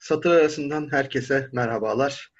Satır 0.00 0.30
arasından 0.30 0.92
herkese 0.92 1.48
merhabalar. 1.52 2.32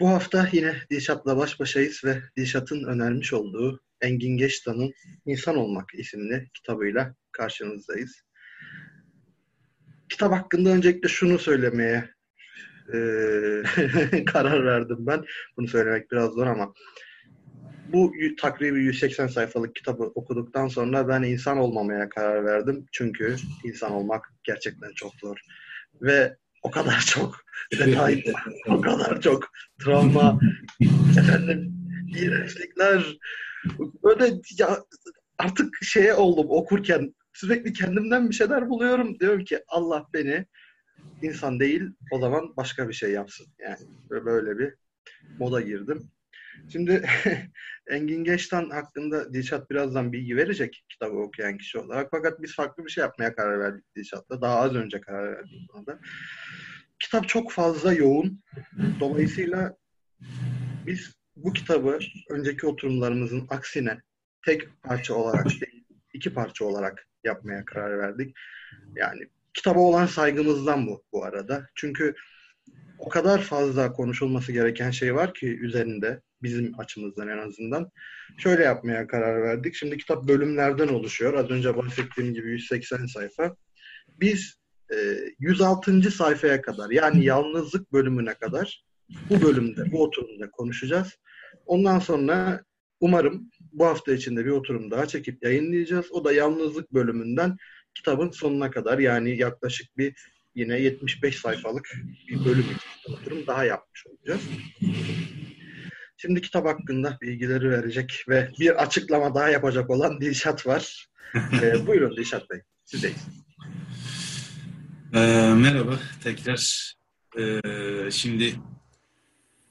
Bu 0.00 0.08
hafta 0.08 0.48
yine 0.52 0.74
Dilşat'la 0.90 1.36
baş 1.36 1.60
başayız 1.60 2.00
ve 2.04 2.22
Dilşat'ın 2.36 2.84
önermiş 2.84 3.32
olduğu 3.32 3.80
Engin 4.00 4.36
Geçtan'ın 4.36 4.92
İnsan 5.26 5.56
Olmak 5.56 5.94
isimli 5.94 6.48
kitabıyla 6.54 7.14
karşınızdayız. 7.32 8.22
Kitap 10.08 10.32
hakkında 10.32 10.70
öncelikle 10.70 11.08
şunu 11.08 11.38
söylemeye 11.38 12.10
e, 12.94 12.98
karar 14.26 14.64
verdim 14.64 14.98
ben. 15.00 15.24
Bunu 15.56 15.68
söylemek 15.68 16.10
biraz 16.10 16.30
zor 16.30 16.46
ama 16.46 16.74
bu 17.92 18.12
takribi 18.40 18.82
180 18.82 19.26
sayfalık 19.26 19.76
kitabı 19.76 20.04
okuduktan 20.04 20.68
sonra 20.68 21.08
ben 21.08 21.22
insan 21.22 21.58
olmamaya 21.58 22.08
karar 22.08 22.44
verdim. 22.44 22.86
Çünkü 22.92 23.36
insan 23.64 23.92
olmak 23.92 24.32
gerçekten 24.44 24.92
çok 24.94 25.14
zor. 25.14 25.38
Ve 26.02 26.36
o 26.68 26.70
kadar 26.70 27.00
çok 27.00 27.40
detay, 27.72 28.24
o 28.68 28.80
kadar 28.80 29.20
çok 29.20 29.48
travma, 29.84 30.40
efendim 31.18 31.74
iğrençlikler. 32.16 33.18
Böyle 34.04 34.34
ya, 34.58 34.84
artık 35.38 35.74
şeye 35.82 36.14
oldum 36.14 36.46
okurken 36.48 37.14
sürekli 37.32 37.72
kendimden 37.72 38.30
bir 38.30 38.34
şeyler 38.34 38.68
buluyorum. 38.68 39.20
Diyorum 39.20 39.44
ki 39.44 39.60
Allah 39.68 40.06
beni 40.14 40.46
insan 41.22 41.60
değil 41.60 41.82
o 42.12 42.18
zaman 42.18 42.56
başka 42.56 42.88
bir 42.88 42.94
şey 42.94 43.10
yapsın. 43.10 43.46
Yani 43.58 43.78
böyle 44.10 44.58
bir 44.58 44.74
moda 45.38 45.60
girdim. 45.60 46.10
Şimdi 46.72 47.08
Engin 47.90 48.24
Geçtan 48.24 48.70
hakkında 48.70 49.34
Dilşat 49.34 49.70
birazdan 49.70 50.12
bilgi 50.12 50.36
verecek 50.36 50.84
kitabı 50.88 51.16
okuyan 51.16 51.58
kişi 51.58 51.78
olarak. 51.78 52.08
Fakat 52.10 52.42
biz 52.42 52.54
farklı 52.54 52.84
bir 52.84 52.90
şey 52.90 53.02
yapmaya 53.02 53.34
karar 53.34 53.60
verdik 53.60 53.84
Dilşat'la. 53.96 54.40
Daha 54.40 54.56
az 54.56 54.74
önce 54.74 55.00
karar 55.00 55.36
verdik 55.36 55.68
buna 55.74 55.98
Kitap 56.98 57.28
çok 57.28 57.52
fazla 57.52 57.92
yoğun. 57.92 58.42
Dolayısıyla 59.00 59.76
biz 60.86 61.16
bu 61.36 61.52
kitabı 61.52 61.98
önceki 62.30 62.66
oturumlarımızın 62.66 63.46
aksine 63.50 63.98
tek 64.46 64.82
parça 64.82 65.14
olarak 65.14 65.46
değil, 65.46 65.84
iki 66.12 66.34
parça 66.34 66.64
olarak 66.64 67.06
yapmaya 67.24 67.64
karar 67.64 67.98
verdik. 67.98 68.36
Yani 68.96 69.28
kitaba 69.54 69.80
olan 69.80 70.06
saygımızdan 70.06 70.86
bu 70.86 71.04
bu 71.12 71.24
arada. 71.24 71.66
Çünkü 71.74 72.14
o 72.98 73.08
kadar 73.08 73.42
fazla 73.42 73.92
konuşulması 73.92 74.52
gereken 74.52 74.90
şey 74.90 75.14
var 75.14 75.34
ki 75.34 75.58
üzerinde 75.58 76.20
bizim 76.42 76.80
açımızdan 76.80 77.28
en 77.28 77.38
azından. 77.38 77.90
Şöyle 78.38 78.62
yapmaya 78.62 79.06
karar 79.06 79.42
verdik. 79.42 79.74
Şimdi 79.74 79.98
kitap 79.98 80.28
bölümlerden 80.28 80.88
oluşuyor. 80.88 81.34
Az 81.34 81.50
önce 81.50 81.76
bahsettiğim 81.76 82.34
gibi 82.34 82.50
180 82.50 83.06
sayfa. 83.06 83.56
Biz 84.20 84.54
e, 84.92 84.96
106. 85.38 86.10
sayfaya 86.10 86.62
kadar 86.62 86.90
yani 86.90 87.24
yalnızlık 87.24 87.92
bölümüne 87.92 88.34
kadar 88.34 88.84
bu 89.30 89.42
bölümde, 89.42 89.92
bu 89.92 90.02
oturumda 90.02 90.50
konuşacağız. 90.50 91.18
Ondan 91.66 91.98
sonra 91.98 92.64
umarım 93.00 93.50
bu 93.72 93.86
hafta 93.86 94.12
içinde 94.12 94.44
bir 94.44 94.50
oturum 94.50 94.90
daha 94.90 95.06
çekip 95.06 95.44
yayınlayacağız. 95.44 96.12
O 96.12 96.24
da 96.24 96.32
yalnızlık 96.32 96.94
bölümünden 96.94 97.56
kitabın 97.94 98.30
sonuna 98.30 98.70
kadar 98.70 98.98
yani 98.98 99.38
yaklaşık 99.38 99.98
bir 99.98 100.14
yine 100.54 100.80
75 100.80 101.36
sayfalık 101.36 101.92
bir 102.28 102.44
bölüm 102.44 102.66
oturum 103.08 103.46
daha 103.46 103.64
yapmış 103.64 104.06
olacağız. 104.06 104.42
Şimdi 106.20 106.40
kitap 106.40 106.66
hakkında 106.66 107.18
bilgileri 107.22 107.70
verecek 107.70 108.24
ve 108.28 108.50
bir 108.60 108.82
açıklama 108.82 109.34
daha 109.34 109.48
yapacak 109.48 109.90
olan 109.90 110.20
Dilşat 110.20 110.66
var. 110.66 111.08
ee, 111.62 111.86
buyurun 111.86 112.16
Dilşat 112.16 112.50
Bey, 112.50 112.60
sizdeyiz. 112.84 113.26
Ee, 115.14 115.54
merhaba 115.54 115.98
tekrar. 116.22 116.94
Ee, 117.38 118.10
şimdi 118.10 118.54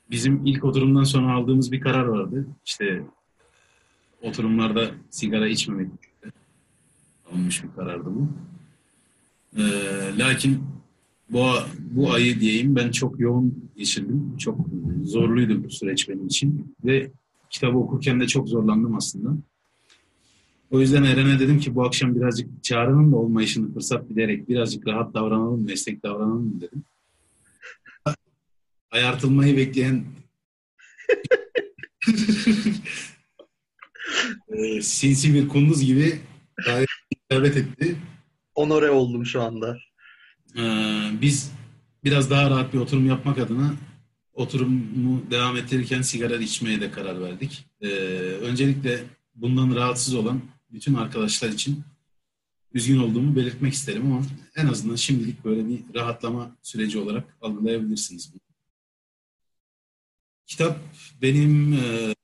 bizim 0.09 0.45
ilk 0.45 0.63
oturumdan 0.63 1.03
sonra 1.03 1.33
aldığımız 1.33 1.71
bir 1.71 1.81
karar 1.81 2.05
vardı. 2.05 2.47
İşte 2.65 3.03
oturumlarda 4.21 4.91
sigara 5.09 5.47
içmemek 5.47 5.91
alınmış 7.31 7.63
bir 7.63 7.69
karardı 7.75 8.05
bu. 8.05 8.29
Ee, 9.57 9.63
lakin 10.17 10.63
bu, 11.29 11.45
bu 11.79 12.13
ayı 12.13 12.39
diyeyim 12.39 12.75
ben 12.75 12.91
çok 12.91 13.19
yoğun 13.19 13.71
geçirdim. 13.77 14.37
Çok 14.37 14.59
zorluydu 15.03 15.63
bu 15.63 15.69
süreç 15.69 16.09
benim 16.09 16.27
için. 16.27 16.75
Ve 16.85 17.11
kitabı 17.49 17.77
okurken 17.77 18.19
de 18.19 18.27
çok 18.27 18.49
zorlandım 18.49 18.95
aslında. 18.95 19.37
O 20.71 20.79
yüzden 20.79 21.03
Eren'e 21.03 21.39
dedim 21.39 21.59
ki 21.59 21.75
bu 21.75 21.85
akşam 21.85 22.15
birazcık 22.15 22.63
çağrının 22.63 23.11
da 23.11 23.15
olmayışını 23.15 23.73
fırsat 23.73 24.09
bilerek 24.09 24.49
birazcık 24.49 24.87
rahat 24.87 25.13
davranalım, 25.13 25.65
meslek 25.65 26.03
davranalım 26.03 26.61
dedim. 26.61 26.83
Ayartılmayı 28.91 29.57
bekleyen 29.57 30.05
e, 34.49 34.81
sinsi 34.81 35.33
bir 35.33 35.47
kunduz 35.47 35.85
gibi 35.85 36.19
davet 37.31 37.57
etti. 37.57 37.97
Onore 38.55 38.89
oldum 38.89 39.25
şu 39.25 39.41
anda. 39.41 39.77
Ee, 40.57 41.09
biz 41.21 41.51
biraz 42.03 42.29
daha 42.29 42.49
rahat 42.49 42.73
bir 42.73 42.79
oturum 42.79 43.07
yapmak 43.07 43.37
adına 43.37 43.75
oturumu 44.33 45.31
devam 45.31 45.57
ettirirken 45.57 46.01
sigara 46.01 46.35
içmeye 46.37 46.81
de 46.81 46.91
karar 46.91 47.21
verdik. 47.21 47.65
Ee, 47.81 47.87
öncelikle 48.41 49.03
bundan 49.35 49.75
rahatsız 49.75 50.15
olan 50.15 50.41
bütün 50.69 50.93
arkadaşlar 50.93 51.49
için 51.49 51.83
üzgün 52.73 52.97
olduğumu 52.97 53.35
belirtmek 53.35 53.73
isterim 53.73 54.11
ama 54.11 54.25
en 54.55 54.67
azından 54.67 54.95
şimdilik 54.95 55.45
böyle 55.45 55.67
bir 55.69 55.79
rahatlama 55.95 56.55
süreci 56.61 56.99
olarak 56.99 57.37
algılayabilirsiniz 57.41 58.33
bunu. 58.33 58.41
Kitap 60.45 60.79
benim 61.21 61.73
e, 61.73 62.15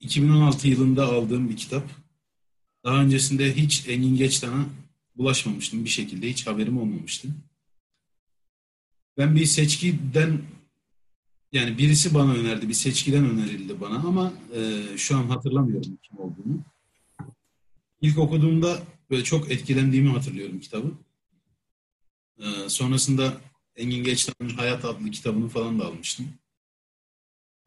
2016 0.00 0.68
yılında 0.68 1.06
aldığım 1.06 1.48
bir 1.48 1.56
kitap. 1.56 1.84
Daha 2.84 3.02
öncesinde 3.02 3.56
hiç 3.56 3.88
Engin 3.88 4.16
Geçtan'a 4.16 4.66
bulaşmamıştım 5.16 5.84
bir 5.84 5.90
şekilde. 5.90 6.30
Hiç 6.30 6.46
haberim 6.46 6.78
olmamıştı. 6.78 7.28
Ben 9.18 9.34
bir 9.34 9.46
seçkiden 9.46 10.40
yani 11.52 11.78
birisi 11.78 12.14
bana 12.14 12.32
önerdi. 12.34 12.68
Bir 12.68 12.74
seçkiden 12.74 13.30
önerildi 13.30 13.80
bana 13.80 13.96
ama 13.96 14.32
e, 14.54 14.82
şu 14.96 15.16
an 15.16 15.24
hatırlamıyorum 15.24 15.98
kim 16.02 16.18
olduğunu. 16.18 16.64
İlk 18.00 18.18
okuduğumda 18.18 18.82
böyle 19.10 19.24
çok 19.24 19.50
etkilendiğimi 19.50 20.08
hatırlıyorum 20.08 20.60
kitabı. 20.60 20.92
E, 22.38 22.68
sonrasında 22.68 23.40
Engin 23.76 24.04
Geçtan'ın 24.04 24.48
Hayat 24.48 24.84
adlı 24.84 25.10
kitabını 25.10 25.48
falan 25.48 25.78
da 25.78 25.86
almıştım. 25.86 26.28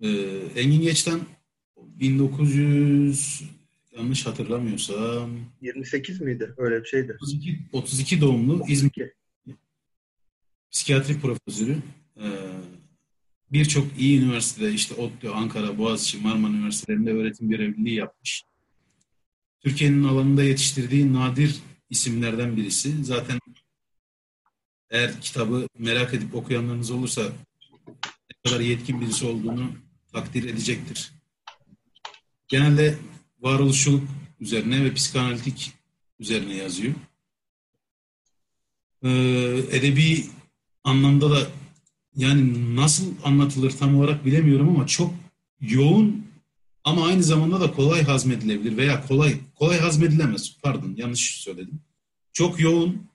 E, 0.01 0.09
Engin 0.55 0.81
Geçtan 0.81 1.21
1900 1.77 3.43
yanlış 3.97 4.25
hatırlamıyorsam 4.25 5.31
28 5.61 6.21
miydi? 6.21 6.53
Öyle 6.57 6.83
bir 6.83 6.87
şeydi. 6.87 7.17
32, 7.21 7.59
32 7.73 8.21
doğumlu 8.21 8.65
İzmir 8.67 8.91
psikiyatri 10.71 11.19
profesörü. 11.19 11.77
Ee, 12.17 12.23
birçok 13.51 13.99
iyi 13.99 14.21
üniversitede 14.21 14.71
işte 14.73 14.95
ODTÜ, 14.95 15.29
Ankara, 15.29 15.77
Boğaziçi, 15.77 16.17
Marmara 16.17 16.51
Üniversitelerinde 16.51 17.11
öğretim 17.11 17.49
görevliliği 17.49 17.95
yapmış. 17.95 18.43
Türkiye'nin 19.59 20.03
alanında 20.03 20.43
yetiştirdiği 20.43 21.13
nadir 21.13 21.55
isimlerden 21.89 22.57
birisi. 22.57 23.03
Zaten 23.03 23.39
eğer 24.89 25.21
kitabı 25.21 25.67
merak 25.79 26.13
edip 26.13 26.35
okuyanlarınız 26.35 26.91
olursa 26.91 27.21
ne 27.97 28.51
kadar 28.51 28.59
yetkin 28.59 29.01
birisi 29.01 29.25
olduğunu 29.25 29.71
takdir 30.13 30.43
edecektir. 30.43 31.11
Genelde 32.47 32.95
varoluşçuluk 33.45 34.03
üzerine 34.39 34.85
ve 34.85 34.93
psikanalitik 34.93 35.73
üzerine 36.19 36.53
yazıyor. 36.53 36.93
Ee, 39.03 39.09
edebi 39.71 40.25
anlamda 40.83 41.31
da 41.31 41.47
yani 42.15 42.75
nasıl 42.75 43.13
anlatılır 43.23 43.71
tam 43.71 43.97
olarak 43.97 44.25
bilemiyorum 44.25 44.69
ama 44.69 44.87
çok 44.87 45.13
yoğun 45.61 46.25
ama 46.83 47.07
aynı 47.07 47.23
zamanda 47.23 47.61
da 47.61 47.73
kolay 47.73 48.03
hazmedilebilir 48.03 48.77
veya 48.77 49.07
kolay 49.07 49.37
kolay 49.55 49.79
hazmedilemez. 49.79 50.57
Pardon 50.63 50.93
yanlış 50.97 51.41
söyledim. 51.41 51.79
Çok 52.33 52.59
yoğun, 52.59 53.07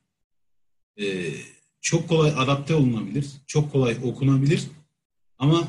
e, 1.01 1.33
çok 1.81 2.09
kolay 2.09 2.33
adapte 2.37 2.75
olunabilir, 2.75 3.27
çok 3.47 3.73
kolay 3.73 3.97
okunabilir 4.03 4.63
ama 5.39 5.69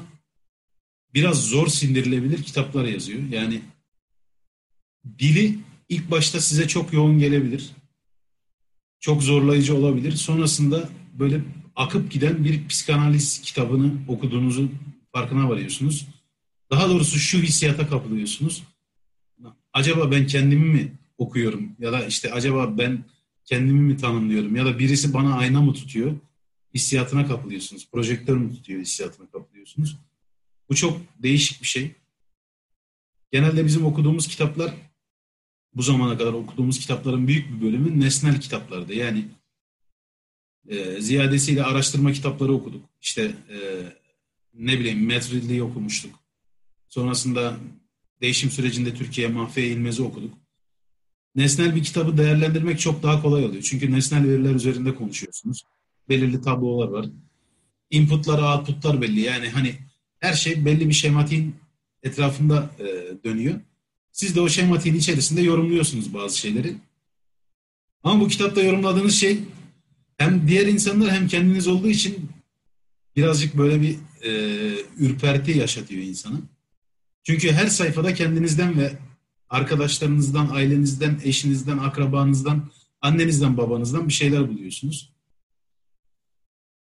biraz 1.13 1.45
zor 1.45 1.67
sindirilebilir 1.67 2.43
kitaplar 2.43 2.85
yazıyor. 2.85 3.21
Yani 3.29 3.61
dili 5.19 5.59
ilk 5.89 6.11
başta 6.11 6.41
size 6.41 6.67
çok 6.67 6.93
yoğun 6.93 7.19
gelebilir. 7.19 7.69
Çok 8.99 9.23
zorlayıcı 9.23 9.75
olabilir. 9.75 10.11
Sonrasında 10.11 10.89
böyle 11.19 11.41
akıp 11.75 12.11
giden 12.11 12.45
bir 12.45 12.67
psikanaliz 12.67 13.41
kitabını 13.41 13.93
okuduğunuzun 14.07 14.71
farkına 15.11 15.49
varıyorsunuz. 15.49 16.07
Daha 16.69 16.89
doğrusu 16.89 17.19
şu 17.19 17.37
hissiyata 17.37 17.87
kapılıyorsunuz. 17.87 18.63
Acaba 19.73 20.11
ben 20.11 20.27
kendimi 20.27 20.65
mi 20.65 20.91
okuyorum 21.17 21.75
ya 21.79 21.91
da 21.91 22.05
işte 22.05 22.33
acaba 22.33 22.77
ben 22.77 23.05
kendimi 23.45 23.79
mi 23.79 23.97
tanımlıyorum 23.97 24.55
ya 24.55 24.65
da 24.65 24.79
birisi 24.79 25.13
bana 25.13 25.35
ayna 25.35 25.61
mı 25.61 25.73
tutuyor 25.73 26.15
hissiyatına 26.73 27.27
kapılıyorsunuz. 27.27 27.89
Projektör 27.91 28.37
mü 28.37 28.55
tutuyor 28.55 28.81
hissiyatına 28.81 29.29
kapılıyorsunuz. 29.29 29.97
Bu 30.69 30.75
çok 30.75 31.01
değişik 31.23 31.61
bir 31.61 31.67
şey. 31.67 31.91
Genelde 33.31 33.65
bizim 33.65 33.85
okuduğumuz 33.85 34.27
kitaplar 34.27 34.73
bu 35.73 35.81
zamana 35.81 36.17
kadar 36.17 36.33
okuduğumuz 36.33 36.79
kitapların 36.79 37.27
büyük 37.27 37.51
bir 37.51 37.61
bölümü 37.61 37.99
nesnel 37.99 38.41
kitaplardı. 38.41 38.93
Yani 38.93 39.27
e, 40.69 41.01
ziyadesiyle 41.01 41.63
araştırma 41.63 42.11
kitapları 42.11 42.53
okuduk. 42.53 42.85
İşte 43.01 43.35
e, 43.49 43.57
ne 44.53 44.79
bileyim 44.79 45.05
Metrilli'yi 45.05 45.63
okumuştuk. 45.63 46.19
Sonrasında 46.87 47.57
değişim 48.21 48.51
sürecinde 48.51 48.93
Türkiye 48.93 49.27
Mahfiye 49.27 49.67
İlmez'i 49.67 50.01
okuduk. 50.03 50.33
Nesnel 51.35 51.75
bir 51.75 51.83
kitabı 51.83 52.17
değerlendirmek 52.17 52.79
çok 52.79 53.03
daha 53.03 53.21
kolay 53.21 53.45
oluyor. 53.45 53.63
Çünkü 53.63 53.91
nesnel 53.91 54.27
veriler 54.27 54.55
üzerinde 54.55 54.95
konuşuyorsunuz. 54.95 55.63
Belirli 56.09 56.41
tablolar 56.41 56.87
var. 56.87 57.05
Inputlar, 57.89 58.57
outputlar 58.57 59.01
belli. 59.01 59.19
Yani 59.19 59.49
hani 59.49 59.75
her 60.19 60.33
şey 60.33 60.65
belli 60.65 60.89
bir 60.89 60.93
şematiğin 60.93 61.55
etrafında 62.03 62.69
e, 62.79 62.85
dönüyor. 63.23 63.59
Siz 64.11 64.35
de 64.35 64.41
o 64.41 64.49
şematiğin 64.49 64.95
içerisinde 64.95 65.41
yorumluyorsunuz 65.41 66.13
bazı 66.13 66.37
şeyleri. 66.37 66.75
Ama 68.03 68.23
bu 68.23 68.27
kitapta 68.27 68.61
yorumladığınız 68.61 69.15
şey 69.15 69.39
hem 70.17 70.47
diğer 70.47 70.67
insanlar 70.67 71.11
hem 71.11 71.27
kendiniz 71.27 71.67
olduğu 71.67 71.89
için 71.89 72.29
birazcık 73.15 73.57
böyle 73.57 73.81
bir 73.81 73.97
e, 74.23 74.31
ürperti 74.97 75.57
yaşatıyor 75.57 76.03
insanı. 76.03 76.41
Çünkü 77.23 77.51
her 77.51 77.67
sayfada 77.67 78.13
kendinizden 78.13 78.77
ve 78.77 78.97
arkadaşlarınızdan, 79.49 80.49
ailenizden, 80.51 81.19
eşinizden, 81.23 81.77
akrabanızdan, 81.77 82.71
annenizden, 83.01 83.57
babanızdan 83.57 84.07
bir 84.07 84.13
şeyler 84.13 84.49
buluyorsunuz. 84.49 85.13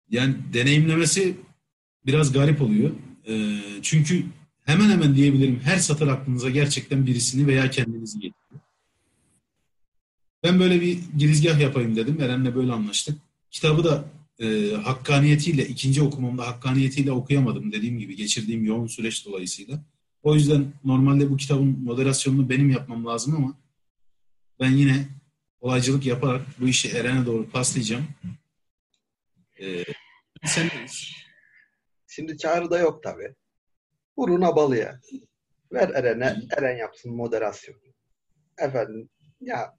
Yani 0.10 0.36
deneyimlemesi 0.54 1.38
biraz 2.06 2.34
garip 2.34 2.62
oluyor. 2.62 2.92
E, 3.28 3.62
çünkü 3.82 4.26
hemen 4.66 4.90
hemen 4.90 5.16
diyebilirim 5.16 5.60
her 5.64 5.78
satır 5.78 6.08
aklınıza 6.08 6.50
gerçekten 6.50 7.06
birisini 7.06 7.48
veya 7.48 7.70
kendinizi 7.70 8.20
getiriyor. 8.20 8.62
Ben 10.44 10.60
böyle 10.60 10.82
bir 10.82 11.00
girizgah 11.18 11.60
yapayım 11.60 11.96
dedim. 11.96 12.22
Eren'le 12.22 12.56
böyle 12.56 12.72
anlaştık. 12.72 13.18
Kitabı 13.52 13.84
da 13.84 14.06
e, 14.40 14.72
hakkaniyetiyle, 14.76 15.68
ikinci 15.68 16.02
okumamda 16.02 16.48
hakkaniyetiyle 16.48 17.12
okuyamadım 17.12 17.72
dediğim 17.72 18.00
gibi 18.00 18.16
geçirdiğim 18.16 18.66
yoğun 18.66 18.88
süreç 18.88 19.26
dolayısıyla. 19.26 19.80
O 20.24 20.36
yüzden 20.36 20.74
normalde 20.84 21.30
bu 21.30 21.38
kitabın 21.38 21.80
moderasyonunu 21.84 22.50
benim 22.50 22.70
yapmam 22.70 23.06
lazım 23.06 23.36
ama 23.36 23.58
ben 24.60 24.72
yine 24.72 25.08
olaycılık 25.60 26.06
yaparak 26.06 26.46
bu 26.60 26.68
işi 26.68 26.90
Eren'e 26.90 27.26
doğru 27.26 27.50
paslayacağım. 27.50 28.08
Ee, 29.62 29.84
sen 30.46 30.70
Şimdi 32.08 32.38
çağrıda 32.38 32.80
yok 32.80 33.04
tabi. 33.04 33.36
Vuruna 34.18 34.56
balıya. 34.56 35.00
Ver 35.74 35.90
Eren'e, 35.90 36.36
Eren 36.58 36.78
yapsın 36.78 37.16
moderasyon. 37.16 37.76
Efendim, 38.58 39.10
ya 39.42 39.78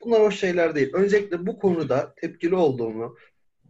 bunlar 0.00 0.20
o 0.20 0.30
şeyler 0.30 0.74
değil. 0.74 0.90
Öncelikle 0.92 1.46
bu 1.46 1.58
konuda 1.58 2.14
tepkili 2.16 2.54
olduğumu 2.54 3.16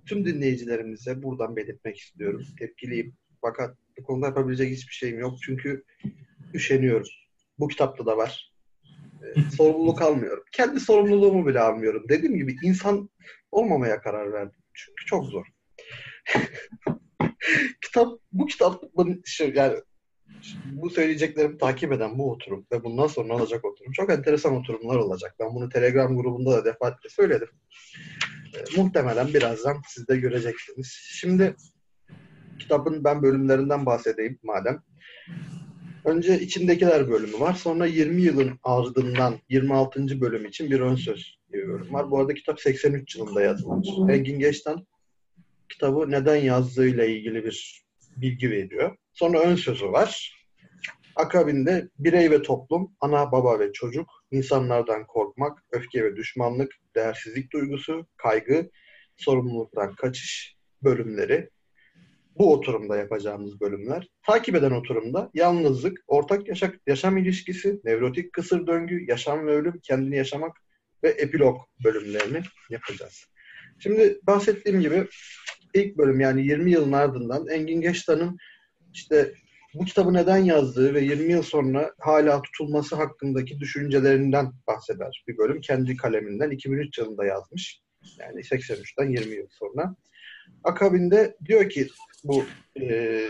tüm 0.07 0.27
dinleyicilerimize 0.27 1.23
buradan 1.23 1.57
belirtmek 1.57 1.99
istiyorum. 1.99 2.43
Tepkiliyim. 2.59 3.15
Fakat 3.41 3.77
bu 3.99 4.03
konuda 4.03 4.27
yapabilecek 4.27 4.71
hiçbir 4.71 4.95
şeyim 4.95 5.19
yok. 5.19 5.39
Çünkü 5.43 5.85
üşeniyorum. 6.55 7.07
Bu 7.59 7.69
kitapta 7.69 8.07
da 8.07 8.17
var. 8.17 8.53
Ee, 9.23 9.41
sorumluluk 9.57 10.03
almıyorum. 10.03 10.45
Kendi 10.53 10.81
sorumluluğumu 10.81 11.47
bile 11.47 11.61
almıyorum. 11.61 12.05
Dediğim 12.09 12.37
gibi 12.37 12.57
insan 12.63 13.11
olmamaya 13.53 14.01
karar 14.01 14.33
verdim. 14.33 14.63
Çünkü 14.75 15.07
çok 15.07 15.25
zor. 15.25 15.47
kitap 17.81 18.19
bu 18.33 18.47
kitap 18.47 18.85
yani 19.55 19.81
bu 20.65 20.91
söyleyeceklerimi 20.91 21.59
takip 21.59 21.93
eden 21.93 22.19
bu 22.19 22.31
oturum 22.31 22.67
ve 22.73 22.85
bundan 22.85 23.07
sonra 23.07 23.35
olacak 23.35 23.65
oturum 23.65 23.93
çok 23.93 24.11
enteresan 24.11 24.57
oturumlar 24.57 24.97
olacak. 24.97 25.35
Ben 25.41 25.55
bunu 25.55 25.69
Telegram 25.69 26.17
grubunda 26.17 26.51
da 26.51 26.65
defaatle 26.65 27.09
söyledim. 27.09 27.49
E, 28.55 28.81
muhtemelen 28.81 29.35
birazdan 29.35 29.83
siz 29.89 30.09
de 30.09 30.17
göreceksiniz. 30.17 30.99
Şimdi 31.21 31.57
kitabın 32.59 33.05
ben 33.05 33.23
bölümlerinden 33.23 33.87
bahsedeyim 33.87 34.39
madem. 34.43 34.83
Önce 36.05 36.41
içindekiler 36.41 37.11
bölümü 37.11 37.41
var. 37.41 37.55
Sonra 37.55 37.87
20 37.87 38.23
yılın 38.23 38.59
ardından 38.63 39.39
26. 39.49 40.21
bölüm 40.21 40.47
için 40.47 40.71
bir 40.71 40.81
ön 40.81 40.95
söz 40.95 41.39
bölüm 41.53 41.93
var. 41.95 42.11
Bu 42.11 42.19
arada 42.19 42.35
kitap 42.35 42.61
83 42.61 43.17
yılında 43.17 43.43
yazılmış. 43.43 43.89
Engin 44.09 44.39
Geç'ten 44.39 44.87
kitabı 45.69 46.11
neden 46.11 46.37
yazdığıyla 46.37 47.05
ilgili 47.05 47.45
bir 47.45 47.85
bilgi 48.17 48.51
veriyor. 48.51 48.97
Sonra 49.13 49.41
ön 49.41 49.57
sözü 49.57 49.87
var. 49.87 50.41
Akabinde 51.17 51.89
birey 51.99 52.31
ve 52.31 52.43
toplum, 52.43 52.93
ana 53.01 53.33
baba 53.33 53.59
ve 53.59 53.73
çocuk, 53.73 54.11
insanlardan 54.31 55.07
korkmak, 55.07 55.59
öfke 55.73 56.05
ve 56.05 56.17
düşmanlık, 56.17 56.73
değersizlik 56.97 57.53
duygusu, 57.53 58.07
kaygı, 58.17 58.71
sorumluluktan 59.17 59.95
kaçış 59.95 60.57
bölümleri. 60.83 61.51
Bu 62.39 62.53
oturumda 62.53 62.97
yapacağımız 62.97 63.61
bölümler. 63.61 64.09
Takip 64.27 64.55
eden 64.55 64.71
oturumda 64.71 65.31
yalnızlık, 65.35 65.99
ortak 66.07 66.49
yaşam, 66.49 66.73
yaşam 66.87 67.19
ilişkisi, 67.19 67.81
nevrotik 67.85 68.33
kısır 68.33 68.67
döngü, 68.67 69.05
yaşam 69.09 69.47
ve 69.47 69.51
ölüm, 69.51 69.81
kendini 69.83 70.17
yaşamak 70.17 70.57
ve 71.05 71.09
epilog 71.09 71.59
bölümlerini 71.85 72.43
yapacağız. 72.71 73.25
Şimdi 73.79 74.19
bahsettiğim 74.23 74.81
gibi 74.81 75.07
ilk 75.75 75.99
bölüm 75.99 76.21
yani 76.21 76.47
20 76.47 76.71
yılın 76.71 76.93
ardından 76.93 77.49
Engin 77.49 77.81
Geçtan'ın 77.81 78.39
işte 78.95 79.35
bu 79.75 79.85
kitabı 79.85 80.15
neden 80.15 80.37
yazdığı 80.37 80.95
ve 80.95 81.01
20 81.01 81.33
yıl 81.33 81.43
sonra 81.43 81.95
hala 81.99 82.43
tutulması 82.43 82.97
hakkındaki 82.97 83.61
düşüncelerinden 83.61 84.53
bahseder 84.67 85.25
bir 85.29 85.39
bölüm. 85.39 85.61
Kendi 85.61 85.97
kaleminden 85.97 86.51
2003 86.51 86.99
yılında 86.99 87.25
yazmış. 87.25 87.81
Yani 88.19 88.41
83'ten 88.41 89.11
20 89.11 89.35
yıl 89.35 89.47
sonra. 89.51 89.97
Akabinde 90.65 91.37
diyor 91.47 91.69
ki 91.69 91.89
bu 92.25 92.45
e, 92.81 93.27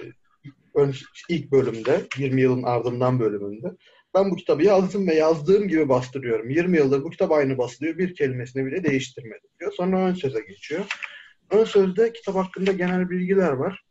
ilk 1.29 1.53
bölümde 1.53 2.01
20 2.19 2.41
yılın 2.41 2.63
ardından 2.63 3.21
bölümünde 3.21 3.69
ben 4.15 4.31
bu 4.31 4.37
kitabı 4.37 4.63
yazdım 4.65 5.09
ve 5.09 5.15
yazdığım 5.15 5.69
gibi 5.69 5.89
bastırıyorum. 5.89 6.51
20 6.51 6.77
yıldır 6.77 7.03
bu 7.03 7.11
kitap 7.11 7.33
aynı 7.33 7.59
basılıyor. 7.59 7.99
Bir 7.99 8.15
kelimesini 8.15 8.67
bile 8.67 8.85
değiştirmedim 8.85 9.51
diyor. 9.61 9.73
Sonra 9.73 10.07
ön 10.07 10.15
söze 10.15 10.41
geçiyor. 10.41 10.85
Ön 11.51 11.65
sözde 11.65 12.13
kitap 12.13 12.35
hakkında 12.35 12.73
genel 12.73 13.11
bilgiler 13.11 13.53
var. 13.53 13.85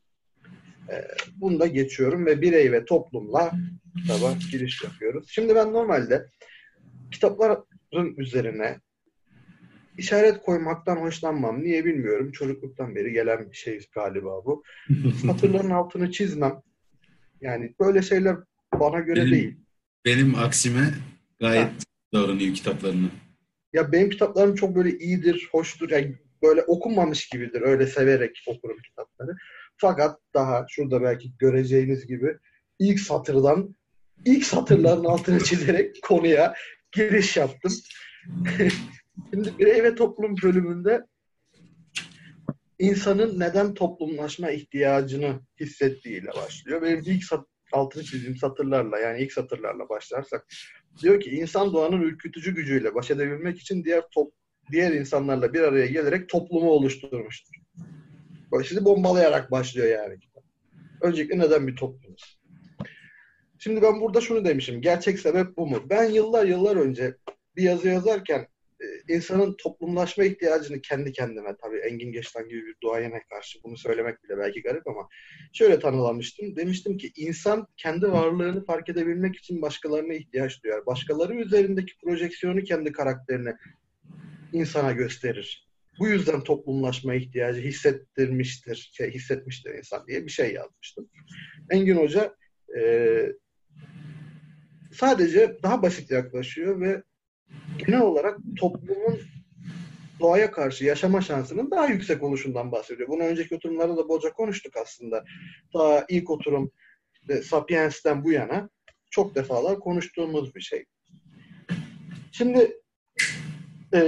Ee, 0.91 1.07
bunu 1.35 1.59
da 1.59 1.67
geçiyorum 1.67 2.25
ve 2.25 2.41
birey 2.41 2.71
ve 2.71 2.85
toplumla 2.85 3.51
kitaba 4.01 4.33
giriş 4.51 4.83
yapıyoruz. 4.83 5.27
Şimdi 5.29 5.55
ben 5.55 5.73
normalde 5.73 6.29
kitapların 7.11 8.17
üzerine 8.17 8.79
işaret 9.97 10.41
koymaktan 10.41 10.95
hoşlanmam. 10.95 11.63
Niye 11.63 11.85
bilmiyorum. 11.85 12.31
Çocukluktan 12.31 12.95
beri 12.95 13.11
gelen 13.11 13.51
bir 13.51 13.55
şey 13.55 13.87
galiba 13.95 14.45
bu. 14.45 14.63
Satırların 15.25 15.69
altını 15.69 16.11
çizmem. 16.11 16.61
Yani 17.41 17.73
böyle 17.79 18.01
şeyler 18.01 18.35
bana 18.73 18.99
göre 18.99 19.19
benim, 19.19 19.31
değil. 19.31 19.57
Benim 20.05 20.35
aksime 20.35 20.93
gayet 21.39 21.63
ha. 21.63 21.73
davranıyor 22.13 22.53
kitaplarını. 22.53 23.09
Ya 23.73 23.91
benim 23.91 24.09
kitaplarım 24.09 24.55
çok 24.55 24.75
böyle 24.75 24.97
iyidir, 24.97 25.49
hoştur. 25.51 25.89
Yani 25.89 26.15
böyle 26.43 26.61
okunmamış 26.61 27.29
gibidir. 27.29 27.61
Öyle 27.61 27.87
severek 27.87 28.43
okurum 28.47 28.77
kitapları. 28.77 29.37
Fakat 29.81 30.19
daha 30.33 30.65
şurada 30.69 31.01
belki 31.01 31.37
göreceğiniz 31.37 32.07
gibi 32.07 32.37
ilk 32.79 32.99
satırdan 32.99 33.75
ilk 34.25 34.45
satırların 34.45 35.03
altını 35.03 35.43
çizerek 35.43 36.01
konuya 36.03 36.55
giriş 36.91 37.37
yaptım. 37.37 37.71
Şimdi 39.33 39.53
birey 39.59 39.83
ve 39.83 39.95
toplum 39.95 40.35
bölümünde 40.43 41.05
insanın 42.79 43.39
neden 43.39 43.73
toplumlaşma 43.73 44.51
ihtiyacını 44.51 45.41
hissettiğiyle 45.59 46.27
başlıyor. 46.27 46.81
Benim 46.81 47.03
ilk 47.05 47.23
sat 47.23 47.45
altını 47.71 48.03
çizdiğim 48.03 48.37
satırlarla 48.37 48.99
yani 48.99 49.21
ilk 49.21 49.33
satırlarla 49.33 49.89
başlarsak 49.89 50.47
diyor 51.01 51.19
ki 51.19 51.29
insan 51.29 51.73
doğanın 51.73 52.01
ürkütücü 52.01 52.55
gücüyle 52.55 52.95
baş 52.95 53.11
edebilmek 53.11 53.59
için 53.59 53.83
diğer 53.83 54.03
top, 54.13 54.33
diğer 54.71 54.91
insanlarla 54.91 55.53
bir 55.53 55.61
araya 55.61 55.85
gelerek 55.85 56.29
toplumu 56.29 56.69
oluşturmuştur. 56.69 57.55
Sizi 58.67 58.85
bombalayarak 58.85 59.51
başlıyor 59.51 59.87
yani. 59.87 60.17
Öncelikle 61.01 61.39
neden 61.39 61.67
bir 61.67 61.75
toplumuz? 61.75 62.39
Şimdi 63.59 63.81
ben 63.81 64.01
burada 64.01 64.21
şunu 64.21 64.45
demişim. 64.45 64.81
Gerçek 64.81 65.19
sebep 65.19 65.57
bu 65.57 65.67
mu? 65.67 65.83
Ben 65.89 66.03
yıllar 66.03 66.45
yıllar 66.45 66.75
önce 66.75 67.15
bir 67.55 67.63
yazı 67.63 67.87
yazarken 67.87 68.47
e, 68.81 69.13
insanın 69.13 69.55
toplumlaşma 69.57 70.23
ihtiyacını 70.23 70.81
kendi 70.81 71.11
kendime 71.11 71.55
tabii 71.61 71.77
Engin 71.77 72.11
Geçtan 72.11 72.49
gibi 72.49 72.65
bir 72.65 72.75
duayene 72.83 73.23
karşı 73.29 73.59
bunu 73.63 73.77
söylemek 73.77 74.23
bile 74.23 74.37
belki 74.37 74.61
garip 74.61 74.87
ama 74.87 75.07
şöyle 75.53 75.79
tanılamıştım. 75.79 76.55
Demiştim 76.55 76.97
ki 76.97 77.11
insan 77.15 77.67
kendi 77.77 78.11
varlığını 78.11 78.65
fark 78.65 78.89
edebilmek 78.89 79.35
için 79.35 79.61
başkalarına 79.61 80.13
ihtiyaç 80.13 80.63
duyar. 80.63 80.85
Başkaları 80.85 81.35
üzerindeki 81.35 81.93
projeksiyonu 82.03 82.63
kendi 82.63 82.91
karakterine 82.91 83.55
insana 84.53 84.91
gösterir. 84.91 85.68
Bu 85.99 86.07
yüzden 86.07 86.43
toplumlaşma 86.43 87.15
ihtiyacı 87.15 87.61
hissettirmiştir, 87.61 88.91
şey, 88.93 89.11
hissetmiştir 89.11 89.73
insan 89.73 90.07
diye 90.07 90.25
bir 90.25 90.31
şey 90.31 90.53
yazmıştım. 90.53 91.09
Engin 91.69 91.97
Hoca 91.97 92.35
e, 92.77 92.81
sadece 94.93 95.57
daha 95.63 95.81
basit 95.81 96.11
yaklaşıyor 96.11 96.81
ve 96.81 97.03
genel 97.77 98.01
olarak 98.01 98.37
toplumun 98.59 99.19
doğaya 100.19 100.51
karşı 100.51 100.85
yaşama 100.85 101.21
şansının 101.21 101.71
daha 101.71 101.85
yüksek 101.87 102.23
oluşundan 102.23 102.71
bahsediyor. 102.71 103.09
Bunu 103.09 103.23
önceki 103.23 103.55
oturumlarda 103.55 103.97
da 103.97 104.09
bolca 104.09 104.33
konuştuk 104.33 104.73
aslında. 104.77 105.23
Daha 105.73 106.05
ilk 106.09 106.29
oturum 106.29 106.71
işte 107.13 107.41
Sapiens'ten 107.41 108.23
bu 108.23 108.31
yana 108.31 108.69
çok 109.11 109.35
defalar 109.35 109.79
konuştuğumuz 109.79 110.55
bir 110.55 110.61
şey. 110.61 110.85
Şimdi 112.31 112.77
e, 113.93 114.01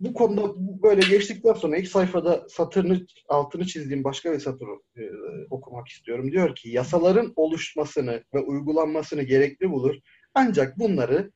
bu 0.00 0.14
konuda 0.14 0.54
böyle 0.82 1.00
geçtikten 1.00 1.52
sonra 1.52 1.76
ilk 1.76 1.88
sayfada 1.88 2.48
satırını 2.48 3.06
altını 3.28 3.66
çizdiğim 3.66 4.04
başka 4.04 4.32
bir 4.32 4.38
satırı 4.38 4.70
e, 4.96 5.02
okumak 5.50 5.88
istiyorum. 5.88 6.32
Diyor 6.32 6.54
ki 6.54 6.70
yasaların 6.70 7.32
oluşmasını 7.36 8.24
ve 8.34 8.38
uygulanmasını 8.38 9.22
gerekli 9.22 9.70
bulur. 9.70 9.94
Ancak 10.34 10.78
bunları 10.78 11.32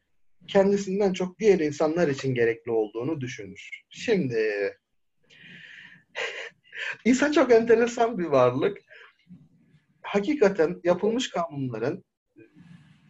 kendisinden 0.47 1.13
çok 1.13 1.39
diğer 1.39 1.59
insanlar 1.61 2.09
için 2.09 2.35
gerekli 2.35 2.71
olduğunu 2.71 3.21
düşünür. 3.21 3.83
Şimdi 3.91 4.73
insan 7.05 7.33
çok 7.33 7.53
enteresan 7.53 8.19
bir 8.19 8.25
varlık. 8.25 8.79
Hakikaten 10.03 10.81
yapılmış 10.85 11.31
kanunların 11.31 12.05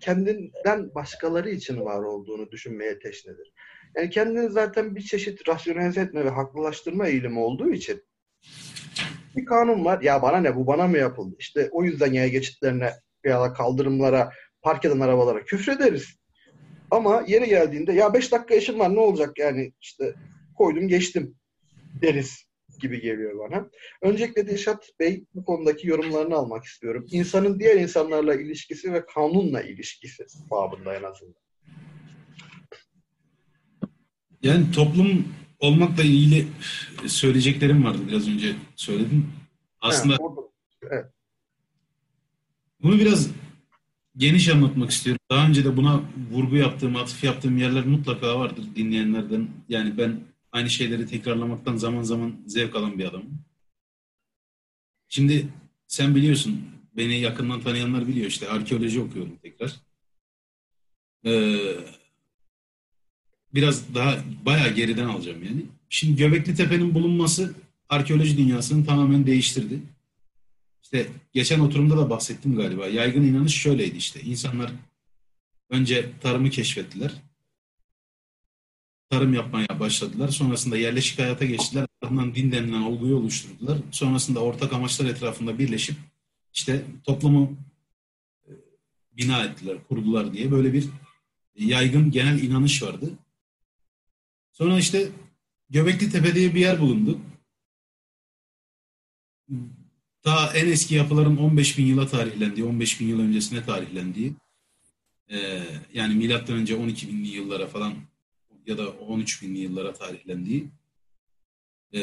kendinden 0.01 0.95
başkaları 0.95 1.51
için 1.51 1.81
var 1.81 2.03
olduğunu 2.03 2.51
düşünmeye 2.51 2.99
teşnedir. 2.99 3.53
Yani 3.97 4.11
kendini 4.11 4.51
zaten 4.51 4.97
bir 4.97 5.01
çeşit 5.01 5.49
rasyonelize 5.49 6.01
etme 6.01 6.25
ve 6.25 6.31
haklılaştırma 6.31 7.07
eğilimi 7.07 7.39
olduğu 7.39 7.71
için 7.71 8.03
bir 9.37 9.45
kanun 9.45 9.85
var. 9.85 10.03
Ya 10.03 10.23
bana 10.23 10.37
ne 10.37 10.57
bu 10.57 10.67
bana 10.67 10.87
mı 10.87 10.99
yapıldı? 10.99 11.37
İşte 11.39 11.69
o 11.73 11.85
yüzden 11.85 12.13
yaya 12.13 12.29
geçitlerine 12.29 12.93
veya 13.25 13.41
da 13.41 13.53
kaldırımlara 13.53 14.31
park 14.63 14.85
eden 14.85 15.01
arabalara 15.01 15.45
küfrederiz. 15.45 16.17
Ama 16.91 17.25
yeri 17.27 17.49
geldiğinde 17.49 17.93
ya 17.93 18.15
beş 18.15 18.33
dakika 18.33 18.55
işim 18.55 18.79
var 18.79 18.95
ne 18.95 19.01
olacak 19.01 19.39
yani 19.39 19.73
işte 19.81 20.15
koydum 20.55 20.89
geçtim 20.89 21.35
deriz 22.03 22.45
gibi 22.81 23.01
geliyor 23.01 23.39
bana. 23.39 23.71
Öncelikle 24.03 24.47
Dilşat 24.47 24.91
Bey 25.01 25.25
bu 25.35 25.45
konudaki 25.45 25.89
yorumlarını 25.89 26.35
almak 26.35 26.65
istiyorum. 26.65 27.07
İnsanın 27.11 27.61
diğer 27.61 27.77
insanlarla 27.77 28.35
ilişkisi 28.35 28.93
ve 28.93 29.07
kanunla 29.07 29.63
ilişkisi 29.63 30.25
babında 30.51 30.97
en 30.97 31.03
azından. 31.03 31.44
Yani 34.45 34.73
toplum 34.73 35.29
olmakla 35.59 36.03
ilgili 36.03 36.47
söyleyeceklerim 37.07 37.85
vardı 37.85 37.99
biraz 38.09 38.29
önce 38.29 38.57
söyledim. 38.77 39.33
Aslında 39.81 40.17
evet. 40.83 41.07
bunu 42.83 42.99
biraz 42.99 43.31
geniş 44.17 44.49
anlatmak 44.49 44.91
istiyorum. 44.91 45.21
Daha 45.31 45.47
önce 45.49 45.65
de 45.65 45.77
buna 45.77 46.03
vurgu 46.31 46.57
yaptığım, 46.57 46.97
atıf 46.97 47.25
yaptığım 47.25 47.59
yerler 47.59 47.87
mutlaka 47.87 48.39
vardır 48.39 48.65
dinleyenlerden. 48.77 49.49
Yani 49.69 49.99
ben 49.99 50.21
aynı 50.53 50.71
şeyleri 50.71 51.07
tekrarlamaktan 51.07 51.77
zaman 51.77 52.03
zaman 52.03 52.37
zevk 52.47 52.77
alan 52.77 52.99
bir 52.99 53.05
adamım. 53.05 53.45
Şimdi 55.09 55.49
sen 55.87 56.15
biliyorsun, 56.15 56.61
beni 56.97 57.21
yakından 57.21 57.61
tanıyanlar 57.61 58.09
biliyor 58.09 58.27
işte 58.27 58.49
arkeoloji 58.49 59.01
okuyorum 59.01 59.37
tekrar. 59.43 59.75
Ee, 61.27 61.59
biraz 63.55 63.95
daha 63.95 64.19
bayağı 64.47 64.75
geriden 64.75 65.05
alacağım 65.05 65.45
yani. 65.45 65.63
Şimdi 65.89 66.17
Göbekli 66.17 66.55
Tepe'nin 66.55 66.95
bulunması 66.95 67.55
arkeoloji 67.89 68.37
dünyasını 68.37 68.87
tamamen 68.87 69.27
değiştirdi. 69.27 69.81
İşte 70.83 71.07
geçen 71.33 71.61
oturumda 71.61 71.97
da 71.97 72.11
bahsettim 72.11 72.57
galiba. 72.57 72.89
Yaygın 72.89 73.23
inanış 73.23 73.55
şöyleydi 73.55 73.97
işte. 73.97 74.21
İnsanlar 74.21 74.73
önce 75.71 76.11
tarımı 76.21 76.51
keşfettiler. 76.51 77.13
Tarım 79.11 79.35
yapmaya 79.35 79.81
başladılar. 79.81 80.29
Sonrasında 80.29 80.77
yerleşik 80.77 81.19
hayata 81.19 81.45
geçtiler. 81.45 81.87
Ardından 82.03 82.35
din 82.35 82.53
denilen 82.53 82.83
olguyu 82.83 83.17
oluşturdular. 83.17 83.79
Sonrasında 83.91 84.41
ortak 84.41 84.73
amaçlar 84.73 85.07
etrafında 85.07 85.59
birleşip 85.59 85.97
işte 86.55 86.85
toplumu 87.05 87.57
e, 88.47 88.51
bina 89.13 89.45
ettiler, 89.45 89.77
kurdular 89.89 90.33
diye 90.33 90.51
böyle 90.51 90.73
bir 90.73 90.85
yaygın 91.57 92.11
genel 92.11 92.43
inanış 92.43 92.83
vardı. 92.83 93.11
Sonra 94.55 94.79
işte 94.79 95.09
Göbekli 95.71 96.11
Tepe 96.11 96.35
diye 96.35 96.55
bir 96.55 96.61
yer 96.61 96.81
bulundu. 96.81 97.21
Ta 100.23 100.53
en 100.55 100.67
eski 100.67 100.95
yapıların 100.95 101.37
15 101.37 101.79
bin 101.79 101.87
yıla 101.87 102.09
tarihlendiği, 102.09 102.67
15 102.67 103.01
bin 103.01 103.09
yıl 103.09 103.21
öncesine 103.21 103.65
tarihlendiği, 103.65 104.35
e, 105.29 105.63
yani 105.95 106.15
milattan 106.15 106.57
önce 106.57 106.77
12 106.77 107.09
binli 107.09 107.29
yıllara 107.29 107.67
falan 107.67 107.95
ya 108.67 108.79
da 108.79 108.91
13 108.91 109.43
binli 109.43 109.59
yıllara 109.59 109.93
tarihlendiği 109.93 110.69
e, 111.93 112.01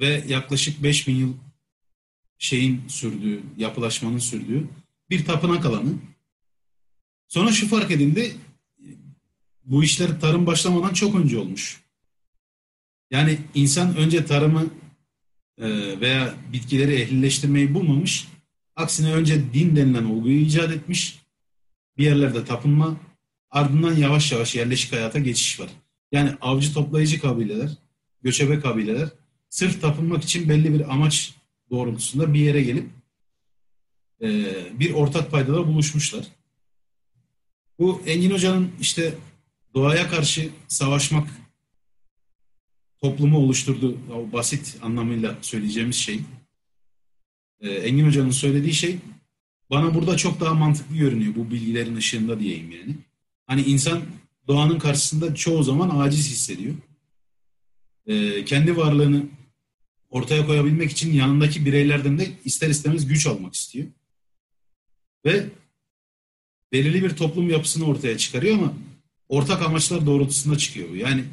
ve 0.00 0.24
yaklaşık 0.28 0.82
5 0.82 1.08
bin 1.08 1.14
yıl 1.14 1.34
şeyin 2.38 2.88
sürdüğü, 2.88 3.42
yapılaşmanın 3.56 4.18
sürdüğü 4.18 4.68
bir 5.10 5.24
tapınak 5.24 5.66
alanı. 5.66 5.94
Sonra 7.28 7.52
şu 7.52 7.68
fark 7.68 7.90
edildi, 7.90 8.36
bu 9.68 9.84
işler 9.84 10.20
tarım 10.20 10.46
başlamadan 10.46 10.92
çok 10.92 11.14
önce 11.14 11.38
olmuş. 11.38 11.80
Yani 13.10 13.38
insan 13.54 13.96
önce 13.96 14.24
tarımı 14.24 14.66
e, 15.58 15.66
veya 16.00 16.34
bitkileri 16.52 16.94
ehlileştirmeyi 16.94 17.74
bulmamış. 17.74 18.28
Aksine 18.76 19.12
önce 19.12 19.52
din 19.52 19.76
denilen 19.76 20.04
olguyu 20.04 20.40
icat 20.40 20.72
etmiş. 20.72 21.18
Bir 21.98 22.04
yerlerde 22.04 22.44
tapınma, 22.44 22.96
ardından 23.50 23.96
yavaş 23.96 24.32
yavaş 24.32 24.54
yerleşik 24.54 24.92
hayata 24.92 25.18
geçiş 25.18 25.60
var. 25.60 25.70
Yani 26.12 26.30
avcı 26.40 26.74
toplayıcı 26.74 27.20
kabileler, 27.20 27.70
göçebe 28.22 28.60
kabileler 28.60 29.08
sırf 29.50 29.80
tapınmak 29.80 30.24
için 30.24 30.48
belli 30.48 30.74
bir 30.74 30.92
amaç 30.92 31.34
doğrultusunda 31.70 32.34
bir 32.34 32.40
yere 32.40 32.62
gelip 32.62 32.86
e, 34.22 34.28
bir 34.80 34.92
ortak 34.92 35.30
paydada 35.30 35.66
buluşmuşlar. 35.66 36.24
Bu 37.78 38.02
Engin 38.06 38.30
Hoca'nın 38.30 38.70
işte 38.80 39.14
doğaya 39.74 40.08
karşı 40.08 40.50
savaşmak 40.68 41.28
toplumu 43.00 43.38
oluşturdu. 43.38 43.98
O 44.14 44.32
basit 44.32 44.76
anlamıyla 44.82 45.38
söyleyeceğimiz 45.42 45.96
şey. 45.96 46.20
Ee, 47.60 47.70
Engin 47.70 48.06
Hoca'nın 48.06 48.30
söylediği 48.30 48.74
şey 48.74 48.98
bana 49.70 49.94
burada 49.94 50.16
çok 50.16 50.40
daha 50.40 50.54
mantıklı 50.54 50.96
görünüyor 50.96 51.34
bu 51.34 51.50
bilgilerin 51.50 51.96
ışığında 51.96 52.40
diyeyim 52.40 52.70
yani. 52.70 52.96
Hani 53.46 53.62
insan 53.62 54.02
doğanın 54.48 54.78
karşısında 54.78 55.34
çoğu 55.34 55.62
zaman 55.62 55.98
aciz 55.98 56.30
hissediyor. 56.30 56.74
Ee, 58.06 58.44
kendi 58.44 58.76
varlığını 58.76 59.26
ortaya 60.10 60.46
koyabilmek 60.46 60.90
için 60.90 61.12
yanındaki 61.12 61.66
bireylerden 61.66 62.18
de 62.18 62.30
ister 62.44 62.70
istemez 62.70 63.06
güç 63.06 63.26
almak 63.26 63.54
istiyor. 63.54 63.86
Ve 65.24 65.46
belirli 66.72 67.02
bir 67.02 67.10
toplum 67.10 67.50
yapısını 67.50 67.84
ortaya 67.84 68.18
çıkarıyor 68.18 68.58
ama 68.58 68.72
ortak 69.28 69.62
amaçlar 69.62 70.06
doğrultusunda 70.06 70.58
çıkıyor. 70.58 70.94
Yani 70.94 71.24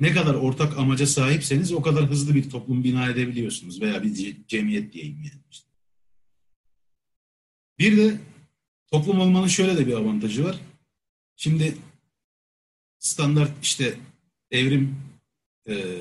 ne 0.00 0.12
kadar 0.12 0.34
ortak 0.34 0.78
amaca 0.78 1.06
sahipseniz 1.06 1.72
o 1.72 1.82
kadar 1.82 2.04
hızlı 2.04 2.34
bir 2.34 2.50
toplum 2.50 2.84
bina 2.84 3.08
edebiliyorsunuz 3.08 3.80
veya 3.80 4.02
bir 4.02 4.36
cemiyet 4.48 4.92
diyeyim 4.92 5.16
yani. 5.16 5.42
İşte. 5.50 5.68
Bir 7.78 7.96
de 7.96 8.20
toplum 8.90 9.20
olmanın 9.20 9.46
şöyle 9.46 9.76
de 9.76 9.86
bir 9.86 9.92
avantajı 9.92 10.44
var. 10.44 10.60
Şimdi 11.36 11.76
standart 12.98 13.50
işte 13.62 13.98
evrim 14.50 14.96
e, 15.68 15.98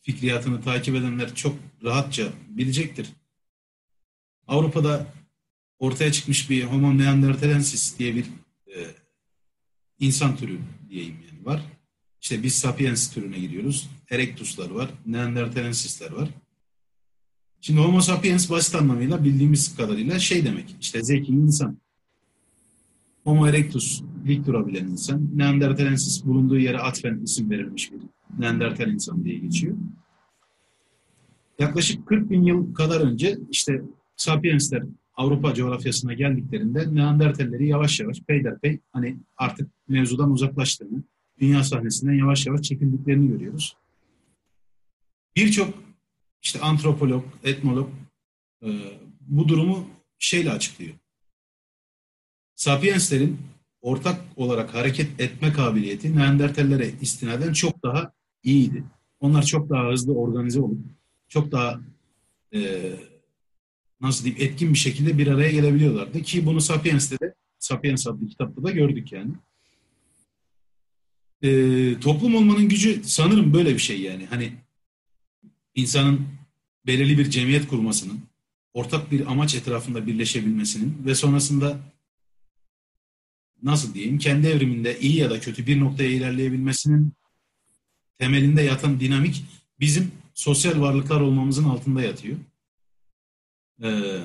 fikriyatını 0.00 0.62
takip 0.62 0.94
edenler 0.94 1.34
çok 1.34 1.56
rahatça 1.84 2.32
bilecektir. 2.48 3.08
Avrupa'da 4.46 5.06
ortaya 5.78 6.12
çıkmış 6.12 6.50
bir 6.50 6.64
Homo 6.64 6.98
neanderthalensis 6.98 7.98
diye 7.98 8.14
bir 8.14 8.24
e, 8.66 8.86
insan 10.00 10.36
türü 10.36 10.58
diyeyim 10.90 11.16
yani 11.30 11.46
var. 11.46 11.62
İşte 12.20 12.42
biz 12.42 12.54
sapiens 12.54 13.12
türüne 13.12 13.38
gidiyoruz. 13.38 13.90
Erectus'lar 14.10 14.70
var, 14.70 14.90
Neanderthalensis'ler 15.06 16.12
var. 16.12 16.28
Şimdi 17.60 17.80
Homo 17.80 18.00
sapiens 18.00 18.50
basit 18.50 18.74
anlamıyla 18.74 19.24
bildiğimiz 19.24 19.76
kadarıyla 19.76 20.18
şey 20.18 20.44
demek. 20.44 20.76
İşte 20.80 21.04
zeki 21.04 21.32
insan. 21.32 21.78
Homo 23.24 23.46
erectus 23.46 24.02
dik 24.26 24.46
durabilen 24.46 24.86
insan. 24.86 25.30
Neanderthalensis 25.34 26.24
bulunduğu 26.24 26.58
yere 26.58 26.78
atfen 26.78 27.20
isim 27.24 27.50
verilmiş 27.50 27.92
bir 27.92 27.98
Neandertal 28.38 28.88
insan 28.88 29.24
diye 29.24 29.38
geçiyor. 29.38 29.76
Yaklaşık 31.58 32.06
40 32.06 32.30
bin 32.30 32.42
yıl 32.42 32.74
kadar 32.74 33.00
önce 33.00 33.38
işte 33.50 33.82
sapiensler 34.16 34.82
Avrupa 35.18 35.54
coğrafyasına 35.54 36.12
geldiklerinde 36.12 36.94
Neandertalleri 36.94 37.68
yavaş 37.68 38.00
yavaş 38.00 38.20
peyderpey 38.20 38.80
hani 38.92 39.16
artık 39.36 39.68
mevzudan 39.88 40.30
uzaklaştığını, 40.30 41.02
dünya 41.40 41.64
sahnesinden 41.64 42.12
yavaş 42.12 42.46
yavaş 42.46 42.62
çekildiklerini 42.62 43.28
görüyoruz. 43.28 43.76
birçok 45.36 45.74
işte 46.42 46.60
antropolog, 46.60 47.24
etnolog 47.44 47.88
e, 48.62 48.68
bu 49.20 49.48
durumu 49.48 49.86
şeyle 50.18 50.50
açıklıyor. 50.50 50.94
Sapienslerin 52.54 53.38
ortak 53.80 54.20
olarak 54.36 54.74
hareket 54.74 55.20
etme 55.20 55.52
kabiliyeti 55.52 56.16
Neandertallere 56.16 56.90
istinaden 57.00 57.52
çok 57.52 57.82
daha 57.82 58.12
iyiydi. 58.42 58.84
Onlar 59.20 59.42
çok 59.42 59.70
daha 59.70 59.90
hızlı 59.92 60.14
organize 60.14 60.60
olup 60.60 60.78
çok 61.28 61.52
daha 61.52 61.80
e, 62.54 62.60
nasıl 64.00 64.24
diyeyim 64.24 64.44
etkin 64.46 64.72
bir 64.72 64.78
şekilde 64.78 65.18
bir 65.18 65.26
araya 65.26 65.50
gelebiliyorlardı 65.50 66.22
ki 66.22 66.46
bunu 66.46 66.60
Sapiens'te 66.60 67.20
de 67.20 67.34
Sapiens 67.58 68.06
adlı 68.06 68.28
kitapta 68.28 68.62
da 68.62 68.70
gördük 68.70 69.12
yani. 69.12 69.30
E, 71.42 72.00
toplum 72.00 72.34
olmanın 72.34 72.68
gücü 72.68 73.00
sanırım 73.04 73.54
böyle 73.54 73.74
bir 73.74 73.78
şey 73.78 74.00
yani. 74.00 74.26
Hani 74.26 74.52
insanın 75.74 76.26
belirli 76.86 77.18
bir 77.18 77.30
cemiyet 77.30 77.68
kurmasının, 77.68 78.20
ortak 78.74 79.10
bir 79.10 79.32
amaç 79.32 79.54
etrafında 79.54 80.06
birleşebilmesinin 80.06 80.96
ve 81.06 81.14
sonrasında 81.14 81.78
nasıl 83.62 83.94
diyeyim 83.94 84.18
kendi 84.18 84.46
evriminde 84.46 85.00
iyi 85.00 85.16
ya 85.16 85.30
da 85.30 85.40
kötü 85.40 85.66
bir 85.66 85.80
noktaya 85.80 86.10
ilerleyebilmesinin 86.10 87.12
temelinde 88.18 88.62
yatan 88.62 89.00
dinamik 89.00 89.44
bizim 89.80 90.12
sosyal 90.34 90.80
varlıklar 90.80 91.20
olmamızın 91.20 91.64
altında 91.64 92.02
yatıyor. 92.02 92.38
Ee, 93.82 94.20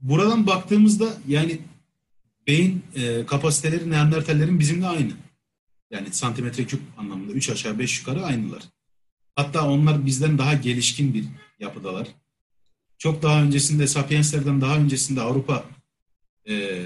buradan 0.00 0.46
baktığımızda 0.46 1.12
yani 1.28 1.58
beyin 2.46 2.82
e, 2.94 3.26
kapasiteleri 3.26 3.90
Neandertallerin 3.90 4.60
bizimle 4.60 4.86
aynı. 4.86 5.12
Yani 5.90 6.12
santimetre 6.12 6.64
küp 6.64 6.80
anlamında 6.98 7.32
3 7.32 7.50
aşağı 7.50 7.78
5 7.78 8.00
yukarı 8.00 8.24
aynılar. 8.24 8.62
Hatta 9.36 9.68
onlar 9.68 10.06
bizden 10.06 10.38
daha 10.38 10.54
gelişkin 10.54 11.14
bir 11.14 11.24
yapıdalar. 11.60 12.08
Çok 12.98 13.22
daha 13.22 13.42
öncesinde 13.42 13.86
Sapienslerden 13.86 14.60
daha 14.60 14.78
öncesinde 14.78 15.20
Avrupa 15.20 15.64
e, 16.48 16.84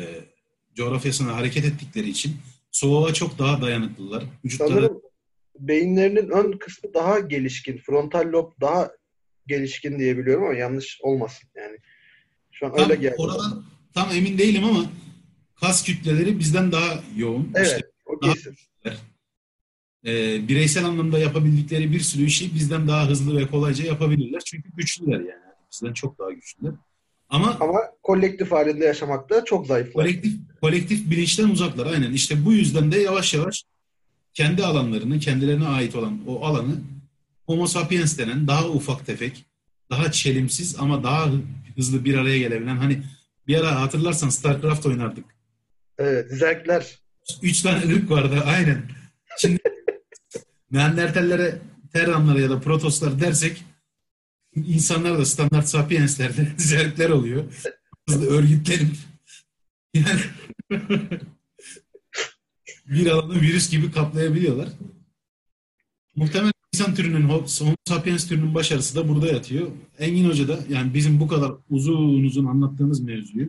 coğrafyasına 0.74 1.36
hareket 1.36 1.64
ettikleri 1.64 2.08
için 2.08 2.36
soğuğa 2.70 3.14
çok 3.14 3.38
daha 3.38 3.62
dayanıklılar. 3.62 4.24
Vücutları... 4.44 4.70
Sanırım 4.70 5.00
beyinlerinin 5.58 6.28
ön 6.28 6.58
kısmı 6.58 6.94
daha 6.94 7.18
gelişkin. 7.18 7.78
Frontal 7.78 8.32
lob 8.32 8.52
daha 8.60 8.90
gelişkin 9.46 9.98
diyebiliyorum 9.98 10.44
ama 10.44 10.54
yanlış 10.54 10.98
olmasın 11.02 11.48
yani. 11.56 11.76
Şu 12.52 12.66
an 12.66 12.74
tam, 12.74 12.90
öyle 12.90 13.00
geldi. 13.00 13.14
Oradan 13.18 13.64
tam 13.94 14.10
emin 14.12 14.38
değilim 14.38 14.64
ama 14.64 14.90
kas 15.60 15.84
kütleleri 15.84 16.38
bizden 16.38 16.72
daha 16.72 17.02
yoğun. 17.16 17.52
Evet, 17.54 17.66
işte, 17.66 17.90
o 18.06 18.18
kesin. 18.18 18.56
Ee, 20.06 20.48
bireysel 20.48 20.84
anlamda 20.84 21.18
yapabildikleri 21.18 21.92
bir 21.92 22.00
sürü 22.00 22.24
işi 22.24 22.54
bizden 22.54 22.88
daha 22.88 23.08
hızlı 23.08 23.40
ve 23.40 23.46
kolayca 23.46 23.84
yapabilirler. 23.84 24.40
Çünkü 24.44 24.70
güçlüler 24.76 25.18
yani. 25.18 25.46
Bizden 25.72 25.92
çok 25.92 26.18
daha 26.18 26.32
güçlüler. 26.32 26.72
Ama, 27.28 27.56
Ama 27.60 27.80
kolektif 28.02 28.52
halinde 28.52 28.84
yaşamakta 28.84 29.44
çok 29.44 29.66
zayıflar. 29.66 30.04
Kolektif, 30.04 30.32
kolektif 30.60 31.10
bilinçten 31.10 31.48
uzaklar 31.48 31.86
aynen. 31.86 32.12
İşte 32.12 32.44
bu 32.44 32.52
yüzden 32.52 32.92
de 32.92 32.98
yavaş 32.98 33.34
yavaş 33.34 33.64
kendi 34.34 34.64
alanlarını, 34.64 35.18
kendilerine 35.18 35.66
ait 35.66 35.94
olan 35.94 36.20
o 36.26 36.44
alanı 36.44 36.76
Homo 37.46 37.66
sapiens 37.66 38.18
denen 38.18 38.46
daha 38.46 38.68
ufak 38.68 39.06
tefek, 39.06 39.44
daha 39.90 40.12
çelimsiz 40.12 40.76
ama 40.78 41.02
daha 41.02 41.30
hızlı 41.76 42.04
bir 42.04 42.18
araya 42.18 42.38
gelebilen 42.38 42.76
hani 42.76 43.02
bir 43.46 43.60
ara 43.60 43.80
hatırlarsan 43.80 44.28
StarCraft 44.28 44.86
oynardık. 44.86 45.24
Evet, 45.98 46.30
zerkler. 46.30 46.98
Üç 47.42 47.62
tane 47.62 47.94
ırk 47.94 48.10
vardı 48.10 48.42
aynen. 48.46 48.90
Şimdi 49.38 49.58
Neandertallere, 50.70 51.58
Terranlara 51.92 52.40
ya 52.40 52.50
da 52.50 52.60
Protoslar 52.60 53.20
dersek 53.20 53.64
insanlar 54.56 55.18
da 55.18 55.24
standart 55.24 55.68
sapienslerde 55.68 56.52
zerkler 56.56 57.10
oluyor. 57.10 57.44
Hızlı 58.08 58.26
örgütlenip 58.26 58.96
yani 59.94 60.20
bir 62.86 63.06
alanı 63.06 63.40
virüs 63.40 63.70
gibi 63.70 63.92
kaplayabiliyorlar. 63.92 64.68
Muhtemelen 66.16 66.52
insan 66.76 66.94
türünün, 66.94 67.28
Homo 67.28 67.44
sapiens 67.84 68.28
türünün 68.28 68.54
başarısı 68.54 68.96
da 68.96 69.08
burada 69.08 69.26
yatıyor. 69.26 69.70
Engin 69.98 70.28
Hoca 70.28 70.48
da 70.48 70.58
yani 70.68 70.94
bizim 70.94 71.20
bu 71.20 71.28
kadar 71.28 71.52
uzun 71.70 72.24
uzun 72.24 72.46
anlattığımız 72.46 73.00
mevzuyu 73.00 73.48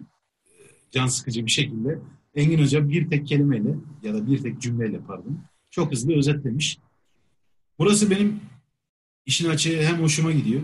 can 0.91 1.07
sıkıcı 1.07 1.45
bir 1.45 1.51
şekilde 1.51 1.99
Engin 2.35 2.63
Hoca 2.63 2.89
bir 2.89 3.09
tek 3.09 3.27
kelimeyle 3.27 3.75
ya 4.03 4.13
da 4.13 4.27
bir 4.27 4.43
tek 4.43 4.61
cümleyle 4.61 4.99
pardon 5.07 5.39
çok 5.69 5.91
hızlı 5.91 6.17
özetlemiş. 6.17 6.77
Burası 7.79 8.11
benim 8.11 8.39
işin 9.25 9.49
açığı 9.49 9.81
hem 9.81 10.01
hoşuma 10.01 10.31
gidiyor 10.31 10.61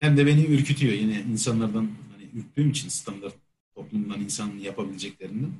hem 0.00 0.16
de 0.16 0.26
beni 0.26 0.44
ürkütüyor 0.44 0.92
yine 0.92 1.20
insanlardan 1.20 1.88
hani 2.12 2.24
ürktüğüm 2.34 2.70
için 2.70 2.88
standart 2.88 3.34
toplumdan 3.74 4.20
insanın 4.20 4.58
yapabileceklerinden. 4.58 5.50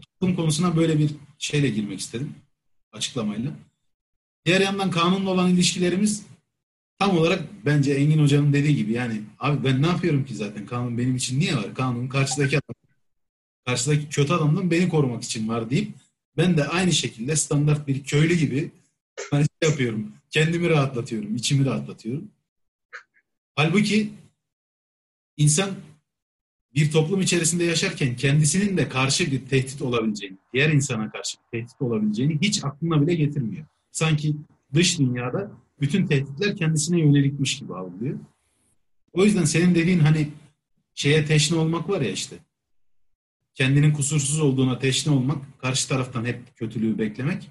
Toplum 0.00 0.36
konusuna 0.36 0.76
böyle 0.76 0.98
bir 0.98 1.10
şeyle 1.38 1.68
girmek 1.68 2.00
istedim 2.00 2.34
açıklamayla. 2.92 3.69
Diğer 4.46 4.60
yandan 4.60 4.90
kanunla 4.90 5.30
olan 5.30 5.50
ilişkilerimiz 5.50 6.26
tam 6.98 7.18
olarak 7.18 7.42
bence 7.64 7.92
Engin 7.94 8.22
Hoca'nın 8.22 8.52
dediği 8.52 8.76
gibi 8.76 8.92
yani 8.92 9.22
abi 9.38 9.64
ben 9.64 9.82
ne 9.82 9.86
yapıyorum 9.86 10.24
ki 10.24 10.34
zaten 10.34 10.66
kanun 10.66 10.98
benim 10.98 11.16
için 11.16 11.40
niye 11.40 11.56
var? 11.56 11.74
Kanun 11.74 12.08
karşıdaki 12.08 12.56
adam, 12.56 12.74
karşıdaki 13.66 14.08
kötü 14.08 14.32
adamdan 14.32 14.70
beni 14.70 14.88
korumak 14.88 15.22
için 15.22 15.48
var 15.48 15.70
deyip 15.70 15.92
ben 16.36 16.56
de 16.56 16.64
aynı 16.64 16.92
şekilde 16.92 17.36
standart 17.36 17.88
bir 17.88 18.04
köylü 18.04 18.34
gibi 18.34 18.70
hani 19.30 19.46
şey 19.62 19.70
yapıyorum. 19.70 20.12
Kendimi 20.30 20.68
rahatlatıyorum, 20.68 21.36
içimi 21.36 21.66
rahatlatıyorum. 21.66 22.30
Halbuki 23.56 24.10
insan 25.36 25.70
bir 26.74 26.92
toplum 26.92 27.20
içerisinde 27.20 27.64
yaşarken 27.64 28.16
kendisinin 28.16 28.76
de 28.76 28.88
karşı 28.88 29.32
bir 29.32 29.46
tehdit 29.46 29.82
olabileceğini, 29.82 30.38
diğer 30.52 30.70
insana 30.70 31.10
karşı 31.10 31.38
bir 31.38 31.58
tehdit 31.58 31.82
olabileceğini 31.82 32.38
hiç 32.42 32.64
aklına 32.64 33.02
bile 33.02 33.14
getirmiyor. 33.14 33.66
Sanki 33.90 34.36
dış 34.74 34.98
dünyada 34.98 35.52
bütün 35.80 36.06
tehditler 36.06 36.56
kendisine 36.56 37.00
yönelikmiş 37.00 37.58
gibi 37.58 37.74
algılıyor. 37.74 38.18
O 39.12 39.24
yüzden 39.24 39.44
senin 39.44 39.74
dediğin 39.74 39.98
hani 39.98 40.28
şeye 40.94 41.24
teşne 41.24 41.56
olmak 41.56 41.88
var 41.88 42.00
ya 42.00 42.10
işte. 42.10 42.36
Kendinin 43.54 43.92
kusursuz 43.92 44.40
olduğuna 44.40 44.78
teşne 44.78 45.12
olmak, 45.12 45.60
karşı 45.60 45.88
taraftan 45.88 46.24
hep 46.24 46.56
kötülüğü 46.56 46.98
beklemek 46.98 47.50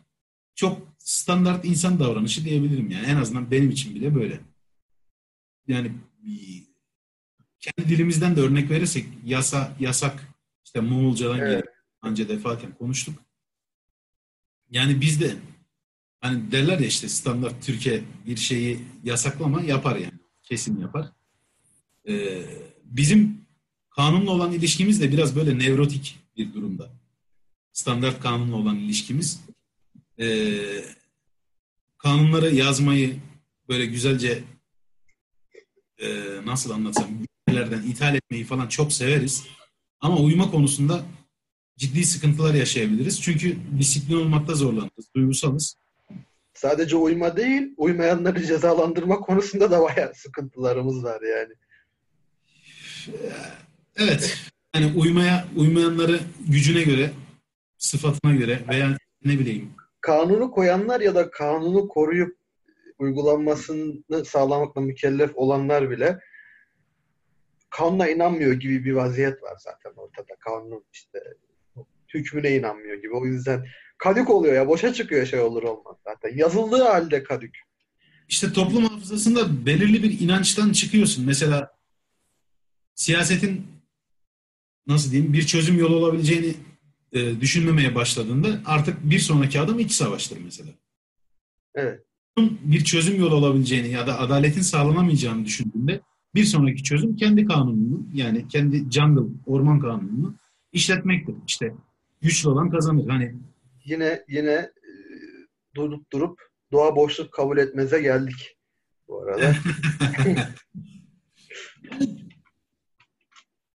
çok 0.55 0.81
standart 0.97 1.65
insan 1.65 1.99
davranışı 1.99 2.45
diyebilirim 2.45 2.91
yani. 2.91 3.05
En 3.07 3.15
azından 3.15 3.51
benim 3.51 3.69
için 3.69 3.95
bile 3.95 4.15
böyle. 4.15 4.39
Yani 5.67 5.91
kendi 7.59 7.89
dilimizden 7.89 8.35
de 8.35 8.41
örnek 8.41 8.69
verirsek 8.69 9.05
yasa, 9.25 9.75
yasak 9.79 10.33
işte 10.65 10.79
Moğolcadan 10.79 11.39
evet. 11.39 11.47
geliyor. 11.47 11.75
Anca 12.01 12.29
defaten 12.29 12.75
konuştuk. 12.75 13.19
Yani 14.69 15.01
biz 15.01 15.21
de 15.21 15.35
hani 16.19 16.51
derler 16.51 16.79
ya 16.79 16.87
işte 16.87 17.09
standart 17.09 17.65
Türkiye 17.65 18.03
bir 18.25 18.37
şeyi 18.37 18.79
yasaklama 19.03 19.61
yapar 19.61 19.95
yani. 19.95 20.19
Kesin 20.43 20.81
yapar. 20.81 21.11
Ee, 22.07 22.41
bizim 22.83 23.41
kanunla 23.89 24.31
olan 24.31 24.51
ilişkimiz 24.51 25.01
de 25.01 25.11
biraz 25.11 25.35
böyle 25.35 25.59
nevrotik 25.59 26.19
bir 26.37 26.53
durumda. 26.53 26.89
Standart 27.71 28.19
kanunla 28.19 28.55
olan 28.55 28.75
ilişkimiz. 28.75 29.39
Ee, 30.19 30.85
kanunları 31.97 32.55
yazmayı 32.55 33.19
böyle 33.69 33.85
güzelce 33.85 34.43
e, 35.97 36.07
nasıl 36.45 36.71
anlatsam 36.71 37.09
ülkelerden 37.47 37.83
ithal 37.83 38.15
etmeyi 38.15 38.43
falan 38.43 38.67
çok 38.67 38.93
severiz. 38.93 39.43
Ama 39.99 40.17
uyuma 40.17 40.51
konusunda 40.51 41.05
ciddi 41.77 42.05
sıkıntılar 42.05 42.53
yaşayabiliriz. 42.53 43.21
Çünkü 43.21 43.57
disiplin 43.79 44.15
olmakta 44.15 44.55
zorlanırız. 44.55 45.09
Duygusalız. 45.15 45.75
Sadece 46.59 46.95
uyma 46.95 47.37
değil, 47.37 47.73
uymayanları 47.77 48.45
cezalandırma 48.45 49.19
konusunda 49.19 49.71
da 49.71 49.81
bayağı 49.81 50.15
sıkıntılarımız 50.15 51.03
var 51.03 51.21
yani. 51.21 51.53
Evet. 53.97 54.37
Yani 54.75 54.93
uymaya 54.95 55.47
uymayanları 55.55 56.19
gücüne 56.47 56.83
göre, 56.83 57.11
sıfatına 57.77 58.35
göre 58.35 58.59
veya 58.69 58.97
ne 59.25 59.39
bileyim. 59.39 59.73
Kanunu 60.01 60.51
koyanlar 60.51 61.01
ya 61.01 61.15
da 61.15 61.31
kanunu 61.31 61.87
koruyup 61.87 62.37
uygulanmasını 62.99 64.25
sağlamakla 64.25 64.81
mükellef 64.81 65.31
olanlar 65.35 65.89
bile 65.89 66.19
kanuna 67.69 68.09
inanmıyor 68.09 68.53
gibi 68.53 68.85
bir 68.85 68.93
vaziyet 68.93 69.43
var 69.43 69.57
zaten 69.59 69.91
ortada. 69.95 70.35
Kanun 70.39 70.85
işte 70.93 71.19
hükmüne 72.13 72.55
inanmıyor 72.55 72.97
gibi. 72.97 73.13
O 73.13 73.25
yüzden 73.25 73.65
kadük 73.99 74.29
oluyor 74.29 74.53
ya. 74.53 74.67
Boşa 74.67 74.93
çıkıyor 74.93 75.25
şey 75.25 75.39
olur 75.39 75.63
olmaz 75.63 75.95
zaten. 76.07 76.37
Yazıldığı 76.37 76.83
halde 76.83 77.23
kadük. 77.23 77.59
İşte 78.29 78.53
toplum 78.53 78.85
hafızasında 78.85 79.65
belirli 79.65 80.03
bir 80.03 80.19
inançtan 80.19 80.71
çıkıyorsun. 80.71 81.25
Mesela 81.25 81.71
siyasetin 82.95 83.67
nasıl 84.87 85.11
diyeyim 85.11 85.33
bir 85.33 85.45
çözüm 85.45 85.79
yolu 85.79 85.95
olabileceğini 85.95 86.55
e, 87.13 87.41
düşünmemeye 87.41 87.95
başladığında 87.95 88.61
artık 88.65 89.09
bir 89.09 89.19
sonraki 89.19 89.59
adım 89.59 89.79
iç 89.79 89.91
savaştır 89.91 90.37
mesela. 90.45 90.69
Evet. 91.75 92.03
bir 92.39 92.83
çözüm 92.83 93.19
yolu 93.19 93.35
olabileceğini 93.35 93.89
ya 93.89 94.07
da 94.07 94.19
adaletin 94.19 94.61
sağlanamayacağını 94.61 95.45
düşündüğünde 95.45 96.01
bir 96.35 96.43
sonraki 96.43 96.83
çözüm 96.83 97.15
kendi 97.15 97.45
kanununu 97.45 98.07
yani 98.13 98.47
kendi 98.47 98.91
jungle, 98.91 99.33
orman 99.45 99.79
kanununu 99.79 100.35
işletmektir. 100.73 101.35
İşte 101.47 101.73
güçlü 102.21 102.49
olan 102.49 102.69
kazanır. 102.69 103.07
Hani 103.07 103.35
yine 103.89 104.23
yine 104.27 104.51
e, 104.51 104.71
durup 105.75 106.11
durup 106.11 106.39
doğa 106.71 106.95
boşluk 106.95 107.33
kabul 107.33 107.57
etmeze 107.57 108.01
geldik 108.01 108.57
bu 109.07 109.21
arada. 109.21 109.55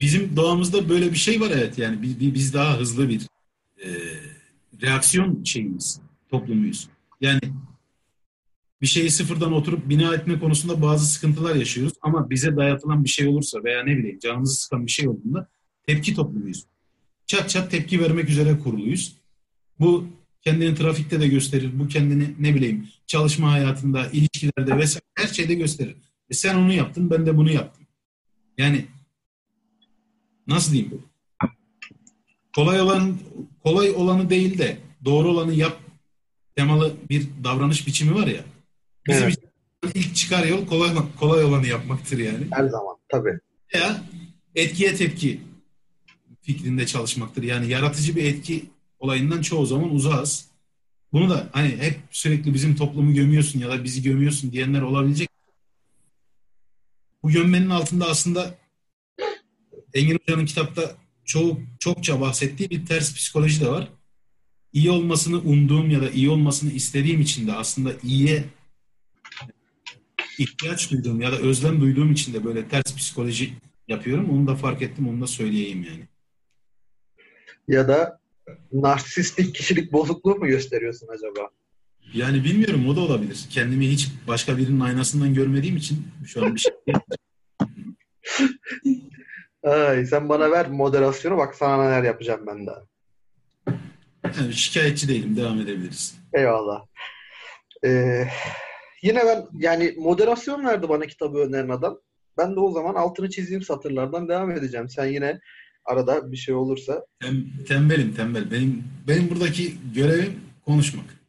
Bizim 0.01 0.37
doğamızda 0.37 0.89
böyle 0.89 1.13
bir 1.13 1.17
şey 1.17 1.41
var 1.41 1.51
evet 1.55 1.79
yani 1.79 2.03
biz, 2.03 2.21
biz 2.21 2.55
daha 2.55 2.79
hızlı 2.79 3.09
bir 3.09 3.27
e, 3.85 3.89
reaksiyon 4.83 5.45
şeyimiz, 5.45 6.01
toplumuyuz. 6.31 6.89
Yani 7.21 7.41
bir 8.83 8.87
şeyi 8.87 9.11
sıfırdan 9.11 9.53
oturup 9.53 9.89
bina 9.89 10.15
etme 10.15 10.39
konusunda 10.39 10.83
bazı 10.83 11.07
sıkıntılar 11.07 11.55
yaşıyoruz 11.55 11.93
ama 12.03 12.31
bize 12.31 12.57
dayatılan 12.57 13.05
bir 13.05 13.09
şey 13.09 13.29
olursa 13.29 13.65
veya 13.65 13.83
ne 13.83 13.97
bileyim 13.97 14.19
canımızı 14.19 14.61
sıkan 14.61 14.87
bir 14.87 14.91
şey 14.91 15.09
olduğunda 15.09 15.49
tepki 15.87 16.15
toplumuyuz. 16.15 16.65
Çat 17.27 17.51
çat 17.51 17.71
tepki 17.71 18.01
vermek 18.01 18.29
üzere 18.29 18.59
kuruluyuz. 18.59 19.20
Bu 19.81 20.07
kendini 20.43 20.75
trafikte 20.75 21.21
de 21.21 21.29
gösterir. 21.29 21.71
Bu 21.79 21.89
kendini 21.89 22.35
ne 22.39 22.55
bileyim 22.55 22.89
çalışma 23.07 23.53
hayatında, 23.53 24.07
ilişkilerde 24.07 24.79
vesaire 24.79 25.05
her 25.15 25.27
şeyde 25.27 25.55
gösterir. 25.55 25.97
E 26.31 26.35
sen 26.35 26.55
onu 26.55 26.73
yaptın, 26.73 27.11
ben 27.11 27.27
de 27.27 27.37
bunu 27.37 27.51
yaptım. 27.51 27.87
Yani 28.59 28.87
nasıl 30.47 30.73
diyeyim? 30.73 31.03
Kolay 32.55 32.81
olan 32.81 33.19
kolay 33.63 33.91
olanı 33.91 34.31
değil 34.31 34.59
de 34.59 34.79
doğru 35.05 35.29
olanı 35.29 35.55
yap 35.55 35.81
temalı 36.57 36.97
bir 37.11 37.29
davranış 37.45 37.87
biçimi 37.87 38.15
var 38.15 38.27
ya. 38.27 38.45
Bizim 39.09 39.25
evet. 39.25 39.39
ilk 39.95 40.17
çıkar 40.17 40.47
yol 40.47 40.67
kolay 40.67 40.91
kolay 41.21 41.45
olanı 41.45 41.67
yapmaktır 41.67 42.19
yani. 42.19 42.47
Her 42.51 42.69
zaman 42.69 42.97
tabii. 43.09 43.39
Veya 43.75 44.03
etkiye 44.55 44.95
tepki 44.95 45.41
fikrinde 46.43 46.87
çalışmaktır. 46.87 47.43
Yani 47.43 47.69
yaratıcı 47.69 48.17
bir 48.17 48.25
etki 48.25 48.65
olayından 49.01 49.43
çoğu 49.43 49.67
zaman 49.67 49.95
uzağız. 49.95 50.51
Bunu 51.13 51.31
da 51.31 51.49
hani 51.53 51.69
hep 51.69 52.01
sürekli 52.11 52.55
bizim 52.55 52.77
toplumu 52.77 53.15
gömüyorsun 53.15 53.61
ya 53.61 53.69
da 53.69 53.85
bizi 53.85 54.03
gömüyorsun 54.03 54.53
diyenler 54.53 54.83
olabilecek. 54.83 55.29
Bu 57.23 57.31
gömmenin 57.31 57.71
altında 57.71 58.07
aslında 58.07 58.55
Engin 59.95 60.19
Hoca'nın 60.19 60.47
kitapta 60.47 60.97
çok 61.25 61.59
çokça 61.79 62.21
bahsettiği 62.21 62.71
bir 62.71 62.87
ters 62.87 63.15
psikoloji 63.15 63.61
de 63.61 63.69
var. 63.69 63.89
İyi 64.73 64.91
olmasını 64.91 65.39
umduğum 65.39 65.91
ya 65.91 66.01
da 66.01 66.11
iyi 66.11 66.31
olmasını 66.31 66.73
istediğim 66.73 67.21
için 67.21 67.47
de 67.47 67.53
aslında 67.53 67.93
iyiye 68.03 68.45
ihtiyaç 70.39 70.91
duyduğum 70.91 71.21
ya 71.21 71.33
da 71.33 71.37
özlem 71.37 71.81
duyduğum 71.81 72.13
için 72.13 72.35
de 72.35 72.45
böyle 72.45 72.69
ters 72.69 72.97
psikoloji 72.97 73.53
yapıyorum. 73.89 74.31
Onu 74.31 74.47
da 74.47 74.57
fark 74.57 74.83
ettim, 74.83 75.09
onu 75.09 75.21
da 75.21 75.27
söyleyeyim 75.27 75.87
yani. 75.89 76.09
Ya 77.69 77.89
da 77.89 78.20
narsistik 78.73 79.55
kişilik 79.55 79.93
bozukluğu 79.93 80.37
mu 80.37 80.47
gösteriyorsun 80.47 81.09
acaba? 81.09 81.51
Yani 82.15 82.45
bilmiyorum 82.45 82.89
o 82.89 82.97
da 82.97 83.01
olabilir. 83.01 83.47
Kendimi 83.51 83.89
hiç 83.89 84.09
başka 84.29 84.59
birinin 84.59 84.81
aynasından 84.81 85.35
görmediğim 85.35 85.77
için 85.77 86.07
şu 86.27 86.45
an 86.45 86.55
bir 86.55 86.61
şey 86.61 86.73
Ay, 89.63 90.07
sen 90.07 90.29
bana 90.29 90.51
ver 90.51 90.71
moderasyonu 90.71 91.37
bak 91.37 91.55
sana 91.55 91.89
neler 91.89 92.03
yapacağım 92.03 92.47
ben 92.47 92.67
daha. 92.67 92.83
Yani 94.39 94.53
şikayetçi 94.53 95.09
değilim. 95.09 95.37
Devam 95.37 95.61
edebiliriz. 95.61 96.19
Eyvallah. 96.33 96.87
Ee, 97.85 98.25
yine 99.03 99.27
ben 99.27 99.47
yani 99.59 99.95
moderasyon 99.99 100.65
verdi 100.65 100.89
bana 100.89 101.07
kitabı 101.07 101.39
öneren 101.39 101.69
adam. 101.69 101.99
Ben 102.39 102.57
de 102.57 102.61
o 102.61 102.73
zaman 102.73 102.95
altını 102.95 103.31
çizeyim 103.31 103.63
satırlardan 103.63 104.29
devam 104.29 104.51
edeceğim. 104.51 104.89
Sen 104.89 105.07
yine 105.07 105.41
arada 105.85 106.33
bir 106.33 106.37
şey 106.37 106.55
olursa. 106.55 107.07
Tem, 107.21 107.47
tembelim 107.69 108.15
tembel. 108.15 108.51
Benim 108.51 108.85
benim 109.09 109.31
buradaki 109.31 109.75
görevim 109.95 110.41
konuşmak. 110.65 111.21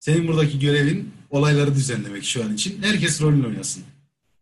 Senin 0.00 0.28
buradaki 0.28 0.58
görevin 0.58 1.10
olayları 1.30 1.74
düzenlemek 1.74 2.24
şu 2.24 2.44
an 2.44 2.54
için. 2.54 2.82
Herkes 2.82 3.22
rolünü 3.22 3.46
oynasın. 3.46 3.84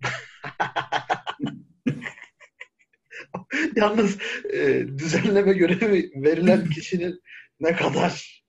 Yalnız 3.76 4.18
e, 4.52 4.86
düzenleme 4.98 5.52
görevi 5.52 6.12
verilen 6.16 6.70
kişinin 6.74 7.20
ne 7.60 7.76
kadar 7.76 8.42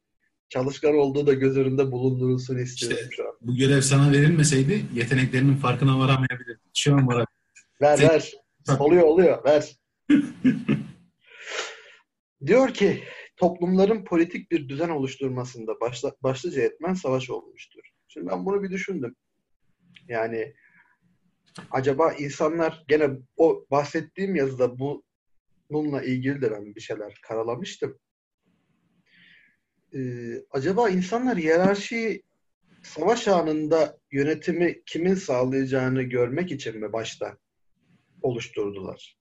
çalışkan 0.49 0.95
olduğu 0.95 1.27
da 1.27 1.33
göz 1.33 1.57
önünde 1.57 1.91
bulundurulsun 1.91 2.57
istiyorum 2.57 2.97
işte, 3.01 3.15
şu 3.15 3.27
an. 3.27 3.33
Bu 3.41 3.55
görev 3.55 3.81
sana 3.81 4.11
verilmeseydi 4.11 4.85
yeteneklerinin 4.93 5.55
farkına 5.55 5.99
varamayabilirdin. 5.99 6.71
Şu 6.73 6.95
an 6.95 7.07
var. 7.07 7.25
Ver 7.81 7.97
Sen... 7.97 8.09
ver. 8.09 8.33
Oluyor 8.79 9.03
oluyor. 9.03 9.45
Ver. 9.45 9.75
Diyor 12.45 12.73
ki 12.73 13.03
toplumların 13.37 14.05
politik 14.05 14.51
bir 14.51 14.69
düzen 14.69 14.89
oluşturmasında 14.89 15.79
başla, 15.79 16.11
başlıca 16.23 16.61
etmen 16.61 16.93
savaş 16.93 17.29
olmuştur. 17.29 17.81
Şimdi 18.07 18.27
ben 18.27 18.45
bunu 18.45 18.63
bir 18.63 18.71
düşündüm. 18.71 19.15
Yani 20.07 20.53
acaba 21.71 22.13
insanlar 22.13 22.83
gene 22.87 23.09
o 23.37 23.65
bahsettiğim 23.71 24.35
yazıda 24.35 24.79
bu 24.79 25.03
bununla 25.71 26.03
ilgili 26.03 26.41
de 26.41 26.51
ben 26.51 26.75
bir 26.75 26.81
şeyler 26.81 27.19
karalamıştım. 27.21 27.99
Ee, 29.93 30.43
acaba 30.51 30.89
insanlar 30.89 31.37
hiyerarşiyi 31.37 32.23
savaş 32.83 33.27
anında 33.27 33.97
yönetimi 34.11 34.83
kimin 34.85 35.15
sağlayacağını 35.15 36.03
görmek 36.03 36.51
için 36.51 36.79
mi 36.79 36.93
başta 36.93 37.37
oluşturdular? 38.21 39.17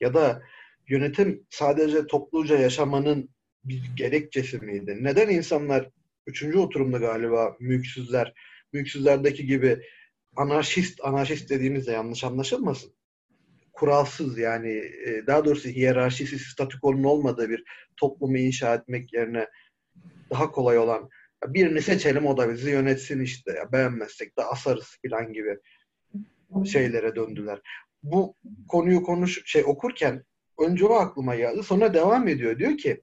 Ya 0.00 0.14
da 0.14 0.42
yönetim 0.88 1.46
sadece 1.50 2.06
topluca 2.06 2.58
yaşamanın 2.58 3.30
bir 3.64 3.82
gerekçesi 3.96 4.58
miydi? 4.58 4.98
Neden 5.00 5.28
insanlar 5.28 5.90
üçüncü 6.26 6.58
oturumda 6.58 6.98
galiba 6.98 7.56
mülksüzler, 7.60 8.34
mülksüzlerdeki 8.72 9.46
gibi 9.46 9.82
anarşist, 10.36 11.00
anarşist 11.04 11.50
dediğimizde 11.50 11.92
yanlış 11.92 12.24
anlaşılmasın. 12.24 12.92
Kuralsız 13.72 14.38
yani 14.38 14.72
e, 15.06 15.26
daha 15.26 15.44
doğrusu 15.44 15.68
hiyerarşisi, 15.68 16.38
statükonun 16.38 17.04
olmadığı 17.04 17.50
bir 17.50 17.64
toplumu 17.96 18.38
inşa 18.38 18.74
etmek 18.74 19.12
yerine 19.12 19.46
daha 20.30 20.50
kolay 20.50 20.78
olan 20.78 21.08
birini 21.46 21.82
seçelim 21.82 22.26
o 22.26 22.36
da 22.36 22.52
bizi 22.52 22.70
yönetsin 22.70 23.20
işte 23.20 23.52
ya 23.52 23.72
beğenmezsek 23.72 24.38
de 24.38 24.44
asarız 24.44 24.96
falan 25.06 25.32
gibi 25.32 25.58
şeylere 26.66 27.16
döndüler. 27.16 27.60
Bu 28.02 28.36
konuyu 28.68 29.02
konuş 29.02 29.42
şey 29.46 29.64
okurken 29.64 30.24
önce 30.58 30.86
o 30.86 30.94
aklıma 30.94 31.36
geldi. 31.36 31.62
Sonra 31.62 31.94
devam 31.94 32.28
ediyor. 32.28 32.58
Diyor 32.58 32.76
ki 32.78 33.02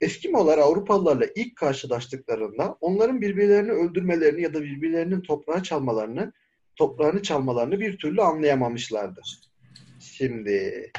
Eskimolar 0.00 0.58
Avrupalılarla 0.58 1.26
ilk 1.34 1.56
karşılaştıklarında 1.56 2.76
onların 2.80 3.20
birbirlerini 3.20 3.72
öldürmelerini 3.72 4.42
ya 4.42 4.54
da 4.54 4.62
birbirlerinin 4.62 5.20
toprağı 5.20 5.62
çalmalarını 5.62 6.32
toprağını 6.76 7.22
çalmalarını 7.22 7.80
bir 7.80 7.98
türlü 7.98 8.22
anlayamamışlardı. 8.22 9.20
Şimdi 10.00 10.90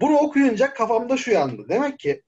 bunu 0.00 0.16
okuyunca 0.16 0.74
kafamda 0.74 1.16
şu 1.16 1.30
yandı. 1.30 1.68
Demek 1.68 1.98
ki 1.98 2.22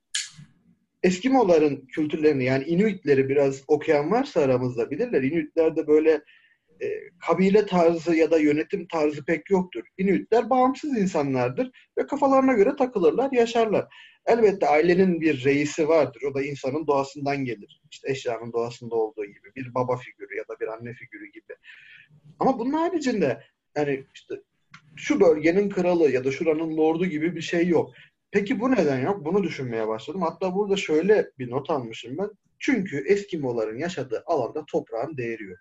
Eskimoların 1.02 1.86
kültürlerini 1.86 2.44
yani 2.44 2.64
Inuitleri 2.64 3.28
biraz 3.28 3.62
okuyan 3.68 4.10
varsa 4.10 4.40
aramızda 4.40 4.90
bilirler. 4.90 5.22
Inuitlerde 5.22 5.86
böyle 5.86 6.22
e, 6.82 6.86
kabile 7.26 7.66
tarzı 7.66 8.16
ya 8.16 8.30
da 8.30 8.38
yönetim 8.38 8.86
tarzı 8.88 9.24
pek 9.24 9.50
yoktur. 9.50 9.82
Inuitler 9.98 10.50
bağımsız 10.50 10.98
insanlardır 10.98 11.70
ve 11.98 12.06
kafalarına 12.06 12.52
göre 12.52 12.76
takılırlar, 12.76 13.32
yaşarlar. 13.32 13.86
Elbette 14.26 14.68
ailenin 14.68 15.20
bir 15.20 15.44
reisi 15.44 15.88
vardır. 15.88 16.22
O 16.30 16.34
da 16.34 16.42
insanın 16.42 16.86
doğasından 16.86 17.44
gelir. 17.44 17.82
İşte 17.90 18.10
eşyanın 18.10 18.52
doğasında 18.52 18.94
olduğu 18.94 19.24
gibi. 19.24 19.54
Bir 19.56 19.74
baba 19.74 19.96
figürü 19.96 20.36
ya 20.36 20.44
da 20.48 20.60
bir 20.60 20.68
anne 20.68 20.92
figürü 20.92 21.26
gibi. 21.32 21.54
Ama 22.40 22.58
bunun 22.58 22.72
haricinde 22.72 23.42
yani 23.76 24.04
işte 24.14 24.34
şu 24.96 25.20
bölgenin 25.20 25.70
kralı 25.70 26.10
ya 26.10 26.24
da 26.24 26.32
şuranın 26.32 26.76
lordu 26.76 27.06
gibi 27.06 27.36
bir 27.36 27.40
şey 27.40 27.68
yok. 27.68 27.94
Peki 28.30 28.60
bu 28.60 28.70
neden 28.70 29.00
yok? 29.00 29.24
Bunu 29.24 29.42
düşünmeye 29.42 29.88
başladım. 29.88 30.22
Hatta 30.22 30.54
burada 30.54 30.76
şöyle 30.76 31.30
bir 31.38 31.50
not 31.50 31.70
almışım 31.70 32.18
ben. 32.18 32.30
Çünkü 32.58 33.04
Eskimoların 33.06 33.78
yaşadığı 33.78 34.22
alanda 34.26 34.64
toprağın 34.66 35.16
değeri 35.16 35.44
yok. 35.44 35.58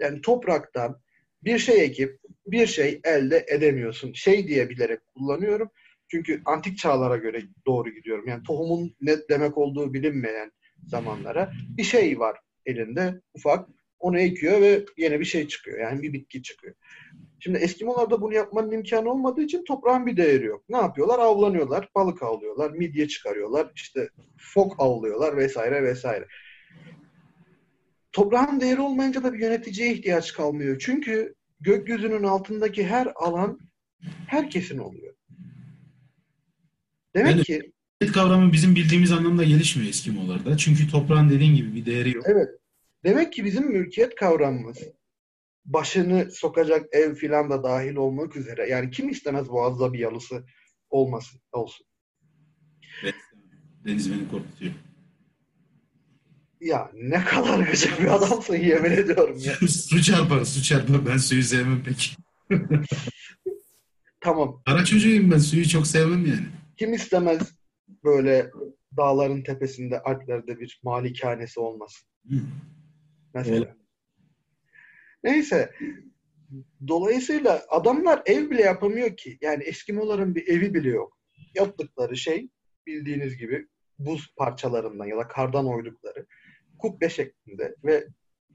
Yani 0.00 0.20
topraktan 0.20 1.00
bir 1.44 1.58
şey 1.58 1.84
ekip 1.84 2.18
bir 2.46 2.66
şey 2.66 3.00
elde 3.04 3.46
edemiyorsun. 3.48 4.12
Şey 4.12 4.48
diye 4.48 4.68
bilerek 4.68 5.00
kullanıyorum. 5.14 5.70
Çünkü 6.08 6.42
antik 6.44 6.78
çağlara 6.78 7.16
göre 7.16 7.42
doğru 7.66 7.90
gidiyorum. 7.90 8.28
Yani 8.28 8.42
tohumun 8.42 8.94
ne 9.00 9.16
demek 9.28 9.58
olduğu 9.58 9.94
bilinmeyen 9.94 10.52
zamanlara 10.86 11.52
bir 11.76 11.82
şey 11.82 12.18
var 12.18 12.38
elinde 12.66 13.20
ufak. 13.34 13.68
Onu 13.98 14.20
ekiyor 14.20 14.60
ve 14.60 14.84
yeni 14.96 15.20
bir 15.20 15.24
şey 15.24 15.48
çıkıyor. 15.48 15.78
Yani 15.78 16.02
bir 16.02 16.12
bitki 16.12 16.42
çıkıyor. 16.42 16.74
Şimdi 17.40 17.58
Eskimolarda 17.58 18.22
bunu 18.22 18.34
yapmanın 18.34 18.70
imkanı 18.70 19.10
olmadığı 19.10 19.42
için 19.42 19.64
toprağın 19.64 20.06
bir 20.06 20.16
değeri 20.16 20.44
yok. 20.44 20.64
Ne 20.68 20.76
yapıyorlar? 20.76 21.18
Avlanıyorlar, 21.18 21.88
balık 21.94 22.22
avlıyorlar, 22.22 22.70
midye 22.70 23.08
çıkarıyorlar, 23.08 23.72
işte 23.74 24.08
fok 24.38 24.74
avlıyorlar 24.78 25.36
vesaire 25.36 25.82
vesaire. 25.82 26.26
Toprağın 28.12 28.60
değeri 28.60 28.80
olmayınca 28.80 29.22
da 29.22 29.32
bir 29.32 29.38
yöneticiye 29.38 29.92
ihtiyaç 29.92 30.32
kalmıyor. 30.32 30.78
Çünkü 30.80 31.34
gökyüzünün 31.60 32.22
altındaki 32.22 32.86
her 32.86 33.08
alan 33.16 33.60
herkesin 34.26 34.78
oluyor. 34.78 35.14
Demek 37.14 37.32
Yani- 37.32 37.44
ki 37.44 37.72
Mülkiyet 38.02 38.14
kavramı 38.14 38.52
bizim 38.52 38.74
bildiğimiz 38.74 39.12
anlamda 39.12 39.44
gelişmiyor 39.44 39.88
Eskimolarda. 39.90 40.56
Çünkü 40.56 40.88
toprağın 40.90 41.30
dediğin 41.30 41.54
gibi 41.54 41.74
bir 41.74 41.86
değeri 41.86 42.16
yok. 42.16 42.24
evet. 42.28 42.48
Demek 43.04 43.32
ki 43.32 43.44
bizim 43.44 43.70
mülkiyet 43.72 44.14
kavramımız 44.14 44.78
başını 45.64 46.30
sokacak 46.30 46.86
ev 46.92 47.14
filan 47.14 47.50
da 47.50 47.62
dahil 47.62 47.94
olmak 47.96 48.36
üzere. 48.36 48.68
Yani 48.68 48.90
kim 48.90 49.08
istemez 49.08 49.48
boğazda 49.48 49.92
bir 49.92 49.98
yalısı 49.98 50.44
olmasın 50.90 51.40
olsun. 51.52 51.86
Ve 53.04 53.12
Deniz 53.84 54.10
beni 54.12 54.28
korkutuyor. 54.30 54.72
Ya 56.60 56.90
ne 56.94 57.24
kadar 57.24 57.58
gıcık 57.58 58.00
bir 58.00 58.14
adamsın 58.14 58.56
yemin 58.56 58.90
ediyorum 58.90 59.38
ya. 59.38 59.54
su 59.68 60.02
çarpar, 60.02 60.44
su 60.44 60.62
çarpar. 60.62 61.06
Ben 61.06 61.16
suyu 61.16 61.42
sevmem 61.42 61.82
pek. 61.84 62.16
Tamam. 64.20 64.62
Kara 64.66 64.84
çocuğuyum 64.84 65.30
ben. 65.30 65.38
Suyu 65.38 65.68
çok 65.68 65.86
sevmem 65.86 66.26
yani. 66.26 66.46
Kim 66.76 66.94
istemez 66.94 67.54
böyle 68.04 68.50
dağların 68.96 69.42
tepesinde 69.42 70.00
Alplerde 70.00 70.60
bir 70.60 70.80
malikanesi 70.82 71.60
olmasın. 71.60 72.08
Hı. 72.28 72.36
Mesela. 73.34 73.76
Neyse. 75.24 75.70
Dolayısıyla 76.88 77.62
adamlar 77.68 78.22
ev 78.26 78.50
bile 78.50 78.62
yapamıyor 78.62 79.16
ki. 79.16 79.38
Yani 79.40 79.62
Eskimoların 79.64 80.34
bir 80.34 80.48
evi 80.48 80.74
bile 80.74 80.88
yok. 80.88 81.18
Yaptıkları 81.54 82.16
şey 82.16 82.48
bildiğiniz 82.86 83.36
gibi 83.36 83.66
buz 83.98 84.34
parçalarından 84.36 85.06
ya 85.06 85.18
da 85.18 85.28
kardan 85.28 85.66
oydukları 85.66 86.26
kubbe 86.80 87.08
şeklinde 87.08 87.76
ve 87.84 88.06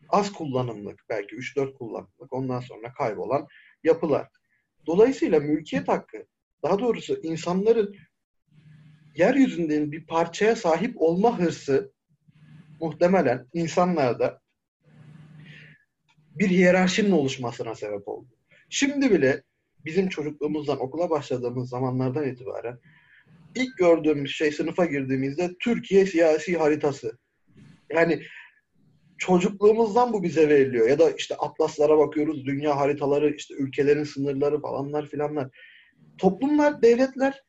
az 0.10 0.34
kullanımlık 0.34 1.00
belki 1.10 1.36
3-4 1.36 1.74
kullanımlık 1.74 2.34
ondan 2.34 2.60
sonra 2.60 2.94
kaybolan 2.94 3.48
yapılar. 3.84 4.28
Dolayısıyla 4.86 5.40
mülkiyet 5.40 5.88
hakkı 5.88 6.26
daha 6.64 6.80
doğrusu 6.80 7.20
insanların 7.24 7.96
yeryüzünden 9.16 9.92
bir 9.92 10.06
parçaya 10.06 10.56
sahip 10.56 11.02
olma 11.02 11.40
hırsı 11.40 11.94
muhtemelen 12.80 13.48
insanlarda 13.54 14.42
bir 16.36 16.50
hiyerarşinin 16.50 17.12
oluşmasına 17.12 17.76
sebep 17.76 18.08
oldu. 18.08 18.28
Şimdi 18.70 19.12
bile 19.12 19.44
bizim 19.86 20.10
çocukluğumuzdan 20.10 20.80
okula 20.80 21.10
başladığımız 21.10 21.70
zamanlardan 21.70 22.28
itibaren 22.28 22.80
ilk 23.56 23.78
gördüğümüz 23.78 24.32
şey 24.32 24.52
sınıfa 24.52 24.86
girdiğimizde 24.86 25.52
Türkiye 25.60 26.06
siyasi 26.06 26.58
haritası. 26.58 27.18
Yani 27.94 28.22
çocukluğumuzdan 29.18 30.14
bu 30.14 30.24
bize 30.24 30.50
veriliyor. 30.50 30.90
Ya 30.90 31.00
da 31.00 31.12
işte 31.12 31.36
atlaslara 31.36 31.98
bakıyoruz, 31.98 32.46
dünya 32.46 32.78
haritaları, 32.78 33.36
işte 33.36 33.54
ülkelerin 33.54 34.04
sınırları 34.04 34.62
falanlar 34.62 35.08
filanlar. 35.08 35.50
Toplumlar, 36.18 36.82
devletler 36.82 37.44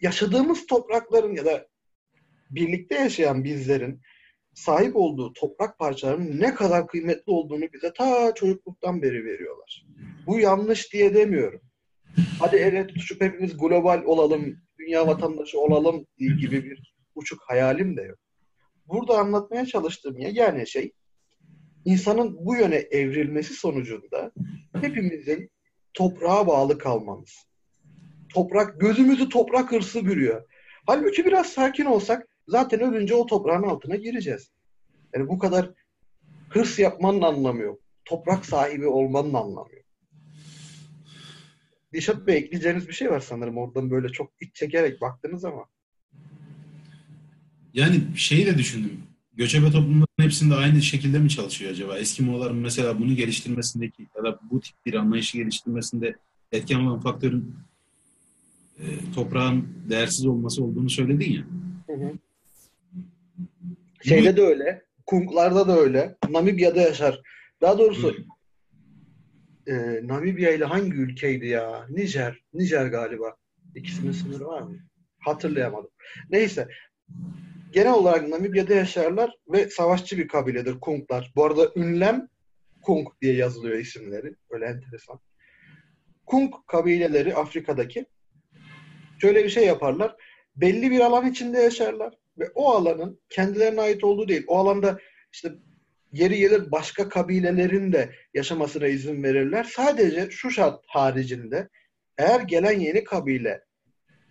yaşadığımız 0.00 0.66
toprakların 0.66 1.34
ya 1.34 1.44
da 1.44 1.68
birlikte 2.50 2.94
yaşayan 2.94 3.44
bizlerin 3.44 4.00
sahip 4.54 4.96
olduğu 4.96 5.32
toprak 5.32 5.78
parçalarının 5.78 6.40
ne 6.40 6.54
kadar 6.54 6.86
kıymetli 6.86 7.32
olduğunu 7.32 7.72
bize 7.72 7.92
ta 7.92 8.34
çocukluktan 8.34 9.02
beri 9.02 9.24
veriyorlar. 9.24 9.86
Bu 10.26 10.38
yanlış 10.38 10.92
diye 10.92 11.14
demiyorum. 11.14 11.60
Hadi 12.38 12.56
evet 12.56 12.88
tutuşup 12.88 13.20
hepimiz 13.20 13.56
global 13.56 14.02
olalım, 14.04 14.56
dünya 14.78 15.06
vatandaşı 15.06 15.58
olalım 15.58 16.06
gibi 16.18 16.64
bir 16.64 16.94
uçuk 17.14 17.42
hayalim 17.42 17.96
de 17.96 18.02
yok. 18.02 18.18
Burada 18.92 19.18
anlatmaya 19.18 19.66
çalıştığım 19.66 20.18
yegane 20.18 20.66
şey 20.66 20.92
insanın 21.84 22.46
bu 22.46 22.56
yöne 22.56 22.76
evrilmesi 22.76 23.54
sonucunda 23.54 24.32
hepimizin 24.80 25.50
toprağa 25.94 26.46
bağlı 26.46 26.78
kalmamız. 26.78 27.46
Toprak, 28.34 28.80
gözümüzü 28.80 29.28
toprak 29.28 29.72
hırsı 29.72 30.06
bürüyor. 30.06 30.44
Halbuki 30.86 31.24
biraz 31.24 31.46
sakin 31.46 31.84
olsak 31.84 32.28
zaten 32.48 32.80
ölünce 32.80 33.14
o 33.14 33.26
toprağın 33.26 33.62
altına 33.62 33.96
gireceğiz. 33.96 34.52
Yani 35.14 35.28
bu 35.28 35.38
kadar 35.38 35.70
hırs 36.48 36.78
yapmanın 36.78 37.22
anlamı 37.22 37.62
yok. 37.62 37.80
Toprak 38.04 38.46
sahibi 38.46 38.86
olmanın 38.86 39.34
anlamı 39.34 39.74
yok. 39.74 39.86
Dişat 41.92 42.26
Bey 42.26 42.36
ekleyeceğiniz 42.36 42.88
bir 42.88 42.92
şey 42.92 43.10
var 43.10 43.20
sanırım 43.20 43.58
oradan 43.58 43.90
böyle 43.90 44.08
çok 44.08 44.32
iç 44.40 44.54
çekerek 44.54 45.00
baktınız 45.00 45.44
ama. 45.44 45.66
Yani 47.74 48.00
şeyi 48.16 48.46
de 48.46 48.58
düşündüm. 48.58 49.02
Göçebe 49.34 49.66
toplumların 49.66 50.06
hepsinde 50.20 50.54
aynı 50.54 50.82
şekilde 50.82 51.18
mi 51.18 51.30
çalışıyor 51.30 51.70
acaba? 51.70 51.98
Eskimoların 51.98 52.56
mesela 52.56 52.98
bunu 52.98 53.14
geliştirmesindeki 53.14 54.06
ya 54.16 54.24
da 54.24 54.38
bu 54.50 54.60
tip 54.60 54.74
bir 54.86 54.94
anlayışı 54.94 55.38
geliştirmesinde 55.38 56.16
etken 56.52 56.80
olan 56.80 57.00
faktörün 57.00 57.54
e, 58.78 58.84
toprağın 59.14 59.68
değersiz 59.88 60.26
olması 60.26 60.64
olduğunu 60.64 60.90
söyledin 60.90 61.32
ya. 61.32 61.44
Şeyde 64.02 64.36
de 64.36 64.42
öyle. 64.42 64.82
Kunglarda 65.06 65.68
da 65.68 65.78
öyle. 65.78 66.16
Namibya'da 66.30 66.80
yaşar. 66.80 67.20
Daha 67.60 67.78
doğrusu 67.78 68.16
e, 69.66 70.00
Namibya 70.02 70.54
ile 70.54 70.64
hangi 70.64 70.96
ülkeydi 70.96 71.46
ya? 71.46 71.86
Nijer. 71.90 72.42
Nijer 72.54 72.86
galiba. 72.86 73.36
İkisinin 73.74 74.12
sınırı 74.12 74.46
var 74.46 74.62
mı? 74.62 74.76
Hatırlayamadım. 75.18 75.90
Neyse. 76.30 76.68
Genel 77.72 77.92
olarak 77.92 78.28
Namibya'da 78.28 78.74
yaşarlar 78.74 79.30
ve 79.48 79.70
savaşçı 79.70 80.18
bir 80.18 80.28
kabiledir 80.28 80.80
Kunglar. 80.80 81.32
Bu 81.36 81.44
arada 81.44 81.72
ünlem 81.76 82.28
Kung 82.82 83.08
diye 83.22 83.34
yazılıyor 83.34 83.78
isimleri. 83.78 84.36
Öyle 84.50 84.64
enteresan. 84.64 85.20
Kung 86.26 86.54
kabileleri 86.66 87.34
Afrika'daki 87.34 88.06
şöyle 89.20 89.44
bir 89.44 89.48
şey 89.48 89.66
yaparlar. 89.66 90.16
Belli 90.56 90.90
bir 90.90 91.00
alan 91.00 91.30
içinde 91.30 91.58
yaşarlar 91.58 92.14
ve 92.38 92.50
o 92.54 92.70
alanın 92.70 93.20
kendilerine 93.30 93.80
ait 93.80 94.04
olduğu 94.04 94.28
değil. 94.28 94.44
O 94.46 94.58
alanda 94.58 94.98
işte 95.32 95.52
yeri 96.12 96.38
gelir 96.38 96.72
başka 96.72 97.08
kabilelerin 97.08 97.92
de 97.92 98.14
yaşamasına 98.34 98.86
izin 98.86 99.22
verirler. 99.22 99.64
Sadece 99.64 100.30
şu 100.30 100.50
şart 100.50 100.84
haricinde 100.86 101.68
eğer 102.18 102.40
gelen 102.40 102.80
yeni 102.80 103.04
kabile 103.04 103.64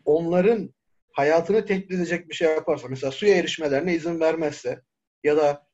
onların 0.06 0.74
hayatını 1.14 1.66
tehdit 1.66 1.92
edecek 1.92 2.30
bir 2.30 2.36
şey 2.36 2.48
yaparsa 2.48 2.88
mesela 2.88 3.12
suya 3.12 3.36
erişmelerine 3.36 3.96
izin 3.96 4.20
vermezse 4.20 4.82
ya 5.24 5.38
da 5.38 5.68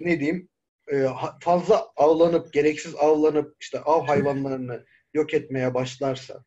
ne 0.00 0.20
diyeyim 0.20 0.48
e, 0.92 1.06
fazla 1.40 1.86
avlanıp 1.96 2.52
gereksiz 2.52 2.94
avlanıp 2.94 3.56
işte 3.60 3.80
av 3.80 4.06
hayvanlarını 4.06 4.84
yok 5.14 5.34
etmeye 5.34 5.74
başlarsa 5.74 6.44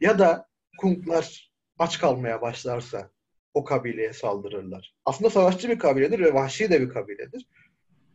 ya 0.00 0.18
da 0.18 0.48
kunklar 0.78 1.52
aç 1.78 1.98
kalmaya 1.98 2.42
başlarsa 2.42 3.10
o 3.54 3.64
kabileye 3.64 4.12
saldırırlar. 4.12 4.94
Aslında 5.04 5.30
savaşçı 5.30 5.68
bir 5.68 5.78
kabiledir 5.78 6.18
ve 6.18 6.34
vahşi 6.34 6.70
de 6.70 6.80
bir 6.80 6.88
kabiledir. 6.88 7.46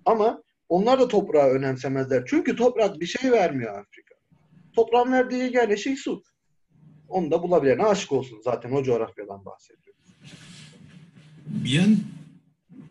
Ama 0.06 0.44
onlar 0.70 1.00
da 1.00 1.08
toprağı 1.08 1.50
önemsemezler. 1.50 2.24
Çünkü 2.26 2.56
toprak 2.56 3.00
bir 3.00 3.06
şey 3.06 3.32
vermiyor 3.32 3.80
Afrika. 3.80 4.16
Toprağın 4.76 5.12
verdiği 5.12 5.78
şey 5.78 5.96
su. 5.96 6.24
Onu 7.12 7.32
da 7.32 7.44
bulabilene 7.44 7.84
aşık 7.84 8.12
olsun. 8.12 8.42
Zaten 8.44 8.72
o 8.72 8.84
coğrafyadan 8.84 9.46
bahsediyor. 9.46 9.96
Bir 11.46 11.70
yan 11.70 11.98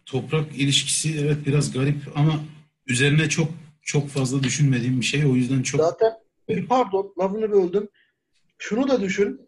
toprak 0.07 0.57
ilişkisi 0.57 1.21
evet 1.21 1.37
biraz 1.47 1.73
garip 1.73 1.97
ama 2.15 2.41
üzerine 2.87 3.29
çok 3.29 3.49
çok 3.83 4.09
fazla 4.09 4.43
düşünmediğim 4.43 5.01
bir 5.01 5.07
şey. 5.07 5.27
O 5.27 5.35
yüzden 5.35 5.63
çok 5.63 5.81
Zaten 5.81 6.13
pardon 6.69 7.15
lafını 7.19 7.53
böldüm. 7.53 7.89
Şunu 8.59 8.89
da 8.89 9.01
düşün. 9.01 9.41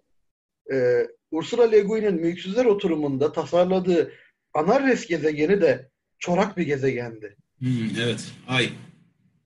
Ee, 0.73 1.07
Ursula 1.31 1.71
Le 1.71 1.81
Guin'in 1.81 2.15
Mülksüzler 2.15 2.65
oturumunda 2.65 3.33
tasarladığı 3.33 4.13
Anarres 4.55 5.07
gezegeni 5.07 5.61
de 5.61 5.91
çorak 6.19 6.57
bir 6.57 6.67
gezegendi. 6.67 7.37
Hmm, 7.59 7.91
evet 8.03 8.33
ay 8.49 8.71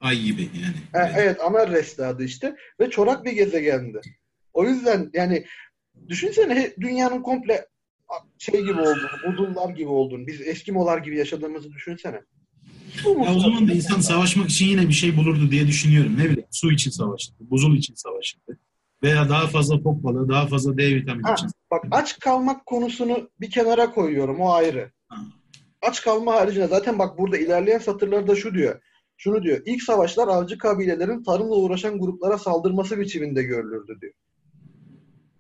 ay 0.00 0.20
gibi 0.20 0.42
yani. 0.42 0.76
Ha, 0.92 1.12
evet 1.16 1.40
Anarres'ti 1.40 2.04
adı 2.04 2.24
işte 2.24 2.56
ve 2.80 2.90
çorak 2.90 3.24
bir 3.24 3.32
gezegendi. 3.32 4.00
O 4.56 4.64
yüzden 4.64 5.10
yani 5.14 5.44
düşünsene 6.08 6.74
dünyanın 6.80 7.22
komple 7.22 7.66
şey 8.38 8.60
gibi 8.60 8.80
olduğunu, 8.80 9.10
budullar 9.26 9.70
gibi 9.70 9.88
olduğunu, 9.88 10.26
biz 10.26 10.40
Eskimolar 10.40 10.98
gibi 10.98 11.18
yaşadığımızı 11.18 11.72
düşünsene. 11.72 12.20
Ya 13.04 13.34
o 13.36 13.40
zaman 13.40 13.68
da 13.68 13.72
insan 13.72 14.00
savaşmak 14.00 14.50
için 14.50 14.66
yine 14.66 14.88
bir 14.88 14.92
şey 14.92 15.16
bulurdu 15.16 15.50
diye 15.50 15.66
düşünüyorum. 15.66 16.12
Ne 16.18 16.24
bileyim 16.24 16.48
su 16.50 16.72
için 16.72 16.90
savaşırdı, 16.90 17.36
buzul 17.40 17.76
için 17.76 17.94
savaşırdı. 17.94 18.58
Veya 19.02 19.28
daha 19.28 19.46
fazla 19.46 19.78
fok 19.78 20.04
balığı, 20.04 20.28
daha 20.28 20.46
fazla 20.46 20.78
D 20.78 20.94
vitamini 20.94 21.26
Ha, 21.26 21.34
için. 21.34 21.48
bak 21.70 21.84
aç 21.90 22.18
kalmak 22.18 22.66
konusunu 22.66 23.30
bir 23.40 23.50
kenara 23.50 23.90
koyuyorum. 23.90 24.40
O 24.40 24.52
ayrı. 24.52 24.90
Ha. 25.08 25.16
Aç 25.82 26.02
kalma 26.02 26.34
haricinde 26.34 26.66
zaten 26.66 26.98
bak 26.98 27.18
burada 27.18 27.38
ilerleyen 27.38 27.78
satırlarda 27.78 28.36
şu 28.36 28.54
diyor. 28.54 28.80
Şunu 29.16 29.42
diyor. 29.42 29.62
İlk 29.66 29.82
savaşlar 29.82 30.28
avcı 30.28 30.58
kabilelerin 30.58 31.22
tarımla 31.22 31.54
uğraşan 31.54 31.98
gruplara 31.98 32.38
saldırması 32.38 32.98
biçiminde 32.98 33.42
görülürdü 33.42 34.00
diyor. 34.00 34.12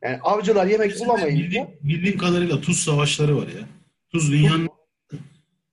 Yani 0.02 0.18
avcılar 0.22 0.66
yemek 0.66 1.00
bulamayınca 1.00 1.44
Bildiğim, 1.44 1.66
bildiğim 1.82 2.18
kadarıyla 2.18 2.60
tuz 2.60 2.76
savaşları 2.76 3.36
var 3.36 3.46
ya. 3.46 3.68
Tuz 4.12 4.32
dünyanın 4.32 4.68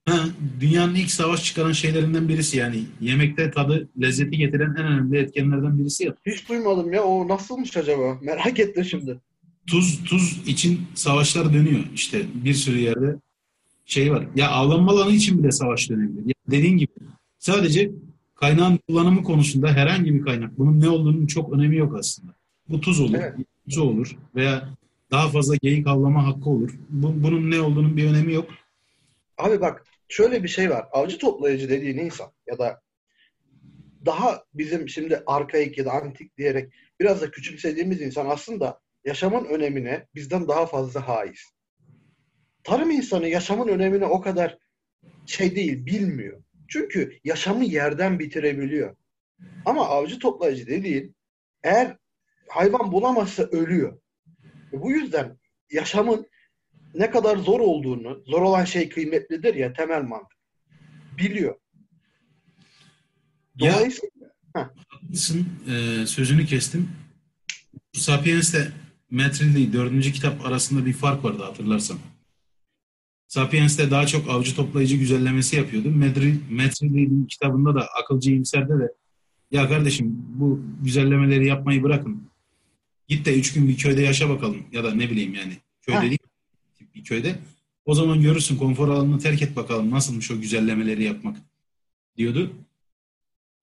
Ha, 0.08 0.24
dünyanın 0.60 0.94
ilk 0.94 1.10
savaş 1.10 1.44
çıkaran 1.44 1.72
şeylerinden 1.72 2.28
birisi 2.28 2.58
yani 2.58 2.84
yemekte 3.00 3.50
tadı, 3.50 3.88
lezzeti 4.02 4.36
getiren 4.38 4.74
en 4.78 4.86
önemli 4.86 5.18
etkenlerden 5.18 5.78
birisi 5.78 6.04
ya. 6.04 6.14
Hiç 6.26 6.48
duymadım 6.48 6.92
ya. 6.92 7.04
O 7.04 7.28
nasılmış 7.28 7.76
acaba? 7.76 8.18
Merak 8.22 8.58
ettim 8.58 8.84
şimdi. 8.84 9.16
Tuz 9.66 10.04
tuz 10.04 10.48
için 10.48 10.80
savaşlar 10.94 11.54
dönüyor 11.54 11.80
işte 11.94 12.22
bir 12.34 12.54
sürü 12.54 12.78
yerde 12.78 13.16
şey 13.84 14.12
var. 14.12 14.26
Ya 14.36 14.50
avlanma 14.50 14.92
alanı 14.92 15.12
için 15.12 15.38
bile 15.38 15.52
savaş 15.52 15.90
dönebilir. 15.90 16.26
Ya 16.26 16.34
dediğin 16.50 16.76
gibi 16.76 16.92
sadece 17.38 17.90
kaynağın 18.34 18.78
kullanımı 18.88 19.22
konusunda 19.22 19.68
herhangi 19.68 20.14
bir 20.14 20.22
kaynak 20.22 20.58
bunun 20.58 20.80
ne 20.80 20.88
olduğunun 20.88 21.26
çok 21.26 21.52
önemi 21.52 21.76
yok 21.76 21.96
aslında. 21.98 22.34
Bu 22.68 22.80
tuz 22.80 23.00
olur, 23.00 23.14
Evet. 23.14 23.34
Tuz 23.68 23.78
olur 23.78 24.16
veya 24.34 24.68
daha 25.10 25.28
fazla 25.28 25.56
geyik 25.62 25.86
avlama 25.86 26.26
hakkı 26.26 26.50
olur. 26.50 26.74
Bu, 26.88 27.22
bunun 27.22 27.50
ne 27.50 27.60
olduğunun 27.60 27.96
bir 27.96 28.10
önemi 28.10 28.32
yok. 28.32 28.50
Abi 29.38 29.60
bak 29.60 29.84
şöyle 30.08 30.42
bir 30.42 30.48
şey 30.48 30.70
var. 30.70 30.86
Avcı 30.92 31.18
toplayıcı 31.18 31.68
dediğin 31.68 31.98
insan 31.98 32.32
ya 32.46 32.58
da 32.58 32.80
daha 34.06 34.44
bizim 34.54 34.88
şimdi 34.88 35.22
arkaik 35.26 35.78
ya 35.78 35.84
da 35.84 35.92
antik 35.92 36.38
diyerek 36.38 36.72
biraz 37.00 37.20
da 37.20 37.30
küçümsediğimiz 37.30 38.00
insan 38.00 38.26
aslında 38.26 38.80
yaşamın 39.04 39.44
önemine 39.44 40.06
bizden 40.14 40.48
daha 40.48 40.66
fazla 40.66 41.08
haiz. 41.08 41.52
Tarım 42.64 42.90
insanı 42.90 43.28
yaşamın 43.28 43.68
önemini 43.68 44.04
o 44.04 44.20
kadar 44.20 44.58
şey 45.26 45.56
değil, 45.56 45.86
bilmiyor. 45.86 46.42
Çünkü 46.68 47.18
yaşamı 47.24 47.64
yerden 47.64 48.18
bitirebiliyor. 48.18 48.96
Ama 49.64 49.88
avcı 49.88 50.18
toplayıcı 50.18 50.66
dediğin 50.66 51.16
eğer 51.62 51.96
hayvan 52.48 52.92
bulamazsa 52.92 53.42
ölüyor. 53.42 53.98
Bu 54.72 54.90
yüzden 54.90 55.38
yaşamın 55.70 56.26
ne 56.94 57.10
kadar 57.10 57.36
zor 57.36 57.60
olduğunu, 57.60 58.22
zor 58.26 58.42
olan 58.42 58.64
şey 58.64 58.88
kıymetlidir 58.88 59.54
ya 59.54 59.72
temel 59.72 60.02
mantık. 60.02 60.38
Biliyor. 61.18 61.54
Ya 63.56 63.74
Dolayısıyla 63.74 64.26
haklısın, 64.88 65.46
e, 65.68 66.06
sözünü 66.06 66.46
kestim. 66.46 66.88
Sapiens'le 67.92 68.72
Metrilli 69.10 69.72
dördüncü 69.72 70.12
kitap 70.12 70.46
arasında 70.46 70.86
bir 70.86 70.92
fark 70.92 71.24
vardı 71.24 71.42
hatırlarsan. 71.42 71.98
Sapiens'te 73.28 73.90
daha 73.90 74.06
çok 74.06 74.30
avcı 74.30 74.56
toplayıcı 74.56 74.96
güzellemesi 74.96 75.56
yapıyordu. 75.56 75.90
Metrilli'nin 76.50 77.26
kitabında 77.26 77.74
da 77.74 77.86
akılcı 78.02 78.30
iyimserde 78.30 78.78
de 78.78 78.94
ya 79.50 79.68
kardeşim 79.68 80.26
bu 80.28 80.60
güzellemeleri 80.82 81.46
yapmayı 81.46 81.82
bırakın. 81.82 82.22
Git 83.08 83.26
de 83.26 83.38
üç 83.38 83.52
gün 83.52 83.68
bir 83.68 83.76
köyde 83.76 84.02
yaşa 84.02 84.28
bakalım. 84.28 84.62
Ya 84.72 84.84
da 84.84 84.94
ne 84.94 85.10
bileyim 85.10 85.34
yani 85.34 85.56
köyde 85.82 85.98
Heh. 85.98 86.02
değil 86.02 86.18
bir 86.94 87.04
köyde. 87.04 87.38
O 87.84 87.94
zaman 87.94 88.22
görürsün 88.22 88.56
konfor 88.56 88.88
alanını 88.88 89.18
terk 89.18 89.42
et 89.42 89.56
bakalım 89.56 89.90
nasılmış 89.90 90.30
o 90.30 90.40
güzellemeleri 90.40 91.04
yapmak 91.04 91.36
diyordu. 92.16 92.52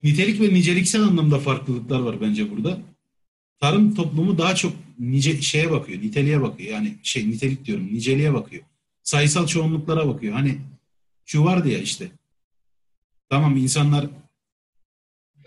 Nitelik 0.03 0.41
ve 0.41 0.53
niceliksel 0.53 1.03
anlamda 1.03 1.39
farklılıklar 1.39 1.99
var 1.99 2.21
bence 2.21 2.51
burada. 2.51 2.79
Tarım 3.59 3.95
toplumu 3.95 4.37
daha 4.37 4.55
çok 4.55 4.73
nice 4.99 5.41
şeye 5.41 5.71
bakıyor, 5.71 6.01
niteliğe 6.01 6.41
bakıyor. 6.41 6.73
Yani 6.73 6.95
şey 7.03 7.29
nitelik 7.29 7.65
diyorum, 7.65 7.93
niceliğe 7.93 8.33
bakıyor. 8.33 8.63
Sayısal 9.03 9.47
çoğunluklara 9.47 10.07
bakıyor. 10.07 10.33
Hani 10.33 10.57
şu 11.25 11.43
vardı 11.43 11.69
ya 11.69 11.79
işte. 11.79 12.11
Tamam 13.29 13.57
insanlar 13.57 14.07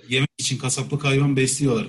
yemek 0.08 0.30
için 0.38 0.58
kasaplık 0.58 1.04
hayvan 1.04 1.36
besliyorlar. 1.36 1.86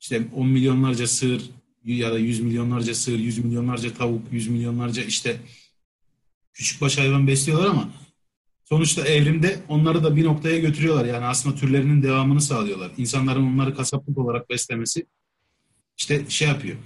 İşte 0.00 0.22
10 0.34 0.48
milyonlarca 0.48 1.06
sığır 1.06 1.50
ya 1.84 2.12
da 2.12 2.18
100 2.18 2.40
milyonlarca 2.40 2.94
sığır, 2.94 3.18
100 3.18 3.38
milyonlarca 3.38 3.94
tavuk, 3.94 4.32
100 4.32 4.48
milyonlarca 4.48 5.02
işte 5.02 5.40
küçükbaş 6.52 6.98
hayvan 6.98 7.26
besliyorlar 7.26 7.66
ama 7.66 7.90
sonuçta 8.64 9.06
evrimde 9.06 9.60
onları 9.68 10.04
da 10.04 10.16
bir 10.16 10.24
noktaya 10.24 10.58
götürüyorlar. 10.58 11.04
Yani 11.04 11.24
aslında 11.24 11.56
türlerinin 11.56 12.02
devamını 12.02 12.40
sağlıyorlar. 12.40 12.90
İnsanların 12.96 13.54
onları 13.54 13.74
kasaplık 13.74 14.18
olarak 14.18 14.50
beslemesi 14.50 15.06
işte 15.96 16.24
şey 16.28 16.48
yapıyor. 16.48 16.76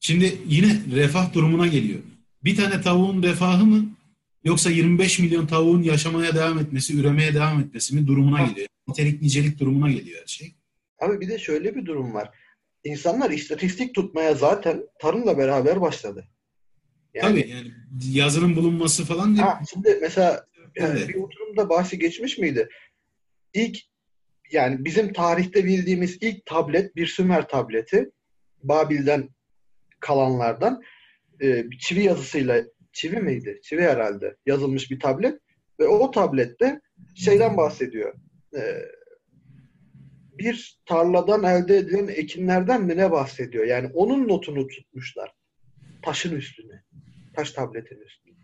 Şimdi 0.00 0.38
yine 0.48 0.82
refah 0.94 1.34
durumuna 1.34 1.66
geliyor. 1.66 2.00
Bir 2.44 2.56
tane 2.56 2.80
tavuğun 2.80 3.22
refahı 3.22 3.66
mı 3.66 3.86
yoksa 4.44 4.70
25 4.70 5.18
milyon 5.18 5.46
tavuğun 5.46 5.82
yaşamaya 5.82 6.34
devam 6.34 6.58
etmesi, 6.58 6.98
üremeye 6.98 7.34
devam 7.34 7.60
etmesi 7.60 7.94
mi 7.94 8.06
durumuna 8.06 8.42
geliyor. 8.42 8.68
Nitelik 8.88 9.22
nicelik 9.22 9.58
durumuna 9.58 9.90
geliyor 9.90 10.20
her 10.20 10.26
şey. 10.26 10.54
Abi 11.02 11.20
bir 11.20 11.28
de 11.28 11.38
şöyle 11.38 11.74
bir 11.74 11.86
durum 11.86 12.14
var. 12.14 12.30
İnsanlar 12.84 13.30
istatistik 13.30 13.94
tutmaya 13.94 14.34
zaten 14.34 14.82
tarımla 15.00 15.38
beraber 15.38 15.80
başladı. 15.80 16.28
Yani, 17.14 17.40
Tabii 17.40 17.50
yani 17.50 17.72
yazının 18.12 18.56
bulunması 18.56 19.04
falan 19.04 19.28
değil. 19.28 19.46
ha, 19.46 19.60
şimdi 19.72 19.98
mesela 20.00 20.46
yani 20.76 20.98
Evet. 20.98 21.08
bir 21.08 21.14
oturumda 21.14 21.68
bahsi 21.68 21.98
geçmiş 21.98 22.38
miydi? 22.38 22.68
İlk 23.54 23.78
yani 24.52 24.84
bizim 24.84 25.12
tarihte 25.12 25.64
bildiğimiz 25.64 26.18
ilk 26.20 26.46
tablet 26.46 26.96
bir 26.96 27.06
Sümer 27.06 27.48
tableti. 27.48 28.10
Babil'den 28.62 29.28
kalanlardan 30.00 30.82
e, 31.42 31.64
çivi 31.80 32.02
yazısıyla 32.02 32.62
çivi 32.92 33.16
miydi? 33.16 33.60
Çivi 33.62 33.82
herhalde 33.82 34.36
yazılmış 34.46 34.90
bir 34.90 35.00
tablet 35.00 35.38
ve 35.80 35.86
o 35.86 36.10
tablette 36.10 36.80
şeyden 37.14 37.56
bahsediyor. 37.56 38.14
E, 38.56 38.60
bir 40.38 40.78
tarladan 40.86 41.42
elde 41.44 41.76
edilen 41.76 42.08
ekinlerden 42.08 42.82
mi 42.82 42.96
ne 42.96 43.10
bahsediyor? 43.10 43.64
Yani 43.64 43.90
onun 43.94 44.28
notunu 44.28 44.66
tutmuşlar. 44.66 45.30
Taşın 46.02 46.36
üstüne. 46.36 46.82
Taş 47.36 47.50
tabletin 47.50 48.00
üstüne. 48.00 48.34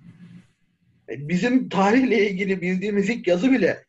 E, 1.10 1.28
Bizim 1.28 1.68
tarihle 1.68 2.30
ilgili 2.30 2.60
bildiğimiz 2.60 3.08
ilk 3.08 3.26
yazı 3.26 3.52
bile 3.52 3.84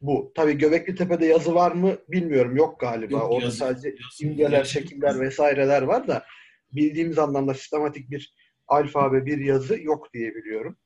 bu. 0.00 0.32
Tabii 0.34 0.58
Göbekli 0.58 0.94
Tepe'de 0.94 1.26
yazı 1.26 1.54
var 1.54 1.72
mı 1.72 1.96
bilmiyorum. 2.08 2.56
Yok 2.56 2.80
galiba. 2.80 3.16
Yok, 3.16 3.30
Orada 3.30 3.44
yazı- 3.44 3.56
sadece 3.56 3.88
yazı- 3.88 4.24
imgeler, 4.24 4.64
şekiller 4.64 5.20
vesaireler 5.20 5.82
var 5.82 6.08
da 6.08 6.24
bildiğimiz 6.72 7.18
anlamda 7.18 7.54
sistematik 7.54 8.10
bir 8.10 8.34
alfabe, 8.68 9.26
bir 9.26 9.38
yazı 9.38 9.82
yok 9.82 10.14
diye 10.14 10.34
biliyorum. 10.34 10.76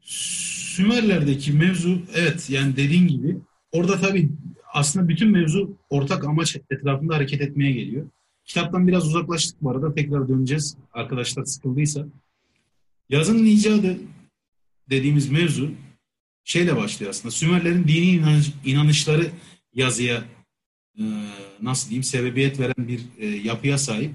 Sümerlerdeki 0.00 1.52
mevzu 1.52 2.02
evet 2.16 2.50
yani 2.50 2.76
dediğin 2.76 3.08
gibi 3.08 3.36
orada 3.72 4.00
tabii 4.00 4.28
aslında 4.72 5.08
bütün 5.08 5.30
mevzu 5.30 5.76
ortak 5.90 6.24
amaç 6.24 6.56
etrafında 6.70 7.14
hareket 7.16 7.40
etmeye 7.40 7.72
geliyor. 7.72 8.06
Kitaptan 8.44 8.88
biraz 8.88 9.06
uzaklaştık 9.06 9.62
bu 9.62 9.70
arada 9.70 9.94
tekrar 9.94 10.28
döneceğiz 10.28 10.76
arkadaşlar 10.92 11.44
sıkıldıysa. 11.44 12.06
Yazının 13.08 13.44
icadı 13.44 13.98
dediğimiz 14.90 15.30
mevzu 15.30 15.70
şeyle 16.44 16.76
başlıyor 16.76 17.10
aslında. 17.10 17.30
Sümerlerin 17.30 17.88
dini 17.88 18.06
inanış- 18.06 18.52
inanışları 18.64 19.30
yazıya 19.74 20.24
e, 20.98 21.02
nasıl 21.62 21.88
diyeyim 21.88 22.02
sebebiyet 22.02 22.60
veren 22.60 22.88
bir 22.88 23.00
e, 23.18 23.26
yapıya 23.26 23.78
sahip. 23.78 24.14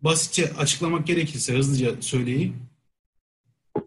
Basitçe 0.00 0.52
açıklamak 0.52 1.06
gerekirse 1.06 1.56
hızlıca 1.56 2.02
söyleyeyim. 2.02 2.56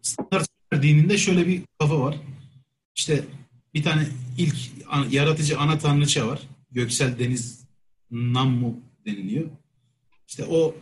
Standart 0.01 0.47
dininde 0.71 1.17
şöyle 1.17 1.47
bir 1.47 1.61
kafa 1.79 1.99
var. 1.99 2.15
İşte 2.95 3.23
bir 3.79 3.83
tane 3.83 4.07
ilk 4.37 4.55
yaratıcı 5.09 5.59
ana 5.59 5.77
tanrıça 5.77 6.27
var. 6.27 6.41
Göksel 6.71 7.19
Deniz 7.19 7.65
Nammu 8.11 8.79
deniliyor. 9.05 9.49
İşte 10.27 10.45
o 10.45 10.75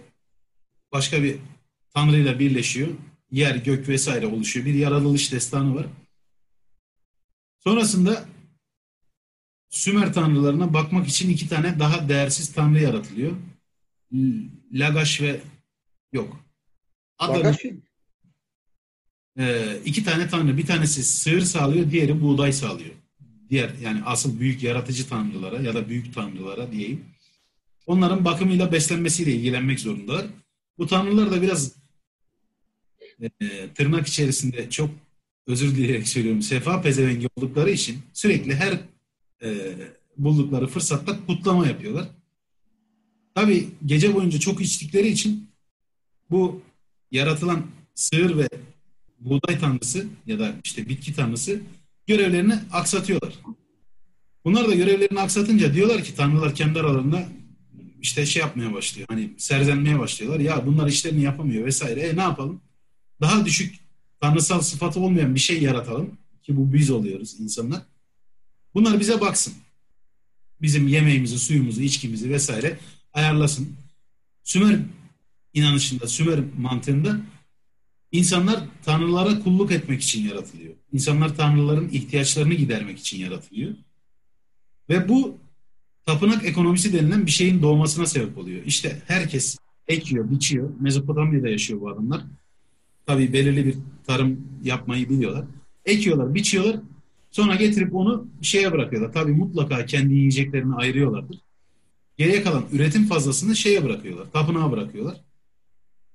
başka 0.91 1.23
bir 1.23 1.37
tanrıyla 1.93 2.39
birleşiyor. 2.39 2.89
Yer, 3.31 3.55
gök 3.55 3.89
vesaire 3.89 4.27
oluşuyor. 4.27 4.65
Bir 4.65 4.73
yaratılış 4.73 5.31
destanı 5.31 5.75
var. 5.75 5.85
Sonrasında 7.59 8.25
Sümer 9.69 10.13
tanrılarına 10.13 10.73
bakmak 10.73 11.07
için 11.07 11.29
iki 11.29 11.49
tane 11.49 11.79
daha 11.79 12.09
değersiz 12.09 12.53
tanrı 12.53 12.79
yaratılıyor. 12.79 13.31
Lagash 14.71 15.21
ve 15.21 15.41
yok. 16.11 16.45
Adlarını 17.17 17.43
Lagashi, 17.43 17.81
ee, 19.37 19.77
iki 19.85 20.03
tane 20.03 20.27
tanrı. 20.27 20.57
Bir 20.57 20.65
tanesi 20.65 21.03
sığır 21.03 21.41
sağlıyor, 21.41 21.91
diğeri 21.91 22.21
buğday 22.21 22.53
sağlıyor. 22.53 22.95
Diğer 23.49 23.69
yani 23.83 24.01
asıl 24.05 24.39
büyük 24.39 24.63
yaratıcı 24.63 25.09
tanrılara 25.09 25.61
ya 25.61 25.73
da 25.73 25.89
büyük 25.89 26.13
tanrılara 26.13 26.71
diyeyim. 26.71 27.05
Onların 27.85 28.25
bakımıyla 28.25 28.71
beslenmesiyle 28.71 29.31
ilgilenmek 29.31 29.79
zorundalar. 29.79 30.25
Bu 30.77 30.87
tanrılar 30.87 31.31
da 31.31 31.41
biraz 31.41 31.75
e, 33.21 33.29
tırnak 33.75 34.07
içerisinde 34.07 34.69
çok 34.69 34.89
özür 35.47 35.75
dileyerek 35.75 36.07
söylüyorum 36.07 36.41
sefa 36.41 36.81
pezevengi 36.81 37.27
oldukları 37.35 37.69
için 37.69 37.99
sürekli 38.13 38.55
her 38.55 38.79
e, 39.43 39.75
buldukları 40.17 40.67
fırsatta 40.67 41.25
kutlama 41.25 41.67
yapıyorlar. 41.67 42.07
Tabii 43.35 43.67
gece 43.85 44.15
boyunca 44.15 44.39
çok 44.39 44.61
içtikleri 44.61 45.07
için 45.07 45.49
bu 46.29 46.61
yaratılan 47.11 47.65
sığır 47.95 48.37
ve 48.37 48.49
buğday 49.19 49.59
tanrısı 49.59 50.05
ya 50.25 50.39
da 50.39 50.53
işte 50.63 50.89
bitki 50.89 51.15
tanrısı 51.15 51.61
görevlerini 52.07 52.53
aksatıyorlar. 52.71 53.33
Bunlar 54.45 54.67
da 54.67 54.75
görevlerini 54.75 55.19
aksatınca 55.19 55.73
diyorlar 55.73 56.03
ki 56.03 56.15
tanrılar 56.15 56.55
kendi 56.55 56.79
aralarında 56.79 57.27
işte 58.01 58.25
şey 58.25 58.39
yapmaya 58.41 58.73
başlıyor. 58.73 59.07
Hani 59.11 59.29
serzenmeye 59.37 59.99
başlıyorlar. 59.99 60.39
Ya 60.39 60.65
bunlar 60.65 60.87
işlerini 60.87 61.21
yapamıyor 61.21 61.65
vesaire. 61.65 61.99
E 61.99 62.15
ne 62.15 62.21
yapalım? 62.21 62.61
Daha 63.21 63.45
düşük 63.45 63.79
tanrısal 64.21 64.61
sıfatı 64.61 64.99
olmayan 64.99 65.35
bir 65.35 65.39
şey 65.39 65.61
yaratalım 65.61 66.11
ki 66.43 66.57
bu 66.57 66.73
biz 66.73 66.91
oluyoruz 66.91 67.39
insanlar. 67.39 67.81
Bunlar 68.73 68.99
bize 68.99 69.21
baksın. 69.21 69.53
Bizim 70.61 70.87
yemeğimizi, 70.87 71.39
suyumuzu, 71.39 71.81
içkimizi 71.81 72.29
vesaire 72.29 72.79
ayarlasın. 73.13 73.75
Sümer 74.43 74.79
inanışında, 75.53 76.07
Sümer 76.07 76.39
mantığında 76.57 77.21
insanlar 78.11 78.59
tanrılara 78.85 79.39
kulluk 79.39 79.71
etmek 79.71 80.01
için 80.01 80.27
yaratılıyor. 80.27 80.73
İnsanlar 80.93 81.35
tanrıların 81.35 81.89
ihtiyaçlarını 81.89 82.53
gidermek 82.53 82.99
için 82.99 83.19
yaratılıyor. 83.19 83.75
Ve 84.89 85.09
bu 85.09 85.37
tapınak 86.05 86.45
ekonomisi 86.45 86.93
denilen 86.93 87.25
bir 87.25 87.31
şeyin 87.31 87.61
doğmasına 87.61 88.05
sebep 88.05 88.37
oluyor. 88.37 88.61
İşte 88.65 89.01
herkes 89.07 89.57
ekiyor, 89.87 90.31
biçiyor. 90.31 90.69
Mezopotamya'da 90.79 91.49
yaşıyor 91.49 91.81
bu 91.81 91.89
adamlar. 91.89 92.21
Tabii 93.05 93.33
belirli 93.33 93.65
bir 93.65 93.75
tarım 94.07 94.41
yapmayı 94.63 95.09
biliyorlar. 95.09 95.45
Ekiyorlar, 95.85 96.35
biçiyorlar. 96.35 96.79
Sonra 97.31 97.55
getirip 97.55 97.95
onu 97.95 98.27
şeye 98.41 98.71
bırakıyorlar. 98.71 99.13
Tabii 99.13 99.31
mutlaka 99.31 99.85
kendi 99.85 100.13
yiyeceklerini 100.13 100.75
ayırıyorlardır. 100.75 101.37
Geriye 102.17 102.43
kalan 102.43 102.65
üretim 102.71 103.05
fazlasını 103.05 103.55
şeye 103.55 103.83
bırakıyorlar. 103.83 104.31
Tapınağa 104.31 104.71
bırakıyorlar. 104.71 105.21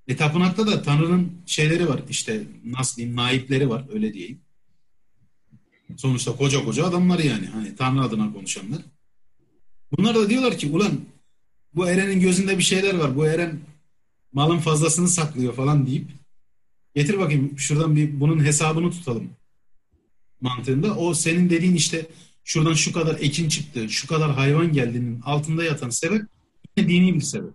E 0.08 0.16
tapınakta 0.16 0.66
da 0.66 0.82
Tanrı'nın 0.82 1.32
şeyleri 1.46 1.88
var. 1.88 2.00
İşte 2.10 2.42
nasıl 2.64 2.96
diyeyim 2.96 3.16
naipleri 3.16 3.70
var 3.70 3.84
öyle 3.92 4.14
diyeyim. 4.14 4.40
Sonuçta 5.96 6.36
koca 6.36 6.64
koca 6.64 6.86
adamlar 6.86 7.18
yani. 7.18 7.46
Hani 7.46 7.76
Tanrı 7.76 8.00
adına 8.00 8.32
konuşanlar. 8.32 8.82
Bunlar 9.98 10.14
da 10.14 10.30
diyorlar 10.30 10.58
ki 10.58 10.70
ulan 10.70 11.00
bu 11.74 11.88
Eren'in 11.88 12.20
gözünde 12.20 12.58
bir 12.58 12.62
şeyler 12.62 12.94
var. 12.94 13.16
Bu 13.16 13.26
Eren 13.26 13.60
malın 14.32 14.58
fazlasını 14.58 15.08
saklıyor 15.08 15.54
falan 15.54 15.86
deyip 15.86 16.10
getir 16.94 17.18
bakayım 17.18 17.58
şuradan 17.58 17.96
bir 17.96 18.20
bunun 18.20 18.44
hesabını 18.44 18.90
tutalım 18.90 19.30
mantığında. 20.40 20.96
O 20.96 21.14
senin 21.14 21.50
dediğin 21.50 21.74
işte 21.74 22.06
şuradan 22.44 22.74
şu 22.74 22.92
kadar 22.92 23.16
ekin 23.20 23.48
çıktı, 23.48 23.88
şu 23.88 24.06
kadar 24.06 24.34
hayvan 24.34 24.72
geldiğinin 24.72 25.20
altında 25.20 25.64
yatan 25.64 25.90
sebep 25.90 26.22
yine 26.76 26.88
dini 26.88 27.14
bir 27.14 27.20
sebep. 27.20 27.54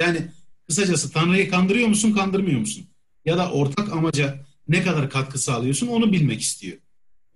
Yani 0.00 0.28
kısacası 0.72 1.12
Tanrı'yı 1.12 1.50
kandırıyor 1.50 1.88
musun, 1.88 2.12
kandırmıyor 2.12 2.60
musun? 2.60 2.86
Ya 3.24 3.38
da 3.38 3.50
ortak 3.50 3.92
amaca 3.92 4.44
ne 4.68 4.82
kadar 4.82 5.10
katkı 5.10 5.38
sağlıyorsun 5.38 5.86
onu 5.86 6.12
bilmek 6.12 6.40
istiyor. 6.40 6.78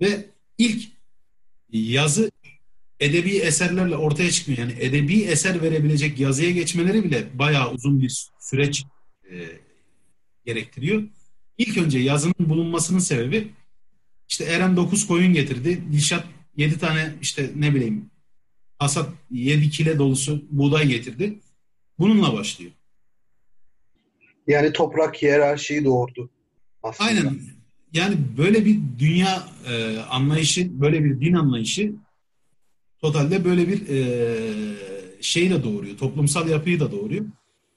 Ve 0.01 0.27
ilk 0.59 0.89
yazı 1.73 2.31
edebi 3.01 3.37
eserlerle 3.37 3.97
ortaya 3.97 4.31
çıkmıyor. 4.31 4.61
Yani 4.61 4.75
edebi 4.81 5.23
eser 5.23 5.63
verebilecek 5.63 6.21
yazıya 6.21 6.51
geçmeleri 6.51 7.05
bile 7.05 7.39
bayağı 7.39 7.73
uzun 7.73 8.01
bir 8.03 8.27
süreç 8.41 8.85
e, 9.31 9.35
gerektiriyor. 10.45 11.03
İlk 11.59 11.79
önce 11.79 11.99
yazının 11.99 12.35
bulunmasının 12.39 12.99
sebebi 12.99 13.49
işte 14.29 14.45
Eren 14.45 14.77
9 14.77 15.07
koyun 15.07 15.33
getirdi. 15.33 15.83
Dilşat 15.93 16.25
7 16.57 16.79
tane 16.79 17.15
işte 17.23 17.51
ne 17.57 17.75
bileyim 17.75 18.11
hasat 18.79 19.09
7 19.31 19.71
kile 19.71 19.99
dolusu 19.99 20.45
buğday 20.51 20.89
getirdi. 20.89 21.39
Bununla 21.99 22.33
başlıyor. 22.33 22.73
Yani 24.47 24.73
toprak 24.73 25.23
hiyerarşiyi 25.23 25.85
doğurdu. 25.85 26.31
Aslında. 26.83 27.11
Aynen. 27.11 27.39
Yani 27.93 28.17
böyle 28.39 28.65
bir 28.65 28.79
dünya 28.99 29.49
e, 29.71 29.99
anlayışı, 29.99 30.81
böyle 30.81 31.05
bir 31.05 31.21
din 31.21 31.35
anlayışı 31.35 31.93
totalde 32.99 33.45
böyle 33.45 33.69
bir 33.69 33.89
e, 33.89 34.37
şeyi 35.21 35.51
de 35.51 35.65
doğuruyor. 35.65 35.97
Toplumsal 35.97 36.49
yapıyı 36.49 36.81
da 36.81 36.93
doğuruyor. 36.93 37.25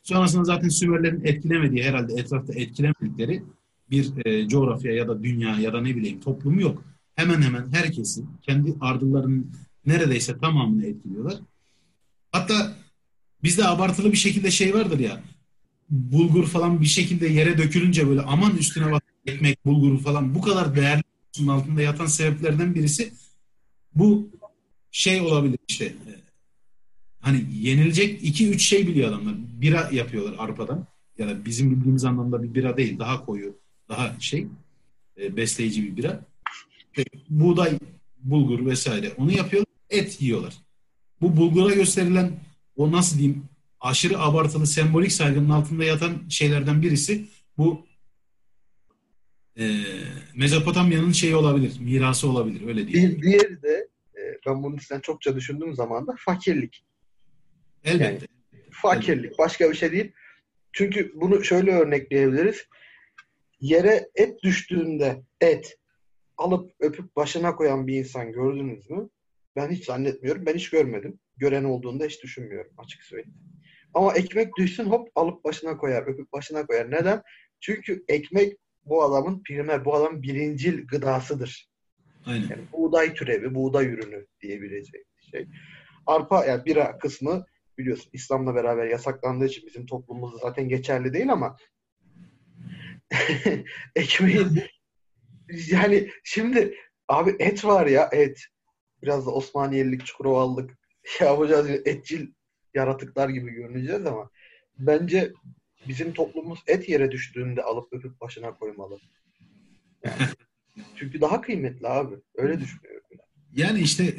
Sonrasında 0.04 0.44
zaten 0.44 0.70
Sümerlerin 0.70 1.26
etkilemediği 1.26 1.84
herhalde 1.84 2.14
etrafta 2.14 2.54
etkilemedikleri 2.54 3.44
bir 3.92 4.26
e, 4.26 4.48
coğrafya 4.48 4.94
ya 4.94 5.08
da 5.08 5.24
dünya 5.24 5.60
ya 5.60 5.74
da 5.74 5.82
ne 5.82 5.96
bileyim 5.96 6.20
toplum 6.20 6.60
yok. 6.60 6.84
Hemen 7.16 7.42
hemen 7.42 7.74
herkesi 7.74 8.24
kendi 8.42 8.76
ardıllarının 8.82 9.52
neredeyse 9.86 10.38
tamamını 10.38 10.86
etkiliyorlar. 10.86 11.40
Hatta 12.32 12.76
bizde 13.44 13.68
abartılı 13.68 14.12
bir 14.12 14.18
şekilde 14.18 14.52
şey 14.52 14.74
vardır 14.74 15.00
ya 15.00 15.22
bulgur 15.90 16.48
falan 16.48 16.82
bir 16.82 16.86
şekilde 16.86 17.28
yere 17.28 17.58
dökülünce 17.58 18.08
böyle 18.08 18.22
aman 18.22 18.58
üstüne 18.58 18.92
bak 18.92 19.04
ekmek 19.26 19.66
bulguru 19.66 19.98
falan 19.98 20.36
bu 20.36 20.42
kadar 20.42 20.76
değerli 20.76 21.04
altında 21.50 21.82
yatan 21.82 22.06
sebeplerden 22.06 22.76
birisi 22.76 23.14
bu 23.96 24.30
şey 24.92 25.22
olabilir 25.22 25.60
işte 25.68 25.86
e, 25.86 26.12
hani 27.20 27.46
yenilecek 27.54 28.24
iki 28.24 28.50
üç 28.50 28.68
şey 28.68 28.88
biliyor 28.88 29.10
adamlar. 29.10 29.36
Bira 29.62 29.90
yapıyorlar 29.92 30.36
arpadan. 30.38 30.88
Ya 31.18 31.28
da 31.28 31.46
bizim 31.46 31.72
bildiğimiz 31.72 32.06
anlamda 32.06 32.44
bir 32.44 32.54
bira 32.54 32.78
değil. 32.78 33.00
Daha 33.00 33.26
koyu, 33.26 33.56
daha 33.90 34.16
şey 34.20 34.48
e, 35.22 35.38
besleyici 35.38 35.84
bir 35.84 35.98
bira. 35.98 36.26
İşte 36.78 37.04
buğday, 37.30 37.80
bulgur 38.24 38.66
vesaire 38.66 39.12
onu 39.18 39.32
yapıyorlar. 39.32 39.74
Et 39.90 40.22
yiyorlar. 40.22 40.54
Bu 41.22 41.38
bulgura 41.38 41.74
gösterilen 41.74 42.32
o 42.76 42.92
nasıl 42.92 43.18
diyeyim 43.18 43.44
aşırı 43.82 44.20
abartılı 44.20 44.68
sembolik 44.68 45.12
saygının 45.12 45.50
altında 45.50 45.84
yatan 45.84 46.30
şeylerden 46.30 46.82
birisi 46.82 47.26
bu 47.58 47.88
e, 49.60 49.66
Mezopotamya'nın 50.36 51.12
şeyi 51.12 51.36
olabilir, 51.36 51.80
mirası 51.80 52.30
olabilir 52.30 52.68
öyle 52.68 52.88
diyeyim. 52.88 53.12
Bir 53.12 53.22
diğeri 53.22 53.62
de 53.62 53.88
e, 54.16 54.22
ben 54.48 54.64
bunun 54.64 54.78
üstüne 54.78 55.02
çokça 55.02 55.36
düşündüğüm 55.36 55.76
zaman 55.76 56.08
da 56.08 56.16
fakirlik. 56.20 56.86
Elbette. 57.84 58.04
Yani, 58.04 58.20
fakirlik. 58.72 59.26
Elbette. 59.26 59.38
Başka 59.38 59.70
bir 59.70 59.76
şey 59.76 59.92
değil. 59.92 60.12
Çünkü 60.74 61.12
bunu 61.16 61.44
şöyle 61.44 61.72
örnekleyebiliriz. 61.72 62.68
Yere 63.62 64.10
et 64.16 64.44
düştüğünde 64.44 65.24
et 65.42 65.78
alıp 66.38 66.72
öpüp 66.80 67.16
başına 67.16 67.56
koyan 67.56 67.88
bir 67.88 68.00
insan 68.00 68.32
gördünüz 68.32 68.90
mü? 68.90 69.10
Ben 69.56 69.72
hiç 69.72 69.86
zannetmiyorum. 69.86 70.46
Ben 70.46 70.56
hiç 70.56 70.70
görmedim. 70.70 71.20
Gören 71.38 71.64
olduğunda 71.64 72.06
hiç 72.06 72.24
düşünmüyorum 72.24 72.72
açık 72.78 73.04
söyleyeyim. 73.04 73.49
Ama 73.94 74.14
ekmek 74.14 74.58
düşsün 74.58 74.86
hop 74.86 75.10
alıp 75.16 75.44
başına 75.44 75.78
koyar, 75.78 76.02
öpüp 76.08 76.34
başına 76.34 76.66
koyar. 76.66 76.92
Neden? 76.92 77.22
Çünkü 77.60 78.04
ekmek 78.08 78.58
bu 78.86 79.04
adamın 79.04 79.44
primer, 79.44 79.86
bu 79.86 79.96
adamın 79.96 80.24
birincil 80.24 80.88
gıdasıdır. 80.88 81.70
Aynen. 82.26 82.48
Yani 82.50 82.62
buğday 82.74 83.14
türevi, 83.14 83.56
buğday 83.56 83.86
ürünü 83.86 84.28
diyebileceğim 84.42 85.06
şey. 85.32 85.48
Arpa 86.08 86.46
yani 86.46 86.66
bira 86.66 86.98
kısmı 86.98 87.46
biliyorsun 87.78 88.10
İslam'la 88.14 88.56
beraber 88.56 88.86
yasaklandığı 88.86 89.46
için 89.46 89.68
bizim 89.68 89.86
toplumumuzda 89.86 90.38
zaten 90.38 90.70
geçerli 90.70 91.14
değil 91.14 91.32
ama 91.32 91.58
ekmeğin 93.96 94.62
yani 95.72 96.10
şimdi 96.24 96.76
abi 97.08 97.36
et 97.40 97.66
var 97.66 97.88
ya 97.88 98.10
et 98.12 98.40
biraz 99.04 99.26
da 99.26 99.32
Osmaniyelilik, 99.32 100.06
Çukurovalık 100.06 100.78
yapacağız 101.22 101.70
etçil 101.70 102.28
yaratıklar 102.80 103.30
gibi 103.30 103.52
görüneceğiz 103.52 104.06
ama 104.06 104.30
bence 104.80 105.34
bizim 105.88 106.14
toplumumuz 106.14 106.60
et 106.68 106.90
yere 106.90 107.12
düştüğünde 107.12 107.64
alıp 107.64 107.94
öpüp 107.94 108.22
başına 108.22 108.58
koymalı. 108.58 109.00
Yani, 110.04 110.16
çünkü 110.96 111.22
daha 111.22 111.42
kıymetli 111.42 111.88
abi. 111.88 112.16
Öyle 112.36 112.60
düşünüyorum. 112.60 113.02
Yani 113.56 113.80
işte 113.80 114.16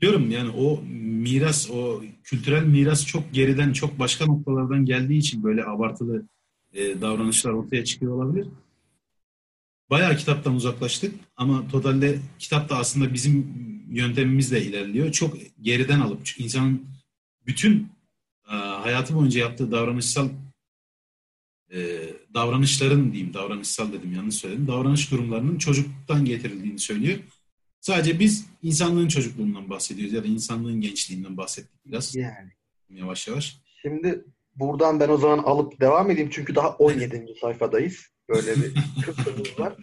diyorum 0.00 0.30
yani 0.30 0.50
o 0.50 0.82
miras, 1.00 1.70
o 1.70 2.02
kültürel 2.24 2.64
miras 2.64 3.06
çok 3.06 3.32
geriden, 3.32 3.72
çok 3.72 3.98
başka 3.98 4.26
noktalardan 4.26 4.84
geldiği 4.84 5.18
için 5.18 5.42
böyle 5.42 5.64
abartılı 5.64 6.26
e, 6.72 7.00
davranışlar 7.00 7.50
ortaya 7.50 7.84
çıkıyor 7.84 8.12
olabilir. 8.12 8.46
Bayağı 9.90 10.16
kitaptan 10.16 10.54
uzaklaştık 10.54 11.14
ama 11.36 11.68
totalde 11.68 12.18
kitap 12.38 12.68
da 12.68 12.76
aslında 12.76 13.14
bizim 13.14 13.54
yöntemimizle 13.90 14.62
ilerliyor. 14.62 15.12
Çok 15.12 15.36
geriden 15.62 16.00
alıp 16.00 16.20
insanın 16.38 16.86
bütün 17.50 17.88
e, 18.48 18.54
hayatı 18.54 19.14
boyunca 19.14 19.40
yaptığı 19.40 19.72
davranışsal 19.72 20.28
e, 21.72 21.78
davranışların 22.34 23.12
diyeyim, 23.12 23.34
davranışsal 23.34 23.92
dedim 23.92 24.12
yanlış 24.14 24.34
söyledim. 24.34 24.68
Davranış 24.68 25.10
durumlarının 25.10 25.58
çocukluktan 25.58 26.24
getirildiğini 26.24 26.78
söylüyor. 26.78 27.18
Sadece 27.80 28.18
biz 28.20 28.46
insanlığın 28.62 29.08
çocukluğundan 29.08 29.70
bahsediyoruz 29.70 30.14
ya 30.14 30.24
da 30.24 30.26
insanlığın 30.26 30.80
gençliğinden 30.80 31.36
bahsettik 31.36 31.86
biraz. 31.86 32.16
Yani. 32.16 32.50
Yavaş 32.90 33.28
yavaş. 33.28 33.60
Şimdi 33.82 34.24
buradan 34.54 35.00
ben 35.00 35.08
o 35.08 35.16
zaman 35.16 35.38
alıp 35.38 35.80
devam 35.80 36.10
edeyim 36.10 36.30
çünkü 36.32 36.54
daha 36.54 36.68
17. 36.68 37.34
sayfadayız. 37.40 38.06
Böyle 38.28 38.56
bir 38.56 38.74
kısmımız 39.06 39.58
var. 39.58 39.76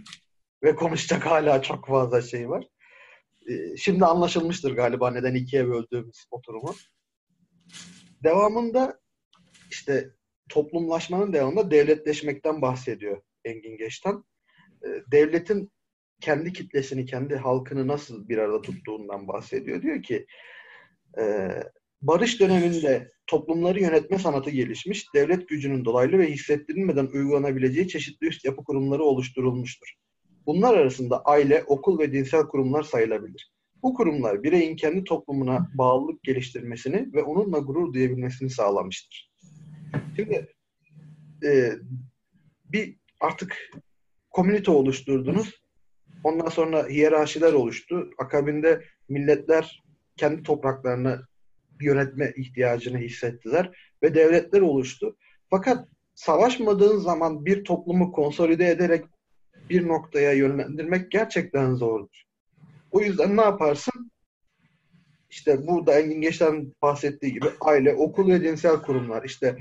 Ve 0.63 0.75
konuşacak 0.75 1.25
hala 1.25 1.61
çok 1.61 1.87
fazla 1.87 2.21
şey 2.21 2.49
var. 2.49 2.65
Ee, 3.49 3.77
şimdi 3.77 4.05
anlaşılmıştır 4.05 4.75
galiba 4.75 5.11
neden 5.11 5.35
ikiye 5.35 5.67
böldüğümüz 5.67 6.25
oturumu. 6.31 6.75
Devamında 8.23 8.99
işte 9.71 10.09
toplumlaşmanın 10.49 11.33
devamında 11.33 11.71
devletleşmekten 11.71 12.61
bahsediyor 12.61 13.21
Engin 13.45 13.77
Geçten. 13.77 14.23
Ee, 14.85 14.87
devletin 15.11 15.71
kendi 16.21 16.53
kitlesini, 16.53 17.05
kendi 17.05 17.35
halkını 17.35 17.87
nasıl 17.87 18.29
bir 18.29 18.37
arada 18.37 18.61
tuttuğundan 18.61 19.27
bahsediyor. 19.27 19.81
Diyor 19.81 20.03
ki 20.03 20.25
e, 21.19 21.49
barış 22.01 22.39
döneminde 22.39 23.11
toplumları 23.27 23.81
yönetme 23.81 24.19
sanatı 24.19 24.49
gelişmiş, 24.49 25.13
devlet 25.15 25.49
gücünün 25.49 25.85
dolaylı 25.85 26.17
ve 26.17 26.31
hissettirilmeden 26.31 27.05
uygulanabileceği 27.05 27.87
çeşitli 27.87 28.27
üst 28.27 28.45
yapı 28.45 28.63
kurumları 28.63 29.03
oluşturulmuştur. 29.03 29.93
Bunlar 30.45 30.77
arasında 30.77 31.21
aile, 31.25 31.63
okul 31.63 31.99
ve 31.99 32.11
dinsel 32.11 32.43
kurumlar 32.43 32.83
sayılabilir. 32.83 33.51
Bu 33.83 33.93
kurumlar 33.93 34.43
bireyin 34.43 34.75
kendi 34.75 35.03
toplumuna 35.03 35.69
bağlılık 35.73 36.23
geliştirmesini 36.23 37.13
ve 37.13 37.23
onunla 37.23 37.59
gurur 37.59 37.93
duyabilmesini 37.93 38.49
sağlamıştır. 38.49 39.31
Şimdi 40.15 40.47
e, 41.43 41.71
bir 42.71 42.95
artık 43.19 43.71
komünite 44.29 44.71
oluşturdunuz. 44.71 45.61
Ondan 46.23 46.49
sonra 46.49 46.87
hiyerarşiler 46.87 47.53
oluştu. 47.53 48.09
Akabinde 48.17 48.83
milletler 49.09 49.83
kendi 50.17 50.43
topraklarını 50.43 51.21
yönetme 51.81 52.33
ihtiyacını 52.37 52.97
hissettiler 52.97 53.93
ve 54.03 54.15
devletler 54.15 54.61
oluştu. 54.61 55.17
Fakat 55.49 55.87
savaşmadığın 56.15 56.97
zaman 56.97 57.45
bir 57.45 57.63
toplumu 57.63 58.11
konsolide 58.11 58.69
ederek 58.69 59.05
bir 59.69 59.87
noktaya 59.87 60.33
yönlendirmek 60.33 61.11
gerçekten 61.11 61.75
zordur. 61.75 62.26
O 62.91 63.01
yüzden 63.01 63.37
ne 63.37 63.41
yaparsın? 63.41 64.11
İşte 65.29 65.67
burada 65.67 65.99
Engin 65.99 66.21
Geçten 66.21 66.73
bahsettiği 66.81 67.33
gibi 67.33 67.47
aile, 67.61 67.93
okul 67.95 68.31
ve 68.31 68.43
cinsel 68.43 68.81
kurumlar. 68.81 69.23
İşte 69.23 69.57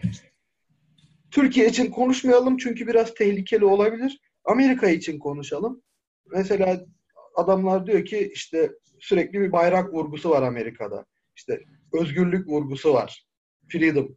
Türkiye 1.30 1.66
için 1.66 1.90
konuşmayalım 1.90 2.56
çünkü 2.56 2.86
biraz 2.86 3.14
tehlikeli 3.14 3.64
olabilir. 3.64 4.20
Amerika 4.44 4.88
için 4.88 5.18
konuşalım. 5.18 5.82
Mesela 6.26 6.84
adamlar 7.34 7.86
diyor 7.86 8.04
ki 8.04 8.30
işte 8.34 8.72
sürekli 9.00 9.40
bir 9.40 9.52
bayrak 9.52 9.94
vurgusu 9.94 10.30
var 10.30 10.42
Amerika'da. 10.42 11.06
İşte 11.36 11.60
özgürlük 11.92 12.48
vurgusu 12.48 12.94
var. 12.94 13.26
Freedom. 13.68 14.16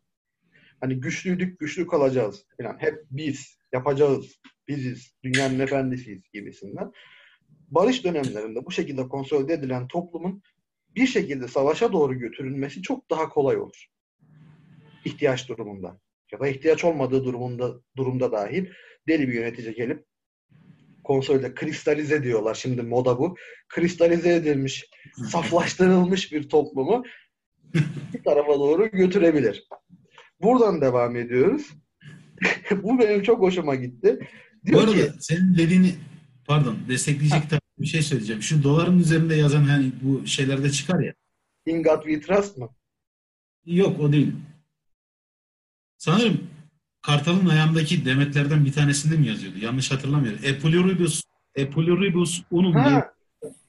Hani 0.82 1.00
güçlüydük, 1.00 1.60
güçlü 1.60 1.88
kalacağız 1.88 2.46
falan. 2.58 2.78
Hep 2.80 2.96
biz 3.12 3.58
yapacağız. 3.74 4.40
Biziz. 4.68 5.14
Dünyanın 5.24 5.60
efendisiyiz 5.60 6.22
gibisinden. 6.34 6.92
Barış 7.72 8.04
dönemlerinde 8.04 8.66
bu 8.66 8.72
şekilde 8.72 9.08
konsolide 9.08 9.54
edilen 9.54 9.88
toplumun 9.88 10.42
bir 10.96 11.08
şekilde 11.08 11.48
savaşa 11.48 11.94
doğru 11.94 12.20
götürülmesi 12.20 12.82
çok 12.82 13.10
daha 13.10 13.30
kolay 13.30 13.58
olur. 13.58 13.86
İhtiyaç 15.06 15.50
durumunda. 15.50 16.00
Ya 16.32 16.40
da 16.40 16.48
ihtiyaç 16.48 16.84
olmadığı 16.84 17.26
durumunda 17.26 17.74
durumda 17.98 18.32
dahil 18.32 18.66
deli 19.08 19.28
bir 19.28 19.34
yönetici 19.34 19.74
gelip 19.74 20.06
konsolde 21.04 21.54
kristalize 21.54 22.24
diyorlar 22.24 22.56
şimdi 22.56 22.82
moda 22.82 23.20
bu. 23.20 23.36
Kristalize 23.70 24.36
edilmiş, 24.36 24.86
saflaştırılmış 25.32 26.32
bir 26.32 26.50
toplumu 26.50 27.04
bir 28.14 28.24
tarafa 28.24 28.54
doğru 28.54 28.92
götürebilir. 28.92 29.68
Buradan 30.42 30.82
devam 30.82 31.16
ediyoruz. 31.16 31.70
bu 32.84 33.00
benim 33.00 33.24
çok 33.24 33.42
hoşuma 33.42 33.76
gitti. 33.76 34.20
Diyor 34.66 34.78
Bu 34.78 34.84
arada 34.84 34.96
ki, 34.96 35.12
senin 35.20 35.58
dediğini 35.58 35.92
pardon 36.50 36.78
destekleyecek 36.88 37.44
bir 37.80 37.88
şey 37.88 38.02
söyleyeceğim. 38.02 38.42
Şu 38.42 38.64
doların 38.64 39.00
üzerinde 39.00 39.36
yazan 39.36 39.64
hani 39.64 39.92
bu 40.02 40.28
şeylerde 40.28 40.72
çıkar 40.72 41.00
ya. 41.00 41.14
In 41.66 41.84
God 41.84 42.04
We 42.04 42.22
Trust 42.22 42.58
mı? 42.58 42.70
Yok 43.66 44.00
o 44.00 44.12
değil. 44.12 44.32
Sanırım 45.98 46.48
Kartal'ın 47.02 47.46
ayağındaki 47.46 48.06
demetlerden 48.06 48.66
bir 48.66 48.74
tanesinde 48.74 49.18
mi 49.18 49.28
yazıyordu? 49.28 49.58
Yanlış 49.62 49.92
hatırlamıyorum. 49.92 50.40
Epluribus, 50.44 51.24
Epluribus 51.56 52.42
unum 52.52 52.74
ha, 52.74 53.14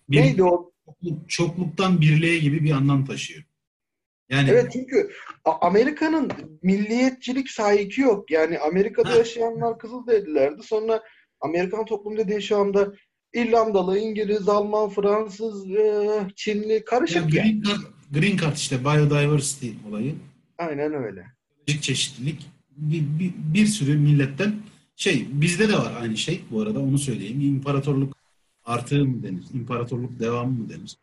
bir 0.09 0.17
neydi 0.21 0.45
o? 0.45 0.71
çokluktan 1.29 2.01
birliğe 2.01 2.39
gibi 2.39 2.65
bir 2.65 2.71
anlam 2.71 3.05
taşıyor. 3.05 3.45
Yani 4.29 4.51
Evet 4.51 4.73
çünkü 4.73 5.11
Amerika'nın 5.45 6.31
milliyetçilik 6.63 7.51
sahiki 7.51 8.01
yok. 8.01 8.31
Yani 8.31 8.59
Amerika'da 8.59 9.11
ha. 9.11 9.17
yaşayanlar 9.17 9.79
Kızılderililerdi. 9.79 10.63
Sonra 10.63 11.03
Amerikan 11.41 11.85
toplum 11.85 12.17
dediği 12.17 12.43
şu 12.43 12.59
anda 12.59 12.93
İrlandalı, 13.35 13.99
İngiliz, 13.99 14.49
Alman, 14.49 14.91
Fransız, 14.91 15.71
e, 15.71 16.09
Çinli 16.37 16.85
karışık 16.85 17.17
ya, 17.17 17.43
green, 17.43 17.47
yani. 17.47 17.63
card, 17.65 17.81
green 18.11 18.37
card 18.37 18.57
işte 18.57 18.85
biodiversity 18.85 19.71
olayı. 19.89 20.15
Aynen 20.59 20.95
öyle. 20.95 21.27
Çeşitlilik 21.81 22.47
bir, 22.77 23.03
bir, 23.19 23.33
bir 23.55 23.67
sürü 23.67 23.99
milletten 23.99 24.55
şey 24.97 25.27
bizde 25.31 25.69
de 25.69 25.75
var 25.75 25.93
aynı 26.01 26.17
şey 26.17 26.41
bu 26.51 26.63
arada 26.63 26.81
onu 26.81 26.99
söyleyeyim. 26.99 27.41
İmparatorluk 27.41 28.17
artığı 28.65 29.05
mı 29.05 29.23
denir? 29.23 29.45
İmparatorluk 29.55 30.21
devamı 30.21 30.51
mı 30.51 30.69
denir? 30.69 30.97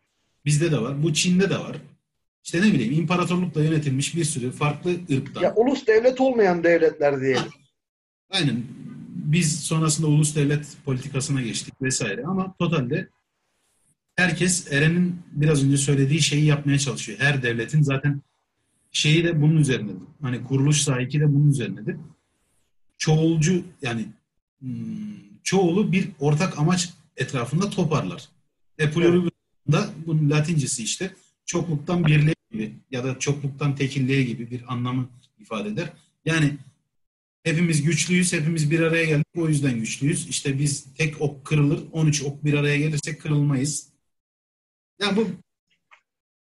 Bizde 0.46 0.72
de 0.72 0.82
var. 0.82 1.04
Bu 1.04 1.14
Çin'de 1.14 1.50
de 1.50 1.56
var. 1.60 1.78
İşte 2.44 2.62
ne 2.62 2.74
bileyim 2.74 2.94
imparatorlukla 2.94 3.64
yönetilmiş 3.64 4.16
bir 4.16 4.24
sürü 4.24 4.52
farklı 4.52 4.92
ırktan. 4.92 5.42
Ya 5.42 5.54
ulus 5.56 5.88
devlet 5.88 6.22
olmayan 6.22 6.64
devletler 6.64 7.22
diyelim. 7.22 7.52
Aynen. 8.30 8.64
Biz 9.28 9.60
sonrasında 9.60 10.08
ulus 10.08 10.36
devlet 10.36 10.78
politikasına 10.86 11.42
geçtik 11.42 11.82
vesaire 11.82 12.26
ama 12.26 12.56
totalde 12.60 13.10
herkes 14.16 14.72
Eren'in 14.72 15.22
biraz 15.32 15.64
önce 15.64 15.78
söylediği 15.78 16.22
şeyi 16.22 16.46
yapmaya 16.46 16.80
çalışıyor. 16.80 17.20
Her 17.20 17.44
devletin 17.44 17.82
zaten 17.82 18.22
şeyi 18.92 19.24
de 19.24 19.42
bunun 19.42 19.58
üzerinedir. 19.58 20.02
Hani 20.22 20.44
kuruluş 20.44 20.82
sahibi 20.82 21.20
de 21.20 21.34
bunun 21.34 21.50
üzerinedir. 21.50 21.98
Çoğulcu 22.98 23.64
yani 23.82 24.06
hmm, 24.60 24.70
çoğulu 25.44 25.92
bir 25.92 26.10
ortak 26.20 26.60
amaç 26.60 26.94
etrafında 27.18 27.70
toparlar. 27.70 28.30
Epulori 28.78 29.30
da 29.72 29.90
bunun 30.06 30.30
latincesi 30.30 30.84
işte 30.84 31.12
çokluktan 31.46 32.06
birliğe 32.06 32.36
gibi 32.52 32.74
ya 32.92 33.04
da 33.04 33.20
çokluktan 33.20 33.76
tekilliğe 33.76 34.24
gibi 34.24 34.52
bir 34.52 34.74
anlamı 34.74 35.10
ifade 35.40 35.70
eder. 35.70 35.90
Yani 36.26 36.58
hepimiz 37.48 37.84
güçlüyüz, 37.84 38.34
hepimiz 38.34 38.72
bir 38.72 38.80
araya 38.80 39.06
geldik 39.06 39.28
o 39.38 39.48
yüzden 39.48 39.80
güçlüyüz. 39.80 40.28
İşte 40.30 40.60
biz 40.60 40.94
tek 40.94 41.22
ok 41.22 41.46
kırılır, 41.46 41.84
13 41.92 42.24
ok 42.24 42.44
bir 42.44 42.54
araya 42.54 42.78
gelirse 42.78 43.18
kırılmayız. 43.18 43.94
Yani 45.02 45.18
bu 45.18 45.28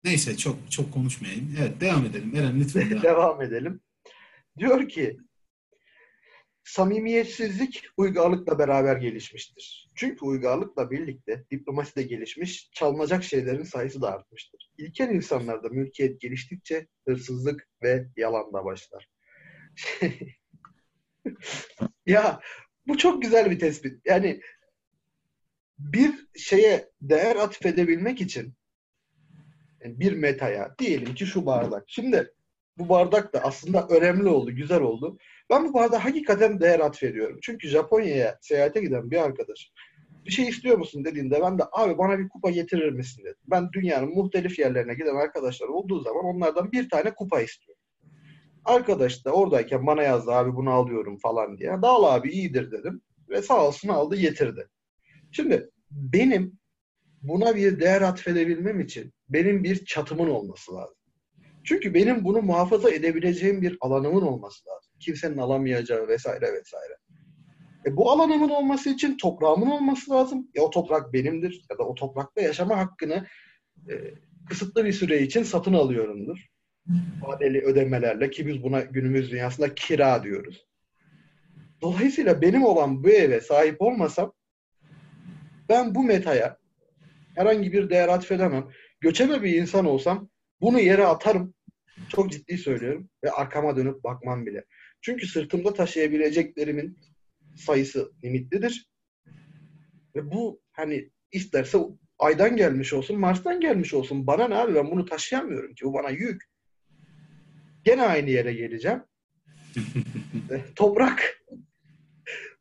Neyse 0.06 0.36
çok 0.36 0.70
çok 0.70 0.92
konuşmayayım. 0.92 1.54
Evet 1.60 1.80
devam 1.80 2.04
edelim. 2.04 2.36
Eren 2.36 2.60
lütfen 2.60 2.90
devam. 2.90 3.02
devam 3.02 3.42
edelim. 3.42 3.80
Diyor 4.58 4.88
ki 4.88 5.16
samimiyetsizlik 6.64 7.84
uygarlıkla 7.96 8.58
beraber 8.58 8.96
gelişmiştir. 8.96 9.90
Çünkü 9.94 10.24
uygarlıkla 10.24 10.90
birlikte 10.90 11.44
diplomasi 11.50 11.96
de 11.96 12.02
gelişmiş, 12.02 12.70
çalınacak 12.72 13.24
şeylerin 13.24 13.62
sayısı 13.62 14.02
da 14.02 14.12
artmıştır. 14.12 14.70
İlkel 14.78 15.08
insanlarda 15.08 15.68
mülkiyet 15.68 16.20
geliştikçe 16.20 16.86
hırsızlık 17.08 17.68
ve 17.82 18.06
yalan 18.16 18.52
da 18.52 18.64
başlar. 18.64 19.08
ya 22.06 22.40
bu 22.86 22.98
çok 22.98 23.22
güzel 23.22 23.50
bir 23.50 23.58
tespit. 23.58 24.06
Yani 24.06 24.40
bir 25.78 26.26
şeye 26.36 26.90
değer 27.00 27.36
atfedebilmek 27.36 28.20
için 28.20 28.54
bir 29.84 30.12
metaya 30.12 30.74
diyelim 30.78 31.14
ki 31.14 31.26
şu 31.26 31.46
bardak. 31.46 31.84
Şimdi 31.86 32.32
bu 32.78 32.88
bardak 32.88 33.32
da 33.32 33.40
aslında 33.40 33.86
önemli 33.88 34.28
oldu, 34.28 34.50
güzel 34.50 34.80
oldu. 34.80 35.18
Ben 35.50 35.68
bu 35.68 35.74
bardağa 35.74 36.04
hakikaten 36.04 36.60
değer 36.60 36.80
atfediyorum. 36.80 37.38
Çünkü 37.42 37.68
Japonya'ya 37.68 38.38
seyahate 38.40 38.80
giden 38.80 39.10
bir 39.10 39.24
arkadaş 39.24 39.72
bir 40.26 40.30
şey 40.30 40.48
istiyor 40.48 40.78
musun 40.78 41.04
dediğinde 41.04 41.40
ben 41.42 41.58
de 41.58 41.62
abi 41.72 41.98
bana 41.98 42.18
bir 42.18 42.28
kupa 42.28 42.50
getirir 42.50 42.92
misin 42.92 43.24
dedim. 43.24 43.40
Ben 43.46 43.72
dünyanın 43.72 44.14
muhtelif 44.14 44.58
yerlerine 44.58 44.94
giden 44.94 45.16
arkadaşlar 45.16 45.68
olduğu 45.68 46.00
zaman 46.00 46.24
onlardan 46.24 46.72
bir 46.72 46.88
tane 46.88 47.14
kupa 47.14 47.40
istiyorum. 47.40 47.75
Arkadaş 48.66 49.24
da 49.24 49.32
oradayken 49.32 49.86
bana 49.86 50.02
yazdı 50.02 50.32
abi 50.32 50.56
bunu 50.56 50.70
alıyorum 50.70 51.18
falan 51.18 51.58
diye. 51.58 51.70
Dağıl 51.82 52.04
abi 52.04 52.30
iyidir 52.30 52.70
dedim. 52.70 53.00
Ve 53.28 53.42
sağ 53.42 53.66
olsun 53.66 53.88
aldı 53.88 54.16
getirdi. 54.16 54.68
Şimdi 55.32 55.70
benim 55.90 56.58
buna 57.22 57.56
bir 57.56 57.80
değer 57.80 58.02
atfedebilmem 58.02 58.80
için 58.80 59.12
benim 59.28 59.64
bir 59.64 59.84
çatımın 59.84 60.30
olması 60.30 60.74
lazım. 60.74 60.96
Çünkü 61.64 61.94
benim 61.94 62.24
bunu 62.24 62.42
muhafaza 62.42 62.90
edebileceğim 62.90 63.62
bir 63.62 63.78
alanımın 63.80 64.22
olması 64.22 64.68
lazım. 64.68 64.92
Kimsenin 65.00 65.38
alamayacağı 65.38 66.08
vesaire 66.08 66.52
vesaire. 66.52 66.96
E 67.86 67.96
bu 67.96 68.10
alanımın 68.10 68.48
olması 68.48 68.90
için 68.90 69.16
toprağımın 69.16 69.70
olması 69.70 70.10
lazım. 70.10 70.48
Ya 70.54 70.62
o 70.62 70.70
toprak 70.70 71.12
benimdir 71.12 71.66
ya 71.70 71.78
da 71.78 71.82
o 71.82 71.94
toprakta 71.94 72.40
yaşama 72.40 72.78
hakkını 72.78 73.26
e, 73.90 73.94
kısıtlı 74.48 74.84
bir 74.84 74.92
süre 74.92 75.22
için 75.22 75.42
satın 75.42 75.74
alıyorumdur. 75.74 76.46
Vadeli 77.20 77.60
ödemelerle 77.60 78.30
ki 78.30 78.46
biz 78.46 78.62
buna 78.62 78.80
günümüz 78.80 79.30
dünyasında 79.30 79.74
kira 79.74 80.22
diyoruz. 80.22 80.66
Dolayısıyla 81.82 82.42
benim 82.42 82.64
olan 82.64 83.04
bu 83.04 83.10
eve 83.10 83.40
sahip 83.40 83.82
olmasam 83.82 84.32
ben 85.68 85.94
bu 85.94 86.04
metaya 86.04 86.58
herhangi 87.34 87.72
bir 87.72 87.90
değer 87.90 88.08
atfedemem. 88.08 88.68
Göçebe 89.00 89.42
bir 89.42 89.54
insan 89.54 89.86
olsam 89.86 90.28
bunu 90.60 90.80
yere 90.80 91.06
atarım. 91.06 91.54
Çok 92.08 92.32
ciddi 92.32 92.58
söylüyorum. 92.58 93.10
Ve 93.24 93.30
arkama 93.30 93.76
dönüp 93.76 94.04
bakmam 94.04 94.46
bile. 94.46 94.64
Çünkü 95.00 95.26
sırtımda 95.26 95.74
taşıyabileceklerimin 95.74 96.98
sayısı 97.56 98.12
limitlidir. 98.24 98.90
Ve 100.16 100.30
bu 100.30 100.60
hani 100.72 101.10
isterse 101.32 101.78
aydan 102.18 102.56
gelmiş 102.56 102.92
olsun, 102.92 103.18
Mars'tan 103.18 103.60
gelmiş 103.60 103.94
olsun. 103.94 104.26
Bana 104.26 104.48
ne 104.48 104.54
abi 104.54 104.74
ben 104.74 104.90
bunu 104.90 105.04
taşıyamıyorum 105.04 105.74
ki. 105.74 105.84
Bu 105.84 105.94
bana 105.94 106.10
yük. 106.10 106.42
Gene 107.86 108.02
aynı 108.02 108.30
yere 108.30 108.52
geleceğim. 108.52 109.02
Toprak. 110.76 111.44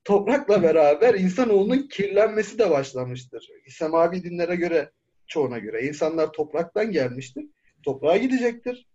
Toprakla 0.03 0.63
beraber 0.63 1.13
insanoğlunun 1.13 1.87
kirlenmesi 1.87 2.59
de 2.59 2.69
başlamıştır. 2.69 3.49
Semavi 3.69 4.23
dinlere 4.23 4.55
göre, 4.55 4.91
çoğuna 5.27 5.59
göre 5.59 5.87
insanlar 5.87 6.31
topraktan 6.31 6.91
gelmiştir. 6.91 7.45
Toprağa 7.83 8.17
gidecektir. 8.17 8.87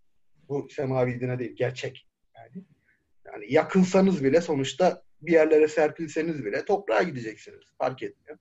Bu 0.49 0.67
semavi 0.69 1.19
dine 1.19 1.39
değil, 1.39 1.55
gerçek. 1.55 2.07
Yani, 2.35 2.65
yani 3.25 3.53
yakınsanız 3.53 4.23
bile 4.23 4.41
sonuçta 4.41 5.03
bir 5.21 5.31
yerlere 5.31 5.67
serpilseniz 5.67 6.45
bile 6.45 6.65
toprağa 6.65 7.03
gideceksiniz. 7.03 7.61
Fark 7.77 8.03
etmiyor. 8.03 8.37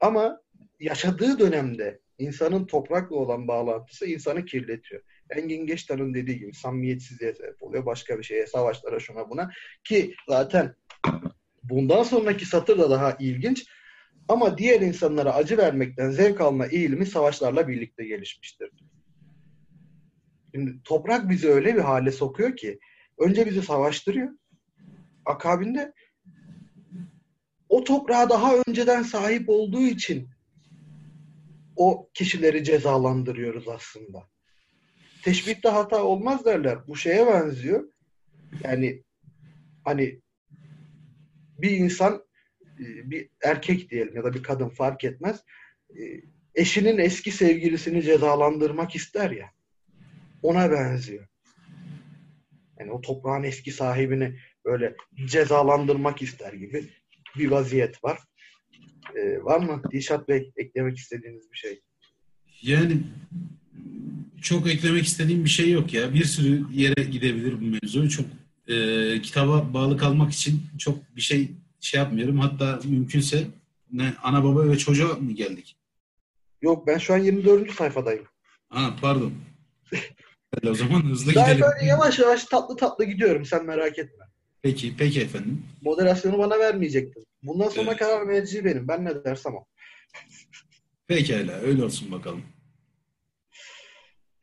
Ama 0.00 0.40
yaşadığı 0.80 1.38
dönemde 1.38 2.00
insanın 2.18 2.66
toprakla 2.66 3.16
olan 3.16 3.48
bağlantısı 3.48 4.06
insanı 4.06 4.44
kirletiyor. 4.44 5.02
Engin 5.36 5.66
Geçtan'ın 5.66 6.14
dediği 6.14 6.38
gibi 6.38 6.54
samimiyetsizliğe 6.54 7.34
sebep 7.34 7.62
oluyor. 7.62 7.86
Başka 7.86 8.18
bir 8.18 8.22
şeye, 8.24 8.46
savaşlara, 8.46 9.00
şuna 9.00 9.30
buna. 9.30 9.50
Ki 9.84 10.14
zaten 10.28 10.74
bundan 11.62 12.02
sonraki 12.02 12.46
satır 12.46 12.78
da 12.78 12.90
daha 12.90 13.16
ilginç. 13.20 13.66
Ama 14.28 14.58
diğer 14.58 14.80
insanlara 14.80 15.34
acı 15.34 15.58
vermekten 15.58 16.10
zevk 16.10 16.40
alma 16.40 16.66
eğilimi 16.66 17.06
savaşlarla 17.06 17.68
birlikte 17.68 18.04
gelişmiştir. 18.04 18.70
Şimdi 20.54 20.82
toprak 20.84 21.30
bizi 21.30 21.48
öyle 21.48 21.74
bir 21.74 21.80
hale 21.80 22.12
sokuyor 22.12 22.56
ki 22.56 22.78
önce 23.18 23.46
bizi 23.46 23.62
savaştırıyor. 23.62 24.28
Akabinde 25.24 25.92
o 27.68 27.84
toprağa 27.84 28.30
daha 28.30 28.52
önceden 28.66 29.02
sahip 29.02 29.48
olduğu 29.48 29.82
için 29.82 30.28
o 31.76 32.08
kişileri 32.14 32.64
cezalandırıyoruz 32.64 33.68
aslında. 33.68 34.28
Teşbihte 35.28 35.68
hata 35.68 36.02
olmaz 36.02 36.44
derler. 36.44 36.78
Bu 36.86 36.96
şeye 36.96 37.26
benziyor. 37.26 37.84
Yani 38.64 39.02
hani 39.84 40.20
bir 41.58 41.70
insan 41.70 42.24
e, 42.80 43.10
bir 43.10 43.28
erkek 43.44 43.90
diyelim 43.90 44.16
ya 44.16 44.24
da 44.24 44.34
bir 44.34 44.42
kadın 44.42 44.68
fark 44.68 45.04
etmez 45.04 45.40
e, 45.90 46.00
eşinin 46.54 46.98
eski 46.98 47.32
sevgilisini 47.32 48.02
cezalandırmak 48.02 48.96
ister 48.96 49.30
ya 49.30 49.50
ona 50.42 50.70
benziyor. 50.70 51.28
Yani 52.78 52.92
o 52.92 53.00
toprağın 53.00 53.42
eski 53.42 53.72
sahibini 53.72 54.38
böyle 54.64 54.96
cezalandırmak 55.24 56.22
ister 56.22 56.52
gibi 56.52 56.88
bir 57.38 57.50
vaziyet 57.50 58.04
var. 58.04 58.18
Ee, 59.16 59.44
var 59.44 59.60
mı 59.60 59.82
Dişat 59.92 60.28
Bey 60.28 60.52
eklemek 60.56 60.98
istediğiniz 60.98 61.52
bir 61.52 61.56
şey? 61.56 61.80
Yani 62.62 63.02
çok 64.42 64.70
eklemek 64.70 65.04
istediğim 65.06 65.44
bir 65.44 65.50
şey 65.50 65.70
yok 65.70 65.94
ya. 65.94 66.14
Bir 66.14 66.24
sürü 66.24 66.64
yere 66.72 67.04
gidebilir 67.04 67.60
bu 67.60 67.64
mevzu. 67.64 68.08
Çok 68.08 68.26
e, 68.68 69.22
kitaba 69.22 69.74
bağlı 69.74 69.96
kalmak 69.96 70.32
için 70.32 70.62
çok 70.78 71.16
bir 71.16 71.20
şey 71.20 71.50
şey 71.80 71.98
yapmıyorum. 72.00 72.38
Hatta 72.38 72.80
mümkünse 72.84 73.46
ne 73.92 74.12
ana 74.22 74.44
baba 74.44 74.68
ve 74.68 74.78
çocuğa 74.78 75.14
mı 75.14 75.32
geldik? 75.32 75.76
Yok 76.62 76.86
ben 76.86 76.98
şu 76.98 77.14
an 77.14 77.18
24. 77.18 77.72
sayfadayım. 77.72 78.24
Ha 78.68 78.96
pardon. 79.00 79.32
o 80.66 80.74
zaman 80.74 81.02
hızlı 81.02 81.34
ben 81.36 81.44
gidelim. 81.44 81.60
böyle 81.60 81.86
yavaş 81.86 82.18
yavaş 82.18 82.44
tatlı 82.44 82.76
tatlı 82.76 83.04
gidiyorum 83.04 83.44
sen 83.44 83.66
merak 83.66 83.98
etme. 83.98 84.24
Peki, 84.62 84.94
peki 84.98 85.20
efendim. 85.20 85.62
Moderasyonu 85.82 86.38
bana 86.38 86.58
vermeyecektin. 86.58 87.24
Bundan 87.42 87.68
sonra 87.68 87.90
Evet. 87.90 87.98
karar 87.98 88.28
verici 88.28 88.64
benim. 88.64 88.88
Ben 88.88 89.04
ne 89.04 89.24
dersem 89.24 89.54
o. 89.54 89.64
Pekala, 91.06 91.52
öyle 91.52 91.84
olsun 91.84 92.12
bakalım. 92.12 92.42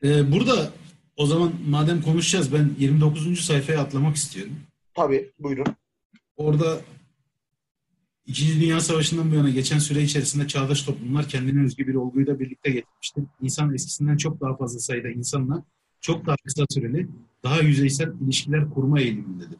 Ee, 0.02 0.32
burada 0.32 0.70
o 1.16 1.26
zaman 1.26 1.52
madem 1.68 2.02
konuşacağız 2.02 2.52
ben 2.52 2.70
29. 2.78 3.40
sayfaya 3.40 3.80
atlamak 3.80 4.16
istiyorum. 4.16 4.52
Tabii 4.94 5.30
buyurun. 5.38 5.66
Orada 6.36 6.80
İkinci 8.26 8.60
Dünya 8.60 8.80
Savaşı'ndan 8.80 9.30
bu 9.30 9.34
yana 9.34 9.50
geçen 9.50 9.78
süre 9.78 10.02
içerisinde 10.02 10.48
çağdaş 10.48 10.82
toplumlar 10.82 11.28
kendine 11.28 11.64
özgü 11.64 11.86
bir 11.86 11.94
olguyu 11.94 12.26
da 12.26 12.40
birlikte 12.40 12.70
getirmiştir. 12.70 13.24
İnsan 13.42 13.74
eskisinden 13.74 14.16
çok 14.16 14.40
daha 14.40 14.56
fazla 14.56 14.78
sayıda 14.78 15.08
insanla 15.08 15.64
çok 16.00 16.26
daha 16.26 16.36
kısa 16.36 16.64
süreli, 16.70 17.08
daha 17.42 17.60
yüzeysel 17.60 18.12
ilişkiler 18.24 18.70
kurma 18.70 19.00
eğilimindedir. 19.00 19.58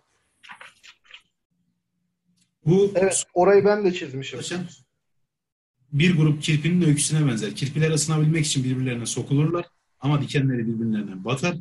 Bu 2.66 2.92
Evet 2.94 3.24
orayı 3.34 3.64
ben 3.64 3.84
de 3.84 3.92
çizmişim. 3.92 4.40
Bir 5.92 6.16
grup 6.16 6.42
kirpinin 6.42 6.82
öyküsüne 6.82 7.26
benzer. 7.26 7.54
Kirpiler 7.54 7.90
ısınabilmek 7.90 8.46
için 8.46 8.64
birbirlerine 8.64 9.06
sokulurlar 9.06 9.66
ama 10.06 10.22
dikenleri 10.22 10.66
birbirlerine 10.66 11.24
batar. 11.24 11.56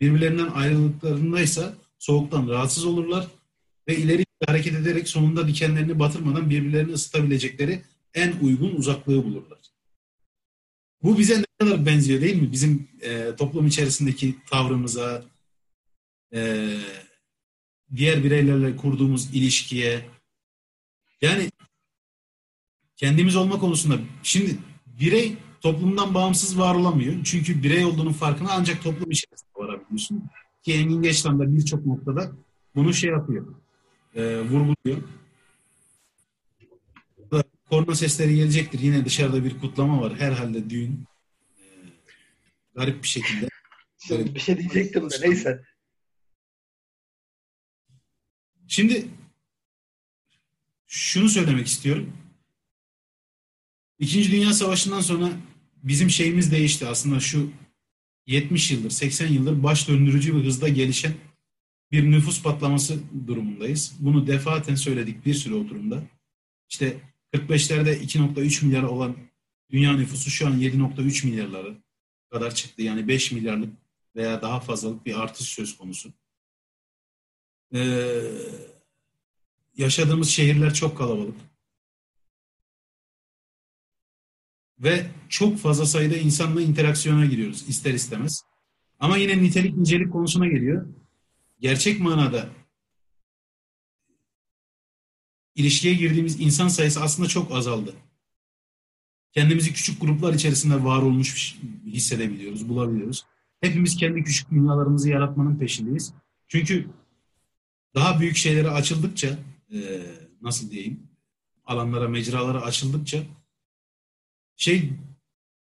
Birbirlerinden 0.00 0.48
ayrıldıklarında 0.48 1.40
ise 1.40 1.74
soğuktan 1.98 2.48
rahatsız 2.48 2.84
olurlar 2.84 3.26
ve 3.88 3.96
ileri 3.96 4.24
hareket 4.46 4.74
ederek 4.74 5.08
sonunda 5.08 5.48
dikenlerini 5.48 5.98
batırmadan 5.98 6.50
birbirlerini 6.50 6.92
ısıtabilecekleri 6.92 7.82
en 8.14 8.32
uygun 8.42 8.76
uzaklığı 8.76 9.24
bulurlar. 9.24 9.58
Bu 11.02 11.18
bize 11.18 11.40
ne 11.40 11.44
kadar 11.58 11.86
benziyor 11.86 12.20
değil 12.20 12.42
mi? 12.42 12.52
Bizim 12.52 12.88
e, 13.00 13.36
toplum 13.36 13.66
içerisindeki 13.66 14.36
tavrımıza, 14.50 15.24
e, 16.34 16.70
diğer 17.96 18.24
bireylerle 18.24 18.76
kurduğumuz 18.76 19.34
ilişkiye, 19.34 20.06
yani 21.20 21.50
kendimiz 22.96 23.36
olma 23.36 23.58
konusunda 23.58 23.98
şimdi 24.22 24.56
birey 24.86 25.36
toplumdan 25.64 26.14
bağımsız 26.14 26.58
var 26.58 26.74
olamıyor. 26.74 27.24
Çünkü 27.24 27.62
birey 27.62 27.84
olduğunun 27.84 28.12
farkına 28.12 28.48
ancak 28.52 28.82
toplum 28.82 29.10
içerisinde 29.10 29.50
varabiliyorsun. 29.54 30.30
Ki 30.62 30.74
Engin 30.74 31.02
Geçtan 31.02 31.38
da 31.38 31.56
birçok 31.56 31.86
noktada 31.86 32.32
bunu 32.74 32.94
şey 32.94 33.10
yapıyor. 33.10 33.54
E, 34.14 34.40
vurguluyor. 34.40 35.02
Korna 37.70 37.94
sesleri 37.94 38.36
gelecektir. 38.36 38.78
Yine 38.78 39.04
dışarıda 39.04 39.44
bir 39.44 39.60
kutlama 39.60 40.00
var. 40.00 40.16
Herhalde 40.16 40.70
düğün. 40.70 41.04
E, 41.58 41.64
garip 42.74 43.02
bir 43.02 43.08
şekilde. 43.08 43.48
Bir 44.10 44.40
şey 44.40 44.58
diyecektim 44.58 45.10
de 45.10 45.14
neyse. 45.20 45.64
Şimdi 48.68 49.08
şunu 50.86 51.28
söylemek 51.28 51.66
istiyorum. 51.66 52.12
İkinci 53.98 54.32
Dünya 54.32 54.52
Savaşı'ndan 54.52 55.00
sonra 55.00 55.30
bizim 55.84 56.10
şeyimiz 56.10 56.52
değişti. 56.52 56.86
Aslında 56.86 57.20
şu 57.20 57.50
70 58.26 58.70
yıldır, 58.70 58.90
80 58.90 59.28
yıldır 59.28 59.62
baş 59.62 59.88
döndürücü 59.88 60.36
bir 60.36 60.44
hızda 60.44 60.68
gelişen 60.68 61.14
bir 61.92 62.10
nüfus 62.10 62.42
patlaması 62.42 62.98
durumundayız. 63.26 63.94
Bunu 63.98 64.26
defaten 64.26 64.74
söyledik 64.74 65.26
bir 65.26 65.34
sürü 65.34 65.54
oturumda. 65.54 66.02
İşte 66.70 66.96
45'lerde 67.32 68.00
2.3 68.00 68.64
milyar 68.64 68.82
olan 68.82 69.16
dünya 69.70 69.92
nüfusu 69.92 70.30
şu 70.30 70.46
an 70.46 70.60
7.3 70.60 71.26
milyarlara 71.26 71.74
kadar 72.30 72.54
çıktı. 72.54 72.82
Yani 72.82 73.08
5 73.08 73.32
milyarlık 73.32 73.72
veya 74.16 74.42
daha 74.42 74.60
fazlalık 74.60 75.06
bir 75.06 75.20
artış 75.20 75.48
söz 75.48 75.78
konusu. 75.78 76.12
Ee, 77.74 78.20
yaşadığımız 79.76 80.28
şehirler 80.28 80.74
çok 80.74 80.98
kalabalık. 80.98 81.36
Ve 84.78 85.06
çok 85.28 85.58
fazla 85.58 85.86
sayıda 85.86 86.16
insanla 86.16 86.62
interaksiyona 86.62 87.26
giriyoruz 87.26 87.68
ister 87.68 87.94
istemez. 87.94 88.42
Ama 89.00 89.16
yine 89.16 89.42
nitelik 89.42 89.76
nicelik 89.76 90.12
konusuna 90.12 90.46
geliyor. 90.46 90.86
Gerçek 91.60 92.00
manada 92.00 92.48
ilişkiye 95.54 95.94
girdiğimiz 95.94 96.40
insan 96.40 96.68
sayısı 96.68 97.02
aslında 97.02 97.28
çok 97.28 97.52
azaldı. 97.52 97.94
Kendimizi 99.32 99.72
küçük 99.72 100.00
gruplar 100.00 100.34
içerisinde 100.34 100.84
var 100.84 101.02
olmuş 101.02 101.58
hissedebiliyoruz, 101.86 102.68
bulabiliyoruz. 102.68 103.26
Hepimiz 103.60 103.96
kendi 103.96 104.24
küçük 104.24 104.50
dünyalarımızı 104.50 105.08
yaratmanın 105.08 105.58
peşindeyiz. 105.58 106.12
Çünkü 106.48 106.88
daha 107.94 108.20
büyük 108.20 108.36
şeylere 108.36 108.68
açıldıkça, 108.70 109.38
nasıl 110.42 110.70
diyeyim, 110.70 111.00
alanlara, 111.64 112.08
mecralara 112.08 112.62
açıldıkça 112.62 113.22
şey 114.56 114.90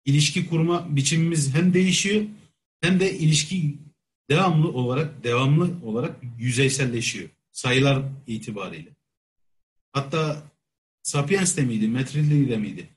ilişki 0.04 0.48
kurma 0.48 0.96
biçimimiz 0.96 1.54
hem 1.54 1.74
değişiyor 1.74 2.24
hem 2.80 3.00
de 3.00 3.18
ilişki 3.18 3.74
devamlı 4.30 4.68
olarak 4.72 5.24
devamlı 5.24 5.70
olarak 5.84 6.16
yüzeyselleşiyor 6.38 7.28
sayılar 7.52 8.02
itibariyle. 8.26 8.88
Hatta 9.92 10.42
Sapiens'te 11.02 11.62
miydi, 11.62 11.88
Metrilli'de 11.88 12.56
miydi? 12.56 12.88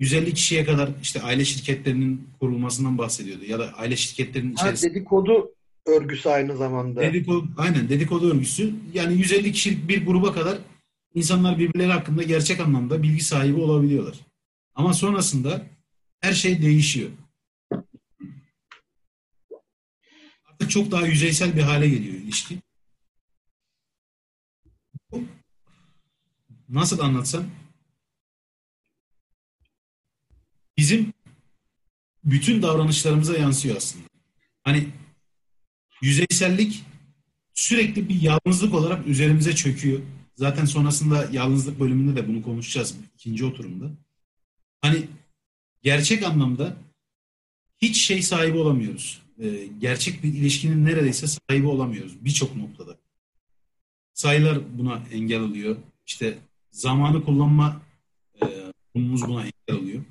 150 0.00 0.34
kişiye 0.34 0.64
kadar 0.64 0.90
işte 1.02 1.22
aile 1.22 1.44
şirketlerinin 1.44 2.28
kurulmasından 2.40 2.98
bahsediyordu. 2.98 3.44
Ya 3.44 3.58
da 3.58 3.72
aile 3.76 3.96
şirketlerinin 3.96 4.54
Ha, 4.54 4.62
içerisinde. 4.62 4.90
dedikodu 4.94 5.50
örgüsü 5.86 6.28
aynı 6.28 6.56
zamanda. 6.56 7.00
Dedikodu, 7.00 7.48
aynen 7.56 7.88
dedikodu 7.88 8.30
örgüsü. 8.30 8.74
Yani 8.94 9.14
150 9.18 9.52
kişilik 9.52 9.88
bir 9.88 10.06
gruba 10.06 10.32
kadar 10.32 10.58
insanlar 11.14 11.58
birbirleri 11.58 11.92
hakkında 11.92 12.22
gerçek 12.22 12.60
anlamda 12.60 13.02
bilgi 13.02 13.24
sahibi 13.24 13.60
olabiliyorlar. 13.60 14.14
Ama 14.76 14.94
sonrasında 14.94 15.66
her 16.20 16.32
şey 16.32 16.62
değişiyor. 16.62 17.10
çok 20.68 20.90
daha 20.90 21.06
yüzeysel 21.06 21.56
bir 21.56 21.62
hale 21.62 21.88
geliyor 21.88 22.14
ilişki. 22.14 22.58
Nasıl 26.68 26.98
anlatsam 26.98 27.44
bizim 30.76 31.12
bütün 32.24 32.62
davranışlarımıza 32.62 33.38
yansıyor 33.38 33.76
aslında. 33.76 34.04
Hani 34.62 34.88
yüzeysellik 36.02 36.84
sürekli 37.54 38.08
bir 38.08 38.22
yalnızlık 38.22 38.74
olarak 38.74 39.06
üzerimize 39.06 39.54
çöküyor. 39.54 40.00
Zaten 40.34 40.64
sonrasında 40.64 41.28
yalnızlık 41.32 41.80
bölümünde 41.80 42.16
de 42.16 42.28
bunu 42.28 42.42
konuşacağız 42.42 42.96
ikinci 43.14 43.44
oturumda. 43.44 44.05
Hani 44.86 45.06
gerçek 45.82 46.22
anlamda 46.22 46.76
hiç 47.78 48.02
şey 48.02 48.22
sahibi 48.22 48.58
olamıyoruz. 48.58 49.22
Ee, 49.42 49.68
gerçek 49.80 50.22
bir 50.22 50.34
ilişkinin 50.34 50.84
neredeyse 50.84 51.26
sahibi 51.26 51.66
olamıyoruz 51.66 52.24
birçok 52.24 52.56
noktada. 52.56 52.96
Sayılar 54.12 54.78
buna 54.78 55.02
engel 55.12 55.40
oluyor. 55.40 55.76
İşte 56.06 56.38
zamanı 56.70 57.24
kullanma 57.24 57.82
e, 58.42 58.46
buna 58.94 59.40
engel 59.40 59.82
oluyor. 59.82 60.02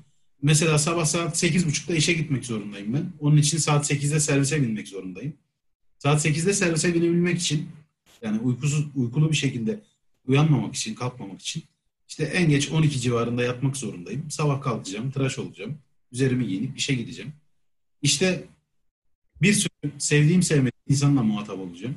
Mesela 0.42 0.78
sabah 0.78 1.04
saat 1.04 1.42
8.30'da 1.42 1.94
işe 1.94 2.12
gitmek 2.12 2.46
zorundayım 2.46 2.94
ben. 2.94 3.12
Onun 3.20 3.36
için 3.36 3.58
saat 3.58 3.90
8'de 3.90 4.20
servise 4.20 4.62
binmek 4.62 4.88
zorundayım. 4.88 5.34
Saat 5.98 6.26
8'de 6.26 6.52
servise 6.52 6.94
binebilmek 6.94 7.38
için 7.38 7.68
yani 8.22 8.38
uykusuz 8.38 8.86
uykulu 8.94 9.30
bir 9.30 9.36
şekilde 9.36 9.80
uyanmamak 10.26 10.74
için, 10.74 10.94
kalkmamak 10.94 11.40
için 11.40 11.64
işte 12.08 12.24
en 12.24 12.48
geç 12.48 12.70
12 12.70 13.00
civarında 13.00 13.42
yatmak 13.42 13.76
zorundayım. 13.76 14.30
Sabah 14.30 14.62
kalkacağım, 14.62 15.10
tıraş 15.10 15.38
olacağım. 15.38 15.78
Üzerimi 16.12 16.46
giyinip 16.46 16.78
işe 16.78 16.94
gideceğim. 16.94 17.32
İşte 18.02 18.44
bir 19.42 19.52
sürü 19.52 19.92
sevdiğim 19.98 20.42
sevmediğim 20.42 20.82
insanla 20.88 21.22
muhatap 21.22 21.58
olacağım. 21.58 21.96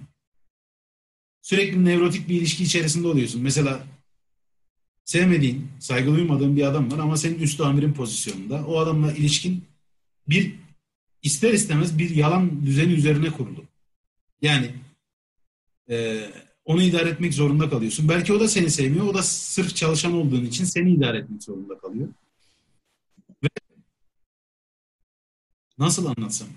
Sürekli 1.42 1.86
nevrotik 1.86 2.30
bir 2.30 2.36
ilişki 2.36 2.64
içerisinde 2.64 3.08
oluyorsun. 3.08 3.42
Mesela 3.42 3.88
sevmediğin, 5.06 5.68
saygı 5.80 6.12
duymadığın 6.12 6.56
bir 6.56 6.64
adam 6.64 6.92
var 6.92 7.00
ama 7.00 7.18
senin 7.18 7.40
üst 7.40 7.62
amirin 7.62 7.94
pozisyonunda. 7.94 8.66
O 8.68 8.80
adamla 8.80 9.14
ilişkin 9.14 9.64
bir 10.28 10.56
ister 11.24 11.54
istemez 11.54 11.98
bir 11.98 12.10
yalan 12.10 12.66
düzeni 12.66 12.94
üzerine 12.94 13.30
kurulu. 13.30 13.66
Yani 14.42 14.72
e, 15.90 16.20
onu 16.70 16.82
idare 16.82 17.10
etmek 17.10 17.34
zorunda 17.34 17.70
kalıyorsun. 17.70 18.10
Belki 18.10 18.34
o 18.34 18.40
da 18.40 18.48
seni 18.48 18.72
sevmiyor. 18.72 19.06
O 19.06 19.14
da 19.14 19.24
sırf 19.24 19.76
çalışan 19.76 20.14
olduğun 20.14 20.46
için 20.46 20.66
seni 20.66 20.92
idare 20.92 21.18
etmek 21.18 21.44
zorunda 21.44 21.78
kalıyor. 21.78 22.08
Ve 23.44 23.48
nasıl 25.78 26.06
anlatsam? 26.06 26.48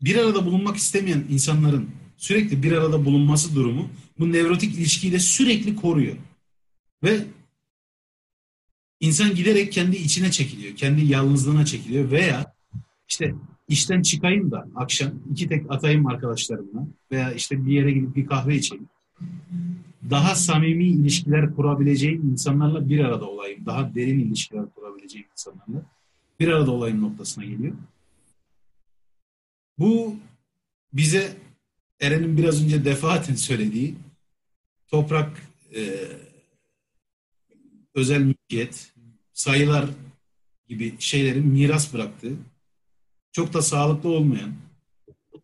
Bir 0.00 0.16
arada 0.16 0.46
bulunmak 0.46 0.76
istemeyen 0.76 1.24
insanların 1.30 1.90
sürekli 2.16 2.62
bir 2.62 2.72
arada 2.72 3.04
bulunması 3.04 3.54
durumu 3.54 3.88
bu 4.18 4.32
nevrotik 4.32 4.74
ilişkiyi 4.74 5.12
de 5.12 5.18
sürekli 5.18 5.76
koruyor. 5.76 6.16
Ve 7.02 7.24
insan 9.00 9.34
giderek 9.34 9.72
kendi 9.72 9.96
içine 9.96 10.30
çekiliyor. 10.30 10.76
Kendi 10.76 11.04
yalnızlığına 11.04 11.64
çekiliyor 11.64 12.10
veya 12.10 12.54
işte 13.08 13.34
işten 13.68 14.02
çıkayım 14.02 14.50
da 14.50 14.68
akşam 14.74 15.12
iki 15.30 15.48
tek 15.48 15.70
atayım 15.70 16.06
arkadaşlarımla 16.06 16.86
veya 17.12 17.32
işte 17.32 17.66
bir 17.66 17.72
yere 17.72 17.92
gidip 17.92 18.16
bir 18.16 18.26
kahve 18.26 18.56
içeyim. 18.56 18.88
Daha 20.10 20.34
samimi 20.34 20.84
ilişkiler 20.84 21.54
kurabileceğim 21.54 22.30
insanlarla 22.30 22.88
bir 22.88 22.98
arada 22.98 23.24
olayım. 23.24 23.66
Daha 23.66 23.94
derin 23.94 24.18
ilişkiler 24.18 24.64
kurabileceğim 24.74 25.26
insanlarla 25.32 25.82
bir 26.40 26.48
arada 26.48 26.70
olayım 26.70 27.02
noktasına 27.02 27.44
geliyor. 27.44 27.74
Bu 29.78 30.16
bize 30.92 31.36
Eren'in 32.00 32.36
biraz 32.36 32.64
önce 32.64 32.84
defaten 32.84 33.34
söylediği 33.34 33.94
toprak 34.88 35.42
e, 35.74 36.08
özel 37.94 38.20
mülkiyet, 38.20 38.92
sayılar 39.32 39.84
gibi 40.68 40.94
şeylerin 40.98 41.46
miras 41.46 41.94
bıraktığı 41.94 42.32
çok 43.32 43.52
da 43.52 43.62
sağlıklı 43.62 44.08
olmayan, 44.08 44.52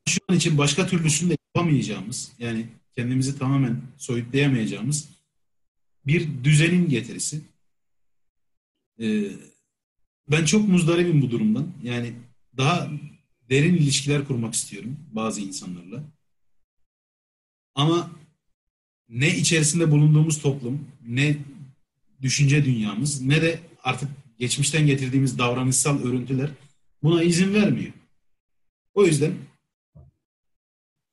şu 0.06 0.20
an 0.28 0.36
için 0.36 0.58
başka 0.58 0.86
türlüsünü 0.86 1.30
de 1.30 1.36
yapamayacağımız, 1.46 2.32
yani 2.38 2.66
kendimizi 2.98 3.38
tamamen 3.38 3.80
soyutlayamayacağımız 3.96 5.08
bir 6.06 6.44
düzenin 6.44 6.88
getirisi. 6.88 7.40
Ee, 9.00 9.30
ben 10.28 10.44
çok 10.44 10.68
muzdaribim 10.68 11.22
bu 11.22 11.30
durumdan. 11.30 11.72
Yani 11.82 12.12
daha 12.56 12.90
derin 13.50 13.74
ilişkiler 13.74 14.24
kurmak 14.24 14.54
istiyorum 14.54 14.96
bazı 15.12 15.40
insanlarla. 15.40 16.02
Ama 17.74 18.10
ne 19.08 19.36
içerisinde 19.36 19.90
bulunduğumuz 19.90 20.42
toplum, 20.42 20.88
ne 21.06 21.36
düşünce 22.22 22.64
dünyamız, 22.64 23.22
ne 23.22 23.42
de 23.42 23.60
artık 23.82 24.08
geçmişten 24.38 24.86
getirdiğimiz 24.86 25.38
davranışsal 25.38 26.02
örüntüler 26.02 26.50
buna 27.02 27.22
izin 27.22 27.54
vermiyor. 27.54 27.92
O 28.94 29.04
yüzden 29.06 29.32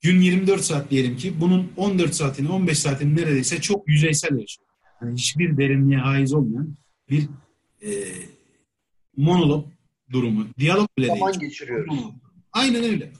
gün 0.05 0.21
24 0.21 0.61
saat 0.61 0.91
diyelim 0.91 1.17
ki 1.17 1.41
bunun 1.41 1.71
14 1.77 2.15
saatini 2.15 2.49
15 2.49 2.79
saatini 2.79 3.15
neredeyse 3.15 3.61
çok 3.61 3.87
yüzeysel 3.87 4.39
yaşıyor. 4.39 4.67
Yani 5.01 5.13
hiçbir 5.13 5.57
derinliğe 5.57 5.99
haiz 5.99 6.33
olmayan 6.33 6.75
bir 7.09 7.29
e, 7.81 7.91
monolog 9.17 9.65
durumu. 10.11 10.47
Diyalog 10.57 10.89
bile 10.97 11.07
Zaman 11.07 11.33
değil. 11.33 11.39
geçiriyoruz. 11.39 11.93
Aynen 12.51 12.83
öyle. 12.83 13.11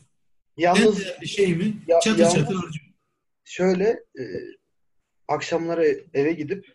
Yalnız 0.57 1.05
en 1.21 1.25
şeyimi 1.25 1.73
ya, 1.87 1.99
çatır 1.99 2.19
yalnız, 2.19 2.35
çatır 2.35 2.55
harcıyorum. 2.55 2.93
Şöyle 3.43 3.85
e, 4.19 4.23
akşamları 5.27 6.03
eve 6.13 6.33
gidip 6.33 6.65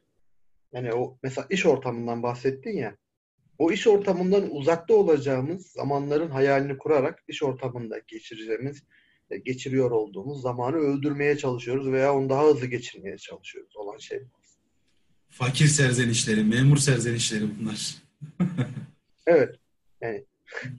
yani 0.73 0.93
o 0.93 1.19
mesela 1.23 1.47
iş 1.51 1.67
ortamından 1.67 2.23
bahsettin 2.23 2.77
ya 2.77 2.97
o 3.59 3.73
iş 3.73 3.87
ortamından 3.87 4.51
uzakta 4.51 4.95
olacağımız 4.95 5.67
zamanların 5.67 6.31
hayalini 6.31 6.79
kurarak 6.79 7.25
iş 7.29 7.43
ortamında 7.43 7.99
geçireceğimiz, 8.07 8.83
geçiriyor 9.37 9.91
olduğumuz 9.91 10.43
zamanı 10.43 10.77
öldürmeye 10.77 11.39
çalışıyoruz 11.39 11.87
veya 11.93 12.15
onu 12.15 12.29
daha 12.29 12.47
hızlı 12.47 12.67
geçirmeye 12.67 13.19
çalışıyoruz 13.19 13.77
olan 13.77 13.99
şey. 13.99 14.23
Fakir 15.29 15.67
serzenişleri, 15.67 16.45
memur 16.45 16.77
serzenişleri 16.77 17.45
bunlar. 17.61 17.95
evet. 19.27 19.57
Yani 20.01 20.25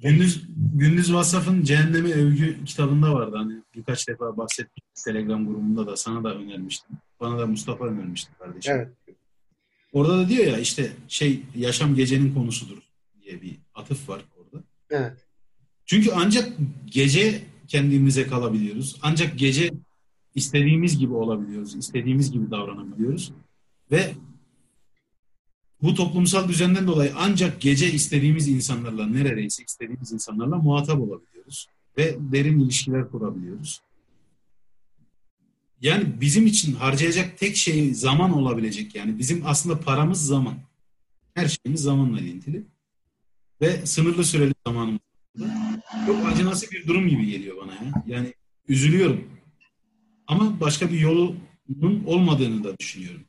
Gündüz 0.02 0.44
Gündüz 0.74 1.14
Vasaf'ın 1.14 1.64
Cehenneme 1.64 2.12
Övgü 2.12 2.66
kitabında 2.66 3.14
vardı. 3.14 3.36
Hani 3.38 3.54
birkaç 3.76 4.08
defa 4.08 4.38
bahsettim 4.38 4.84
Telegram 5.06 5.48
grubunda 5.48 5.88
da 5.88 5.98
sana 5.98 6.24
da 6.24 6.36
önermiştim. 6.36 6.98
Bana 7.20 7.40
da 7.40 7.48
Mustafa 7.48 7.86
önermişti 7.86 8.32
kardeşim. 8.40 8.74
Evet. 8.76 8.90
Orada 9.94 10.18
da 10.18 10.30
diyor 10.30 10.46
ya 10.46 10.58
işte 10.58 10.92
şey 11.08 11.44
yaşam 11.56 11.96
gecenin 11.96 12.34
konusudur 12.34 12.78
diye 13.22 13.42
bir 13.42 13.58
atıf 13.76 14.10
var 14.10 14.22
orada. 14.38 14.64
Evet. 14.90 15.26
Çünkü 15.86 16.12
ancak 16.16 16.50
gece 16.86 17.42
kendimize 17.72 18.28
kalabiliyoruz. 18.28 19.00
Ancak 19.02 19.40
gece 19.40 19.72
istediğimiz 20.36 20.98
gibi 20.98 21.14
olabiliyoruz. 21.14 21.76
istediğimiz 21.76 22.32
gibi 22.32 22.52
davranabiliyoruz. 22.52 23.32
Ve 23.92 24.14
bu 25.82 25.96
toplumsal 25.96 26.48
düzenden 26.48 26.88
dolayı 26.88 27.14
ancak 27.18 27.62
gece 27.62 27.92
istediğimiz 27.92 28.48
insanlarla 28.48 29.08
neredeyse 29.08 29.64
istediğimiz 29.64 30.12
insanlarla 30.12 30.56
muhatap 30.56 31.00
olabiliyoruz. 31.00 31.68
Ve 31.98 32.18
derin 32.20 32.60
ilişkiler 32.60 33.10
kurabiliyoruz. 33.10 33.82
Yani 35.82 36.22
bizim 36.22 36.46
için 36.46 36.76
harcayacak 36.76 37.38
tek 37.38 37.56
şey 37.56 37.94
zaman 37.94 38.34
olabilecek 38.34 38.96
yani. 38.96 39.20
Bizim 39.20 39.44
aslında 39.46 39.80
paramız 39.80 40.26
zaman. 40.26 40.56
Her 41.34 41.48
şeyimiz 41.48 41.82
zamanla 41.82 42.20
ilintili. 42.20 42.64
Ve 43.62 43.86
sınırlı 43.86 44.24
süreli 44.24 44.54
zamanımız. 44.68 45.11
Çok 46.06 46.28
acınası 46.28 46.72
bir 46.72 46.88
durum 46.88 47.08
gibi 47.08 47.26
geliyor 47.26 47.58
bana 47.58 47.74
ya. 47.74 48.04
Yani 48.08 48.34
üzülüyorum. 48.68 49.32
Ama 50.28 50.60
başka 50.60 50.90
bir 50.90 51.00
yolunun 51.00 52.04
olmadığını 52.06 52.64
da 52.64 52.78
düşünüyorum. 52.78 53.26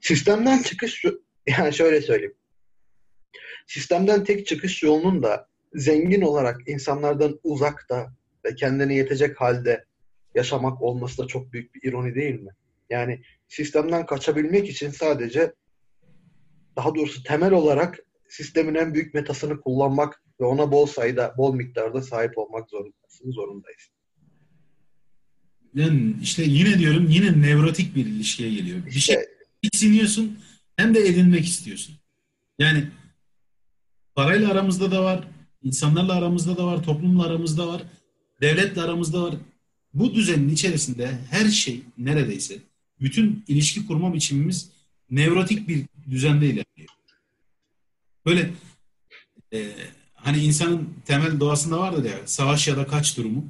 Sistemden 0.00 0.62
çıkış 0.62 1.04
yani 1.46 1.74
şöyle 1.74 2.02
söyleyeyim. 2.02 2.34
Sistemden 3.66 4.24
tek 4.24 4.46
çıkış 4.46 4.82
yolunun 4.82 5.22
da 5.22 5.48
zengin 5.74 6.22
olarak 6.22 6.68
insanlardan 6.68 7.40
uzakta 7.44 8.12
ve 8.44 8.54
kendine 8.54 8.94
yetecek 8.94 9.40
halde 9.40 9.84
yaşamak 10.34 10.82
olması 10.82 11.22
da 11.22 11.26
çok 11.26 11.52
büyük 11.52 11.74
bir 11.74 11.88
ironi 11.88 12.14
değil 12.14 12.40
mi? 12.40 12.50
Yani 12.90 13.22
sistemden 13.48 14.06
kaçabilmek 14.06 14.68
için 14.68 14.90
sadece 14.90 15.54
daha 16.76 16.94
doğrusu 16.94 17.22
temel 17.22 17.52
olarak 17.52 17.98
sistemin 18.28 18.74
en 18.74 18.94
büyük 18.94 19.14
metasını 19.14 19.60
kullanmak 19.60 20.22
ve 20.40 20.44
ona 20.44 20.72
bol 20.72 20.86
sayıda, 20.86 21.34
bol 21.38 21.54
miktarda 21.54 22.02
sahip 22.02 22.38
olmak 22.38 22.70
zorundasın, 22.70 23.30
zorundayız. 23.30 23.88
Yani 25.74 26.14
işte 26.22 26.42
yine 26.42 26.78
diyorum 26.78 27.08
yine 27.10 27.42
nevrotik 27.42 27.94
bir 27.94 28.06
ilişkiye 28.06 28.54
geliyor. 28.54 28.86
Bir 28.86 28.90
işte, 28.90 29.12
şey 29.12 29.24
tiksiniyorsun 29.62 30.38
hem 30.76 30.94
de 30.94 31.00
edinmek 31.00 31.44
istiyorsun. 31.44 31.94
Yani 32.58 32.88
parayla 34.14 34.50
aramızda 34.50 34.90
da 34.90 35.04
var, 35.04 35.24
insanlarla 35.62 36.14
aramızda 36.14 36.56
da 36.56 36.66
var, 36.66 36.82
toplumla 36.82 37.26
aramızda 37.26 37.68
var, 37.68 37.82
devletle 38.40 38.80
aramızda 38.82 39.22
var. 39.22 39.34
bu 39.94 40.14
düzenin 40.14 40.48
içerisinde 40.48 41.18
her 41.30 41.48
şey 41.48 41.82
neredeyse 41.98 42.58
bütün 43.00 43.44
ilişki 43.48 43.86
kurma 43.86 44.14
biçimimiz 44.14 44.70
nevrotik 45.10 45.68
bir 45.68 45.86
düzende 46.10 46.46
ilerliyor. 46.46 46.88
Böyle 48.26 48.50
e, 49.52 49.72
hani 50.26 50.38
insanın 50.38 50.94
temel 51.04 51.40
doğasında 51.40 51.78
vardır 51.78 52.04
ya 52.04 52.18
savaş 52.24 52.68
ya 52.68 52.76
da 52.76 52.86
kaç 52.86 53.16
durumu. 53.16 53.44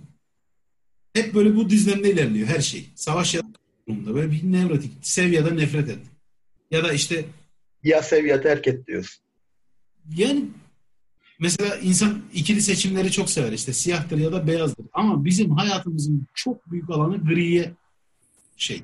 Hep 1.12 1.34
böyle 1.34 1.56
bu 1.56 1.70
düzlemde 1.70 2.12
ilerliyor 2.12 2.48
her 2.48 2.60
şey. 2.60 2.90
Savaş 2.94 3.34
ya 3.34 3.42
da 3.42 3.46
kaç 3.46 3.88
durumunda 3.88 4.14
böyle 4.14 4.30
bir 4.30 4.52
nevrotik. 4.52 4.92
Sev 5.02 5.32
ya 5.32 5.46
da 5.46 5.50
nefret 5.50 5.88
et. 5.88 5.98
Ya 6.70 6.84
da 6.84 6.92
işte 6.92 7.24
ya 7.82 8.02
sev 8.02 8.24
ya 8.24 8.42
terk 8.42 8.66
et 8.66 8.86
diyorsun. 8.86 9.24
Yani 10.16 10.44
mesela 11.38 11.76
insan 11.76 12.22
ikili 12.34 12.62
seçimleri 12.62 13.12
çok 13.12 13.30
sever 13.30 13.52
işte 13.52 13.72
siyahtır 13.72 14.18
ya 14.18 14.32
da 14.32 14.46
beyazdır. 14.46 14.86
Ama 14.92 15.24
bizim 15.24 15.50
hayatımızın 15.50 16.26
çok 16.34 16.70
büyük 16.70 16.90
alanı 16.90 17.24
griye 17.24 17.72
şey 18.56 18.82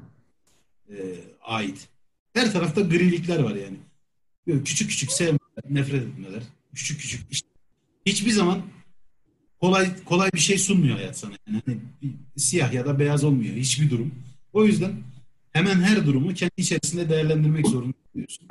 e, 0.90 0.97
ait. 1.43 1.88
Her 2.34 2.53
tarafta 2.53 2.80
grilikler 2.80 3.38
var 3.38 3.55
yani. 3.55 3.76
Böyle 4.47 4.62
küçük 4.64 4.90
küçük 4.90 5.12
sevmeler, 5.12 5.38
nefret 5.70 6.03
etmeler. 6.03 6.43
Küçük 6.74 7.01
küçük 7.01 7.20
işte. 7.30 7.51
Hiçbir 8.07 8.30
zaman 8.30 8.62
kolay 9.61 10.05
kolay 10.05 10.30
bir 10.34 10.38
şey 10.38 10.59
sunmuyor 10.59 10.96
hayat 10.96 11.18
sana. 11.18 11.32
Yani 11.46 11.62
hani 11.66 11.78
siyah 12.36 12.72
ya 12.72 12.86
da 12.86 12.98
beyaz 12.98 13.24
olmuyor 13.24 13.55
hiçbir 13.55 13.90
durum. 13.90 14.14
O 14.53 14.64
yüzden 14.64 14.92
hemen 15.53 15.80
her 15.80 16.07
durumu 16.07 16.34
kendi 16.34 16.53
içerisinde 16.57 17.09
değerlendirmek 17.09 17.68
zorunda 17.68 17.94
oluyorsun. 18.14 18.46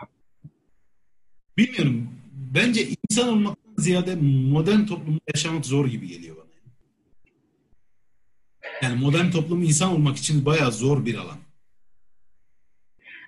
Bilmiyorum. 1.58 2.10
Bence 2.56 2.88
insan 3.10 3.30
olmaktan 3.30 3.74
ziyade 3.78 4.16
modern 4.52 4.86
toplumda 4.86 5.20
yaşamak 5.34 5.66
zor 5.66 5.88
gibi 5.88 6.08
geliyor 6.08 6.36
bana. 6.36 6.46
Yani 8.82 9.00
modern 9.00 9.32
toplum 9.32 9.64
insan 9.64 9.92
olmak 9.92 10.18
için 10.18 10.46
bayağı 10.46 10.72
zor 10.72 11.06
bir 11.06 11.16
alan. 11.16 11.38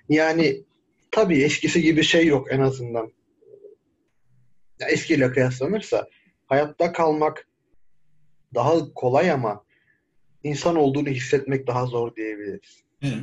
Yani 0.08 0.60
tabii 1.10 1.42
eskisi 1.42 1.82
gibi 1.82 2.04
şey 2.04 2.26
yok 2.26 2.46
en 2.50 2.60
azından. 2.60 3.12
Ya 4.80 4.88
eskiyle 4.88 5.32
kıyaslanırsa 5.32 6.08
hayatta 6.46 6.92
kalmak 6.92 7.48
daha 8.54 8.94
kolay 8.94 9.30
ama 9.30 9.64
insan 10.44 10.76
olduğunu 10.76 11.08
hissetmek 11.08 11.66
daha 11.66 11.86
zor 11.86 12.16
diyebiliriz. 12.16 12.82
Evet. 13.02 13.18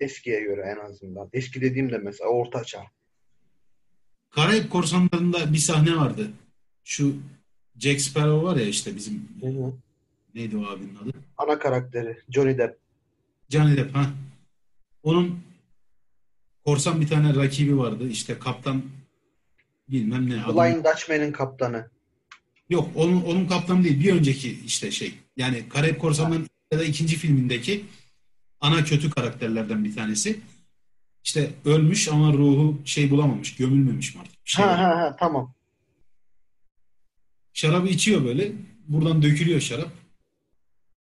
Eskiye 0.00 0.40
göre 0.40 0.76
en 0.76 0.86
azından. 0.90 1.28
Eski 1.32 1.60
dediğimde 1.60 1.98
mesela 1.98 2.30
orta 2.30 2.64
çağ. 2.64 2.84
Karayip 4.30 4.70
Korsanları'nda 4.70 5.52
bir 5.52 5.58
sahne 5.58 5.96
vardı. 5.96 6.30
Şu 6.84 7.16
Jack 7.78 8.00
Sparrow 8.00 8.46
var 8.46 8.56
ya 8.56 8.66
işte 8.66 8.96
bizim 8.96 9.28
Hı 9.40 9.46
hı. 9.46 9.72
neydi 10.34 10.56
o 10.56 10.66
abinin 10.66 10.96
adı? 10.96 11.10
Ana 11.38 11.58
karakteri 11.58 12.18
Johnny 12.28 12.58
Depp. 12.58 12.78
Johnny 13.48 13.76
Depp 13.76 13.94
ha. 13.96 14.06
Onun 15.02 15.40
korsan 16.64 17.00
bir 17.00 17.08
tane 17.08 17.34
rakibi 17.34 17.78
vardı. 17.78 18.08
İşte 18.08 18.38
kaptan 18.38 18.82
bilmem 19.88 20.30
ne. 20.30 20.42
Flying 20.42 20.84
Dutchman'ın 20.84 21.32
kaptanı. 21.32 21.90
Yok 22.70 22.90
onun, 22.94 23.22
onun 23.22 23.46
kaptanı 23.46 23.84
değil. 23.84 24.00
Bir 24.00 24.12
önceki 24.12 24.60
işte 24.64 24.90
şey. 24.90 25.14
Yani 25.36 25.68
Karayip 25.68 26.00
Korsanları'nın 26.00 26.48
ya 26.72 26.78
da 26.78 26.84
ikinci 26.84 27.16
filmindeki 27.16 27.84
ana 28.60 28.84
kötü 28.84 29.10
karakterlerden 29.10 29.84
bir 29.84 29.94
tanesi. 29.94 30.40
İşte 31.24 31.50
ölmüş 31.64 32.08
ama 32.08 32.32
ruhu 32.32 32.78
şey 32.84 33.10
bulamamış. 33.10 33.56
Gömülmemiş 33.56 34.14
mi 34.14 34.20
artık? 34.20 34.38
Şey 34.44 34.64
Ha 34.64 34.78
ha 34.78 34.88
ha 34.88 35.16
tamam. 35.18 35.54
Şarabı 37.52 37.88
içiyor 37.88 38.24
böyle. 38.24 38.52
Buradan 38.88 39.22
dökülüyor 39.22 39.60
şarap. 39.60 39.90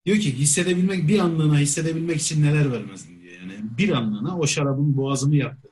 Diyor 0.07 0.18
ki 0.18 0.39
hissedebilmek, 0.39 1.09
bir 1.09 1.18
anlığına 1.18 1.59
hissedebilmek 1.59 2.20
için 2.20 2.43
neler 2.43 2.72
vermezdim 2.72 3.22
diyor. 3.22 3.35
Yani 3.41 3.55
bir 3.78 3.89
anlığına 3.91 4.39
o 4.39 4.47
şarabın 4.47 4.97
boğazımı 4.97 5.37
yaktı. 5.37 5.68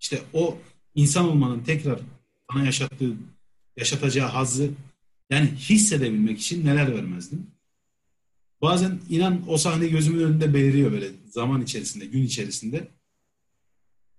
İşte 0.00 0.20
o 0.32 0.58
insan 0.94 1.28
olmanın 1.28 1.60
tekrar 1.60 2.00
bana 2.54 2.64
yaşattığı, 2.64 3.12
yaşatacağı 3.76 4.28
hazzı 4.28 4.70
yani 5.30 5.50
hissedebilmek 5.50 6.40
için 6.40 6.66
neler 6.66 6.94
vermezdim. 6.94 7.46
Bazen 8.62 9.00
inan 9.08 9.42
o 9.48 9.56
sahne 9.56 9.88
gözümün 9.88 10.24
önünde 10.24 10.54
beliriyor 10.54 10.92
böyle 10.92 11.10
zaman 11.30 11.62
içerisinde, 11.62 12.06
gün 12.06 12.22
içerisinde. 12.22 12.88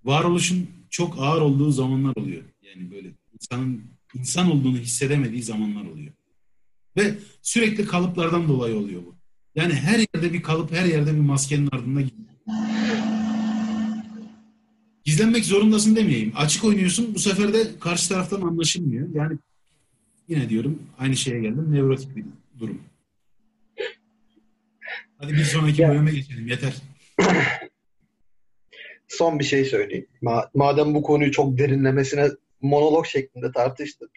Varoluşun 0.03 0.69
çok 0.89 1.15
ağır 1.19 1.41
olduğu 1.41 1.71
zamanlar 1.71 2.15
oluyor. 2.15 2.43
Yani 2.61 2.91
böyle 2.91 3.11
insanın 3.33 3.83
insan 4.13 4.51
olduğunu 4.51 4.77
hissedemediği 4.77 5.43
zamanlar 5.43 5.85
oluyor. 5.85 6.13
Ve 6.97 7.17
sürekli 7.41 7.85
kalıplardan 7.85 8.47
dolayı 8.47 8.75
oluyor 8.75 9.01
bu. 9.05 9.15
Yani 9.55 9.73
her 9.73 9.99
yerde 9.99 10.33
bir 10.33 10.41
kalıp, 10.41 10.71
her 10.71 10.85
yerde 10.85 11.13
bir 11.13 11.19
maskenin 11.19 11.69
ardında 11.71 12.01
gidiyor. 12.01 12.27
Gizlenmek 15.03 15.45
zorundasın 15.45 15.95
demeyeyim. 15.95 16.33
Açık 16.35 16.63
oynuyorsun. 16.63 17.15
Bu 17.15 17.19
sefer 17.19 17.53
de 17.53 17.79
karşı 17.79 18.09
taraftan 18.09 18.41
anlaşılmıyor. 18.41 19.15
Yani 19.15 19.37
yine 20.27 20.49
diyorum 20.49 20.83
aynı 20.99 21.15
şeye 21.15 21.39
geldim. 21.39 21.67
Nevrotik 21.71 22.15
bir 22.15 22.25
durum. 22.59 22.81
Hadi 25.17 25.33
bir 25.33 25.43
sonraki 25.43 25.87
bölüme 25.87 26.11
geçelim. 26.11 26.47
Yeter. 26.47 26.73
Son 29.07 29.39
bir 29.39 29.43
şey 29.43 29.65
söyleyeyim. 29.65 30.07
Ma- 30.21 30.49
madem 30.53 30.93
bu 30.93 31.03
konuyu 31.03 31.31
çok 31.31 31.57
derinlemesine 31.57 32.29
monolog 32.61 33.05
şeklinde 33.05 33.51
tartıştık. 33.51 34.09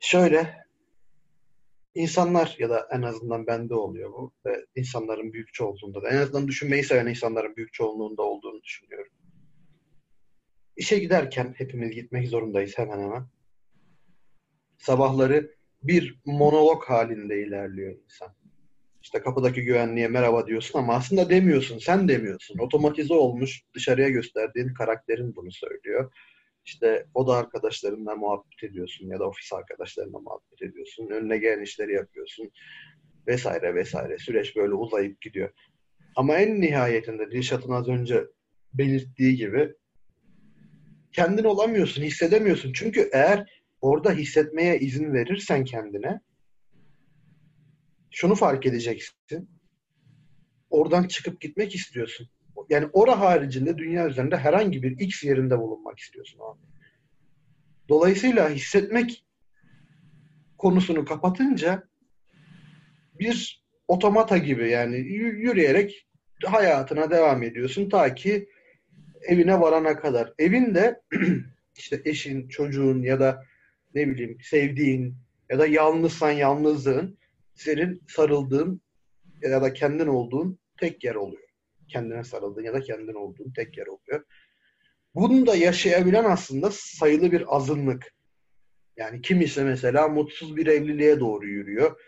Şöyle 0.00 0.56
insanlar 1.94 2.56
ya 2.58 2.70
da 2.70 2.88
en 2.92 3.02
azından 3.02 3.46
bende 3.46 3.74
oluyor 3.74 4.12
bu 4.12 4.32
ve 4.46 4.66
insanların 4.76 5.32
büyük 5.32 5.54
çoğunluğunda 5.54 6.02
da 6.02 6.08
en 6.08 6.16
azından 6.16 6.48
düşünmeyi 6.48 6.84
seven 6.84 7.06
insanların 7.06 7.56
büyük 7.56 7.72
çoğunluğunda 7.72 8.22
olduğunu 8.22 8.62
düşünüyorum. 8.62 9.12
İşe 10.76 10.98
giderken 10.98 11.54
hepimiz 11.56 11.90
gitmek 11.90 12.28
zorundayız 12.28 12.78
hemen 12.78 12.98
hemen. 12.98 13.26
Sabahları 14.78 15.54
bir 15.82 16.20
monolog 16.24 16.84
halinde 16.84 17.42
ilerliyor 17.42 17.96
insan. 18.04 18.34
İşte 19.02 19.20
kapıdaki 19.20 19.62
güvenliğe 19.62 20.08
merhaba 20.08 20.46
diyorsun 20.46 20.78
ama 20.78 20.94
aslında 20.94 21.30
demiyorsun, 21.30 21.78
sen 21.78 22.08
demiyorsun. 22.08 22.58
Otomatize 22.58 23.14
olmuş, 23.14 23.62
dışarıya 23.74 24.08
gösterdiğin 24.08 24.74
karakterin 24.74 25.36
bunu 25.36 25.52
söylüyor. 25.52 26.12
İşte 26.64 27.06
oda 27.14 27.36
arkadaşlarınla 27.36 28.16
muhabbet 28.16 28.62
ediyorsun 28.62 29.06
ya 29.06 29.18
da 29.18 29.28
ofis 29.28 29.52
arkadaşlarınla 29.52 30.18
muhabbet 30.18 30.62
ediyorsun. 30.62 31.10
Önüne 31.10 31.38
gelen 31.38 31.62
işleri 31.62 31.92
yapıyorsun 31.92 32.50
vesaire 33.26 33.74
vesaire. 33.74 34.18
Süreç 34.18 34.56
böyle 34.56 34.74
uzayıp 34.74 35.20
gidiyor. 35.20 35.50
Ama 36.16 36.36
en 36.36 36.60
nihayetinde 36.60 37.30
Dilşat'ın 37.30 37.72
az 37.72 37.88
önce 37.88 38.24
belirttiği 38.74 39.36
gibi 39.36 39.74
kendin 41.12 41.44
olamıyorsun, 41.44 42.02
hissedemiyorsun. 42.02 42.72
Çünkü 42.72 43.10
eğer 43.12 43.62
orada 43.80 44.12
hissetmeye 44.12 44.78
izin 44.78 45.12
verirsen 45.12 45.64
kendine 45.64 46.20
şunu 48.10 48.34
fark 48.34 48.66
edeceksin. 48.66 49.50
Oradan 50.70 51.08
çıkıp 51.08 51.40
gitmek 51.40 51.74
istiyorsun. 51.74 52.28
Yani 52.68 52.88
ora 52.92 53.20
haricinde 53.20 53.78
dünya 53.78 54.08
üzerinde 54.08 54.36
herhangi 54.36 54.82
bir 54.82 55.00
X 55.00 55.24
yerinde 55.24 55.58
bulunmak 55.58 55.98
istiyorsun 55.98 56.40
abi. 56.50 56.60
Dolayısıyla 57.88 58.50
hissetmek 58.50 59.24
konusunu 60.58 61.04
kapatınca 61.04 61.88
bir 63.18 63.62
otomata 63.88 64.38
gibi 64.38 64.70
yani 64.70 64.96
yürüyerek 64.96 66.08
hayatına 66.44 67.10
devam 67.10 67.42
ediyorsun 67.42 67.88
ta 67.88 68.14
ki 68.14 68.48
evine 69.22 69.60
varana 69.60 70.00
kadar. 70.00 70.32
Evinde 70.38 71.00
işte 71.76 72.02
eşin, 72.04 72.48
çocuğun 72.48 73.02
ya 73.02 73.20
da 73.20 73.44
ne 73.94 74.08
bileyim 74.08 74.38
sevdiğin 74.42 75.14
ya 75.50 75.58
da 75.58 75.66
yalnızsan 75.66 76.30
yalnızlığın 76.30 77.18
senin 77.54 78.02
sarıldığın 78.08 78.80
ya 79.42 79.62
da 79.62 79.72
kendin 79.72 80.06
olduğun 80.06 80.58
tek 80.80 81.04
yer 81.04 81.14
oluyor. 81.14 81.48
Kendine 81.88 82.24
sarıldığın 82.24 82.62
ya 82.62 82.74
da 82.74 82.80
kendin 82.80 83.14
olduğun 83.14 83.52
tek 83.52 83.78
yer 83.78 83.86
oluyor. 83.86 84.24
Bunu 85.14 85.46
da 85.46 85.56
yaşayabilen 85.56 86.24
aslında 86.24 86.70
sayılı 86.72 87.32
bir 87.32 87.56
azınlık. 87.56 88.14
Yani 88.96 89.22
kimisi 89.22 89.64
mesela 89.64 90.08
mutsuz 90.08 90.56
bir 90.56 90.66
evliliğe 90.66 91.20
doğru 91.20 91.48
yürüyor. 91.48 92.00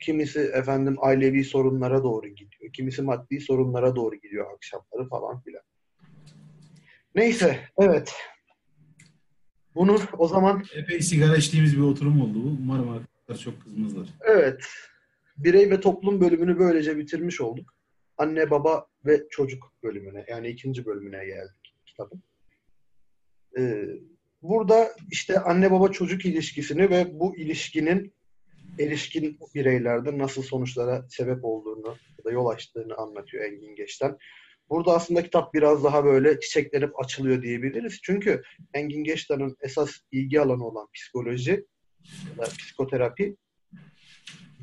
Kimisi 0.00 0.40
efendim 0.40 0.96
ailevi 1.00 1.44
sorunlara 1.44 2.02
doğru 2.02 2.28
gidiyor. 2.28 2.72
Kimisi 2.72 3.02
maddi 3.02 3.40
sorunlara 3.40 3.96
doğru 3.96 4.16
gidiyor 4.16 4.54
akşamları 4.54 5.08
falan 5.08 5.40
filan. 5.40 5.62
Neyse, 7.14 7.60
evet. 7.78 8.14
Bunu 9.74 9.98
o 10.18 10.28
zaman 10.28 10.64
Epey 10.74 11.00
sigara 11.00 11.36
içtiğimiz 11.36 11.76
bir 11.76 11.82
oturum 11.82 12.20
oldu 12.20 12.44
bu. 12.44 12.48
Umarım 12.62 12.88
arkadaşlar 12.88 13.44
çok 13.44 13.62
kızmazlar. 13.62 14.08
Evet. 14.20 14.64
Birey 15.36 15.70
ve 15.70 15.80
toplum 15.80 16.20
bölümünü 16.20 16.58
böylece 16.58 16.96
bitirmiş 16.96 17.40
olduk. 17.40 17.74
Anne, 18.16 18.50
baba 18.50 18.86
ve 19.06 19.26
çocuk 19.30 19.72
bölümüne 19.82 20.24
yani 20.28 20.48
ikinci 20.48 20.86
bölümüne 20.86 21.24
geldik 21.26 21.74
kitabın. 21.86 22.22
Ee, 23.58 23.84
burada 24.42 24.90
işte 25.10 25.40
anne 25.40 25.70
baba 25.70 25.88
çocuk 25.88 26.24
ilişkisini 26.24 26.90
ve 26.90 27.20
bu 27.20 27.36
ilişkinin 27.36 28.14
erişkin 28.78 29.38
bireylerde 29.54 30.18
nasıl 30.18 30.42
sonuçlara 30.42 31.06
sebep 31.08 31.44
olduğunu 31.44 31.96
ya 32.18 32.24
da 32.24 32.30
yol 32.30 32.46
açtığını 32.46 32.94
anlatıyor 32.96 33.44
Engin 33.44 33.74
Geç'ten. 33.74 34.18
Burada 34.70 34.94
aslında 34.94 35.22
kitap 35.22 35.54
biraz 35.54 35.84
daha 35.84 36.04
böyle 36.04 36.40
çiçeklenip 36.40 37.00
açılıyor 37.00 37.42
diyebiliriz. 37.42 38.00
Çünkü 38.02 38.42
Engin 38.74 39.04
Geçtan'ın 39.04 39.56
esas 39.60 39.90
ilgi 40.12 40.40
alanı 40.40 40.66
olan 40.66 40.88
psikoloji 40.94 41.66
ya 42.30 42.38
da 42.38 42.50
psikoterapi 42.50 43.36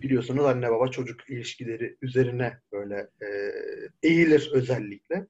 biliyorsunuz 0.01 0.45
anne 0.45 0.71
baba 0.71 0.87
çocuk 0.87 1.29
ilişkileri 1.29 1.97
üzerine 2.01 2.57
böyle 2.71 2.95
e, 2.95 3.27
eğilir 4.03 4.49
özellikle. 4.53 5.27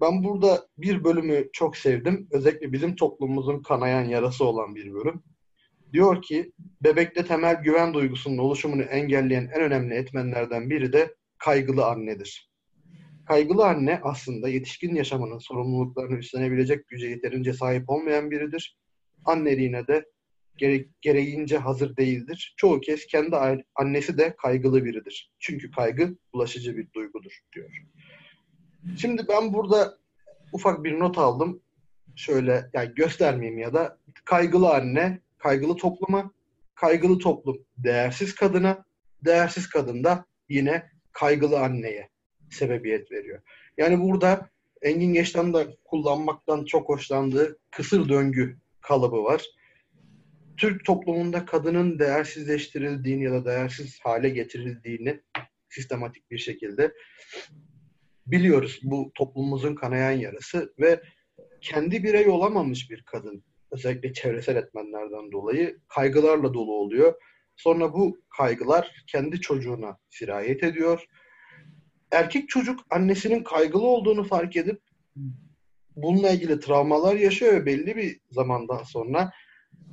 Ben 0.00 0.24
burada 0.24 0.66
bir 0.78 1.04
bölümü 1.04 1.48
çok 1.52 1.76
sevdim. 1.76 2.28
Özellikle 2.32 2.72
bizim 2.72 2.96
toplumumuzun 2.96 3.62
kanayan 3.62 4.04
yarası 4.04 4.44
olan 4.44 4.74
bir 4.74 4.92
bölüm. 4.92 5.22
Diyor 5.92 6.22
ki 6.22 6.52
bebekte 6.82 7.24
temel 7.24 7.62
güven 7.62 7.94
duygusunun 7.94 8.38
oluşumunu 8.38 8.82
engelleyen 8.82 9.50
en 9.54 9.62
önemli 9.62 9.94
etmenlerden 9.94 10.70
biri 10.70 10.92
de 10.92 11.14
kaygılı 11.38 11.86
annedir. 11.86 12.50
Kaygılı 13.28 13.66
anne 13.66 14.00
aslında 14.02 14.48
yetişkin 14.48 14.94
yaşamının 14.94 15.38
sorumluluklarını 15.38 16.18
üstlenebilecek 16.18 16.88
güce 16.88 17.06
yeterince 17.06 17.52
sahip 17.52 17.90
olmayan 17.90 18.30
biridir. 18.30 18.76
Anneliğine 19.24 19.86
de 19.86 20.04
gere- 20.56 20.86
gereğince 21.00 21.58
hazır 21.58 21.96
değildir. 21.96 22.54
Çoğu 22.56 22.80
kez 22.80 23.06
kendi 23.06 23.36
annesi 23.74 24.18
de 24.18 24.36
kaygılı 24.36 24.84
biridir. 24.84 25.32
Çünkü 25.38 25.70
kaygı 25.70 26.16
bulaşıcı 26.32 26.76
bir 26.76 26.92
duygudur 26.92 27.40
diyor. 27.54 27.70
Şimdi 28.96 29.22
ben 29.28 29.52
burada 29.52 29.98
ufak 30.52 30.84
bir 30.84 30.98
not 30.98 31.18
aldım. 31.18 31.60
Şöyle 32.16 32.70
yani 32.72 32.94
göstermeyeyim 32.94 33.58
ya 33.58 33.74
da 33.74 33.98
kaygılı 34.24 34.74
anne, 34.74 35.20
kaygılı 35.38 35.76
topluma, 35.76 36.30
kaygılı 36.74 37.18
toplum 37.18 37.58
değersiz 37.78 38.34
kadına, 38.34 38.84
değersiz 39.24 39.68
kadın 39.68 40.04
da 40.04 40.24
yine 40.48 40.90
kaygılı 41.12 41.60
anneye 41.60 42.08
sebebiyet 42.50 43.12
veriyor. 43.12 43.42
Yani 43.78 44.00
burada 44.00 44.50
Engin 44.82 45.14
Geç'ten 45.14 45.54
de 45.54 45.76
kullanmaktan 45.84 46.64
çok 46.64 46.88
hoşlandığı 46.88 47.58
kısır 47.70 48.08
döngü 48.08 48.56
kalıbı 48.80 49.24
var. 49.24 49.44
Türk 50.56 50.84
toplumunda 50.84 51.46
kadının 51.46 51.98
değersizleştirildiğini 51.98 53.24
ya 53.24 53.32
da 53.32 53.44
değersiz 53.44 54.00
hale 54.02 54.28
getirildiğini 54.28 55.20
sistematik 55.68 56.30
bir 56.30 56.38
şekilde 56.38 56.92
biliyoruz. 58.26 58.80
Bu 58.82 59.12
toplumumuzun 59.14 59.74
kanayan 59.74 60.10
yarası 60.10 60.74
ve 60.80 61.02
kendi 61.60 62.02
birey 62.04 62.28
olamamış 62.28 62.90
bir 62.90 63.02
kadın 63.02 63.44
özellikle 63.70 64.12
çevresel 64.12 64.56
etmenlerden 64.56 65.32
dolayı 65.32 65.78
kaygılarla 65.88 66.54
dolu 66.54 66.72
oluyor. 66.72 67.14
Sonra 67.56 67.92
bu 67.92 68.18
kaygılar 68.36 69.04
kendi 69.06 69.40
çocuğuna 69.40 69.98
sirayet 70.10 70.62
ediyor. 70.62 71.06
Erkek 72.10 72.48
çocuk 72.48 72.80
annesinin 72.90 73.42
kaygılı 73.42 73.86
olduğunu 73.86 74.24
fark 74.24 74.56
edip 74.56 74.80
bununla 75.96 76.30
ilgili 76.30 76.60
travmalar 76.60 77.14
yaşıyor 77.14 77.52
ve 77.52 77.66
belli 77.66 77.96
bir 77.96 78.20
zamandan 78.30 78.82
sonra 78.82 79.32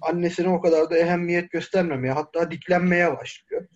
annesine 0.02 0.50
o 0.50 0.62
kadar 0.62 0.90
da 0.90 0.98
ehemmiyet 0.98 1.52
göstermemeye 1.52 2.14
hatta 2.14 2.52
diklenmeye 2.52 3.18
başlıyor. 3.18 3.68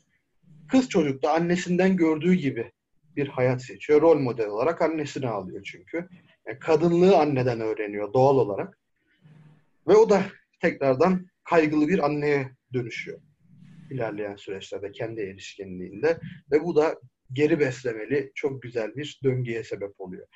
Kız 0.68 0.90
çocuk 0.90 1.24
da 1.24 1.34
annesinden 1.34 1.98
gördüğü 1.98 2.34
gibi 2.34 2.72
bir 3.16 3.28
hayat 3.28 3.64
seçiyor. 3.64 4.02
Rol 4.02 4.20
model 4.20 4.48
olarak 4.48 4.82
annesini 4.82 5.28
alıyor 5.28 5.64
çünkü. 5.64 6.08
Yani 6.48 6.60
kadınlığı 6.60 7.18
anneden 7.18 7.62
öğreniyor 7.62 8.14
doğal 8.14 8.38
olarak. 8.38 8.80
Ve 9.88 9.96
o 9.96 10.10
da 10.10 10.24
tekrardan 10.62 11.28
kaygılı 11.44 11.88
bir 11.88 12.06
anneye 12.06 12.52
dönüşüyor 12.74 13.20
ilerleyen 13.90 14.36
süreçlerde 14.36 14.92
kendi 14.92 15.22
erişkinliğinde 15.22 16.20
ve 16.52 16.64
bu 16.64 16.76
da 16.76 17.00
geri 17.34 17.60
beslemeli 17.60 18.32
çok 18.36 18.62
güzel 18.62 18.96
bir 18.96 19.20
döngüye 19.24 19.64
sebep 19.64 20.00
oluyor. 20.00 20.28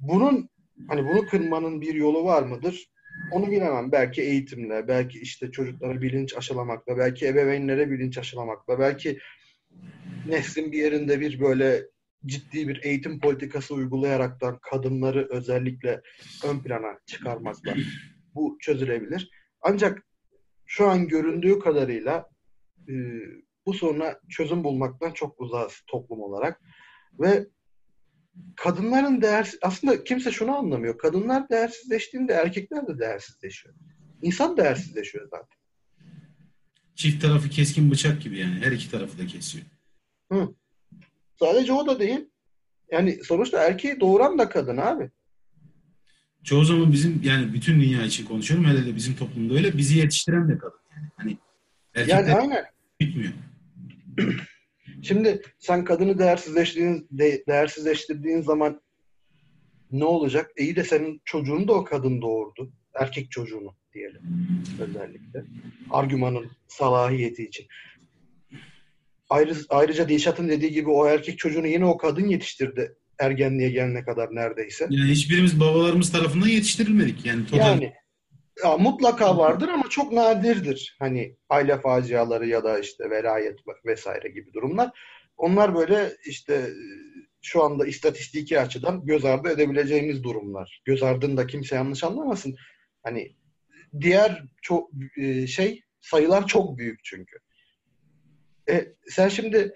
Bunun 0.00 0.48
hani 0.88 1.04
bunu 1.04 1.26
kırmanın 1.26 1.80
bir 1.80 1.94
yolu 1.94 2.24
var 2.24 2.42
mıdır? 2.42 2.92
Onu 3.32 3.50
bilemem. 3.50 3.92
Belki 3.92 4.22
eğitimle, 4.22 4.88
belki 4.88 5.20
işte 5.20 5.50
çocuklara 5.50 6.02
bilinç 6.02 6.36
aşılamakla, 6.36 6.98
belki 6.98 7.26
ebeveynlere 7.26 7.90
bilinç 7.90 8.18
aşılamakla, 8.18 8.78
belki 8.78 9.18
neslin 10.26 10.72
bir 10.72 10.78
yerinde 10.78 11.20
bir 11.20 11.40
böyle 11.40 11.86
ciddi 12.26 12.68
bir 12.68 12.80
eğitim 12.84 13.20
politikası 13.20 13.74
uygulayaraktan 13.74 14.58
kadınları 14.62 15.28
özellikle 15.30 16.02
ön 16.44 16.62
plana 16.62 16.98
çıkarmakla 17.06 17.74
bu 18.34 18.58
çözülebilir. 18.60 19.30
Ancak 19.60 20.06
şu 20.66 20.86
an 20.88 21.08
göründüğü 21.08 21.58
kadarıyla 21.58 22.30
bu 23.66 23.74
soruna 23.74 24.14
çözüm 24.28 24.64
bulmaktan 24.64 25.12
çok 25.12 25.40
uzağız 25.40 25.82
toplum 25.86 26.20
olarak. 26.20 26.60
Ve 27.20 27.46
kadınların 28.56 29.22
değersiz... 29.22 29.58
Aslında 29.62 30.04
kimse 30.04 30.30
şunu 30.30 30.56
anlamıyor. 30.56 30.98
Kadınlar 30.98 31.48
değersizleştiğinde 31.48 32.32
erkekler 32.32 32.86
de 32.86 32.98
değersizleşiyor. 32.98 33.74
İnsan 34.22 34.56
değersizleşiyor 34.56 35.28
zaten. 35.30 35.58
Çift 36.94 37.22
tarafı 37.22 37.48
keskin 37.48 37.90
bıçak 37.90 38.22
gibi 38.22 38.38
yani. 38.38 38.54
Her 38.62 38.72
iki 38.72 38.90
tarafı 38.90 39.18
da 39.18 39.26
kesiyor. 39.26 39.64
Hı. 40.32 40.54
Sadece 41.38 41.72
o 41.72 41.86
da 41.86 42.00
değil. 42.00 42.28
Yani 42.90 43.24
sonuçta 43.24 43.62
erkeği 43.62 44.00
doğuran 44.00 44.38
da 44.38 44.48
kadın 44.48 44.76
abi. 44.76 45.10
Çoğu 46.44 46.64
zaman 46.64 46.92
bizim 46.92 47.20
yani 47.24 47.52
bütün 47.52 47.80
dünya 47.80 48.04
için 48.04 48.24
konuşuyorum. 48.24 48.66
Hele 48.66 48.86
de 48.86 48.96
bizim 48.96 49.16
toplumda 49.16 49.54
öyle. 49.54 49.78
Bizi 49.78 49.98
yetiştiren 49.98 50.48
de 50.48 50.58
kadın. 50.58 50.78
Yani, 50.96 51.08
hani 51.16 51.38
erkekler 51.94 52.18
yani 52.18 52.34
aynen. 52.34 52.64
bitmiyor. 53.00 53.32
Şimdi 55.02 55.42
sen 55.58 55.84
kadını 55.84 56.18
değersizleştirdiğin, 56.18 57.08
de, 57.10 57.44
değersizleştirdiğin 57.48 58.40
zaman 58.40 58.80
ne 59.92 60.04
olacak? 60.04 60.50
İyi 60.58 60.76
de 60.76 60.84
senin 60.84 61.22
çocuğunu 61.24 61.68
da 61.68 61.72
o 61.72 61.84
kadın 61.84 62.22
doğurdu. 62.22 62.72
Erkek 62.94 63.30
çocuğunu 63.30 63.76
diyelim 63.94 64.22
özellikle. 64.80 65.44
Argümanın 65.90 66.50
salahiyeti 66.68 67.44
için. 67.44 67.66
Ayrı, 69.30 69.54
ayrıca 69.68 70.08
Dilşat'ın 70.08 70.48
dediği 70.48 70.72
gibi 70.72 70.90
o 70.90 71.06
erkek 71.06 71.38
çocuğunu 71.38 71.66
yine 71.66 71.84
o 71.84 71.96
kadın 71.96 72.28
yetiştirdi 72.28 72.96
ergenliğe 73.18 73.70
gelene 73.70 74.04
kadar 74.04 74.34
neredeyse. 74.34 74.86
Yani 74.90 75.10
hiçbirimiz 75.10 75.60
babalarımız 75.60 76.12
tarafından 76.12 76.48
yetiştirilmedik. 76.48 77.26
Yani, 77.26 77.46
total... 77.46 77.66
yani 77.66 77.92
ya 78.64 78.76
mutlaka 78.76 79.38
vardır 79.38 79.68
ama 79.68 79.88
çok 79.88 80.12
nadirdir. 80.12 80.96
Hani 80.98 81.36
aile 81.48 81.80
faciaları 81.80 82.46
ya 82.46 82.64
da 82.64 82.78
işte 82.78 83.10
velayet 83.10 83.58
vesaire 83.84 84.28
gibi 84.28 84.52
durumlar. 84.52 84.90
Onlar 85.36 85.74
böyle 85.74 86.16
işte 86.26 86.70
şu 87.42 87.62
anda 87.62 87.86
istatistiki 87.86 88.60
açıdan 88.60 89.06
göz 89.06 89.24
ardı 89.24 89.48
edebileceğimiz 89.50 90.22
durumlar. 90.22 90.82
Göz 90.84 91.02
ardında 91.02 91.46
kimse 91.46 91.74
yanlış 91.74 92.04
anlamasın. 92.04 92.56
Hani 93.02 93.36
diğer 94.00 94.42
çok 94.62 94.90
e, 95.16 95.46
şey 95.46 95.82
sayılar 96.00 96.46
çok 96.46 96.78
büyük 96.78 97.04
çünkü. 97.04 97.36
E, 98.68 98.94
sen 99.08 99.28
şimdi 99.28 99.74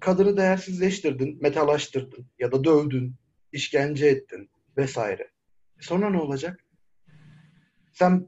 kadını 0.00 0.36
değersizleştirdin, 0.36 1.38
metalaştırdın 1.42 2.26
ya 2.38 2.52
da 2.52 2.64
dövdün, 2.64 3.14
işkence 3.52 4.06
ettin 4.06 4.50
vesaire. 4.76 5.30
E 5.78 5.82
sonra 5.82 6.10
ne 6.10 6.20
olacak? 6.20 6.65
Sen 7.98 8.26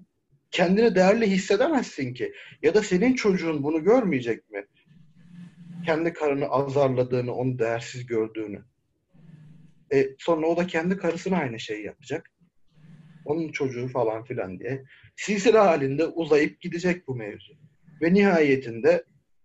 kendini 0.50 0.94
değerli 0.94 1.30
hissedemezsin 1.30 2.14
ki. 2.14 2.32
Ya 2.62 2.74
da 2.74 2.82
senin 2.82 3.14
çocuğun 3.14 3.62
bunu 3.62 3.84
görmeyecek 3.84 4.50
mi? 4.50 4.66
Kendi 5.86 6.12
karını 6.12 6.46
azarladığını, 6.46 7.34
onu 7.34 7.58
değersiz 7.58 8.06
gördüğünü. 8.06 8.64
E, 9.92 10.06
sonra 10.18 10.46
o 10.46 10.56
da 10.56 10.66
kendi 10.66 10.96
karısına 10.96 11.36
aynı 11.36 11.60
şeyi 11.60 11.84
yapacak. 11.84 12.30
Onun 13.24 13.52
çocuğu 13.52 13.88
falan 13.88 14.24
filan 14.24 14.58
diye. 14.58 14.84
Silsile 15.16 15.58
halinde 15.58 16.06
uzayıp 16.06 16.60
gidecek 16.60 17.08
bu 17.08 17.16
mevzu. 17.16 17.52
Ve 18.02 18.14
nihayetinde 18.14 19.04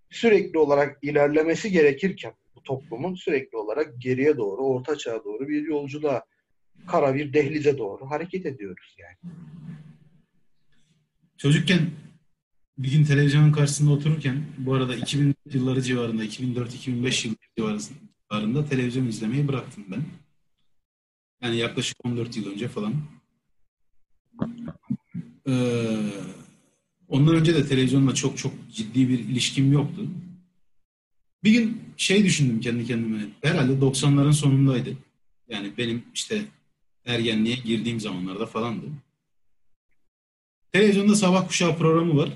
sürekli 0.10 0.60
olarak 0.60 0.98
ilerlemesi 1.02 1.72
gerekirken 1.72 2.34
bu 2.56 2.64
toplumun 2.64 3.16
sürekli 3.16 3.58
olarak 3.58 4.02
geriye 4.02 4.38
doğru, 4.38 4.62
orta 4.62 4.98
çağa 4.98 5.24
doğru 5.24 5.48
bir 5.48 5.68
yolculuğa, 5.68 6.26
kara 6.88 7.16
bir 7.16 7.34
dehlize 7.34 7.78
doğru 7.78 8.10
hareket 8.10 8.46
ediyoruz 8.46 8.96
yani. 9.00 9.34
Çocukken 11.44 11.92
bir 12.78 12.92
gün 12.92 13.06
televizyonun 13.06 13.52
karşısında 13.52 13.92
otururken 13.92 14.44
bu 14.58 14.74
arada 14.74 14.96
2000 14.96 15.36
yılları 15.54 15.82
civarında 15.82 16.26
2004-2005 16.26 17.28
yılları 17.58 17.80
civarında 18.30 18.66
televizyon 18.66 19.08
izlemeyi 19.08 19.48
bıraktım 19.48 19.86
ben. 19.92 20.04
Yani 21.42 21.58
yaklaşık 21.58 21.98
14 22.06 22.38
yıl 22.38 22.52
önce 22.52 22.68
falan. 22.68 22.94
Ee, 25.48 25.54
ondan 27.08 27.36
önce 27.36 27.56
de 27.56 27.68
televizyonla 27.68 28.16
çok 28.16 28.38
çok 28.38 28.54
ciddi 28.74 29.10
bir 29.10 29.20
ilişkim 29.20 29.72
yoktu. 29.72 30.08
Bir 31.44 31.52
gün 31.52 31.82
şey 31.98 32.24
düşündüm 32.24 32.60
kendi 32.60 32.86
kendime. 32.86 33.26
Herhalde 33.42 33.72
90'ların 33.72 34.34
sonundaydı. 34.34 34.98
Yani 35.50 35.78
benim 35.78 36.04
işte 36.14 36.46
ergenliğe 37.06 37.56
girdiğim 37.56 38.00
zamanlarda 38.00 38.46
falandı. 38.46 38.86
Televizyonda 40.74 41.16
sabah 41.16 41.48
kuşağı 41.48 41.78
programı 41.78 42.18
var. 42.18 42.30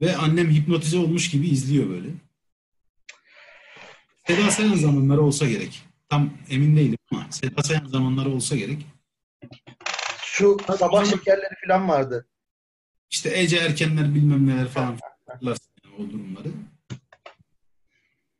Ve 0.00 0.16
annem 0.16 0.50
hipnotize 0.50 0.98
olmuş 0.98 1.30
gibi 1.30 1.48
izliyor 1.48 1.90
böyle. 1.90 2.08
Seda 4.26 4.50
Sayan 4.50 4.74
zamanları 4.74 5.20
olsa 5.20 5.46
gerek. 5.48 5.82
Tam 6.08 6.30
emin 6.50 6.76
değilim 6.76 6.98
ama 7.12 7.26
Seda 7.30 7.62
Sayan 7.62 7.86
zamanları 7.86 8.28
olsa 8.28 8.56
gerek. 8.56 8.86
Şu 10.22 10.56
sabah 10.78 11.04
şekerleri 11.04 11.54
falan 11.66 11.88
vardı. 11.88 12.26
İşte 13.10 13.38
Ece 13.38 13.56
Erkenler 13.56 14.14
bilmem 14.14 14.46
neler 14.46 14.68
falan 14.68 14.98
hatırlarsın 15.26 15.72
yani 15.84 15.94
o 15.94 16.10
durumları. 16.10 16.48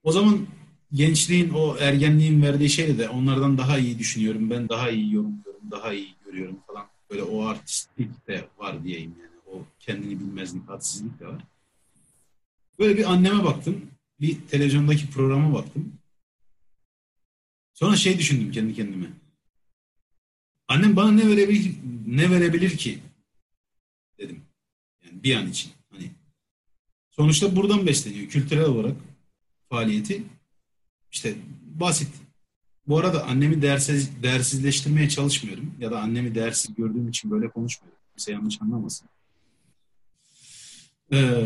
O 0.02 0.12
zaman 0.12 0.46
gençliğin 0.92 1.50
o 1.50 1.76
ergenliğin 1.76 2.42
verdiği 2.42 2.70
şeyle 2.70 2.98
de 2.98 3.08
onlardan 3.08 3.58
daha 3.58 3.78
iyi 3.78 3.98
düşünüyorum. 3.98 4.50
Ben 4.50 4.68
daha 4.68 4.90
iyi 4.90 5.14
yorumluyorum, 5.14 5.70
daha 5.70 5.92
iyi 5.92 6.14
görüyorum 6.24 6.58
falan. 6.66 6.86
Böyle 7.10 7.22
o 7.22 7.44
artistlik 7.44 8.26
de 8.28 8.48
var 8.58 8.84
diyeyim 8.84 9.14
yani. 9.20 9.38
O 9.46 9.64
kendini 9.78 10.20
bilmezlik, 10.20 10.68
hadsizlik 10.68 11.20
de 11.20 11.26
var. 11.26 11.44
Böyle 12.78 12.96
bir 12.96 13.12
anneme 13.12 13.44
baktım. 13.44 13.90
Bir 14.20 14.40
televizyondaki 14.46 15.10
programa 15.10 15.54
baktım. 15.54 15.92
Sonra 17.74 17.96
şey 17.96 18.18
düşündüm 18.18 18.52
kendi 18.52 18.74
kendime. 18.74 19.10
Annem 20.68 20.96
bana 20.96 21.10
ne 21.12 21.28
verebilir, 21.28 21.74
ne 22.06 22.30
verebilir 22.30 22.76
ki? 22.76 22.98
Dedim. 24.18 24.42
Yani 25.04 25.22
bir 25.22 25.34
an 25.34 25.50
için. 25.50 25.72
Hani 25.90 26.10
sonuçta 27.10 27.56
buradan 27.56 27.86
besleniyor 27.86 28.28
kültürel 28.28 28.64
olarak 28.64 28.96
faaliyeti. 29.68 30.22
İşte 31.12 31.34
basit. 31.62 32.27
Bu 32.88 32.98
arada 32.98 33.24
annemi 33.26 33.62
değersiz, 33.62 34.22
değersizleştirmeye 34.22 35.08
çalışmıyorum. 35.08 35.74
Ya 35.80 35.90
da 35.90 36.00
annemi 36.00 36.34
değersiz 36.34 36.74
gördüğüm 36.74 37.08
için 37.08 37.30
böyle 37.30 37.48
konuşmuyorum. 37.48 37.98
Kimse 38.10 38.32
yanlış 38.32 38.62
anlamasın. 38.62 39.08
Ee, 41.12 41.44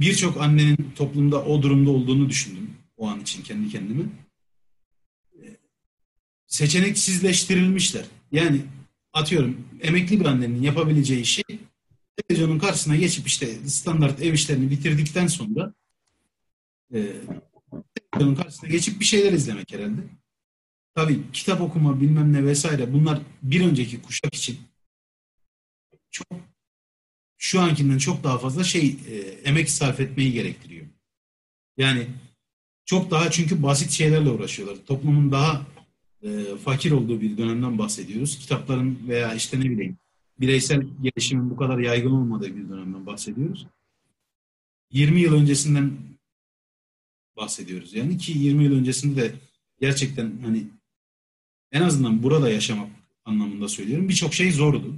Birçok 0.00 0.36
annenin 0.40 0.92
toplumda 0.96 1.44
o 1.44 1.62
durumda 1.62 1.90
olduğunu 1.90 2.28
düşündüm. 2.28 2.70
O 2.96 3.08
an 3.08 3.20
için 3.20 3.42
kendi 3.42 3.68
kendime. 3.68 4.04
Ee, 5.34 5.56
seçeneksizleştirilmişler. 6.46 8.04
Yani 8.32 8.60
atıyorum 9.12 9.68
emekli 9.80 10.20
bir 10.20 10.24
annenin 10.24 10.62
yapabileceği 10.62 11.26
şey 11.26 11.44
televizyonun 12.16 12.58
karşısına 12.58 12.96
geçip 12.96 13.26
işte 13.26 13.54
standart 13.68 14.22
ev 14.22 14.32
işlerini 14.32 14.70
bitirdikten 14.70 15.26
sonra 15.26 15.74
e, 16.94 17.12
televizyonun 18.12 18.42
karşısına 18.42 18.70
geçip 18.70 19.00
bir 19.00 19.04
şeyler 19.04 19.32
izlemek 19.32 19.72
herhalde. 19.72 20.00
Tabii 20.94 21.32
kitap 21.32 21.60
okuma 21.60 22.00
bilmem 22.00 22.32
ne 22.32 22.44
vesaire 22.44 22.92
bunlar 22.92 23.20
bir 23.42 23.64
önceki 23.64 24.02
kuşak 24.02 24.34
için 24.34 24.58
çok 26.10 26.26
şu 27.38 27.60
ankinden 27.60 27.98
çok 27.98 28.24
daha 28.24 28.38
fazla 28.38 28.64
şey 28.64 28.96
e, 29.08 29.16
emek 29.44 29.70
sarf 29.70 30.00
etmeyi 30.00 30.32
gerektiriyor. 30.32 30.86
Yani 31.76 32.06
çok 32.84 33.10
daha 33.10 33.30
çünkü 33.30 33.62
basit 33.62 33.90
şeylerle 33.90 34.30
uğraşıyorlar. 34.30 34.76
Toplumun 34.86 35.32
daha 35.32 35.66
e, 36.22 36.56
fakir 36.64 36.90
olduğu 36.90 37.20
bir 37.20 37.36
dönemden 37.36 37.78
bahsediyoruz. 37.78 38.38
Kitapların 38.38 38.98
veya 39.08 39.34
işte 39.34 39.60
ne 39.60 39.64
bileyim 39.64 39.98
bireysel 40.40 40.82
gelişimin 41.02 41.50
bu 41.50 41.56
kadar 41.56 41.78
yaygın 41.78 42.10
olmadığı 42.10 42.56
bir 42.56 42.68
dönemden 42.68 43.06
bahsediyoruz. 43.06 43.66
20 44.90 45.20
yıl 45.20 45.34
öncesinden 45.34 45.92
bahsediyoruz. 47.36 47.94
Yani 47.94 48.18
ki 48.18 48.38
20 48.38 48.64
yıl 48.64 48.72
öncesinde 48.72 49.22
de 49.22 49.34
gerçekten 49.80 50.32
hani 50.44 50.66
en 51.72 51.82
azından 51.82 52.22
burada 52.22 52.50
yaşamak 52.50 52.90
anlamında 53.24 53.68
söylüyorum. 53.68 54.08
Birçok 54.08 54.34
şey 54.34 54.52
zordu. 54.52 54.96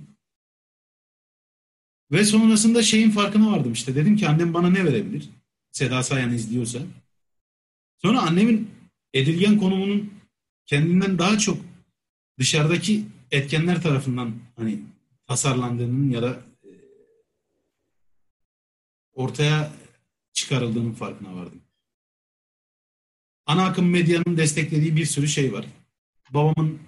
Ve 2.13 2.25
sonrasında 2.25 2.83
şeyin 2.83 3.11
farkına 3.11 3.53
vardım 3.53 3.73
işte. 3.73 3.95
Dedim 3.95 4.17
ki 4.17 4.29
annem 4.29 4.55
bana 4.55 4.71
ne 4.71 4.85
verebilir? 4.85 5.29
Seda 5.71 6.03
Sayan 6.03 6.35
izliyorsa. 6.35 6.79
Sonra 7.99 8.23
annemin 8.23 8.71
edilgen 9.15 9.59
konumunun 9.59 10.11
kendinden 10.67 11.19
daha 11.19 11.39
çok 11.39 11.59
dışarıdaki 12.39 13.05
etkenler 13.31 13.83
tarafından 13.83 14.35
hani 14.57 14.83
tasarlandığının 15.27 16.11
ya 16.11 16.23
da 16.23 16.43
e, 16.65 16.71
ortaya 19.13 19.73
çıkarıldığının 20.33 20.93
farkına 20.93 21.35
vardım. 21.35 21.61
Ana 23.53 23.65
akım 23.65 23.91
medyanın 23.91 24.37
desteklediği 24.37 24.97
bir 24.97 25.07
sürü 25.07 25.29
şey 25.29 25.53
var. 25.53 25.67
Babamın 26.31 26.79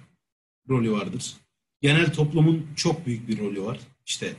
rolü 0.68 0.92
vardır. 0.92 1.34
Genel 1.80 2.12
toplumun 2.12 2.66
çok 2.76 3.06
büyük 3.06 3.28
bir 3.28 3.38
rolü 3.38 3.62
var. 3.62 3.80
İşte 4.06 4.36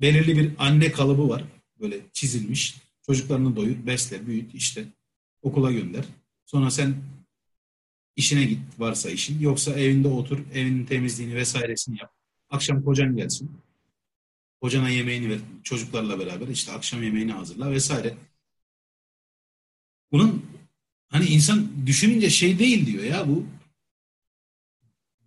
belirli 0.00 0.36
bir 0.36 0.52
anne 0.58 0.92
kalıbı 0.92 1.28
var. 1.28 1.44
Böyle 1.80 2.00
çizilmiş. 2.12 2.76
Çocuklarını 3.06 3.56
doyur, 3.56 3.86
besle, 3.86 4.26
büyüt, 4.26 4.54
işte 4.54 4.84
okula 5.42 5.72
gönder. 5.72 6.04
Sonra 6.44 6.70
sen 6.70 6.94
işine 8.16 8.44
git 8.44 8.60
varsa 8.78 9.10
işin. 9.10 9.40
Yoksa 9.40 9.72
evinde 9.80 10.08
otur, 10.08 10.38
evinin 10.54 10.86
temizliğini 10.86 11.34
vesairesini 11.34 11.98
yap. 11.98 12.12
Akşam 12.50 12.82
kocan 12.84 13.16
gelsin. 13.16 13.50
Kocana 14.60 14.88
yemeğini 14.88 15.30
ver 15.30 15.38
çocuklarla 15.62 16.18
beraber. 16.18 16.48
işte 16.48 16.72
akşam 16.72 17.02
yemeğini 17.02 17.32
hazırla 17.32 17.70
vesaire. 17.70 18.14
Bunun 20.12 20.35
hani 21.16 21.28
insan 21.28 21.68
düşününce 21.86 22.30
şey 22.30 22.58
değil 22.58 22.86
diyor 22.86 23.04
ya 23.04 23.28
bu 23.28 23.46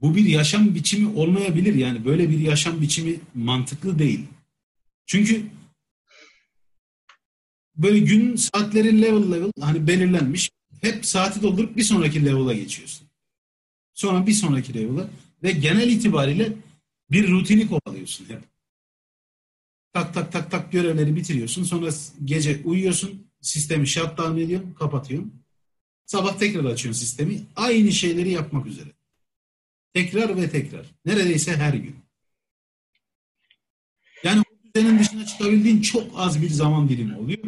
bu 0.01 0.15
bir 0.15 0.25
yaşam 0.25 0.75
biçimi 0.75 1.07
olmayabilir 1.07 1.75
yani 1.75 2.05
böyle 2.05 2.29
bir 2.29 2.39
yaşam 2.39 2.81
biçimi 2.81 3.19
mantıklı 3.35 3.99
değil. 3.99 4.25
Çünkü 5.05 5.45
böyle 7.75 7.99
gün 7.99 8.35
saatleri 8.35 9.01
level 9.01 9.31
level 9.31 9.51
hani 9.61 9.87
belirlenmiş. 9.87 10.49
Hep 10.81 11.05
saati 11.05 11.41
doldurup 11.41 11.77
bir 11.77 11.83
sonraki 11.83 12.25
level'a 12.25 12.53
geçiyorsun. 12.53 13.07
Sonra 13.93 14.27
bir 14.27 14.33
sonraki 14.33 14.73
level'a 14.73 15.09
ve 15.43 15.51
genel 15.51 15.89
itibariyle 15.89 16.53
bir 17.11 17.31
rutini 17.31 17.67
kovalıyorsun 17.67 18.25
hep. 18.25 18.41
Tak 19.93 20.13
tak 20.13 20.31
tak 20.31 20.51
tak 20.51 20.71
görevleri 20.71 21.15
bitiriyorsun. 21.15 21.63
Sonra 21.63 21.89
gece 22.25 22.61
uyuyorsun. 22.63 23.27
Sistemi 23.41 23.87
shutdown 23.87 24.37
ediyorsun. 24.37 24.73
Kapatıyorsun. 24.73 25.33
Sabah 26.09 26.37
tekrar 26.37 26.65
açıyorsun 26.65 27.01
sistemi. 27.01 27.41
Aynı 27.55 27.91
şeyleri 27.91 28.29
yapmak 28.29 28.65
üzere. 28.65 28.89
Tekrar 29.93 30.37
ve 30.37 30.49
tekrar. 30.49 30.85
Neredeyse 31.05 31.57
her 31.57 31.73
gün. 31.73 31.95
Yani 34.23 34.41
o 34.41 34.43
düzenin 34.75 34.99
dışına 34.99 35.25
çıkabildiğin 35.25 35.81
çok 35.81 36.11
az 36.15 36.41
bir 36.41 36.49
zaman 36.49 36.89
dilimi 36.89 37.17
oluyor. 37.17 37.43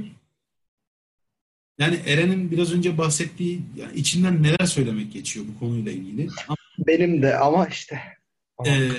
Yani 1.80 2.00
Eren'in 2.06 2.52
biraz 2.52 2.74
önce 2.74 2.98
bahsettiği 2.98 3.62
yani 3.76 3.96
içinden 3.96 4.44
neler 4.44 4.66
söylemek 4.66 5.14
geçiyor 5.14 5.46
bu 5.56 5.60
konuyla 5.60 5.92
ilgili. 5.92 6.28
Benim 6.78 7.22
de 7.22 7.38
ama 7.38 7.68
işte. 7.68 8.02
Ee, 8.68 8.92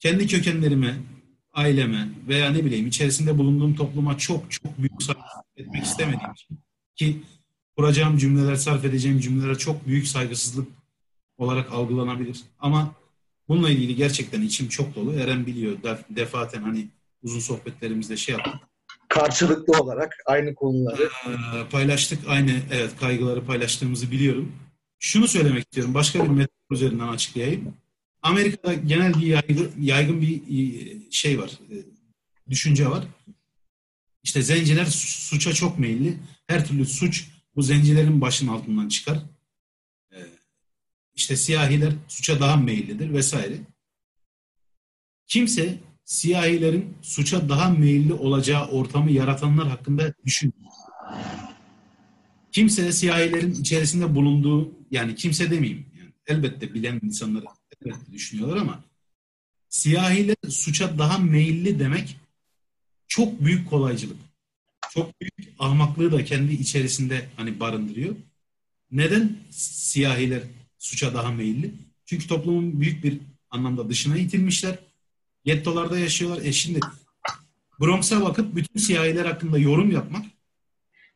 kendi 0.00 0.26
kökenlerime, 0.26 0.96
aileme 1.52 2.08
veya 2.28 2.50
ne 2.50 2.64
bileyim 2.64 2.86
içerisinde 2.86 3.38
bulunduğum 3.38 3.74
topluma 3.76 4.18
çok 4.18 4.50
çok 4.50 4.78
büyük 4.78 5.02
saygısızlık 5.02 5.46
etmek 5.56 5.84
istemediğim 5.84 6.32
için 6.32 6.58
ki 6.96 7.22
kuracağım 7.78 8.18
cümleler, 8.18 8.56
sarf 8.56 8.84
edeceğim 8.84 9.20
cümlelere 9.20 9.58
çok 9.58 9.86
büyük 9.86 10.08
saygısızlık 10.08 10.68
olarak 11.38 11.72
algılanabilir. 11.72 12.40
Ama 12.58 12.94
bununla 13.48 13.70
ilgili 13.70 13.96
gerçekten 13.96 14.42
içim 14.42 14.68
çok 14.68 14.94
dolu. 14.94 15.14
Eren 15.14 15.46
biliyor 15.46 15.76
defaten 16.10 16.62
hani 16.62 16.88
uzun 17.22 17.40
sohbetlerimizde 17.40 18.16
şey 18.16 18.34
yaptık. 18.34 18.54
Karşılıklı 19.08 19.80
olarak 19.80 20.16
aynı 20.26 20.54
konuları. 20.54 21.02
Ee, 21.26 21.68
paylaştık. 21.70 22.18
Aynı 22.28 22.50
evet 22.72 22.90
kaygıları 23.00 23.44
paylaştığımızı 23.44 24.10
biliyorum. 24.10 24.52
Şunu 24.98 25.28
söylemek 25.28 25.62
istiyorum. 25.64 25.94
Başka 25.94 26.24
bir 26.24 26.28
metot 26.28 26.70
üzerinden 26.70 27.08
açıklayayım. 27.08 27.74
Amerika'da 28.22 28.74
genel 28.74 29.14
bir 29.14 29.26
yaygın, 29.26 29.72
yaygın 29.80 30.20
bir 30.20 30.36
e, 30.36 31.10
şey 31.10 31.38
var. 31.38 31.50
E, 31.70 31.76
düşünce 32.50 32.90
var. 32.90 33.04
İşte 34.22 34.42
zenciler 34.42 34.84
suça 34.84 35.52
çok 35.52 35.78
meyilli. 35.78 36.16
Her 36.46 36.66
türlü 36.66 36.86
suç 36.86 37.37
bu 37.56 37.62
zencilerin 37.62 38.20
başının 38.20 38.52
altından 38.52 38.88
çıkar. 38.88 39.18
E, 40.12 40.18
işte 41.14 41.36
siyahiler 41.36 41.92
suça 42.08 42.40
daha 42.40 42.56
meyillidir 42.56 43.12
vesaire. 43.12 43.58
Kimse 45.26 45.78
siyahilerin 46.04 46.96
suça 47.02 47.48
daha 47.48 47.70
meyilli 47.70 48.12
olacağı 48.12 48.68
ortamı 48.68 49.10
yaratanlar 49.10 49.68
hakkında 49.68 50.14
düşünmüyor. 50.24 50.72
Kimse 52.52 52.92
siyahilerin 52.92 53.52
içerisinde 53.52 54.14
bulunduğu 54.14 54.72
yani 54.90 55.14
kimse 55.14 55.50
demeyeyim 55.50 55.86
yani 55.98 56.10
elbette 56.26 56.74
bilen 56.74 57.00
insanlar 57.02 57.44
elbette 57.82 58.12
düşünüyorlar 58.12 58.56
ama 58.56 58.84
siyahiler 59.68 60.36
suça 60.48 60.98
daha 60.98 61.18
meyilli 61.18 61.78
demek 61.78 62.16
çok 63.08 63.40
büyük 63.44 63.70
kolaycılık. 63.70 64.27
Çok 64.90 65.20
büyük 65.20 65.54
ahmaklığı 65.58 66.12
da 66.12 66.24
kendi 66.24 66.54
içerisinde 66.54 67.28
hani 67.36 67.60
barındırıyor. 67.60 68.16
Neden 68.90 69.36
siyahiler 69.50 70.42
suça 70.78 71.14
daha 71.14 71.30
meyilli? 71.30 71.74
Çünkü 72.06 72.26
toplumun 72.26 72.80
büyük 72.80 73.04
bir 73.04 73.18
anlamda 73.50 73.88
dışına 73.88 74.16
itilmişler. 74.16 74.78
Gettolarda 75.44 75.98
yaşıyorlar. 75.98 76.44
E 76.44 76.52
şimdi 76.52 76.80
Bronx'a 77.80 78.22
bakıp 78.22 78.56
bütün 78.56 78.80
siyahiler 78.80 79.26
hakkında 79.26 79.58
yorum 79.58 79.90
yapmak 79.90 80.24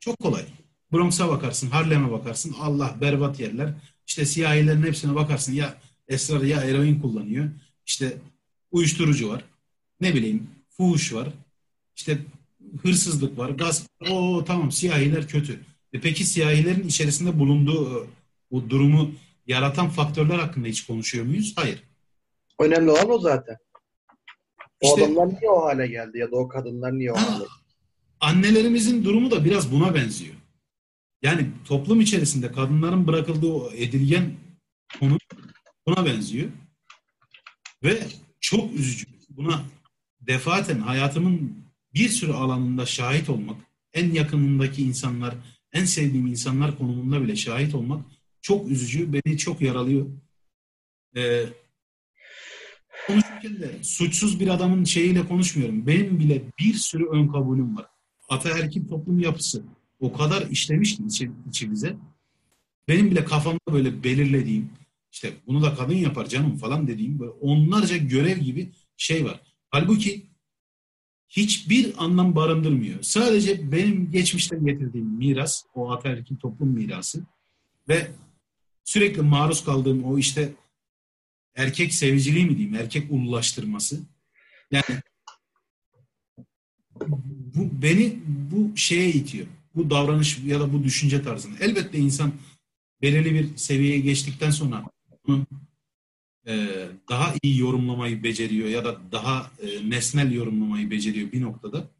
çok 0.00 0.18
kolay. 0.18 0.44
Bronx'a 0.92 1.28
bakarsın, 1.28 1.70
Harlem'e 1.70 2.10
bakarsın. 2.10 2.54
Allah 2.60 2.96
berbat 3.00 3.40
yerler. 3.40 3.74
İşte 4.06 4.26
siyahilerin 4.26 4.82
hepsine 4.82 5.14
bakarsın. 5.14 5.52
Ya 5.52 5.78
esrar 6.08 6.42
ya 6.42 6.60
eroin 6.60 7.00
kullanıyor. 7.00 7.50
İşte 7.86 8.18
uyuşturucu 8.70 9.28
var. 9.28 9.44
Ne 10.00 10.14
bileyim 10.14 10.50
fuhuş 10.68 11.12
var. 11.12 11.28
İşte 11.96 12.18
hırsızlık 12.82 13.38
var. 13.38 13.50
Gasp. 13.50 13.86
O 14.10 14.44
tamam 14.46 14.72
siyahiler 14.72 15.28
kötü. 15.28 15.60
E 15.92 16.00
peki 16.00 16.24
siyahilerin 16.24 16.88
içerisinde 16.88 17.38
bulunduğu 17.38 18.06
bu 18.50 18.70
durumu 18.70 19.10
yaratan 19.46 19.88
faktörler 19.88 20.38
hakkında 20.38 20.68
hiç 20.68 20.86
konuşuyor 20.86 21.24
muyuz? 21.26 21.52
Hayır. 21.56 21.82
Önemli 22.60 22.90
olan 22.90 23.10
o 23.10 23.18
zaten. 23.18 23.56
O 24.80 24.86
İşte- 24.88 25.04
adamlar 25.04 25.28
niye 25.28 25.50
o 25.50 25.64
hale 25.64 25.86
geldi 25.86 26.18
ya 26.18 26.30
da 26.30 26.36
o 26.36 26.48
kadınlar 26.48 26.98
niye 26.98 27.12
o 27.12 27.16
Ha, 27.16 27.34
hale 27.34 27.44
annelerimizin 28.20 29.04
durumu 29.04 29.30
da 29.30 29.44
biraz 29.44 29.72
buna 29.72 29.94
benziyor. 29.94 30.34
Yani 31.22 31.46
toplum 31.64 32.00
içerisinde 32.00 32.52
kadınların 32.52 33.06
bırakıldığı 33.06 33.52
o 33.52 33.70
edilgen 33.72 34.34
konu 35.00 35.18
buna 35.86 36.06
benziyor. 36.06 36.48
Ve 37.82 38.02
çok 38.40 38.72
üzücü. 38.74 39.06
Buna 39.30 39.62
defaten 40.20 40.78
hayatımın 40.78 41.61
bir 41.94 42.08
sürü 42.08 42.32
alanında 42.32 42.86
şahit 42.86 43.30
olmak, 43.30 43.56
en 43.92 44.10
yakınındaki 44.10 44.82
insanlar, 44.82 45.34
en 45.72 45.84
sevdiğim 45.84 46.26
insanlar 46.26 46.78
konumunda 46.78 47.22
bile 47.22 47.36
şahit 47.36 47.74
olmak 47.74 48.04
çok 48.40 48.70
üzücü, 48.70 49.12
beni 49.12 49.38
çok 49.38 49.60
yaralıyor. 49.60 50.06
Ee, 51.16 51.44
konuşurken 53.06 53.60
de 53.60 53.82
suçsuz 53.82 54.40
bir 54.40 54.48
adamın 54.48 54.84
şeyiyle 54.84 55.28
konuşmuyorum. 55.28 55.86
Benim 55.86 56.18
bile 56.18 56.42
bir 56.58 56.74
sürü 56.74 57.06
ön 57.06 57.28
kabulüm 57.28 57.76
var. 57.76 57.86
Ataerkil 58.28 58.88
toplum 58.88 59.20
yapısı 59.20 59.64
o 60.00 60.12
kadar 60.12 60.50
işlemiş 60.50 60.96
ki 60.96 61.02
içi, 61.06 61.30
içimize. 61.48 61.96
Benim 62.88 63.10
bile 63.10 63.24
kafamda 63.24 63.72
böyle 63.72 64.04
belirlediğim, 64.04 64.70
işte 65.12 65.32
bunu 65.46 65.62
da 65.62 65.74
kadın 65.74 65.94
yapar 65.94 66.28
canım 66.28 66.56
falan 66.56 66.86
dediğim 66.86 67.18
böyle 67.18 67.30
onlarca 67.30 67.96
görev 67.96 68.38
gibi 68.38 68.72
şey 68.96 69.24
var. 69.24 69.40
Halbuki 69.70 70.26
hiçbir 71.36 72.04
anlam 72.04 72.36
barındırmıyor. 72.36 73.02
Sadece 73.02 73.72
benim 73.72 74.10
geçmişten 74.10 74.66
getirdiğim 74.66 75.06
miras, 75.06 75.64
o 75.74 75.90
ataerkil 75.90 76.36
toplum 76.36 76.68
mirası 76.68 77.22
ve 77.88 78.10
sürekli 78.84 79.22
maruz 79.22 79.64
kaldığım 79.64 80.04
o 80.04 80.18
işte 80.18 80.52
erkek 81.56 81.94
seviciliği 81.94 82.46
mi 82.46 82.56
diyeyim, 82.56 82.74
erkek 82.74 83.12
ululaştırması. 83.12 84.00
Yani 84.70 85.00
bu 87.54 87.82
beni 87.82 88.18
bu 88.26 88.76
şeye 88.76 89.08
itiyor. 89.08 89.46
Bu 89.74 89.90
davranış 89.90 90.38
ya 90.38 90.60
da 90.60 90.72
bu 90.72 90.84
düşünce 90.84 91.22
tarzını. 91.22 91.56
Elbette 91.60 91.98
insan 91.98 92.32
belirli 93.02 93.34
bir 93.34 93.56
seviyeye 93.56 93.98
geçtikten 93.98 94.50
sonra 94.50 94.84
bunu 95.26 95.46
e, 96.46 96.86
daha 97.08 97.34
iyi 97.42 97.58
yorumlamayı 97.58 98.22
beceriyor 98.22 98.68
ya 98.68 98.84
da 98.84 99.12
daha 99.12 99.50
e, 99.62 99.90
nesnel 99.90 100.32
yorumlamayı 100.32 100.90
beceriyor 100.90 101.32
bir 101.32 101.42
noktada. 101.42 101.90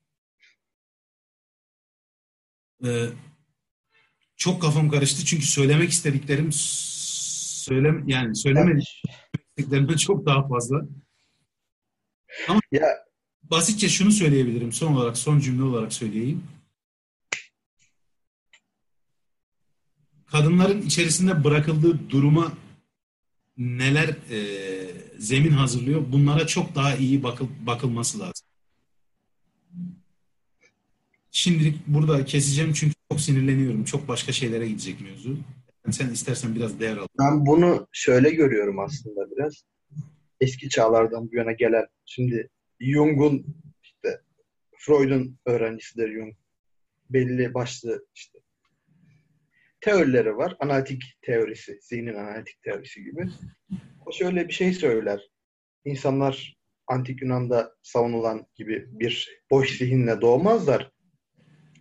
E, 2.84 3.06
çok 4.36 4.62
kafam 4.62 4.90
karıştı 4.90 5.24
çünkü 5.24 5.46
söylemek 5.46 5.90
istediklerim 5.90 6.48
söylem 6.52 8.08
yani 8.08 8.36
söylemedim 8.36 8.84
istediklerimden 9.48 9.96
çok 9.96 10.26
daha 10.26 10.48
fazla. 10.48 10.82
Ama 12.48 12.60
Ya 12.72 12.86
basitçe 13.42 13.88
şunu 13.88 14.10
söyleyebilirim. 14.10 14.72
Son 14.72 14.94
olarak, 14.94 15.18
son 15.18 15.40
cümle 15.40 15.62
olarak 15.62 15.92
söyleyeyim. 15.92 16.44
Kadınların 20.26 20.82
içerisinde 20.82 21.44
bırakıldığı 21.44 22.10
duruma 22.10 22.52
neler 23.58 24.08
e, 24.08 24.38
zemin 25.18 25.50
hazırlıyor? 25.50 26.04
Bunlara 26.12 26.46
çok 26.46 26.74
daha 26.74 26.96
iyi 26.96 27.22
bakıl, 27.22 27.46
bakılması 27.66 28.18
lazım. 28.18 28.46
Şimdilik 31.30 31.86
burada 31.86 32.24
keseceğim 32.24 32.72
çünkü 32.72 32.94
çok 33.10 33.20
sinirleniyorum. 33.20 33.84
Çok 33.84 34.08
başka 34.08 34.32
şeylere 34.32 34.68
gidecek 34.68 35.00
mevzu. 35.00 35.38
Sen 35.90 36.10
istersen 36.10 36.54
biraz 36.54 36.80
değer 36.80 36.96
al. 36.96 37.06
ben 37.18 37.46
bunu 37.46 37.86
şöyle 37.92 38.30
görüyorum 38.30 38.78
aslında 38.78 39.30
biraz. 39.30 39.64
Eski 40.40 40.68
çağlardan 40.68 41.30
bu 41.32 41.36
yana 41.36 41.52
gelen. 41.52 41.86
Şimdi 42.06 42.48
Jung'un 42.80 43.46
işte 43.82 44.20
Freud'un 44.78 45.38
öğrencisidir 45.46 46.12
Jung. 46.12 46.34
Belli 47.10 47.54
başlı 47.54 48.06
işte 48.14 48.31
teorileri 49.82 50.36
var. 50.36 50.56
Analitik 50.60 51.02
teorisi, 51.22 51.78
zihnin 51.82 52.14
analitik 52.14 52.62
teorisi 52.62 53.04
gibi. 53.04 53.26
O 54.06 54.12
şöyle 54.12 54.48
bir 54.48 54.52
şey 54.52 54.72
söyler. 54.72 55.30
İnsanlar 55.84 56.56
antik 56.86 57.22
Yunan'da 57.22 57.74
savunulan 57.82 58.46
gibi 58.54 58.86
bir 58.88 59.42
boş 59.50 59.78
zihinle 59.78 60.20
doğmazlar. 60.20 60.90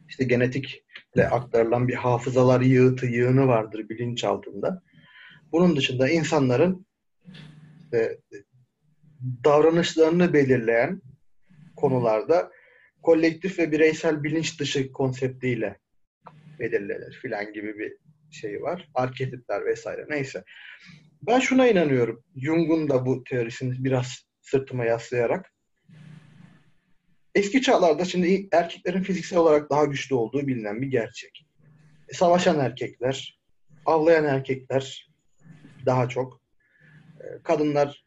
İşte 0.10 0.24
genetikle 0.24 1.30
aktarılan 1.32 1.88
bir 1.88 1.94
hafızalar 1.94 2.62
yığıtı, 2.62 3.06
yığını 3.06 3.48
vardır 3.48 3.90
bilinçaltında. 3.90 4.82
Bunun 5.52 5.76
dışında 5.76 6.10
insanların 6.10 6.86
e, 7.94 8.18
davranışlarını 9.44 10.34
belirleyen 10.34 11.02
konularda 11.76 12.52
kolektif 13.02 13.60
ve 13.60 13.72
bireysel 13.72 14.24
bilinç 14.24 14.60
dışı 14.60 14.92
konseptiyle 14.92 15.81
belirlenir 16.62 17.20
filan 17.22 17.54
gibi 17.54 17.78
bir 17.78 17.98
şey 18.32 18.62
var. 18.62 18.90
Arketipler 18.96 19.66
vesaire 19.66 20.06
neyse. 20.10 20.44
Ben 21.22 21.40
şuna 21.40 21.68
inanıyorum. 21.68 22.24
Jung'un 22.36 22.90
da 22.90 23.06
bu 23.06 23.24
teorisini 23.24 23.84
biraz 23.84 24.26
sırtıma 24.42 24.86
yaslayarak 24.86 25.52
eski 27.36 27.62
çağlarda 27.62 28.06
şimdi 28.06 28.50
erkeklerin 28.52 29.04
fiziksel 29.04 29.40
olarak 29.40 29.70
daha 29.70 29.86
güçlü 29.86 30.16
olduğu 30.16 30.48
bilinen 30.48 30.82
bir 30.82 30.88
gerçek. 30.88 31.48
E, 32.10 32.14
Savaşan 32.14 32.60
erkekler, 32.60 33.40
avlayan 33.86 34.26
erkekler 34.26 35.12
daha 35.86 36.10
çok. 36.10 36.42
E, 37.20 37.44
Kadınlar 37.44 38.06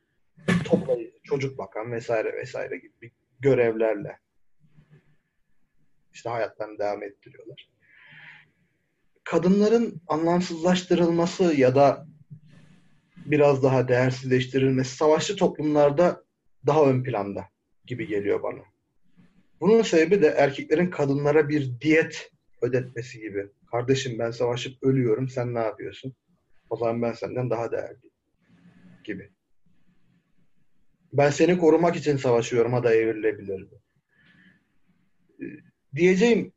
toplayıcı, 0.65 1.19
çocuk 1.23 1.59
bakan 1.59 1.93
vesaire 1.93 2.33
vesaire 2.33 2.77
gibi 2.77 3.13
görevlerle 3.41 4.19
işte 6.13 6.31
hayatlarını 6.31 6.79
devam 6.79 7.03
ettiriyorlar. 7.03 7.74
Kadınların 9.25 10.03
anlamsızlaştırılması 10.07 11.45
ya 11.57 11.75
da 11.75 12.07
biraz 13.17 13.63
daha 13.63 13.89
değersizleştirilmesi 13.89 14.97
savaşçı 14.97 15.37
toplumlarda 15.37 16.25
daha 16.67 16.87
ön 16.87 17.03
planda 17.03 17.49
gibi 17.87 18.07
geliyor 18.07 18.43
bana. 18.43 18.63
Bunun 19.61 19.83
sebebi 19.83 20.23
de 20.23 20.29
erkeklerin 20.29 20.91
kadınlara 20.91 21.49
bir 21.49 21.81
diyet 21.81 22.33
ödetmesi 22.63 23.21
gibi. 23.21 23.49
Kardeşim 23.71 24.19
ben 24.19 24.31
savaşıp 24.31 24.83
ölüyorum 24.83 25.29
sen 25.29 25.55
ne 25.55 25.59
yapıyorsun? 25.59 26.15
O 26.71 26.77
zaman 26.77 27.03
ben 27.03 27.13
senden 27.13 27.51
daha 27.51 27.73
değerliyim 27.73 28.15
gibi. 29.05 29.31
Ben 31.13 31.31
seni 31.31 31.59
korumak 31.59 31.97
için 31.97 32.17
savaşıyorum 32.17 32.73
ha 32.73 32.85
da 32.85 32.95
evrilebilir. 32.95 33.71
bu. 33.71 33.81
Ee, 35.45 35.47
Diyeceğim 35.95 36.53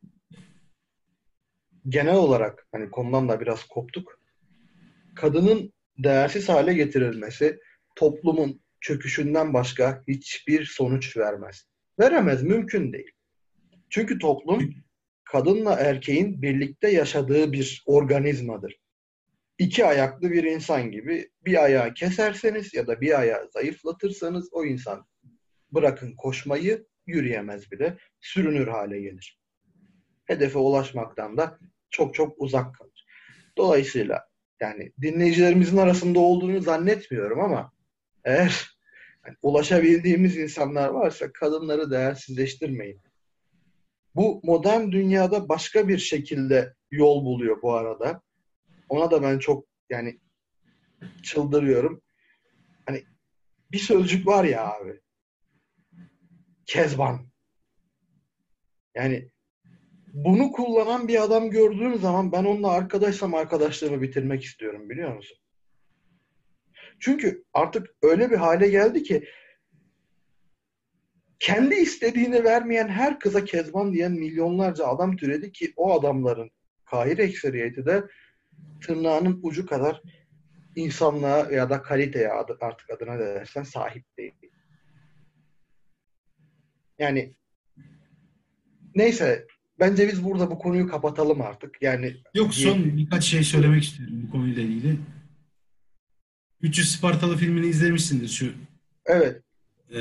genel 1.89 2.15
olarak 2.15 2.67
hani 2.71 2.91
konudan 2.91 3.29
da 3.29 3.39
biraz 3.39 3.63
koptuk. 3.63 4.19
Kadının 5.15 5.73
değersiz 5.97 6.49
hale 6.49 6.73
getirilmesi 6.73 7.59
toplumun 7.95 8.61
çöküşünden 8.81 9.53
başka 9.53 10.03
hiçbir 10.07 10.65
sonuç 10.65 11.17
vermez. 11.17 11.67
Veremez, 11.99 12.43
mümkün 12.43 12.93
değil. 12.93 13.11
Çünkü 13.89 14.19
toplum 14.19 14.73
kadınla 15.23 15.73
erkeğin 15.73 16.41
birlikte 16.41 16.89
yaşadığı 16.89 17.51
bir 17.51 17.83
organizmadır. 17.85 18.79
İki 19.57 19.85
ayaklı 19.85 20.31
bir 20.31 20.43
insan 20.43 20.91
gibi 20.91 21.29
bir 21.45 21.63
ayağı 21.63 21.93
keserseniz 21.93 22.73
ya 22.73 22.87
da 22.87 23.01
bir 23.01 23.19
ayağı 23.19 23.49
zayıflatırsanız 23.51 24.49
o 24.51 24.65
insan 24.65 25.05
bırakın 25.71 26.15
koşmayı 26.15 26.85
yürüyemez 27.07 27.71
bile, 27.71 27.97
sürünür 28.21 28.67
hale 28.67 29.01
gelir. 29.01 29.39
Hedefe 30.25 30.59
ulaşmaktan 30.59 31.37
da 31.37 31.59
çok 31.89 32.13
çok 32.15 32.41
uzak 32.41 32.75
kalır. 32.75 33.05
Dolayısıyla 33.57 34.27
yani 34.61 34.91
dinleyicilerimizin 35.01 35.77
arasında 35.77 36.19
olduğunu 36.19 36.61
zannetmiyorum 36.61 37.39
ama 37.39 37.71
eğer 38.25 38.77
yani 39.25 39.37
ulaşabildiğimiz 39.41 40.37
insanlar 40.37 40.89
varsa 40.89 41.31
kadınları 41.33 41.91
değersizleştirmeyin. 41.91 43.01
Bu 44.15 44.41
modern 44.43 44.91
dünyada 44.91 45.49
başka 45.49 45.87
bir 45.87 45.97
şekilde 45.97 46.73
yol 46.91 47.25
buluyor 47.25 47.61
bu 47.61 47.73
arada. 47.73 48.21
Ona 48.89 49.11
da 49.11 49.21
ben 49.21 49.39
çok 49.39 49.67
yani 49.89 50.19
çıldırıyorum. 51.23 52.01
Hani 52.85 53.03
bir 53.71 53.77
sözcük 53.77 54.27
var 54.27 54.43
ya 54.43 54.73
abi. 54.73 55.01
Kezban. 56.65 57.31
Yani 58.95 59.31
bunu 60.23 60.51
kullanan 60.51 61.07
bir 61.07 61.23
adam 61.23 61.49
gördüğüm 61.49 61.99
zaman 61.99 62.31
ben 62.31 62.45
onunla 62.45 62.71
arkadaşsam 62.71 63.33
arkadaşlığımı 63.33 64.01
bitirmek 64.01 64.43
istiyorum 64.43 64.89
biliyor 64.89 65.15
musun? 65.15 65.37
Çünkü 66.99 67.43
artık 67.53 67.87
öyle 68.01 68.31
bir 68.31 68.35
hale 68.35 68.69
geldi 68.69 69.03
ki 69.03 69.27
kendi 71.39 71.75
istediğini 71.75 72.43
vermeyen 72.43 72.87
her 72.87 73.19
kıza 73.19 73.45
kezban 73.45 73.93
diyen 73.93 74.11
milyonlarca 74.11 74.85
adam 74.85 75.17
türedi 75.17 75.51
ki 75.51 75.73
o 75.75 75.99
adamların 75.99 76.51
kahir 76.85 77.17
ekseriyeti 77.17 77.85
de 77.85 78.03
tırnağının 78.81 79.39
ucu 79.43 79.65
kadar 79.65 80.01
insanlığa 80.75 81.51
ya 81.51 81.69
da 81.69 81.81
kaliteye 81.81 82.29
artık 82.61 82.89
adına 82.89 83.19
dersen 83.19 83.63
sahip 83.63 84.17
değil. 84.17 84.35
Yani 86.99 87.35
neyse 88.95 89.47
bence 89.79 90.07
biz 90.07 90.23
burada 90.23 90.51
bu 90.51 90.59
konuyu 90.59 90.89
kapatalım 90.89 91.41
artık. 91.41 91.81
Yani 91.81 92.15
Yok 92.33 92.53
son 92.53 92.97
birkaç 92.97 93.23
şey 93.23 93.43
söylemek 93.43 93.83
istiyorum 93.83 94.15
bu 94.27 94.31
konuyla 94.31 94.63
ilgili. 94.63 94.97
300 96.61 96.91
Spartalı 96.91 97.37
filmini 97.37 97.67
izlemişsindir 97.67 98.27
şu. 98.27 98.51
Evet. 99.05 99.41
E, 99.95 99.99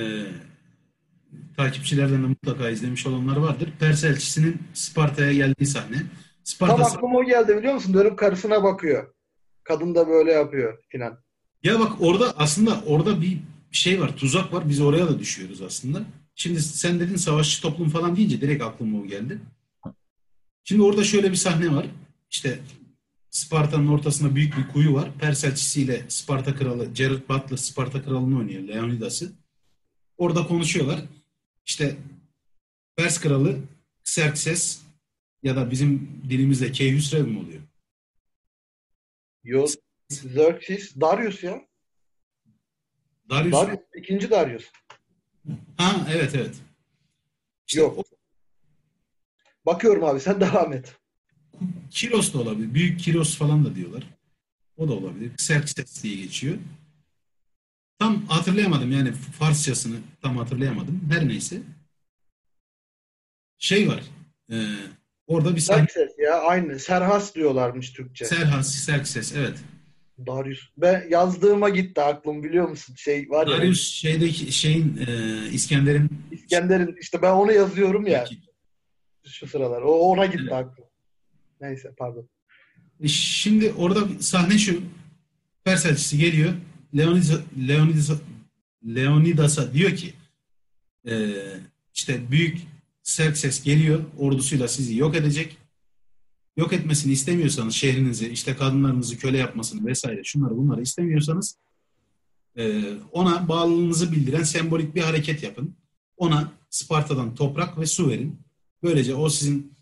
takipçilerden 1.57 2.23
de 2.23 2.27
mutlaka 2.27 2.70
izlemiş 2.70 3.07
olanlar 3.07 3.36
vardır. 3.36 3.73
Pers 3.81 4.05
elçisinin 4.05 4.59
Sparta'ya 4.74 5.32
geldiği 5.32 5.66
sahne. 5.66 5.97
Sparta 6.44 6.77
Tam 6.77 6.85
aklıma 6.85 7.19
o 7.19 7.24
geldi 7.24 7.57
biliyor 7.57 7.74
musun? 7.74 7.94
Dönüp 7.94 8.19
karısına 8.19 8.62
bakıyor. 8.62 9.15
Kadın 9.65 9.94
da 9.94 10.09
böyle 10.09 10.32
yapıyor 10.32 10.78
filan. 10.89 11.19
Ya 11.62 11.81
bak 11.81 11.93
orada 12.01 12.35
aslında 12.36 12.81
orada 12.86 13.20
bir 13.20 13.39
şey 13.70 14.01
var, 14.01 14.16
tuzak 14.16 14.53
var. 14.53 14.69
Biz 14.69 14.81
oraya 14.81 15.07
da 15.07 15.19
düşüyoruz 15.19 15.62
aslında. 15.62 16.03
Şimdi 16.35 16.61
sen 16.62 17.01
dedin 17.01 17.16
savaşçı 17.16 17.62
toplum 17.62 17.89
falan 17.89 18.16
deyince 18.16 18.40
direkt 18.40 18.62
aklıma 18.62 18.98
o 19.01 19.07
geldi. 19.07 19.39
Şimdi 20.68 20.82
orada 20.82 21.05
şöyle 21.05 21.30
bir 21.30 21.36
sahne 21.36 21.74
var. 21.74 21.86
İşte 22.30 22.59
Sparta'nın 23.30 23.88
ortasında 23.88 24.34
büyük 24.34 24.56
bir 24.56 24.68
kuyu 24.72 24.94
var. 24.94 25.18
Pers 25.18 25.44
elçisiyle 25.44 26.05
Sparta 26.09 26.55
kralı, 26.55 26.94
Jared 26.94 27.28
Butler 27.28 27.56
Sparta 27.56 28.05
kralını 28.05 28.38
oynuyor, 28.38 28.62
Leonidas'ı. 28.62 29.32
Orada 30.16 30.47
konuşuyorlar. 30.47 31.01
İşte 31.66 31.97
Pers 32.97 33.20
kralı 33.20 33.59
Xerxes 34.01 34.82
ya 35.43 35.56
da 35.56 35.70
bizim 35.70 36.22
dilimizde 36.28 36.72
Keyhüsrev 36.72 37.26
mi 37.26 37.38
oluyor? 37.38 37.62
Yok. 39.44 39.70
Xerxes, 40.10 41.01
Darius 41.01 41.43
ya. 41.43 41.66
Darius. 43.30 43.52
Darius, 43.52 43.80
ikinci 43.94 44.30
Darius. 44.30 44.64
Ha 45.76 46.06
evet 46.10 46.34
evet. 46.34 46.55
İşte 47.66 47.80
Yok. 47.80 47.98
O... 47.98 48.15
Bakıyorum 49.66 50.05
abi 50.05 50.20
sen 50.20 50.40
devam 50.40 50.72
et. 50.72 50.97
Kiros 51.90 52.34
da 52.34 52.38
olabilir. 52.38 52.74
Büyük 52.74 53.01
Kiros 53.01 53.36
falan 53.36 53.64
da 53.64 53.74
diyorlar. 53.74 54.05
O 54.76 54.88
da 54.88 54.93
olabilir. 54.93 55.30
Xerxes 55.32 56.02
diye 56.02 56.16
geçiyor. 56.16 56.56
Tam 57.98 58.26
hatırlayamadım 58.26 58.93
yani 58.93 59.12
Farsçasını 59.12 59.97
tam 60.22 60.36
hatırlayamadım. 60.36 61.01
Her 61.10 61.28
neyse. 61.28 61.62
Şey 63.59 63.88
var. 63.88 64.02
E, 64.51 64.56
orada 65.26 65.56
bir 65.56 65.60
sahne... 65.60 65.78
Serkses 65.78 66.18
ya 66.18 66.40
aynı. 66.40 66.78
Serhas 66.78 67.34
diyorlarmış 67.34 67.93
Türkçe. 67.93 68.24
Serhas, 68.24 68.74
Serkses 68.74 69.34
evet. 69.36 69.59
Darius. 70.26 70.68
Ben 70.76 71.06
yazdığıma 71.10 71.68
gitti 71.68 72.01
aklım 72.01 72.43
biliyor 72.43 72.68
musun? 72.68 72.94
Şey 72.98 73.30
var 73.30 73.47
ya. 73.47 73.59
Darius 73.59 73.88
şeydeki 73.88 74.52
şeyin 74.52 75.06
e, 75.06 75.48
İskender'in 75.52 76.10
İskender'in 76.30 76.97
işte 77.01 77.22
ben 77.22 77.32
onu 77.32 77.52
yazıyorum 77.52 78.06
ya. 78.06 78.24
Şu 79.27 79.47
sıralar. 79.47 79.82
O 79.82 79.90
ona 79.90 80.27
gitti 80.27 80.43
evet. 80.43 80.53
aklım. 80.53 80.85
Neyse 81.61 81.94
pardon. 81.98 82.28
E, 83.01 83.09
şimdi 83.09 83.73
orada 83.73 84.01
sahne 84.20 84.59
şu. 84.59 84.82
Pers 85.65 85.86
elçisi 85.86 86.19
geliyor. 86.19 86.53
Leonidas, 86.97 87.40
Leonidas, 87.69 88.11
Leonidas'a 88.86 89.73
diyor 89.74 89.90
ki 89.90 90.15
e, 91.09 91.35
işte 91.94 92.31
büyük 92.31 92.59
Serkses 93.07 93.62
geliyor 93.62 94.05
ordusuyla 94.19 94.69
sizi 94.69 94.97
yok 94.97 95.16
edecek. 95.16 95.57
Yok 96.57 96.73
etmesini 96.73 97.12
istemiyorsanız 97.12 97.74
şehrinizi, 97.74 98.28
işte 98.28 98.57
kadınlarınızı 98.57 99.19
köle 99.19 99.39
yapmasını 99.39 99.86
vesaire 99.86 100.24
şunları 100.24 100.57
bunları 100.57 100.82
istemiyorsanız 100.82 101.59
e, 102.59 102.82
ona 103.12 103.48
bağlılığınızı 103.48 104.12
bildiren 104.12 104.43
sembolik 104.43 104.94
bir 104.94 105.01
hareket 105.01 105.43
yapın. 105.43 105.77
Ona 106.16 106.53
Sparta'dan 106.70 107.35
toprak 107.35 107.78
ve 107.78 107.86
su 107.86 108.09
verin. 108.09 108.40
Böylece 108.86 109.14
o 109.14 109.28
sizin 109.28 109.76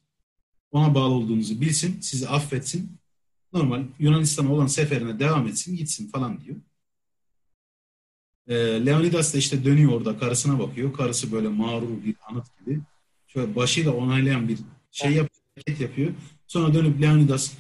ona 0.71 0.95
bağlı 0.95 1.15
olduğunuzu 1.15 1.61
bilsin, 1.61 2.01
sizi 2.01 2.29
affetsin. 2.29 2.99
Normal 3.53 3.85
Yunanistan'a 3.99 4.53
olan 4.53 4.67
seferine 4.67 5.19
devam 5.19 5.47
etsin, 5.47 5.77
gitsin 5.77 6.09
falan 6.09 6.41
diyor. 6.41 6.57
E, 8.47 8.55
Leonidas 8.87 9.35
da 9.35 9.39
işte 9.39 9.65
dönüyor 9.65 9.93
orada 9.93 10.19
karısına 10.19 10.59
bakıyor. 10.59 10.93
Karısı 10.93 11.33
böyle 11.33 11.49
mağrur 11.49 12.05
bir 12.05 12.17
anıt 12.29 12.47
gibi. 12.61 12.81
Şöyle 13.27 13.57
başıyla 13.57 13.93
onaylayan 13.93 14.49
bir 14.49 14.59
şey 14.91 15.13
yap, 15.13 15.29
hareket 15.55 15.81
yapıyor. 15.81 16.13
Sonra 16.47 16.75
dönüp 16.75 17.03
Leonidas 17.03 17.53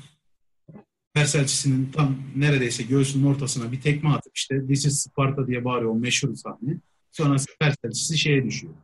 Perselçisinin 1.15 1.93
tam 1.93 2.19
neredeyse 2.37 2.83
göğsünün 2.83 3.27
ortasına 3.27 3.73
bir 3.73 3.81
tekme 3.81 4.11
atıp 4.11 4.37
işte 4.37 4.67
This 4.67 4.87
is 4.87 5.03
Sparta 5.03 5.47
diye 5.47 5.65
bağırıyor 5.65 5.91
o 5.91 5.95
meşhur 5.95 6.35
sahne. 6.35 6.81
Sonra 7.13 7.37
Perselçisi 7.61 8.19
şeye 8.19 8.45
düşüyor. 8.45 8.75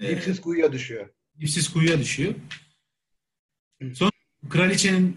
Ee, 0.00 0.16
dipsiz 0.16 0.40
kuyuya 0.40 0.72
düşüyor. 0.72 1.08
Dipsiz 1.40 1.72
kuyuya 1.72 1.98
düşüyor. 1.98 2.34
Sonra 3.94 4.10
kraliçenin 4.48 5.16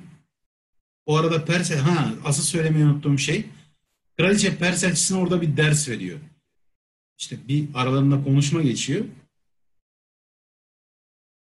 o 1.06 1.16
arada 1.16 1.46
Persel, 1.46 1.80
ha 1.80 2.14
asıl 2.24 2.44
söylemeyi 2.44 2.86
unuttuğum 2.86 3.18
şey 3.18 3.46
Kraliçe 4.20 4.58
Perselçisine 4.58 5.18
orada 5.18 5.42
bir 5.42 5.58
ders 5.58 5.90
veriyor. 5.90 6.20
İşte 7.18 7.48
bir 7.48 7.68
aralarında 7.74 8.24
konuşma 8.24 8.62
geçiyor. 8.62 9.06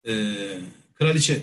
Ee, 0.06 0.60
kraliçe 0.94 1.42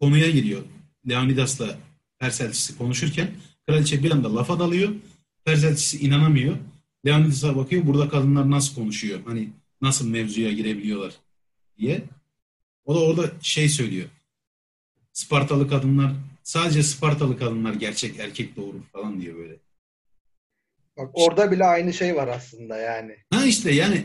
konuya 0.00 0.30
giriyor. 0.30 0.62
Leonidas'la 1.08 1.78
Perselçisi 2.18 2.78
konuşurken 2.78 3.30
kraliçe 3.66 4.02
bir 4.02 4.10
anda 4.10 4.34
lafa 4.34 4.58
dalıyor. 4.58 4.94
Perselçisi 5.44 5.98
inanamıyor. 5.98 6.56
Leonidas'a 7.06 7.56
bakıyor 7.56 7.86
burada 7.86 8.08
kadınlar 8.08 8.50
nasıl 8.50 8.74
konuşuyor? 8.74 9.20
Hani 9.24 9.48
nasıl 9.82 10.08
mevzuya 10.08 10.52
girebiliyorlar 10.52 11.12
diye. 11.78 12.02
O 12.84 12.94
da 12.94 13.00
orada 13.00 13.32
şey 13.42 13.68
söylüyor. 13.68 14.08
Spartalı 15.12 15.68
kadınlar 15.68 16.12
sadece 16.42 16.82
Spartalı 16.82 17.38
kadınlar 17.38 17.74
gerçek 17.74 18.18
erkek 18.18 18.56
doğurur 18.56 18.82
falan 18.92 19.20
diyor 19.20 19.36
böyle. 19.36 19.56
Bak 20.96 21.10
orada 21.12 21.50
bile 21.50 21.64
aynı 21.64 21.94
şey 21.94 22.16
var 22.16 22.28
aslında 22.28 22.76
yani. 22.76 23.16
Ha 23.30 23.44
işte 23.44 23.74
yani 23.74 24.04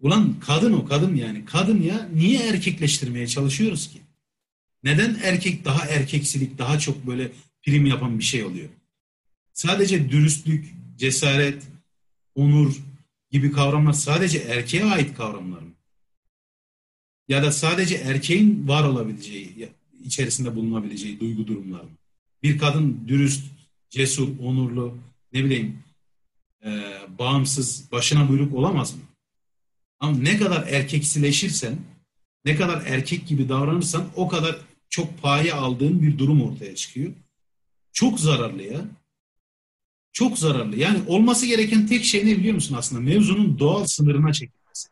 ulan 0.00 0.40
kadın 0.40 0.72
o 0.72 0.86
kadın 0.86 1.14
yani. 1.14 1.44
Kadın 1.44 1.82
ya 1.82 2.08
niye 2.14 2.48
erkekleştirmeye 2.48 3.26
çalışıyoruz 3.26 3.88
ki? 3.88 3.98
Neden 4.84 5.18
erkek 5.22 5.64
daha 5.64 5.86
erkeksilik, 5.86 6.58
daha 6.58 6.78
çok 6.78 7.06
böyle 7.06 7.30
prim 7.62 7.86
yapan 7.86 8.18
bir 8.18 8.24
şey 8.24 8.44
oluyor? 8.44 8.68
Sadece 9.52 10.10
dürüstlük, 10.10 10.74
cesaret, 10.96 11.62
onur 12.34 12.76
gibi 13.30 13.52
kavramlar 13.52 13.92
sadece 13.92 14.38
erkeğe 14.38 14.84
ait 14.84 15.16
kavramlar 15.16 15.60
mı? 15.60 15.72
Ya 17.28 17.42
da 17.42 17.52
sadece 17.52 17.94
erkeğin 17.94 18.68
var 18.68 18.84
olabileceği, 18.84 19.68
içerisinde 20.04 20.56
bulunabileceği 20.56 21.20
duygu 21.20 21.46
durumlar 21.46 21.80
mı? 21.80 21.90
Bir 22.42 22.58
kadın 22.58 23.04
dürüst, 23.08 23.44
cesur, 23.90 24.28
onurlu, 24.38 24.98
ne 25.32 25.44
bileyim 25.44 25.82
e, 26.64 26.82
bağımsız, 27.18 27.92
başına 27.92 28.28
buyruk 28.28 28.54
olamaz 28.54 28.94
mı? 28.94 29.02
Ama 30.00 30.18
ne 30.18 30.38
kadar 30.38 30.66
erkeksileşirsen, 30.68 31.78
ne 32.44 32.56
kadar 32.56 32.86
erkek 32.86 33.26
gibi 33.26 33.48
davranırsan 33.48 34.08
o 34.16 34.28
kadar 34.28 34.56
çok 34.88 35.22
paye 35.22 35.52
aldığın 35.52 36.02
bir 36.02 36.18
durum 36.18 36.42
ortaya 36.42 36.74
çıkıyor. 36.74 37.12
Çok 37.92 38.20
zararlı 38.20 38.62
ya. 38.62 38.84
Çok 40.16 40.38
zararlı. 40.38 40.76
Yani 40.76 40.98
olması 41.06 41.46
gereken 41.46 41.86
tek 41.86 42.04
şey 42.04 42.26
ne 42.26 42.36
biliyor 42.36 42.54
musun 42.54 42.76
aslında? 42.78 43.02
Mevzunun 43.02 43.58
doğal 43.58 43.86
sınırına 43.86 44.32
çekilmesi. 44.32 44.88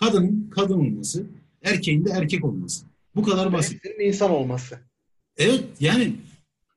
Kadının 0.00 0.50
kadın 0.50 0.74
olması, 0.74 1.26
erkeğin 1.62 2.04
de 2.04 2.10
erkek 2.10 2.44
olması. 2.44 2.86
Bu 3.14 3.22
kadar 3.22 3.52
basit. 3.52 3.84
Hepsinin 3.84 4.08
insan 4.08 4.30
olması. 4.30 4.78
Evet 5.36 5.64
yani 5.80 6.16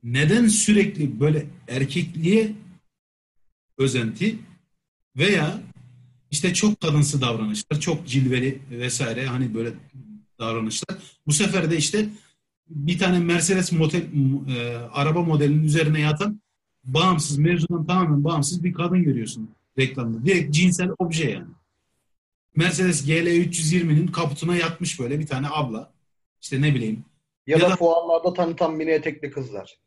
neden 0.03 0.47
sürekli 0.47 1.19
böyle 1.19 1.45
erkekliğe 1.67 2.51
özenti 3.77 4.35
veya 5.15 5.61
işte 6.31 6.53
çok 6.53 6.81
kadınsı 6.81 7.21
davranışlar, 7.21 7.79
çok 7.79 8.07
cilveli 8.07 8.59
vesaire 8.71 9.25
hani 9.25 9.53
böyle 9.53 9.73
davranışlar. 10.39 10.97
Bu 11.27 11.33
sefer 11.33 11.71
de 11.71 11.77
işte 11.77 12.09
bir 12.69 12.99
tane 12.99 13.19
Mercedes 13.19 13.71
model, 13.71 14.03
e, 14.57 14.77
araba 14.77 15.21
modelinin 15.21 15.63
üzerine 15.63 15.99
yatan 15.99 16.41
bağımsız, 16.87 17.37
mevzudan 17.37 17.85
tamamen 17.85 18.23
bağımsız 18.23 18.63
bir 18.63 18.73
kadın 18.73 19.03
görüyorsun 19.03 19.49
reklamda. 19.79 20.25
Direkt 20.25 20.53
cinsel 20.55 20.89
obje 20.99 21.29
yani. 21.31 21.47
Mercedes 22.55 23.05
GL 23.05 23.27
320'nin 23.27 24.07
kaputuna 24.07 24.55
yatmış 24.55 24.99
böyle 24.99 25.19
bir 25.19 25.27
tane 25.27 25.47
abla. 25.49 25.91
İşte 26.41 26.61
ne 26.61 26.75
bileyim. 26.75 27.05
Ya, 27.47 27.57
Ya 27.57 27.65
da, 27.65 27.69
da- 27.69 27.75
fuarlarda 27.75 28.33
tanıtan 28.33 28.73
mini 28.75 28.89
etekli 28.89 29.31
kızlar. 29.31 29.77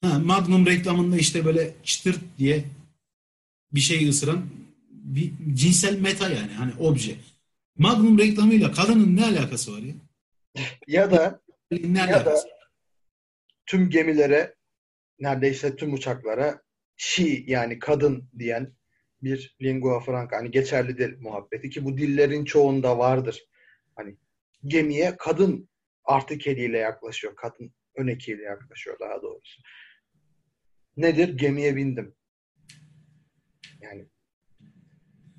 Ha, 0.00 0.18
Magnum 0.18 0.66
reklamında 0.66 1.16
işte 1.16 1.44
böyle 1.44 1.74
çıtırt 1.82 2.20
diye 2.38 2.64
bir 3.74 3.80
şey 3.80 4.08
ısıran 4.08 4.44
bir 4.90 5.32
cinsel 5.54 5.98
meta 6.00 6.30
yani 6.30 6.52
hani 6.52 6.72
obje. 6.80 7.16
Magnum 7.78 8.18
reklamıyla 8.18 8.72
kadının 8.72 9.16
ne 9.16 9.24
alakası 9.24 9.72
var 9.72 9.78
ya? 9.78 9.94
Ya 10.88 11.10
da 11.10 11.40
Ne 11.70 11.98
Ya 11.98 12.04
alakası? 12.06 12.44
da 12.46 12.50
tüm 13.66 13.90
gemilere 13.90 14.54
neredeyse 15.24 15.76
tüm 15.76 15.92
uçaklara 15.92 16.62
she 16.96 17.42
yani 17.46 17.78
kadın 17.78 18.30
diyen 18.38 18.74
bir 19.22 19.56
lingua 19.62 20.00
franca 20.00 20.36
hani 20.36 20.50
geçerli 20.50 20.98
dil 20.98 21.18
muhabbeti 21.20 21.70
ki 21.70 21.84
bu 21.84 21.98
dillerin 21.98 22.44
çoğunda 22.44 22.98
vardır. 22.98 23.44
Hani 23.96 24.16
gemiye 24.66 25.16
kadın 25.16 25.68
artık 26.04 26.46
eliyle 26.46 26.78
yaklaşıyor. 26.78 27.36
Kadın 27.36 27.74
ön 27.94 28.06
ekiyle 28.06 28.42
yaklaşıyor 28.42 28.98
daha 29.00 29.22
doğrusu. 29.22 29.62
Nedir? 30.96 31.38
Gemiye 31.38 31.76
bindim. 31.76 32.14
Yani 33.80 34.06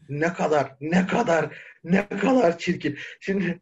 ne 0.10 0.34
kadar 0.34 0.76
ne 0.82 1.08
kadar 1.08 1.58
ne 1.84 2.08
kadar 2.08 2.58
çirkin. 2.58 2.98
Şimdi 3.20 3.62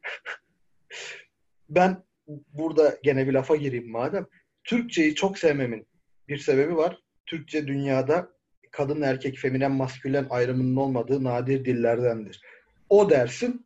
ben 1.70 2.04
burada 2.28 2.98
gene 3.04 3.28
bir 3.28 3.34
lafa 3.34 3.56
gireyim 3.56 3.92
madem. 3.92 4.28
Türkçeyi 4.64 5.16
çok 5.16 5.38
sevmemin 5.38 5.88
bir 6.28 6.38
sebebi 6.38 6.76
var. 6.78 7.00
Türkçe 7.26 7.68
dünyada 7.68 8.30
kadın 8.72 9.02
erkek 9.02 9.38
feminen 9.38 9.72
maskülen 9.72 10.28
ayrımının 10.30 10.76
olmadığı 10.76 11.24
nadir 11.24 11.66
dillerdendir. 11.66 12.42
O 12.90 13.10
dersin 13.10 13.66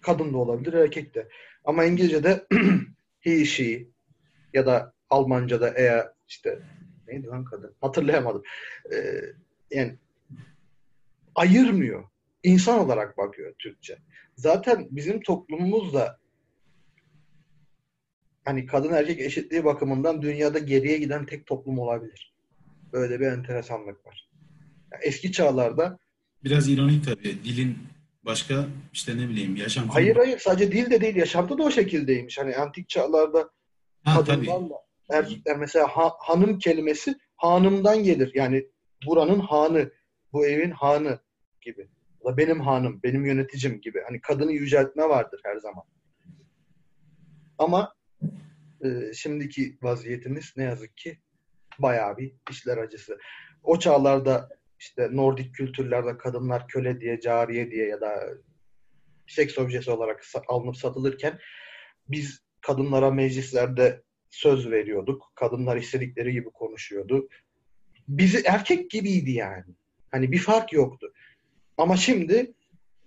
kadın 0.00 0.32
da 0.32 0.38
olabilir 0.38 0.72
erkek 0.72 1.14
de. 1.14 1.28
Ama 1.64 1.84
İngilizce'de 1.84 2.46
he 3.20 3.44
she 3.44 3.86
ya 4.54 4.66
da 4.66 4.92
Almanca'da 5.10 5.68
eğer 5.76 6.08
işte 6.28 6.58
neydi 7.08 7.26
lan 7.26 7.44
kadın 7.44 7.74
hatırlayamadım. 7.80 8.42
Ee, 8.92 9.20
yani 9.70 9.96
ayırmıyor. 11.34 12.04
İnsan 12.42 12.78
olarak 12.78 13.18
bakıyor 13.18 13.54
Türkçe. 13.58 13.98
Zaten 14.36 14.88
bizim 14.90 15.20
toplumumuz 15.20 15.94
da 15.94 16.18
hani 18.48 18.66
kadın 18.66 18.92
erkek 18.92 19.20
eşitliği 19.20 19.64
bakımından 19.64 20.22
dünyada 20.22 20.58
geriye 20.58 20.98
giden 20.98 21.26
tek 21.26 21.46
toplum 21.46 21.78
olabilir. 21.78 22.34
Böyle 22.92 23.20
bir 23.20 23.26
enteresanlık 23.26 24.06
var. 24.06 24.28
Yani 24.92 25.02
eski 25.04 25.32
çağlarda 25.32 25.98
Biraz 26.44 26.68
ironik 26.68 27.04
tabii. 27.04 27.44
Dilin 27.44 27.78
başka 28.24 28.66
işte 28.92 29.16
ne 29.16 29.28
bileyim 29.28 29.56
yaşam. 29.56 29.88
hayır 29.88 30.16
hayır 30.16 30.38
sadece 30.38 30.72
dil 30.72 30.90
de 30.90 31.00
değil 31.00 31.16
yaşantı 31.16 31.58
da 31.58 31.62
o 31.62 31.70
şekildeymiş. 31.70 32.38
Hani 32.38 32.56
antik 32.56 32.88
çağlarda 32.88 33.50
Ha, 34.04 34.24
tabii. 34.24 34.46
kadınlarla 34.46 34.76
erkekler 35.10 35.56
mesela 35.56 35.86
ha- 35.86 36.14
hanım 36.20 36.58
kelimesi 36.58 37.14
hanımdan 37.36 38.02
gelir. 38.02 38.32
Yani 38.34 38.66
buranın 39.06 39.40
hanı, 39.40 39.90
bu 40.32 40.46
evin 40.46 40.70
hanı 40.70 41.18
gibi. 41.60 41.88
Da 42.24 42.36
benim 42.36 42.60
hanım, 42.60 43.00
benim 43.02 43.26
yöneticim 43.26 43.80
gibi. 43.80 43.98
Hani 44.06 44.20
kadını 44.20 44.52
yüceltme 44.52 45.02
vardır 45.08 45.40
her 45.44 45.56
zaman. 45.56 45.84
Ama 47.58 47.97
e, 48.84 49.12
şimdiki 49.14 49.78
vaziyetimiz 49.82 50.52
ne 50.56 50.64
yazık 50.64 50.96
ki 50.96 51.18
bayağı 51.78 52.16
bir 52.16 52.32
işler 52.50 52.78
acısı. 52.78 53.18
O 53.62 53.78
çağlarda 53.78 54.48
işte 54.78 55.08
Nordik 55.12 55.54
kültürlerde 55.54 56.18
kadınlar 56.18 56.68
köle 56.68 57.00
diye, 57.00 57.20
cariye 57.20 57.70
diye 57.70 57.86
ya 57.86 58.00
da 58.00 58.28
seks 59.26 59.58
objesi 59.58 59.90
olarak 59.90 60.24
alınıp 60.48 60.76
satılırken 60.76 61.38
biz 62.08 62.40
kadınlara 62.60 63.10
meclislerde 63.10 64.02
söz 64.30 64.70
veriyorduk. 64.70 65.32
Kadınlar 65.34 65.76
istedikleri 65.76 66.32
gibi 66.32 66.50
konuşuyordu. 66.50 67.28
Bizi 68.08 68.42
erkek 68.46 68.90
gibiydi 68.90 69.30
yani. 69.30 69.74
Hani 70.10 70.32
bir 70.32 70.38
fark 70.38 70.72
yoktu. 70.72 71.12
Ama 71.76 71.96
şimdi 71.96 72.54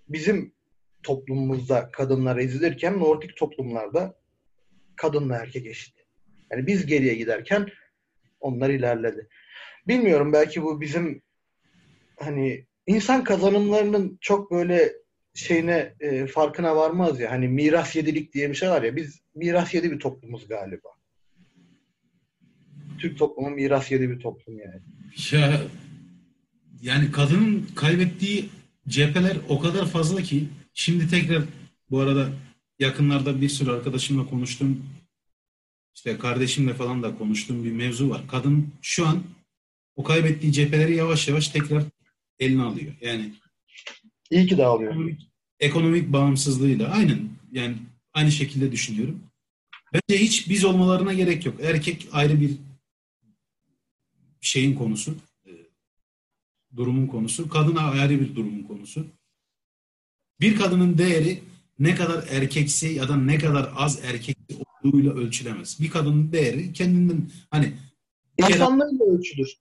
bizim 0.08 0.52
toplumumuzda 1.02 1.90
kadınlar 1.90 2.36
ezilirken 2.36 2.98
Nordik 2.98 3.36
toplumlarda 3.36 4.21
kadınla 5.02 5.36
erkek 5.36 5.66
eşit. 5.66 5.94
Yani 6.50 6.66
biz 6.66 6.86
geriye 6.86 7.14
giderken 7.14 7.68
onlar 8.40 8.70
ilerledi. 8.70 9.28
Bilmiyorum 9.88 10.32
belki 10.32 10.62
bu 10.62 10.80
bizim 10.80 11.22
hani 12.16 12.66
insan 12.86 13.24
kazanımlarının 13.24 14.18
çok 14.20 14.50
böyle 14.50 14.92
şeyine 15.34 15.94
e, 16.00 16.26
farkına 16.26 16.76
varmaz 16.76 17.20
ya. 17.20 17.30
Hani 17.30 17.48
miras 17.48 17.96
yedilik 17.96 18.34
diye 18.34 18.50
bir 18.50 18.54
şey 18.54 18.68
var 18.68 18.82
ya. 18.82 18.96
Biz 18.96 19.20
miras 19.34 19.74
yedi 19.74 19.92
bir 19.92 19.98
toplumuz 19.98 20.48
galiba. 20.48 20.88
Türk 22.98 23.18
toplumu 23.18 23.50
miras 23.50 23.90
yedi 23.90 24.10
bir 24.10 24.20
toplum 24.20 24.58
yani. 24.58 24.80
Ya 25.32 25.60
yani 26.82 27.12
kadının 27.12 27.68
kaybettiği 27.76 28.48
cepheler 28.88 29.36
o 29.48 29.60
kadar 29.60 29.86
fazla 29.86 30.22
ki 30.22 30.48
şimdi 30.74 31.08
tekrar 31.08 31.42
bu 31.90 32.00
arada 32.00 32.28
yakınlarda 32.82 33.40
bir 33.40 33.48
sürü 33.48 33.70
arkadaşımla 33.70 34.26
konuştum. 34.26 34.86
işte 35.94 36.18
kardeşimle 36.18 36.74
falan 36.74 37.02
da 37.02 37.18
konuştuğum 37.18 37.64
bir 37.64 37.72
mevzu 37.72 38.10
var. 38.10 38.28
Kadın 38.28 38.72
şu 38.82 39.06
an 39.06 39.22
o 39.96 40.02
kaybettiği 40.02 40.52
cepheleri 40.52 40.96
yavaş 40.96 41.28
yavaş 41.28 41.48
tekrar 41.48 41.84
eline 42.38 42.62
alıyor. 42.62 42.92
Yani 43.00 43.32
İyi 44.30 44.46
ki 44.46 44.58
dağılıyor. 44.58 44.90
ekonomik, 44.92 45.20
ekonomik 45.60 46.12
bağımsızlığıyla 46.12 46.88
aynen 46.88 47.28
yani 47.52 47.76
aynı 48.12 48.32
şekilde 48.32 48.72
düşünüyorum. 48.72 49.20
Bence 49.92 50.22
hiç 50.22 50.48
biz 50.48 50.64
olmalarına 50.64 51.12
gerek 51.12 51.46
yok. 51.46 51.60
Erkek 51.62 52.08
ayrı 52.12 52.40
bir 52.40 52.50
şeyin 54.40 54.74
konusu. 54.74 55.14
e, 55.46 55.50
Durumun 56.76 57.06
konusu. 57.06 57.48
Kadın 57.48 57.76
ayrı 57.76 58.20
bir 58.20 58.34
durumun 58.36 58.62
konusu. 58.62 59.06
Bir 60.40 60.56
kadının 60.56 60.98
değeri 60.98 61.42
ne 61.78 61.94
kadar 61.94 62.24
erkeksi 62.28 62.86
ya 62.86 63.08
da 63.08 63.16
ne 63.16 63.38
kadar 63.38 63.72
az 63.76 64.04
erkeksi 64.04 64.56
olduğuyla 64.84 65.12
ölçülemez. 65.12 65.80
Bir 65.80 65.90
kadının 65.90 66.32
değeri 66.32 66.72
kendinden 66.72 67.30
hani 67.50 67.72
İnsanlarla 68.38 69.04
ölçülür. 69.04 69.56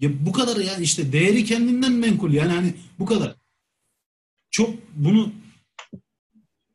ya 0.00 0.26
bu 0.26 0.32
kadar 0.32 0.56
yani 0.56 0.84
işte 0.84 1.12
değeri 1.12 1.44
kendinden 1.44 1.92
menkul 1.92 2.32
yani 2.32 2.52
hani 2.52 2.74
bu 2.98 3.06
kadar. 3.06 3.36
Çok 4.50 4.74
bunu 4.94 5.32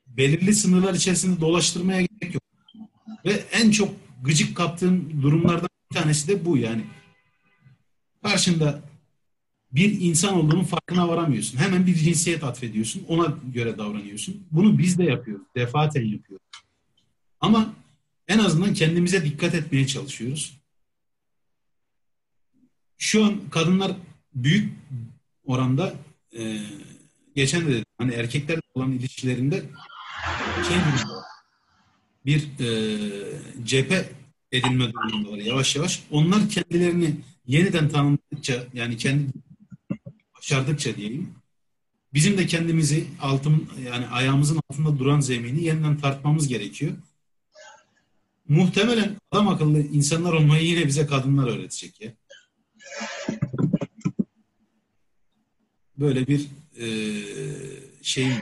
belirli 0.07 0.55
sınırlar 0.55 0.93
içerisinde 0.93 1.41
dolaştırmaya 1.41 2.01
gerek 2.01 2.33
yok. 2.33 2.43
Ve 3.25 3.31
en 3.51 3.71
çok 3.71 3.95
gıcık 4.23 4.57
kaptığım 4.57 5.21
durumlardan 5.21 5.69
bir 5.91 5.95
tanesi 5.95 6.27
de 6.27 6.45
bu 6.45 6.57
yani. 6.57 6.83
Karşında 8.23 8.81
bir 9.71 10.01
insan 10.01 10.33
olduğunun 10.33 10.63
farkına 10.63 11.07
varamıyorsun. 11.07 11.57
Hemen 11.57 11.87
bir 11.87 11.95
cinsiyet 11.95 12.43
atfediyorsun. 12.43 13.03
Ona 13.07 13.37
göre 13.53 13.77
davranıyorsun. 13.77 14.43
Bunu 14.51 14.77
biz 14.77 14.97
de 14.97 15.03
yapıyoruz. 15.03 15.45
Defaten 15.55 16.05
yapıyoruz. 16.05 16.45
Ama 17.41 17.73
en 18.27 18.39
azından 18.39 18.73
kendimize 18.73 19.25
dikkat 19.25 19.55
etmeye 19.55 19.87
çalışıyoruz 19.87 20.61
şu 23.01 23.25
an 23.25 23.49
kadınlar 23.49 23.91
büyük 24.35 24.73
oranda 25.45 25.93
e, 26.37 26.57
geçen 27.35 27.61
de 27.61 27.69
dedim, 27.69 27.85
hani 27.97 28.13
erkeklerle 28.13 28.61
olan 28.75 28.91
ilişkilerinde 28.91 29.63
şey 30.67 30.77
bir 32.25 32.49
e, 32.59 32.69
cephe 33.63 34.09
edinme 34.51 34.93
durumundalar 34.93 35.37
yavaş 35.37 35.75
yavaş. 35.75 36.03
Onlar 36.11 36.49
kendilerini 36.49 37.15
yeniden 37.47 37.89
tanımladıkça 37.89 38.63
yani 38.73 38.97
kendi 38.97 39.31
başardıkça 40.41 40.95
diyeyim 40.95 41.35
bizim 42.13 42.37
de 42.37 42.45
kendimizi 42.45 43.07
altın 43.21 43.69
yani 43.85 44.07
ayağımızın 44.07 44.59
altında 44.69 44.99
duran 44.99 45.19
zemini 45.19 45.63
yeniden 45.63 45.97
tartmamız 45.97 46.47
gerekiyor. 46.47 46.91
Muhtemelen 48.47 49.15
adam 49.31 49.47
akıllı 49.47 49.79
insanlar 49.79 50.33
olmayı 50.33 50.65
yine 50.65 50.87
bize 50.87 51.05
kadınlar 51.05 51.47
öğretecek 51.47 52.01
ya. 52.01 52.13
Böyle 55.97 56.27
bir 56.27 56.47
e, 56.77 56.87
şeyim 58.01 58.33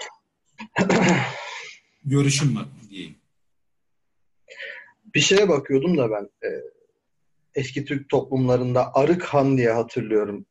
görüşüm 2.06 2.56
var 2.56 2.66
diyeyim. 2.90 3.16
Bir 5.16 5.20
şeye 5.20 5.50
bakıyordum 5.50 5.98
da 5.98 6.12
ben 6.12 6.48
e, 6.48 6.50
eski 7.56 7.86
Türk 7.86 8.10
toplumlarında 8.10 8.96
Arık 8.96 9.24
Han 9.24 9.58
diye 9.58 9.72
hatırlıyorum. 9.72 10.46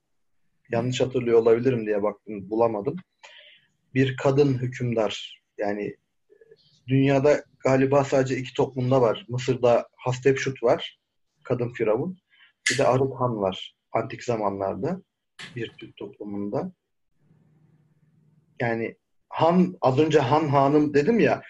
Yanlış 0.70 1.00
hatırlıyor 1.00 1.38
olabilirim 1.38 1.86
diye 1.86 2.02
baktım 2.02 2.50
bulamadım. 2.50 2.96
Bir 3.94 4.16
kadın 4.16 4.58
hükümdar 4.58 5.42
yani 5.58 5.96
dünyada 6.88 7.44
galiba 7.64 8.04
sadece 8.04 8.36
iki 8.36 8.54
toplumda 8.54 9.00
var. 9.00 9.26
Mısır'da 9.28 9.88
Hatshepsut 9.96 10.62
var. 10.62 10.98
Kadın 11.44 11.72
firavun. 11.72 12.18
Bir 12.70 12.78
de 12.78 12.86
Arık 12.86 13.20
Han 13.20 13.36
var. 13.36 13.74
Antik 13.92 14.24
zamanlarda 14.24 15.02
bir 15.56 15.72
Türk 15.78 15.96
toplumunda. 15.96 16.72
Yani 18.60 18.96
han 19.28 19.76
az 19.80 19.98
önce 19.98 20.18
han 20.18 20.48
hanım 20.48 20.94
dedim 20.94 21.20
ya 21.20 21.42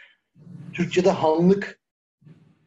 Türkçe'de 0.73 1.11
hanlık 1.11 1.81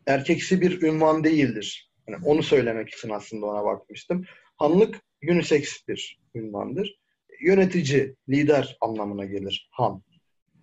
erkeksi 0.08 0.62
bir 0.62 0.82
ünvan 0.82 1.24
değildir. 1.24 1.92
Yani 2.08 2.26
onu 2.26 2.44
söylemek 2.44 2.90
için 2.90 3.10
aslında 3.10 3.46
ona 3.46 3.66
bakmıştım. 3.66 4.26
Hanlık 4.58 5.02
unisex 5.30 5.88
bir 5.88 6.21
ünvandır. 6.36 7.00
Yönetici, 7.42 8.16
lider 8.30 8.78
anlamına 8.82 9.26
gelir 9.26 9.70
han 9.72 10.04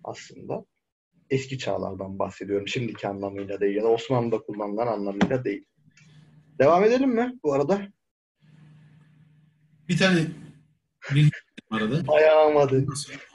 aslında. 0.05 0.65
Eski 1.31 1.59
çağlardan 1.59 2.19
bahsediyorum. 2.19 2.69
Şimdiki 2.69 3.09
anlamıyla 3.09 3.61
değil 3.61 3.77
ya 3.77 3.82
da 3.82 3.89
Osmanlı'da 3.89 4.39
kullanılan 4.39 4.86
anlamıyla 4.86 5.45
değil. 5.45 5.65
Devam 6.59 6.85
edelim 6.85 7.11
mi 7.11 7.39
bu 7.43 7.53
arada? 7.53 7.89
Bir 9.89 9.99
tane 9.99 10.27
bir 11.15 11.32
arada. 11.70 12.12
Ayağımadı. 12.12 12.86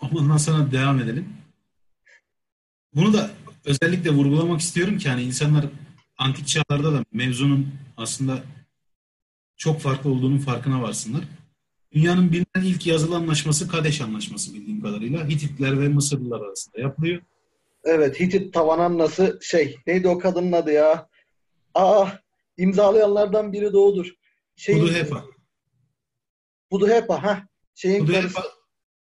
Ondan 0.02 0.38
sonra 0.38 0.72
devam 0.72 1.00
edelim. 1.00 1.30
Bunu 2.96 3.14
da 3.14 3.32
özellikle 3.66 4.10
vurgulamak 4.10 4.62
istiyorum 4.62 4.98
ki 4.98 5.10
hani 5.10 5.24
insanlar 5.24 5.66
antik 6.18 6.48
çağlarda 6.48 6.94
da 6.94 7.06
mevzunun 7.12 7.74
aslında 7.98 8.44
çok 9.58 9.80
farklı 9.80 10.10
olduğunun 10.10 10.38
farkına 10.38 10.82
varsınlar. 10.82 11.24
Dünyanın 11.94 12.32
bilinen 12.32 12.64
ilk 12.64 12.88
yazılı 12.88 13.16
anlaşması 13.16 13.68
Kadeş 13.68 14.02
Anlaşması 14.02 14.54
bildiğim 14.54 14.82
kadarıyla 14.82 15.28
Hititler 15.28 15.82
ve 15.82 15.88
Mısırlılar 15.88 16.42
arasında 16.42 16.82
yapılıyor. 16.82 17.22
Evet 17.84 18.20
Hitit 18.20 18.54
tavanannası 18.54 19.40
şey 19.42 19.78
neydi 19.88 20.08
o 20.08 20.20
kadının 20.20 20.52
adı 20.52 20.72
ya? 20.72 21.10
Aa 21.74 22.08
imzalayanlardan 22.58 23.54
biri 23.54 23.74
de 23.74 23.78
odur. 23.78 24.14
Şey, 24.56 24.80
Puduhepa. 24.80 25.26
Puduhepa 26.70 27.24
ha. 27.24 27.48
Şeyin 27.76 28.00
Puduhepa 28.00 28.22
karısı. 28.22 28.42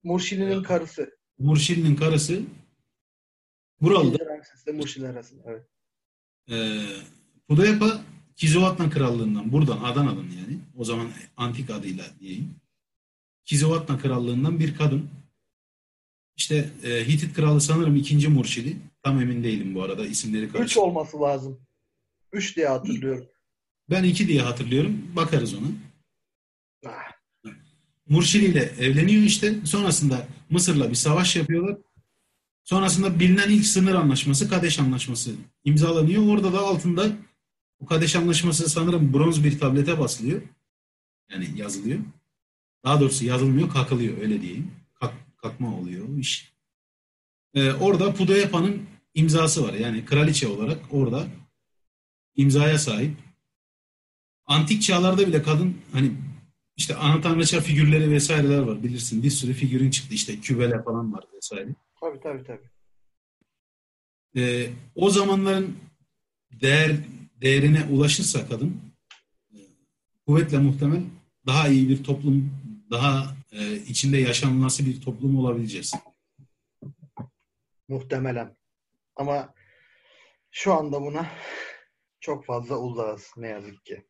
Murşili'nin 0.04 0.64
karısı. 0.64 1.18
Murşili'nin 1.40 1.96
karısı. 1.96 2.42
Prensesle 4.18 4.72
Murşili 4.72 5.08
arasında. 5.08 5.44
Evet. 5.46 5.68
Ee, 6.50 6.82
Puduhepa 7.48 8.02
Kizovatna 8.36 8.90
Krallığından 8.90 9.52
buradan 9.52 9.78
Adana'dan 9.84 10.24
yani 10.24 10.60
o 10.78 10.84
zaman 10.84 11.08
antik 11.38 11.70
adıyla 11.70 12.06
diyeyim. 12.20 12.56
Kizovatna 13.46 14.00
Krallığından 14.00 14.60
bir 14.60 14.76
kadın. 14.78 15.10
İşte 16.36 16.70
e, 16.84 17.08
Hitit 17.08 17.34
kralı 17.34 17.62
sanırım 17.62 17.96
ikinci 17.96 18.28
Murşili. 18.28 18.78
Tam 19.04 19.22
emin 19.22 19.44
değilim 19.44 19.76
bu 19.76 19.84
arada 19.84 20.06
isimleri 20.06 20.46
Üç 20.46 20.52
karışık. 20.54 20.78
olması 20.78 21.22
lazım. 21.22 21.60
Üç 22.32 22.56
diye 22.56 22.68
hatırlıyorum. 22.68 23.26
Ben 23.90 24.04
iki 24.04 24.28
diye 24.28 24.42
hatırlıyorum. 24.42 25.12
Bakarız 25.16 25.54
ona. 25.54 25.68
Ah, 26.86 27.12
Murşili 28.10 28.46
ile 28.46 28.60
evleniyor 28.80 29.22
işte. 29.24 29.66
Sonrasında 29.66 30.28
Mısır'la 30.50 30.90
bir 30.90 30.96
savaş 30.96 31.36
yapıyorlar. 31.36 31.78
Sonrasında 32.64 33.20
bilinen 33.20 33.50
ilk 33.50 33.66
sınır 33.66 33.96
anlaşması 33.96 34.50
Kadeş 34.50 34.80
Anlaşması 34.80 35.36
imzalanıyor. 35.64 36.28
Orada 36.28 36.54
da 36.54 36.60
altında 36.60 37.12
bu 37.82 37.86
Kadeş 37.86 38.16
Anlaşması 38.16 38.70
sanırım 38.70 39.14
bronz 39.14 39.44
bir 39.44 39.60
tablete 39.60 40.00
basılıyor. 40.00 40.42
Yani 41.32 41.48
yazılıyor. 41.56 42.00
Daha 42.84 43.00
doğrusu 43.00 43.26
yazılmıyor, 43.26 43.70
kakılıyor 43.70 44.18
öyle 44.18 44.42
diyeyim. 44.42 44.72
Kalk, 44.94 45.14
kalkma 45.38 45.78
oluyor 45.78 46.18
iş. 46.18 46.54
Ee, 47.54 47.72
orada 47.72 48.14
Pudayapa'nın 48.14 48.82
imzası 49.14 49.68
var. 49.68 49.74
Yani 49.74 50.06
kraliçe 50.06 50.48
olarak 50.48 50.80
orada 50.92 51.28
imzaya 52.36 52.78
sahip. 52.78 53.18
Antik 54.46 54.82
çağlarda 54.82 55.28
bile 55.28 55.44
kadın 55.44 55.78
hani 55.92 56.12
işte 56.78 56.96
ana 56.96 57.22
tanrıça 57.22 57.62
figürleri 57.62 58.12
vesaireler 58.12 58.60
var 58.60 58.84
bilirsin. 58.84 59.24
Bir 59.24 59.30
sürü 59.30 59.54
figürün 59.54 59.90
çıktı 59.90 60.14
işte 60.14 60.40
kübele 60.40 60.84
falan 60.84 61.14
var 61.14 61.26
vesaire. 61.36 61.70
tabii 62.02 62.20
tabii 62.20 62.44
tabii. 62.44 62.70
Ee, 64.36 64.70
o 64.96 65.10
zamanların 65.10 65.78
değer 66.52 66.96
değerine 67.42 67.84
ulaşırsa 67.92 68.48
kadın 68.48 68.82
e, 69.54 69.58
kuvvetle 70.26 70.58
muhtemel 70.58 71.04
daha 71.46 71.68
iyi 71.68 71.90
bir 71.90 72.04
toplum, 72.04 72.52
daha 72.94 73.36
e, 73.52 73.76
içinde 73.76 74.18
yaşanması 74.18 74.86
bir 74.86 75.02
toplum 75.02 75.38
olabileceğiz. 75.40 75.94
Muhtemelen. 77.88 78.56
Ama 79.16 79.54
şu 80.52 80.74
anda 80.74 81.02
buna 81.02 81.28
çok 82.20 82.46
fazla 82.46 82.78
uzağız 82.78 83.32
ne 83.38 83.48
yazık 83.48 83.86
ki. 83.86 84.06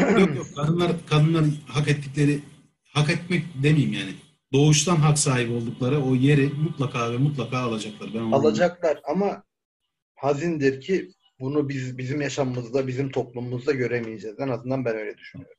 yok 0.00 0.36
yok 0.36 0.46
kadınlar 0.56 0.92
kadınlar 1.06 1.44
hak 1.68 1.88
ettikleri 1.88 2.40
hak 2.84 3.10
etmek 3.10 3.44
demeyeyim 3.62 3.92
yani. 3.92 4.14
Doğuştan 4.52 4.96
hak 4.96 5.18
sahibi 5.18 5.52
oldukları 5.52 6.00
o 6.04 6.14
yeri 6.14 6.46
mutlaka 6.48 7.12
ve 7.12 7.16
mutlaka 7.16 7.58
alacaklar. 7.58 8.10
Ben 8.14 8.18
onu- 8.20 8.34
Alacaklar 8.36 9.00
ama 9.04 9.44
hazindir 10.14 10.80
ki 10.80 11.12
bunu 11.40 11.68
biz 11.68 11.98
bizim 11.98 12.20
yaşamımızda, 12.20 12.86
bizim 12.86 13.10
toplumumuzda 13.10 13.72
göremeyeceğiz. 13.72 14.40
En 14.40 14.48
azından 14.48 14.84
ben 14.84 14.96
öyle 14.96 15.18
düşünüyorum. 15.18 15.56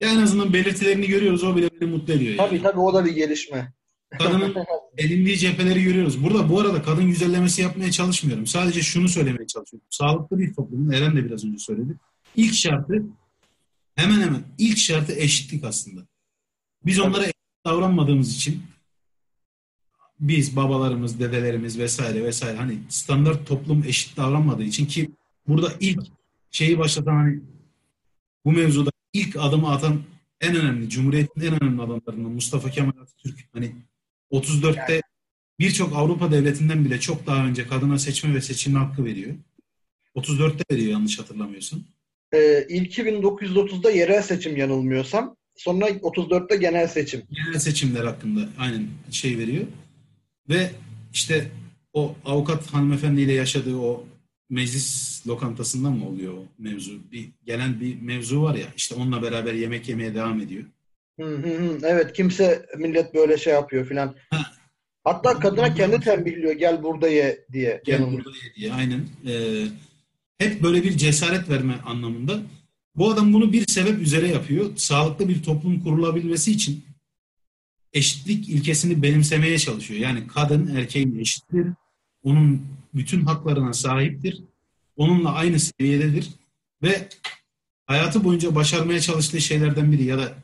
Ya 0.00 0.08
en 0.10 0.18
azından 0.18 0.52
belirtilerini 0.52 1.06
görüyoruz. 1.06 1.44
O 1.44 1.56
bile 1.56 1.70
beni 1.80 1.90
mutlu 1.90 2.12
ediyor. 2.12 2.34
Yani. 2.34 2.48
Tabii 2.48 2.62
tabii 2.62 2.80
o 2.80 2.94
da 2.94 3.04
bir 3.04 3.12
gelişme. 3.12 3.72
Kadının 4.18 4.54
edindiği 4.98 5.38
cepheleri 5.38 5.82
görüyoruz. 5.82 6.24
Burada 6.24 6.48
bu 6.48 6.60
arada 6.60 6.82
kadın 6.82 7.06
güzellemesi 7.06 7.62
yapmaya 7.62 7.90
çalışmıyorum. 7.90 8.46
Sadece 8.46 8.82
şunu 8.82 9.08
söylemeye 9.08 9.46
çalışıyorum. 9.46 9.86
Sağlıklı 9.90 10.38
bir 10.38 10.54
toplumun, 10.54 10.92
Eren 10.92 11.16
de 11.16 11.24
biraz 11.24 11.44
önce 11.44 11.58
söyledi. 11.58 11.96
İlk 12.36 12.54
şartı 12.54 13.02
hemen 13.94 14.20
hemen 14.20 14.42
ilk 14.58 14.78
şartı 14.78 15.12
eşitlik 15.12 15.64
aslında. 15.64 16.00
Biz 16.86 17.00
onlara 17.00 17.22
eşit 17.22 17.64
davranmadığımız 17.66 18.36
için 18.36 18.62
biz 20.20 20.56
babalarımız, 20.56 21.20
dedelerimiz 21.20 21.78
vesaire 21.78 22.24
vesaire 22.24 22.56
hani 22.56 22.78
standart 22.88 23.46
toplum 23.46 23.84
eşit 23.84 24.16
davranmadığı 24.16 24.62
için 24.62 24.86
ki 24.86 25.10
burada 25.48 25.72
ilk 25.80 26.02
şeyi 26.50 26.78
başlatan 26.78 27.14
hani 27.14 27.40
bu 28.44 28.52
mevzuda 28.52 28.90
ilk 29.12 29.36
adımı 29.36 29.70
atan 29.70 30.02
en 30.40 30.56
önemli, 30.56 30.88
Cumhuriyet'in 30.88 31.40
en 31.40 31.62
önemli 31.62 31.82
adamlarından 31.82 32.32
Mustafa 32.32 32.70
Kemal 32.70 32.92
Atatürk 33.02 33.48
hani 33.52 33.72
34'te 34.32 35.02
birçok 35.58 35.96
Avrupa 35.96 36.32
devletinden 36.32 36.84
bile 36.84 37.00
çok 37.00 37.26
daha 37.26 37.46
önce 37.46 37.66
kadına 37.66 37.98
seçme 37.98 38.34
ve 38.34 38.40
seçilme 38.40 38.78
hakkı 38.78 39.04
veriyor. 39.04 39.34
34'te 40.16 40.74
veriyor 40.74 40.92
yanlış 40.92 41.18
hatırlamıyorsam. 41.18 41.80
Ee, 42.32 42.66
ilki 42.68 43.02
1930'da 43.02 43.90
yerel 43.90 44.22
seçim 44.22 44.56
yanılmıyorsam. 44.56 45.36
Sonra 45.56 45.88
34'te 45.88 46.56
genel 46.56 46.88
seçim. 46.88 47.22
Genel 47.30 47.58
seçimler 47.58 48.04
hakkında 48.04 48.48
aynen 48.58 48.86
şey 49.10 49.38
veriyor. 49.38 49.66
Ve 50.48 50.70
işte 51.12 51.50
o 51.92 52.14
avukat 52.24 52.74
hanımefendiyle 52.74 53.32
yaşadığı 53.32 53.76
o 53.76 54.04
meclis 54.50 55.22
lokantasında 55.26 55.90
mı 55.90 56.08
oluyor 56.08 56.32
o 56.32 56.44
mevzu? 56.58 56.92
Bir 57.12 57.28
gelen 57.46 57.80
bir 57.80 58.02
mevzu 58.02 58.42
var 58.42 58.54
ya 58.54 58.66
işte 58.76 58.94
onunla 58.94 59.22
beraber 59.22 59.54
yemek 59.54 59.88
yemeye 59.88 60.14
devam 60.14 60.40
ediyor. 60.40 60.64
Hı 61.20 61.26
hı 61.26 61.48
hı. 61.48 61.78
Evet 61.82 62.12
kimse 62.12 62.66
millet 62.78 63.14
böyle 63.14 63.38
şey 63.38 63.52
yapıyor 63.52 63.86
filan. 63.86 64.14
Ha. 64.30 64.52
Hatta 65.04 65.38
kadına 65.38 65.74
kendi 65.74 66.00
tembihliyor 66.00 66.52
gel 66.52 66.82
burada 66.82 67.08
ye 67.08 67.44
diye. 67.52 67.82
Gel 67.84 67.94
yanılmıyor. 67.94 68.24
burada 68.24 68.36
ye 68.36 68.54
diye 68.54 68.72
aynen. 68.72 69.00
Ee, 69.26 69.64
hep 70.38 70.62
böyle 70.62 70.82
bir 70.82 70.96
cesaret 70.96 71.48
verme 71.48 71.74
anlamında. 71.86 72.40
Bu 72.96 73.10
adam 73.10 73.32
bunu 73.32 73.52
bir 73.52 73.66
sebep 73.66 74.00
üzere 74.00 74.28
yapıyor. 74.28 74.70
Sağlıklı 74.76 75.28
bir 75.28 75.42
toplum 75.42 75.80
kurulabilmesi 75.80 76.52
için 76.52 76.84
eşitlik 77.92 78.48
ilkesini 78.48 79.02
benimsemeye 79.02 79.58
çalışıyor. 79.58 80.00
Yani 80.00 80.26
kadın 80.26 80.76
erkeğin 80.76 81.18
eşittir. 81.18 81.66
Onun 82.28 82.66
bütün 82.94 83.24
haklarına 83.24 83.72
sahiptir. 83.72 84.42
Onunla 84.96 85.32
aynı 85.32 85.60
seviyededir. 85.60 86.30
Ve 86.82 87.08
hayatı 87.86 88.24
boyunca 88.24 88.54
başarmaya 88.54 89.00
çalıştığı 89.00 89.40
şeylerden 89.40 89.92
biri 89.92 90.04
ya 90.04 90.18
da 90.18 90.34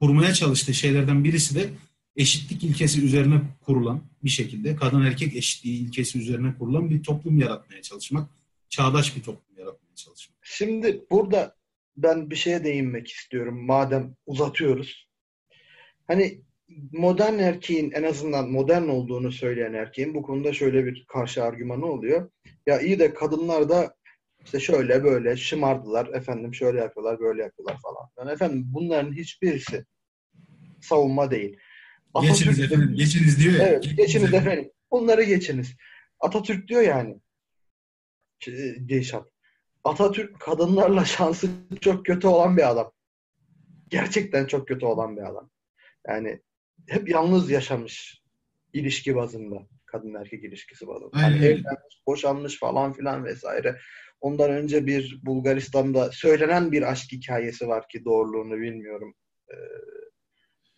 kurmaya 0.00 0.34
çalıştığı 0.34 0.74
şeylerden 0.74 1.24
birisi 1.24 1.54
de 1.54 1.68
eşitlik 2.16 2.64
ilkesi 2.64 3.04
üzerine 3.04 3.40
kurulan 3.60 4.00
bir 4.24 4.30
şekilde 4.30 4.76
kadın 4.76 5.02
erkek 5.02 5.36
eşitliği 5.36 5.78
ilkesi 5.78 6.18
üzerine 6.18 6.54
kurulan 6.58 6.90
bir 6.90 7.02
toplum 7.02 7.38
yaratmaya 7.38 7.82
çalışmak. 7.82 8.30
Çağdaş 8.68 9.16
bir 9.16 9.22
toplum 9.22 9.58
yaratmaya 9.58 9.94
çalışmak. 9.94 10.38
Şimdi 10.42 11.04
burada 11.10 11.56
ben 11.96 12.30
bir 12.30 12.36
şeye 12.36 12.64
değinmek 12.64 13.08
istiyorum 13.08 13.66
madem 13.66 14.14
uzatıyoruz. 14.26 15.08
Hani 16.06 16.40
modern 16.92 17.38
erkeğin 17.38 17.90
en 17.90 18.02
azından 18.02 18.50
modern 18.50 18.88
olduğunu 18.88 19.32
söyleyen 19.32 19.72
erkeğin 19.72 20.14
bu 20.14 20.22
konuda 20.22 20.52
şöyle 20.52 20.86
bir 20.86 21.04
karşı 21.08 21.44
argümanı 21.44 21.86
oluyor. 21.86 22.30
Ya 22.66 22.80
iyi 22.80 22.98
de 22.98 23.14
kadınlar 23.14 23.68
da 23.68 23.94
işte 24.44 24.60
şöyle 24.60 25.04
böyle 25.04 25.36
şımardılar 25.36 26.06
efendim 26.06 26.54
şöyle 26.54 26.80
yapıyorlar 26.80 27.20
böyle 27.20 27.42
yapıyorlar 27.42 27.78
falan. 27.82 28.10
Yani 28.18 28.30
efendim 28.30 28.64
bunların 28.66 29.12
hiçbirisi 29.12 29.84
savunma 30.82 31.30
değil. 31.30 31.56
Geçiniz 32.22 32.58
Atatürk- 32.58 32.64
efendim, 32.64 32.94
geçiniz 32.96 33.38
diyor 33.38 33.54
ya. 33.54 33.66
Evet, 33.68 33.96
geçiniz 33.96 34.34
efendim. 34.34 34.70
Bunları 34.90 35.22
geçiniz. 35.22 35.74
Atatürk 36.20 36.68
diyor 36.68 36.82
yani. 36.82 37.20
Ç- 38.40 38.88
Dilşat. 38.88 39.28
Atatürk 39.84 40.40
kadınlarla 40.40 41.04
şansı 41.04 41.48
çok 41.80 42.06
kötü 42.06 42.26
olan 42.26 42.56
bir 42.56 42.70
adam. 42.70 42.92
Gerçekten 43.88 44.46
çok 44.46 44.68
kötü 44.68 44.86
olan 44.86 45.16
bir 45.16 45.22
adam. 45.22 45.50
Yani 46.08 46.40
hep 46.86 47.08
yalnız 47.08 47.50
yaşamış. 47.50 48.22
ilişki 48.72 49.16
bazında. 49.16 49.56
Kadın 49.86 50.14
erkek 50.14 50.44
ilişkisi 50.44 50.86
bazında. 50.86 51.10
Hani 51.12 51.36
evlenmiş, 51.36 52.06
boşanmış 52.06 52.58
falan 52.58 52.92
filan 52.92 53.24
vesaire. 53.24 53.78
Ondan 54.20 54.50
önce 54.50 54.86
bir 54.86 55.20
Bulgaristan'da 55.22 56.12
söylenen 56.12 56.72
bir 56.72 56.92
aşk 56.92 57.12
hikayesi 57.12 57.68
var 57.68 57.88
ki 57.88 58.04
doğruluğunu 58.04 58.60
bilmiyorum. 58.60 59.14
Ee, 59.50 59.54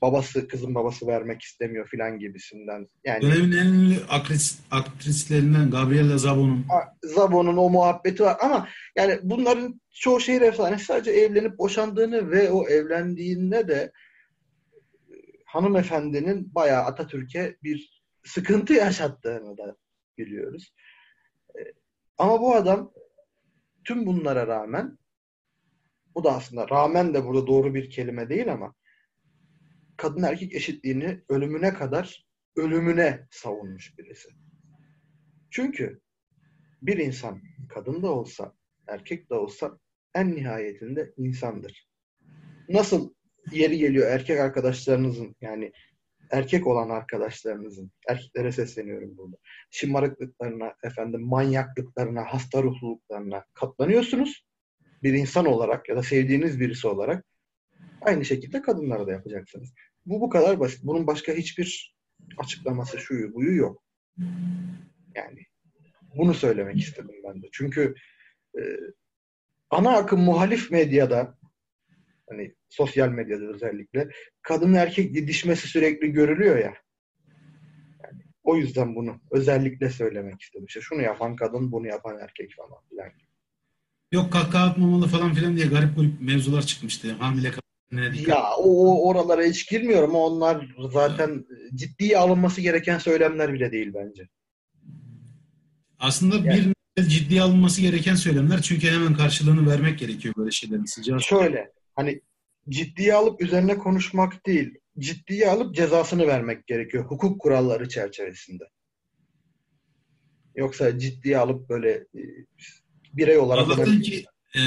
babası, 0.02 0.48
kızın 0.48 0.74
babası 0.74 1.06
vermek 1.06 1.42
istemiyor 1.42 1.88
filan 1.88 2.18
gibisinden. 2.18 2.88
Yani 3.04 3.22
Dönemin 3.22 3.52
en 3.52 3.66
ünlü 3.66 3.96
aktris, 4.08 4.58
aktrislerinden 4.70 5.70
Gabriella 5.70 6.18
Zabon'un 6.18 6.66
Zabon'un 7.02 7.56
o 7.56 7.70
muhabbeti 7.70 8.22
var 8.22 8.36
ama 8.40 8.68
yani 8.96 9.18
bunların 9.22 9.80
çoğu 9.90 10.20
şehir 10.20 10.42
efsanesi 10.42 10.84
sadece 10.84 11.10
evlenip 11.10 11.58
boşandığını 11.58 12.30
ve 12.30 12.50
o 12.50 12.68
evlendiğinde 12.68 13.68
de 13.68 13.92
hanımefendinin 15.56 16.54
bayağı 16.54 16.84
Atatürk'e 16.84 17.56
bir 17.62 18.02
sıkıntı 18.24 18.72
yaşattığını 18.72 19.58
da 19.58 19.76
biliyoruz. 20.18 20.74
E, 21.58 21.60
Ama 22.18 22.40
bu 22.40 22.54
adam 22.54 22.92
tüm 23.84 24.06
bunlara 24.06 24.46
rağmen 24.46 24.98
bu 26.14 26.24
da 26.24 26.32
aslında 26.36 26.68
rağmen 26.68 27.14
de 27.14 27.24
burada 27.24 27.46
doğru 27.46 27.74
bir 27.74 27.90
kelime 27.90 28.28
değil 28.28 28.52
ama 28.52 28.74
kadın 29.96 30.22
erkek 30.22 30.54
eşitliğini 30.54 31.22
ölümüne 31.28 31.74
kadar 31.74 32.26
ölümüne 32.56 33.26
savunmuş 33.30 33.98
birisi. 33.98 34.28
Çünkü 35.50 36.00
bir 36.82 36.98
insan 36.98 37.42
kadın 37.68 38.02
da 38.02 38.12
olsa 38.12 38.54
erkek 38.86 39.30
de 39.30 39.34
olsa 39.34 39.78
en 40.14 40.34
nihayetinde 40.34 41.14
insandır. 41.16 41.88
Nasıl 42.68 43.14
yeri 43.52 43.78
geliyor 43.78 44.10
erkek 44.10 44.40
arkadaşlarınızın 44.40 45.36
yani 45.40 45.72
erkek 46.30 46.66
olan 46.66 46.90
arkadaşlarınızın 46.90 47.90
erkeklere 48.08 48.52
sesleniyorum 48.52 49.16
burada. 49.16 49.36
Şımarıklıklarına, 49.70 50.74
efendim 50.82 51.20
manyaklıklarına, 51.20 52.24
hasta 52.24 52.62
ruhluluklarına 52.62 53.44
katlanıyorsunuz. 53.54 54.46
Bir 55.02 55.14
insan 55.14 55.46
olarak 55.46 55.88
ya 55.88 55.96
da 55.96 56.02
sevdiğiniz 56.02 56.60
birisi 56.60 56.86
olarak 56.86 57.24
aynı 58.00 58.24
şekilde 58.24 58.62
kadınlara 58.62 59.06
da 59.06 59.12
yapacaksınız. 59.12 59.74
Bu 60.06 60.20
bu 60.20 60.28
kadar 60.28 60.60
basit. 60.60 60.80
Bunun 60.84 61.06
başka 61.06 61.32
hiçbir 61.32 61.96
açıklaması 62.38 62.98
şuyu 62.98 63.34
buyu 63.34 63.56
yok. 63.56 63.82
Yani 65.14 65.40
bunu 66.16 66.34
söylemek 66.34 66.76
istedim 66.76 67.16
ben 67.28 67.42
de. 67.42 67.46
Çünkü 67.52 67.94
e, 68.58 68.60
ana 69.70 69.96
akım 69.96 70.20
muhalif 70.20 70.70
medyada 70.70 71.38
hani 72.28 72.54
sosyal 72.76 73.08
medyada 73.08 73.44
özellikle 73.44 74.08
kadın 74.42 74.74
erkek 74.74 75.14
didişmesi 75.14 75.68
sürekli 75.68 76.12
görülüyor 76.12 76.56
ya. 76.58 76.74
Yani 78.04 78.22
o 78.42 78.56
yüzden 78.56 78.94
bunu 78.96 79.20
özellikle 79.30 79.90
söylemek 79.90 80.42
istedim. 80.42 80.66
İşte 80.68 80.80
şunu 80.80 81.02
yapan 81.02 81.36
kadın, 81.36 81.72
bunu 81.72 81.86
yapan 81.86 82.18
erkek 82.18 82.54
falan 82.56 82.82
filan. 82.88 83.08
yok 84.12 84.32
kahkaha 84.32 84.66
atmamalı 84.66 85.06
falan 85.06 85.34
filan 85.34 85.56
diye 85.56 85.66
garip 85.66 85.96
garip 85.96 86.20
mevzular 86.20 86.62
çıkmıştı. 86.62 87.12
Hamile 87.12 87.52
dikkat. 87.92 88.28
Ya 88.28 88.42
o, 88.58 88.86
o 88.86 89.08
oralara 89.08 89.42
hiç 89.42 89.70
girmiyorum. 89.70 90.14
Onlar 90.14 90.74
zaten 90.92 91.44
ciddiye 91.74 92.18
alınması 92.18 92.60
gereken 92.60 92.98
söylemler 92.98 93.52
bile 93.52 93.72
değil 93.72 93.92
bence. 93.94 94.28
Aslında 95.98 96.36
Yani- 96.36 96.72
bir 96.98 97.02
ciddiye 97.08 97.42
alınması 97.42 97.80
gereken 97.80 98.14
söylemler 98.14 98.62
çünkü 98.62 98.90
hemen 98.90 99.14
karşılığını 99.14 99.70
vermek 99.70 99.98
gerekiyor 99.98 100.34
böyle 100.36 100.50
şeylerin 100.50 100.84
sıcağı. 100.84 101.20
Şöyle 101.20 101.72
hani 101.94 102.20
ciddiye 102.68 103.14
alıp 103.14 103.40
üzerine 103.40 103.78
konuşmak 103.78 104.46
değil, 104.46 104.74
ciddiye 104.98 105.50
alıp 105.50 105.74
cezasını 105.74 106.26
vermek 106.26 106.66
gerekiyor 106.66 107.04
hukuk 107.04 107.40
kuralları 107.40 107.88
çerçevesinde. 107.88 108.64
Yoksa 110.54 110.98
ciddiye 110.98 111.38
alıp 111.38 111.68
böyle 111.68 111.90
e, 111.90 112.20
birey 113.12 113.38
olarak 113.38 113.66
Allah'tan 113.66 114.00
ki 114.00 114.24
e, 114.56 114.62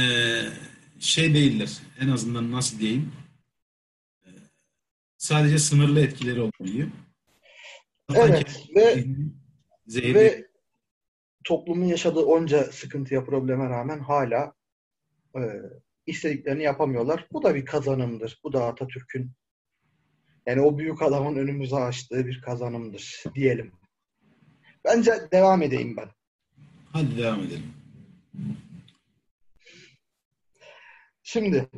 şey 0.99 1.33
değiller. 1.33 1.77
En 1.99 2.09
azından 2.09 2.51
nasıl 2.51 2.79
diyeyim? 2.79 3.11
E, 4.25 4.29
sadece 5.17 5.59
sınırlı 5.59 5.99
etkileri 6.01 6.41
olabiliyor. 6.41 6.87
Evet 8.15 8.69
ve 8.75 9.05
zehirli. 9.87 10.15
ve 10.15 10.47
toplumun 11.43 11.85
yaşadığı 11.85 12.19
onca 12.19 12.63
sıkıntıya, 12.63 13.25
probleme 13.25 13.69
rağmen 13.69 13.99
hala 13.99 14.53
e, 15.35 15.41
istediklerini 16.09 16.63
yapamıyorlar. 16.63 17.27
Bu 17.31 17.43
da 17.43 17.55
bir 17.55 17.65
kazanımdır. 17.65 18.39
Bu 18.43 18.53
da 18.53 18.65
Atatürk'ün 18.65 19.31
yani 20.45 20.61
o 20.61 20.77
büyük 20.77 21.01
adamın 21.01 21.35
önümüze 21.35 21.75
açtığı 21.75 22.27
bir 22.27 22.41
kazanımdır 22.41 23.23
diyelim. 23.35 23.71
Bence 24.85 25.11
devam 25.31 25.61
edeyim 25.61 25.97
ben. 25.97 26.09
Hadi 26.93 27.17
devam 27.17 27.39
edelim. 27.39 27.73
Şimdi 31.23 31.69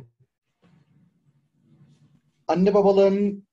anne 2.48 2.74
babalarının 2.74 3.46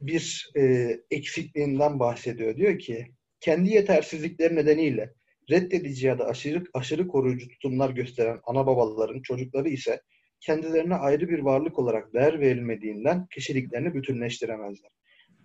bir 0.00 0.50
e, 0.56 0.96
eksikliğinden 1.10 2.00
bahsediyor. 2.00 2.56
Diyor 2.56 2.78
ki 2.78 3.14
kendi 3.40 3.70
yetersizlikleri 3.70 4.56
nedeniyle 4.56 5.14
reddedici 5.50 6.06
ya 6.06 6.18
da 6.18 6.26
aşırı 6.26 6.64
aşırı 6.74 7.08
koruyucu 7.08 7.48
tutumlar 7.48 7.90
gösteren 7.90 8.40
ana 8.44 8.66
babaların 8.66 9.22
çocukları 9.22 9.68
ise 9.68 10.02
kendilerine 10.40 10.94
ayrı 10.94 11.28
bir 11.28 11.38
varlık 11.38 11.78
olarak 11.78 12.14
değer 12.14 12.40
verilmediğinden 12.40 13.26
kişiliklerini 13.26 13.94
bütünleştiremezler. 13.94 14.90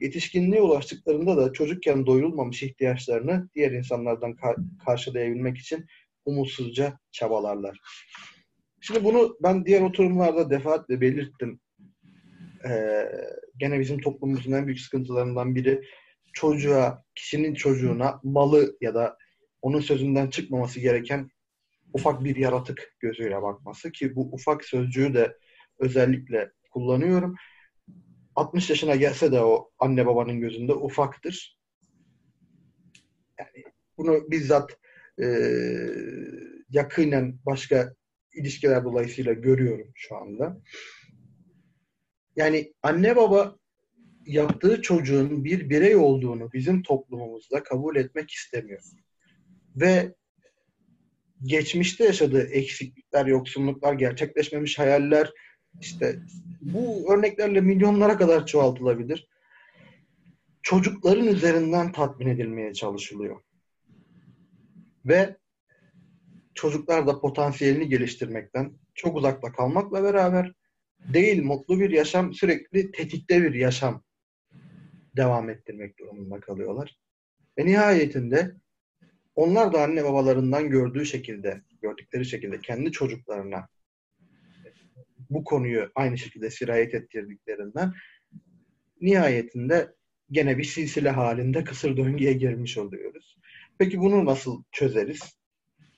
Yetişkinliğe 0.01 0.61
ulaştıklarında 0.61 1.37
da 1.37 1.53
çocukken 1.53 2.05
doyulmamış 2.05 2.63
ihtiyaçlarını 2.63 3.49
diğer 3.55 3.71
insanlardan 3.71 4.31
ka- 4.31 4.77
karşılayabilmek 4.85 5.57
için 5.57 5.85
umutsuzca 6.25 6.99
çabalarlar. 7.11 7.79
Şimdi 8.81 9.03
bunu 9.03 9.37
ben 9.43 9.65
diğer 9.65 9.81
oturumlarda 9.81 10.49
defaatle 10.49 11.01
belirttim. 11.01 11.59
Ee, 12.69 13.05
gene 13.57 13.79
bizim 13.79 14.01
toplumumuzun 14.01 14.51
en 14.51 14.65
büyük 14.65 14.79
sıkıntılarından 14.79 15.55
biri 15.55 15.81
çocuğa, 16.33 17.03
kişinin 17.15 17.53
çocuğuna 17.53 18.19
malı 18.23 18.77
ya 18.81 18.93
da 18.93 19.17
onun 19.61 19.79
sözünden 19.79 20.29
çıkmaması 20.29 20.79
gereken 20.79 21.29
ufak 21.95 22.23
bir 22.23 22.35
yaratık 22.35 22.95
gözüyle 22.99 23.41
bakması 23.41 23.91
ki 23.91 24.15
bu 24.15 24.33
ufak 24.33 24.65
sözcüğü 24.65 25.13
de 25.13 25.37
özellikle 25.79 26.51
kullanıyorum. 26.71 27.35
60 28.35 28.69
yaşına 28.69 28.95
gelse 28.95 29.31
de 29.31 29.39
o 29.41 29.71
anne 29.79 30.05
babanın 30.05 30.39
gözünde 30.39 30.73
ufaktır. 30.73 31.59
Yani 33.39 33.63
bunu 33.97 34.31
bizzat 34.31 34.79
e, 35.21 35.25
yakinen 36.69 37.39
başka 37.45 37.93
ilişkiler 38.33 38.83
dolayısıyla 38.83 39.33
görüyorum 39.33 39.91
şu 39.95 40.15
anda. 40.15 40.61
Yani 42.35 42.73
anne 42.83 43.15
baba 43.15 43.57
yaptığı 44.25 44.81
çocuğun 44.81 45.43
bir 45.43 45.69
birey 45.69 45.95
olduğunu 45.95 46.51
bizim 46.53 46.83
toplumumuzda 46.83 47.63
kabul 47.63 47.95
etmek 47.95 48.31
istemiyor. 48.31 48.81
Ve 49.75 50.15
geçmişte 51.45 52.05
yaşadığı 52.05 52.43
eksiklikler, 52.43 53.25
yoksunluklar, 53.25 53.93
gerçekleşmemiş 53.93 54.79
hayaller 54.79 55.31
işte 55.81 56.19
bu 56.61 57.13
örneklerle 57.13 57.61
milyonlara 57.61 58.17
kadar 58.17 58.45
çoğaltılabilir. 58.45 59.27
Çocukların 60.61 61.27
üzerinden 61.27 61.91
tatmin 61.91 62.27
edilmeye 62.27 62.73
çalışılıyor. 62.73 63.41
Ve 65.05 65.37
çocuklar 66.53 67.07
da 67.07 67.19
potansiyelini 67.19 67.89
geliştirmekten 67.89 68.73
çok 68.93 69.15
uzakta 69.17 69.51
kalmakla 69.51 70.03
beraber 70.03 70.51
değil 70.99 71.43
mutlu 71.43 71.79
bir 71.79 71.89
yaşam, 71.89 72.33
sürekli 72.33 72.91
tetikte 72.91 73.43
bir 73.43 73.53
yaşam 73.53 74.03
devam 75.17 75.49
ettirmek 75.49 75.99
durumunda 75.99 76.39
kalıyorlar. 76.39 76.97
Ve 77.57 77.65
nihayetinde 77.65 78.55
onlar 79.35 79.73
da 79.73 79.83
anne 79.83 80.03
babalarından 80.03 80.69
gördüğü 80.69 81.05
şekilde, 81.05 81.61
gördükleri 81.81 82.25
şekilde 82.25 82.59
kendi 82.59 82.91
çocuklarına 82.91 83.67
bu 85.29 85.43
konuyu 85.43 85.91
aynı 85.95 86.17
şekilde 86.17 86.49
sirayet 86.49 86.93
ettirdiklerinden 86.93 87.93
nihayetinde 89.01 89.93
gene 90.31 90.57
bir 90.57 90.63
silsile 90.63 91.09
halinde 91.09 91.63
kısır 91.63 91.97
döngüye 91.97 92.33
girmiş 92.33 92.77
oluyoruz. 92.77 93.37
Peki 93.77 93.99
bunu 93.99 94.25
nasıl 94.25 94.63
çözeriz? 94.71 95.19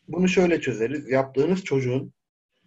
Bunu 0.08 0.28
şöyle 0.28 0.62
çözeriz. 0.62 1.10
Yaptığınız 1.10 1.64
çocuğun 1.64 2.14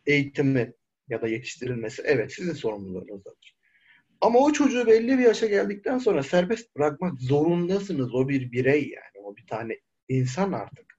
eğitimi 0.06 0.72
ya 1.08 1.22
da 1.22 1.28
yetiştirilmesi 1.28 2.02
evet 2.04 2.32
sizin 2.32 2.52
sorumluluğunuzdadır. 2.52 3.56
Ama 4.20 4.38
o 4.38 4.52
çocuğu 4.52 4.86
belli 4.86 5.18
bir 5.18 5.24
yaşa 5.24 5.46
geldikten 5.46 5.98
sonra 5.98 6.22
serbest 6.22 6.76
bırakmak 6.76 7.20
zorundasınız. 7.20 8.14
O 8.14 8.28
bir 8.28 8.52
birey 8.52 8.82
yani. 8.82 9.24
O 9.24 9.36
bir 9.36 9.46
tane 9.46 9.76
insan 10.10 10.52
artık. 10.52 10.90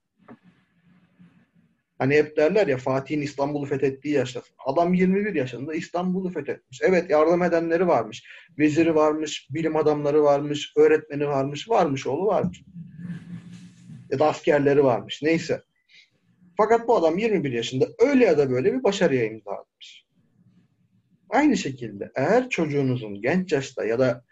Hani 1.98 2.14
hep 2.14 2.36
derler 2.36 2.66
ya 2.66 2.76
Fatih'in 2.76 3.20
İstanbul'u 3.20 3.66
fethettiği 3.66 4.14
yaştasın. 4.14 4.54
Adam 4.66 4.94
21 4.94 5.34
yaşında 5.34 5.74
İstanbul'u 5.74 6.30
fethetmiş. 6.30 6.80
Evet 6.82 7.10
yardım 7.10 7.42
edenleri 7.42 7.86
varmış. 7.86 8.24
Veziri 8.58 8.94
varmış, 8.94 9.48
bilim 9.50 9.76
adamları 9.76 10.22
varmış, 10.22 10.72
öğretmeni 10.76 11.28
varmış, 11.28 11.68
varmış 11.68 12.06
oğlu 12.06 12.26
varmış. 12.26 12.62
Ya 14.10 14.18
da 14.18 14.26
askerleri 14.28 14.84
varmış. 14.84 15.22
Neyse. 15.22 15.62
Fakat 16.56 16.88
bu 16.88 16.96
adam 16.96 17.18
21 17.18 17.52
yaşında 17.52 17.86
öyle 17.98 18.24
ya 18.24 18.38
da 18.38 18.50
böyle 18.50 18.72
bir 18.72 18.82
başarıya 18.82 19.24
imza 19.24 19.50
atmış. 19.50 20.06
Aynı 21.30 21.56
şekilde 21.56 22.12
eğer 22.14 22.48
çocuğunuzun 22.48 23.22
genç 23.22 23.52
yaşta 23.52 23.84
ya 23.84 23.98
da 23.98 24.24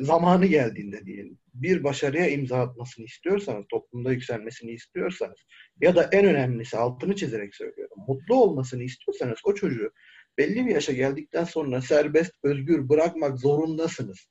zamanı 0.00 0.46
geldiğinde 0.46 1.06
diyelim 1.06 1.38
bir 1.54 1.84
başarıya 1.84 2.28
imza 2.28 2.60
atmasını 2.60 3.04
istiyorsanız, 3.04 3.64
toplumda 3.68 4.12
yükselmesini 4.12 4.70
istiyorsanız 4.70 5.38
ya 5.80 5.96
da 5.96 6.08
en 6.12 6.26
önemlisi 6.26 6.76
altını 6.76 7.16
çizerek 7.16 7.54
söylüyorum, 7.54 7.96
mutlu 8.08 8.34
olmasını 8.34 8.82
istiyorsanız 8.82 9.38
o 9.44 9.54
çocuğu 9.54 9.90
belli 10.38 10.66
bir 10.66 10.74
yaşa 10.74 10.92
geldikten 10.92 11.44
sonra 11.44 11.82
serbest, 11.82 12.32
özgür 12.42 12.88
bırakmak 12.88 13.38
zorundasınız. 13.38 14.28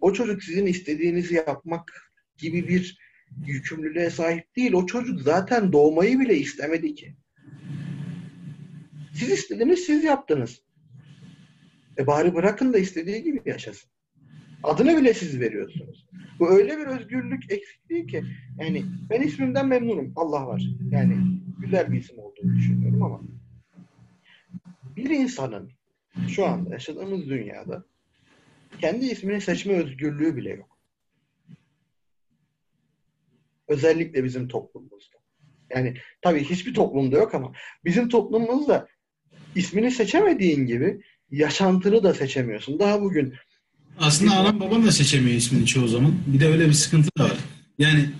O 0.00 0.12
çocuk 0.12 0.42
sizin 0.42 0.66
istediğinizi 0.66 1.34
yapmak 1.34 2.12
gibi 2.38 2.68
bir 2.68 2.98
yükümlülüğe 3.46 4.10
sahip 4.10 4.56
değil. 4.56 4.72
O 4.72 4.86
çocuk 4.86 5.20
zaten 5.20 5.72
doğmayı 5.72 6.20
bile 6.20 6.36
istemedi 6.36 6.94
ki. 6.94 7.16
Siz 9.14 9.30
istediniz, 9.30 9.80
siz 9.80 10.04
yaptınız. 10.04 10.62
E 11.98 12.06
bari 12.06 12.34
bırakın 12.34 12.72
da 12.72 12.78
istediği 12.78 13.22
gibi 13.22 13.40
yaşasın. 13.46 13.90
Adını 14.62 14.96
bile 14.96 15.14
siz 15.14 15.40
veriyorsunuz. 15.40 16.06
Bu 16.38 16.50
öyle 16.50 16.78
bir 16.78 16.86
özgürlük 16.86 17.52
eksikliği 17.52 18.06
ki 18.06 18.24
yani 18.58 18.84
ben 19.10 19.20
ismimden 19.20 19.66
memnunum. 19.66 20.12
Allah 20.16 20.46
var. 20.46 20.62
Yani 20.90 21.16
güzel 21.58 21.92
bir 21.92 21.98
isim 21.98 22.18
olduğunu 22.18 22.56
düşünüyorum 22.56 23.02
ama 23.02 23.20
bir 24.96 25.10
insanın 25.10 25.70
şu 26.28 26.46
anda 26.46 26.70
yaşadığımız 26.70 27.28
dünyada 27.28 27.84
kendi 28.80 29.06
ismini 29.06 29.40
seçme 29.40 29.74
özgürlüğü 29.74 30.36
bile 30.36 30.50
yok. 30.50 30.78
Özellikle 33.68 34.24
bizim 34.24 34.48
toplumumuzda. 34.48 35.16
Yani 35.70 35.94
tabii 36.22 36.44
hiçbir 36.44 36.74
toplumda 36.74 37.16
yok 37.16 37.34
ama 37.34 37.52
bizim 37.84 38.08
toplumumuzda 38.08 38.88
ismini 39.54 39.90
seçemediğin 39.90 40.66
gibi 40.66 41.00
yaşantını 41.30 42.02
da 42.02 42.14
seçemiyorsun. 42.14 42.78
Daha 42.78 43.02
bugün 43.02 43.34
aslında 44.00 44.36
anam 44.36 44.60
babam 44.60 44.86
da 44.86 44.92
seçemiyor 44.92 45.36
ismini 45.36 45.66
çoğu 45.66 45.88
zaman. 45.88 46.14
Bir 46.26 46.40
de 46.40 46.46
öyle 46.46 46.68
bir 46.68 46.72
sıkıntı 46.72 47.08
da 47.18 47.24
var. 47.24 47.36
Yani 47.78 48.10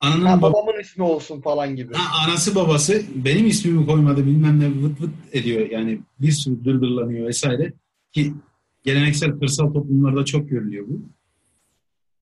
ananın 0.00 0.26
ha, 0.26 0.42
babamın 0.42 0.80
ismi 0.80 1.04
olsun 1.04 1.40
falan 1.40 1.76
gibi. 1.76 1.94
Ha, 1.94 2.24
anası 2.24 2.54
babası 2.54 3.02
benim 3.14 3.46
ismimi 3.46 3.86
koymadı 3.86 4.26
bilmem 4.26 4.60
ne 4.60 4.82
vıt 4.82 5.00
vıt 5.00 5.10
ediyor. 5.32 5.70
Yani 5.70 6.00
bir 6.20 6.32
sürü 6.32 6.64
dırdırlanıyor 6.64 7.28
vesaire. 7.28 7.72
Ki 8.12 8.34
geleneksel 8.84 9.38
kırsal 9.38 9.72
toplumlarda 9.72 10.24
çok 10.24 10.50
görülüyor 10.50 10.86
bu. 10.88 11.02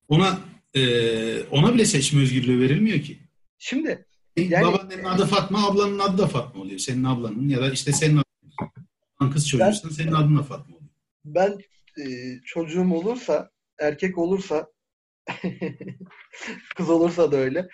Ona 0.07 0.39
e, 0.75 1.43
ona 1.43 1.73
bile 1.73 1.85
seçme 1.85 2.21
özgürlüğü 2.21 2.59
verilmiyor 2.59 3.01
ki. 3.01 3.19
Şimdi 3.57 4.05
yani, 4.37 4.65
babaannenin 4.65 5.03
adı 5.03 5.25
Fatma, 5.25 5.67
ablanın 5.67 5.99
adı 5.99 6.17
da 6.17 6.27
Fatma 6.27 6.61
oluyor. 6.61 6.79
Senin 6.79 7.03
ablanın 7.03 7.49
ya 7.49 7.61
da 7.61 7.71
işte 7.71 7.91
senin 7.91 8.13
adın. 8.17 9.31
Kız 9.31 9.49
çocuğusun, 9.49 9.89
senin 9.89 10.11
adın 10.11 10.37
da 10.37 10.43
Fatma 10.43 10.75
oluyor. 10.75 10.91
Ben 11.25 11.57
e, 11.97 12.03
çocuğum 12.45 12.93
olursa, 12.93 13.49
erkek 13.79 14.17
olursa 14.17 14.67
kız 16.75 16.89
olursa 16.89 17.31
da 17.31 17.37
öyle. 17.37 17.67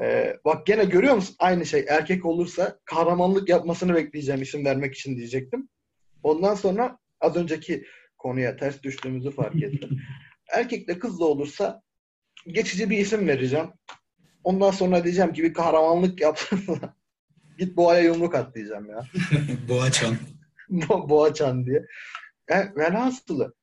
E, 0.00 0.36
bak 0.44 0.66
gene 0.66 0.84
görüyor 0.84 1.14
musun? 1.14 1.36
Aynı 1.38 1.66
şey. 1.66 1.84
Erkek 1.88 2.26
olursa 2.26 2.78
kahramanlık 2.84 3.48
yapmasını 3.48 3.94
bekleyeceğim 3.94 4.42
isim 4.42 4.64
vermek 4.64 4.94
için 4.94 5.16
diyecektim. 5.16 5.68
Ondan 6.22 6.54
sonra 6.54 6.98
az 7.20 7.36
önceki 7.36 7.84
konuya 8.18 8.56
ters 8.56 8.82
düştüğümüzü 8.82 9.30
fark 9.30 9.62
ettim. 9.62 10.00
Erkekle 10.52 10.98
kızla 10.98 11.24
olursa 11.24 11.82
geçici 12.46 12.90
bir 12.90 12.98
isim 12.98 13.28
vereceğim. 13.28 13.68
Ondan 14.44 14.70
sonra 14.70 15.04
diyeceğim 15.04 15.32
ki 15.32 15.42
bir 15.42 15.54
kahramanlık 15.54 16.20
yapsın. 16.20 16.60
Git 17.58 17.76
boğaya 17.76 18.02
yumruk 18.02 18.34
at 18.34 18.54
diyeceğim 18.54 18.86
ya. 18.90 19.06
Boğaçan. 19.68 20.16
Boğaçan 20.88 21.66
diye. 21.66 21.86
Yani 22.50 22.64
e, 22.64 22.76
velhasılı 22.76 23.54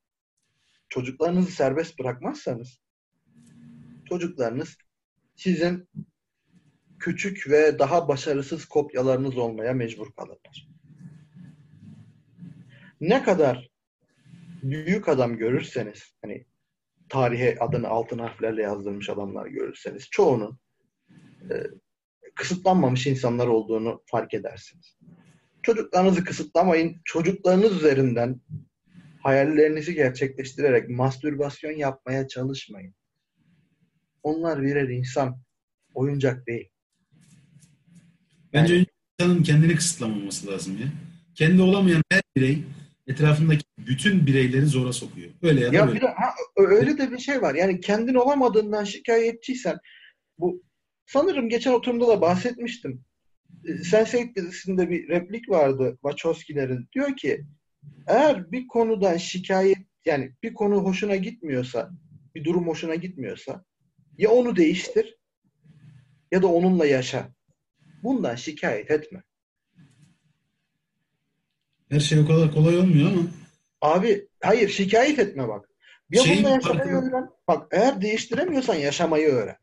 çocuklarınızı 0.89 1.51
serbest 1.51 1.99
bırakmazsanız 1.99 2.79
çocuklarınız 4.09 4.77
sizin 5.35 5.89
küçük 6.99 7.49
ve 7.49 7.79
daha 7.79 8.07
başarısız 8.07 8.65
kopyalarınız 8.65 9.37
olmaya 9.37 9.73
mecbur 9.73 10.11
kalırlar. 10.11 10.67
Ne 13.01 13.23
kadar 13.23 13.69
büyük 14.63 15.09
adam 15.09 15.37
görürseniz, 15.37 16.15
hani 16.21 16.45
tarihe 17.09 17.57
adını 17.59 17.87
altın 17.87 18.19
harflerle 18.19 18.61
yazdırmış 18.61 19.09
adamlar 19.09 19.45
görürseniz, 19.45 20.09
çoğunun 20.11 20.59
e, 21.51 21.53
kısıtlanmamış 22.35 23.07
insanlar 23.07 23.47
olduğunu 23.47 24.03
fark 24.05 24.33
edersiniz. 24.33 24.97
Çocuklarınızı 25.63 26.23
kısıtlamayın. 26.23 27.01
Çocuklarınız 27.05 27.75
üzerinden 27.75 28.41
hayallerinizi 29.27 29.95
gerçekleştirerek 29.95 30.89
mastürbasyon 30.89 31.71
yapmaya 31.71 32.27
çalışmayın. 32.27 32.93
Onlar 34.23 34.61
birer 34.61 34.89
insan, 34.89 35.41
oyuncak 35.93 36.47
değil. 36.47 36.69
Bence 38.53 38.73
yani, 38.73 38.85
insanın 39.19 39.43
kendini 39.43 39.75
kısıtlamaması 39.75 40.47
lazım 40.47 40.77
ya. 40.81 40.87
Kendi 41.35 41.61
olamayan 41.61 42.01
her 42.11 42.21
birey 42.37 42.63
etrafındaki 43.07 43.63
bütün 43.77 44.27
bireyleri 44.27 44.65
zora 44.65 44.93
sokuyor. 44.93 45.29
Öyle 45.41 45.61
ya 45.61 45.71
da 45.71 45.75
ya 45.75 45.87
böyle. 45.87 46.01
Bir 46.01 46.05
ha, 46.05 46.33
öyle 46.57 46.97
de 46.97 47.11
bir 47.11 47.19
şey 47.19 47.41
var. 47.41 47.55
Yani 47.55 47.79
kendin 47.79 48.15
olamadığından 48.15 48.83
şikayetçiysen 48.83 49.77
bu 50.39 50.63
sanırım 51.05 51.49
geçen 51.49 51.71
oturumda 51.71 52.07
da 52.07 52.21
bahsetmiştim. 52.21 53.05
Ee, 53.65 53.71
Sense8 53.71 54.35
dizisinde 54.35 54.89
bir 54.89 55.07
replik 55.07 55.49
vardı 55.49 55.97
Wachowski'lerin. 56.01 56.87
Diyor 56.93 57.17
ki 57.17 57.45
eğer 58.07 58.51
bir 58.51 58.67
konudan 58.67 59.17
şikayet 59.17 59.77
yani 60.05 60.33
bir 60.43 60.53
konu 60.53 60.75
hoşuna 60.75 61.15
gitmiyorsa, 61.15 61.91
bir 62.35 62.43
durum 62.43 62.67
hoşuna 62.67 62.95
gitmiyorsa 62.95 63.65
ya 64.17 64.31
onu 64.31 64.55
değiştir 64.55 65.17
ya 66.31 66.41
da 66.41 66.47
onunla 66.47 66.85
yaşa. 66.85 67.29
Bundan 68.03 68.35
şikayet 68.35 68.91
etme. 68.91 69.23
Her 71.89 71.99
şey 71.99 72.19
o 72.19 72.27
kadar 72.27 72.51
kolay 72.51 72.77
olmuyor 72.77 73.11
ama. 73.11 73.21
Abi 73.81 74.27
hayır 74.43 74.69
şikayet 74.69 75.19
etme 75.19 75.47
bak. 75.47 75.69
Ya 76.09 76.23
şey, 76.23 76.37
bununla 76.37 76.49
yaşamayı 76.49 76.91
öğren. 76.91 77.29
Bak 77.47 77.67
eğer 77.71 78.01
değiştiremiyorsan 78.01 78.75
yaşamayı 78.75 79.27
öğren. 79.27 79.57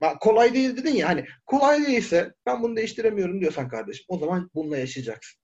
Bak 0.00 0.20
kolay 0.20 0.54
değil 0.54 0.76
dedin 0.76 0.94
ya 0.94 1.08
hani 1.08 1.26
kolay 1.46 1.86
değilse 1.86 2.34
ben 2.46 2.62
bunu 2.62 2.76
değiştiremiyorum 2.76 3.40
diyorsan 3.40 3.68
kardeşim 3.68 4.04
o 4.08 4.18
zaman 4.18 4.50
bununla 4.54 4.78
yaşayacaksın. 4.78 5.40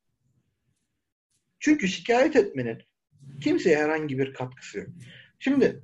Çünkü 1.64 1.88
şikayet 1.88 2.36
etmenin 2.36 2.78
kimseye 3.40 3.76
herhangi 3.76 4.18
bir 4.18 4.34
katkısı 4.34 4.78
yok. 4.78 4.88
Şimdi 5.38 5.82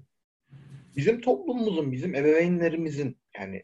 bizim 0.97 1.21
toplumumuzun, 1.21 1.93
bizim 1.93 2.15
ebeveynlerimizin 2.15 3.19
yani 3.39 3.63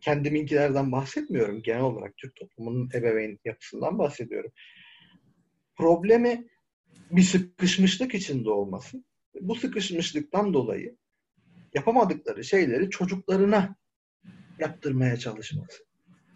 kendiminkilerden 0.00 0.92
bahsetmiyorum. 0.92 1.62
Genel 1.62 1.82
olarak 1.82 2.16
Türk 2.16 2.36
toplumunun 2.36 2.90
ebeveyn 2.94 3.38
yapısından 3.44 3.98
bahsediyorum. 3.98 4.50
Problemi 5.76 6.48
bir 7.10 7.22
sıkışmışlık 7.22 8.14
içinde 8.14 8.50
olması. 8.50 9.04
Bu 9.40 9.54
sıkışmışlıktan 9.54 10.54
dolayı 10.54 10.96
yapamadıkları 11.74 12.44
şeyleri 12.44 12.90
çocuklarına 12.90 13.76
yaptırmaya 14.58 15.16
çalışması. 15.16 15.84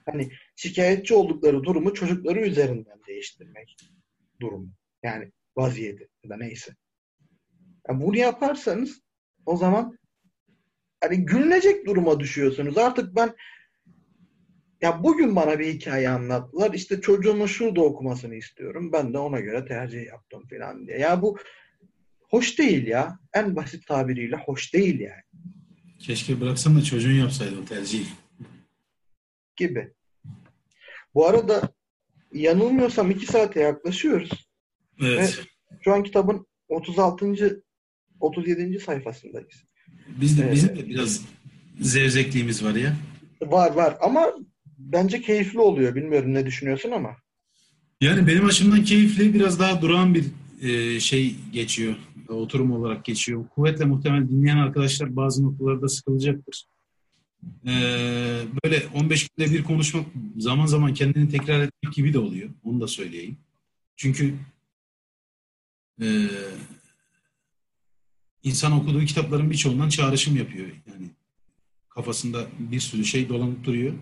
Hani 0.06 0.30
şikayetçi 0.56 1.14
oldukları 1.14 1.64
durumu 1.64 1.94
çocukları 1.94 2.40
üzerinden 2.40 3.00
değiştirmek 3.08 3.76
durumu. 4.40 4.72
Yani 5.02 5.32
vaziyeti 5.56 6.08
ya 6.24 6.30
da 6.30 6.36
neyse. 6.36 6.74
Yani 7.88 8.04
bunu 8.04 8.16
yaparsanız 8.16 9.02
o 9.46 9.56
zaman 9.56 9.98
hani 11.00 11.24
gülünecek 11.24 11.86
duruma 11.86 12.20
düşüyorsunuz. 12.20 12.78
Artık 12.78 13.16
ben 13.16 13.34
ya 14.82 15.02
bugün 15.02 15.36
bana 15.36 15.58
bir 15.58 15.74
hikaye 15.74 16.08
anlattılar. 16.08 16.74
İşte 16.74 17.00
çocuğumun 17.00 17.46
şurada 17.46 17.80
okumasını 17.80 18.34
istiyorum. 18.34 18.92
Ben 18.92 19.14
de 19.14 19.18
ona 19.18 19.40
göre 19.40 19.64
tercih 19.64 20.06
yaptım 20.06 20.46
falan 20.50 20.86
diye. 20.86 20.98
Ya 20.98 21.22
bu 21.22 21.38
hoş 22.20 22.58
değil 22.58 22.86
ya. 22.86 23.18
En 23.34 23.56
basit 23.56 23.86
tabiriyle 23.86 24.36
hoş 24.36 24.74
değil 24.74 25.00
yani. 25.00 25.22
Keşke 25.98 26.40
bıraksan 26.40 26.76
da 26.76 26.82
çocuğun 26.82 27.12
yapsaydı 27.12 27.60
o 27.62 27.64
tercihi. 27.64 28.06
Gibi. 29.56 29.92
Bu 31.14 31.26
arada 31.26 31.68
yanılmıyorsam 32.32 33.10
iki 33.10 33.26
saate 33.26 33.60
yaklaşıyoruz. 33.60 34.51
Evet. 35.00 35.38
Ve 35.38 35.76
şu 35.84 35.92
an 35.92 36.02
kitabın 36.02 36.46
36. 36.68 37.62
37. 38.20 38.80
sayfasındayız. 38.80 39.64
Biz 40.20 40.38
de, 40.38 40.52
bizim 40.52 40.76
de 40.76 40.88
biraz 40.88 41.20
zevzekliğimiz 41.80 42.64
var 42.64 42.74
ya. 42.74 42.96
Var 43.42 43.72
var 43.72 43.96
ama 44.00 44.32
bence 44.78 45.20
keyifli 45.20 45.58
oluyor. 45.58 45.94
Bilmiyorum 45.94 46.34
ne 46.34 46.46
düşünüyorsun 46.46 46.90
ama. 46.90 47.16
Yani 48.00 48.26
benim 48.26 48.44
açımdan 48.44 48.84
keyifli 48.84 49.34
biraz 49.34 49.60
daha 49.60 49.82
durağan 49.82 50.14
bir 50.14 50.24
e, 50.62 51.00
şey 51.00 51.36
geçiyor. 51.52 51.94
Oturum 52.28 52.72
olarak 52.72 53.04
geçiyor. 53.04 53.48
Kuvvetle 53.48 53.84
muhtemel 53.84 54.28
dinleyen 54.28 54.56
arkadaşlar 54.56 55.16
bazı 55.16 55.44
noktalarda 55.44 55.88
sıkılacaktır. 55.88 56.64
E, 57.66 57.72
böyle 58.64 58.82
15 58.94 59.28
günde 59.28 59.50
bir 59.50 59.64
konuşmak 59.64 60.06
zaman 60.36 60.66
zaman 60.66 60.94
kendini 60.94 61.28
tekrar 61.28 61.60
etmek 61.60 61.92
gibi 61.92 62.12
de 62.12 62.18
oluyor. 62.18 62.50
Onu 62.64 62.80
da 62.80 62.86
söyleyeyim. 62.88 63.36
Çünkü 63.96 64.34
e, 66.02 66.08
insan 68.42 68.72
okuduğu 68.72 69.04
kitapların 69.04 69.50
birçoğundan 69.50 69.88
çağrışım 69.88 70.36
yapıyor. 70.36 70.66
Yani 70.66 71.10
kafasında 71.88 72.46
bir 72.58 72.80
sürü 72.80 73.04
şey 73.04 73.28
dolanıp 73.28 73.64
duruyor. 73.64 73.92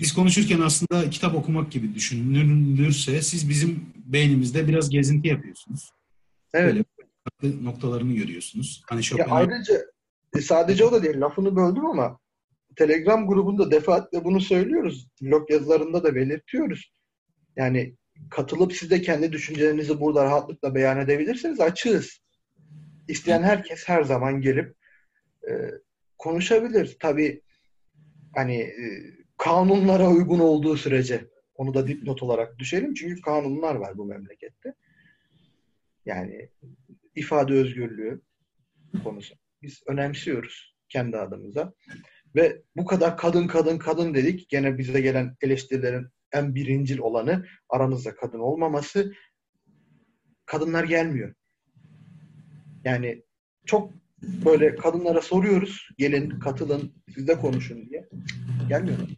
Biz 0.00 0.12
konuşurken 0.12 0.60
aslında 0.60 1.10
kitap 1.10 1.34
okumak 1.34 1.72
gibi 1.72 1.94
düşünülürse 1.94 3.22
siz 3.22 3.48
bizim 3.48 3.86
beynimizde 4.06 4.68
biraz 4.68 4.90
gezinti 4.90 5.28
yapıyorsunuz. 5.28 5.90
Evet. 6.54 6.74
Böyle 6.74 6.84
farklı 7.24 7.64
noktalarını 7.64 8.12
görüyorsunuz. 8.12 8.82
Hani 8.88 8.98
Ya 8.98 9.02
Chopin'in 9.02 9.28
ayrıca 9.30 9.84
e, 10.36 10.40
sadece 10.40 10.84
o 10.84 10.92
da 10.92 11.02
değil. 11.02 11.20
Lafını 11.20 11.56
böldüm 11.56 11.86
ama 11.86 12.18
Telegram 12.76 13.26
grubunda 13.26 13.70
defaatle 13.70 14.24
bunu 14.24 14.40
söylüyoruz. 14.40 15.08
Blog 15.22 15.50
yazılarında 15.50 16.04
da 16.04 16.14
belirtiyoruz. 16.14 16.92
Yani 17.56 17.94
katılıp 18.30 18.72
siz 18.72 18.90
de 18.90 19.02
kendi 19.02 19.32
düşüncelerinizi 19.32 20.00
burada 20.00 20.24
rahatlıkla 20.24 20.74
beyan 20.74 21.00
edebilirsiniz. 21.00 21.60
Açığız. 21.60 22.20
İsteyen 23.08 23.42
herkes 23.42 23.88
her 23.88 24.02
zaman 24.02 24.40
gelip 24.40 24.76
e, 25.48 25.52
konuşabilir. 26.18 26.96
Tabii 27.00 27.42
hani 28.34 28.56
e, 28.56 29.04
kanunlara 29.38 30.10
uygun 30.10 30.38
olduğu 30.38 30.76
sürece 30.76 31.28
onu 31.54 31.74
da 31.74 31.88
dipnot 31.88 32.22
olarak 32.22 32.58
düşelim. 32.58 32.94
Çünkü 32.94 33.22
kanunlar 33.22 33.74
var 33.74 33.98
bu 33.98 34.04
memlekette. 34.04 34.74
Yani 36.06 36.48
ifade 37.14 37.54
özgürlüğü 37.54 38.20
konusu. 39.04 39.34
Biz 39.62 39.82
önemsiyoruz 39.86 40.76
kendi 40.88 41.18
adımıza. 41.18 41.72
Ve 42.34 42.62
bu 42.76 42.84
kadar 42.84 43.16
kadın 43.16 43.46
kadın 43.46 43.78
kadın 43.78 44.14
dedik. 44.14 44.48
Gene 44.48 44.78
bize 44.78 45.00
gelen 45.00 45.36
eleştirilerin 45.40 46.08
en 46.34 46.54
birincil 46.54 46.98
olanı 46.98 47.46
aranızda 47.68 48.14
kadın 48.14 48.38
olmaması. 48.38 49.12
Kadınlar 50.46 50.84
gelmiyor. 50.84 51.34
Yani 52.84 53.22
çok 53.66 53.90
böyle 54.22 54.76
kadınlara 54.76 55.22
soruyoruz. 55.22 55.88
Gelin, 55.98 56.38
katılın, 56.38 56.92
siz 57.14 57.28
de 57.28 57.38
konuşun 57.38 57.90
diye. 57.90 58.08
Gelmiyorlar. 58.68 59.08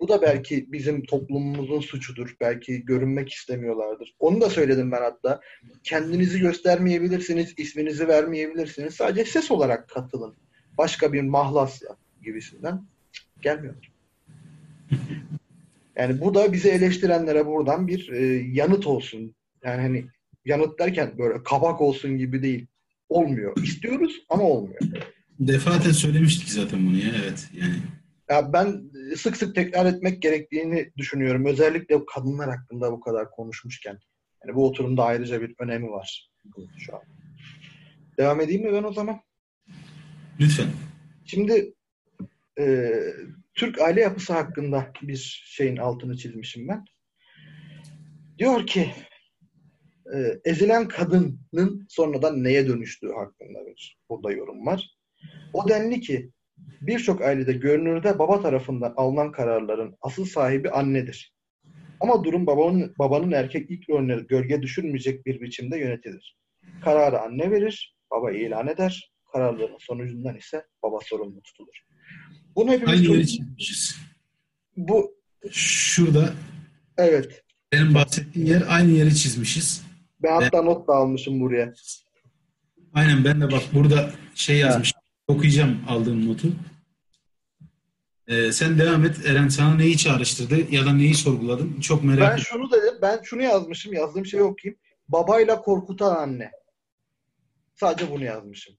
Bu 0.00 0.08
da 0.08 0.22
belki 0.22 0.72
bizim 0.72 1.04
toplumumuzun 1.04 1.80
suçudur. 1.80 2.36
Belki 2.40 2.84
görünmek 2.84 3.32
istemiyorlardır. 3.32 4.14
Onu 4.18 4.40
da 4.40 4.50
söyledim 4.50 4.92
ben 4.92 5.02
hatta. 5.02 5.40
Kendinizi 5.82 6.40
göstermeyebilirsiniz, 6.40 7.54
isminizi 7.56 8.08
vermeyebilirsiniz. 8.08 8.94
Sadece 8.94 9.24
ses 9.24 9.50
olarak 9.50 9.88
katılın. 9.88 10.34
Başka 10.78 11.12
bir 11.12 11.22
mahlasla 11.22 11.96
gibisinden 12.22 12.84
gelmiyorlar. 13.42 13.92
Yani 15.96 16.20
bu 16.20 16.34
da 16.34 16.52
bizi 16.52 16.68
eleştirenlere 16.68 17.46
buradan 17.46 17.88
bir 17.88 18.08
e, 18.12 18.24
yanıt 18.52 18.86
olsun. 18.86 19.34
Yani 19.64 19.82
hani 19.82 20.04
yanıt 20.44 20.78
derken 20.78 21.18
böyle 21.18 21.42
kabak 21.42 21.80
olsun 21.80 22.18
gibi 22.18 22.42
değil. 22.42 22.66
Olmuyor. 23.08 23.56
İstiyoruz 23.62 24.22
ama 24.28 24.42
olmuyor. 24.42 24.80
defaten 25.38 25.90
söylemiştik 25.90 26.48
zaten 26.48 26.86
bunu 26.86 26.96
ya 26.96 27.10
evet 27.24 27.48
yani. 27.52 27.74
Ya 28.30 28.52
ben 28.52 28.82
sık 29.16 29.36
sık 29.36 29.54
tekrar 29.54 29.86
etmek 29.86 30.22
gerektiğini 30.22 30.90
düşünüyorum. 30.96 31.46
Özellikle 31.46 32.06
kadınlar 32.14 32.50
hakkında 32.50 32.92
bu 32.92 33.00
kadar 33.00 33.30
konuşmuşken. 33.30 33.98
Yani 34.44 34.56
bu 34.56 34.66
oturumda 34.66 35.04
ayrıca 35.04 35.40
bir 35.40 35.54
önemi 35.58 35.90
var 35.90 36.30
şu 36.78 36.96
an. 36.96 37.02
Devam 38.18 38.40
edeyim 38.40 38.62
mi 38.62 38.72
ben 38.72 38.82
o 38.82 38.92
zaman? 38.92 39.20
Lütfen. 40.40 40.66
Şimdi 41.24 41.74
e, 42.58 42.94
Türk 43.60 43.80
aile 43.80 44.00
yapısı 44.00 44.32
hakkında 44.32 44.92
bir 45.02 45.42
şeyin 45.46 45.76
altını 45.76 46.16
çizmişim 46.16 46.68
ben. 46.68 46.84
Diyor 48.38 48.66
ki 48.66 48.90
e, 50.14 50.18
ezilen 50.44 50.88
kadının 50.88 51.86
sonradan 51.88 52.44
neye 52.44 52.68
dönüştüğü 52.68 53.12
hakkında 53.12 53.66
bir 53.66 53.98
burada 54.10 54.32
yorum 54.32 54.66
var. 54.66 54.96
O 55.52 55.68
denli 55.68 56.00
ki 56.00 56.30
birçok 56.80 57.22
ailede 57.22 57.52
görünürde 57.52 58.18
baba 58.18 58.42
tarafından 58.42 58.94
alınan 58.96 59.32
kararların 59.32 59.96
asıl 60.00 60.24
sahibi 60.24 60.70
annedir. 60.70 61.34
Ama 62.00 62.24
durum 62.24 62.46
babanın, 62.46 62.94
babanın 62.98 63.32
erkeklik 63.32 63.90
rolüne 63.90 64.16
gölge 64.28 64.62
düşürmeyecek 64.62 65.26
bir 65.26 65.40
biçimde 65.40 65.78
yönetilir. 65.78 66.38
Kararı 66.84 67.20
anne 67.20 67.50
verir, 67.50 67.96
baba 68.10 68.32
ilan 68.32 68.68
eder. 68.68 69.12
Kararların 69.32 69.78
sonucundan 69.78 70.36
ise 70.36 70.66
baba 70.82 70.98
sorumlu 71.00 71.42
tutulur. 71.42 71.84
Bunu 72.56 72.70
hepimiz 72.72 72.92
Aynı 72.92 73.04
çok- 73.04 73.28
çizmişiz. 73.28 73.96
bu 74.76 75.14
Şurada 75.50 76.34
evet. 76.98 77.44
benim 77.72 77.94
bahsettiğim 77.94 78.48
yer 78.48 78.62
aynı 78.68 78.90
yeri 78.90 79.16
çizmişiz. 79.16 79.82
Ben 80.22 80.42
hatta 80.42 80.62
not 80.62 80.88
da 80.88 80.92
almışım 80.94 81.40
buraya. 81.40 81.72
Aynen 82.94 83.24
ben 83.24 83.40
de 83.40 83.52
bak 83.52 83.62
burada 83.72 84.10
şey 84.34 84.56
yazmışım. 84.58 85.00
Okuyacağım 85.28 85.80
aldığım 85.88 86.28
notu. 86.28 86.52
Ee, 88.28 88.52
sen 88.52 88.78
devam 88.78 89.04
et. 89.04 89.26
Eren 89.26 89.48
sana 89.48 89.74
neyi 89.74 89.96
çağrıştırdı 89.98 90.74
ya 90.74 90.84
da 90.86 90.92
neyi 90.92 91.14
sorguladın? 91.14 91.80
Çok 91.80 92.04
merak 92.04 92.20
Ben 92.20 92.32
ettim. 92.32 92.44
şunu 92.50 92.70
dedim. 92.72 92.94
Ben 93.02 93.20
şunu 93.24 93.42
yazmışım. 93.42 93.92
Yazdığım 93.92 94.26
şeyi 94.26 94.42
okuyayım. 94.42 94.78
Babayla 95.08 95.60
korkutan 95.60 96.16
anne. 96.16 96.50
Sadece 97.74 98.10
bunu 98.10 98.24
yazmışım. 98.24 98.74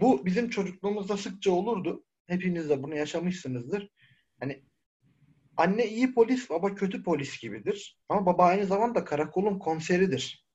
Bu 0.00 0.26
bizim 0.26 0.50
çocukluğumuzda 0.50 1.16
sıkça 1.16 1.50
olurdu. 1.50 2.04
Hepiniz 2.28 2.70
de 2.70 2.82
bunu 2.82 2.94
yaşamışsınızdır. 2.94 3.90
Hani 4.40 4.62
anne 5.56 5.86
iyi 5.86 6.14
polis, 6.14 6.50
baba 6.50 6.74
kötü 6.74 7.02
polis 7.02 7.40
gibidir. 7.40 7.98
Ama 8.08 8.26
baba 8.26 8.44
aynı 8.44 8.66
zamanda 8.66 9.04
karakolun 9.04 9.58
komiseridir. 9.58 10.46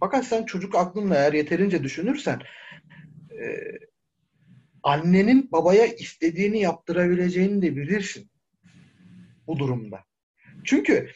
Fakat 0.00 0.24
sen 0.24 0.44
çocuk 0.44 0.74
aklınla 0.74 1.14
eğer 1.14 1.32
yeterince 1.32 1.82
düşünürsen 1.82 2.40
e, 3.30 3.46
annenin 4.82 5.52
babaya 5.52 5.86
istediğini 5.86 6.60
yaptırabileceğini 6.60 7.62
de 7.62 7.76
bilirsin 7.76 8.30
bu 9.46 9.58
durumda. 9.58 10.00
Çünkü 10.64 11.10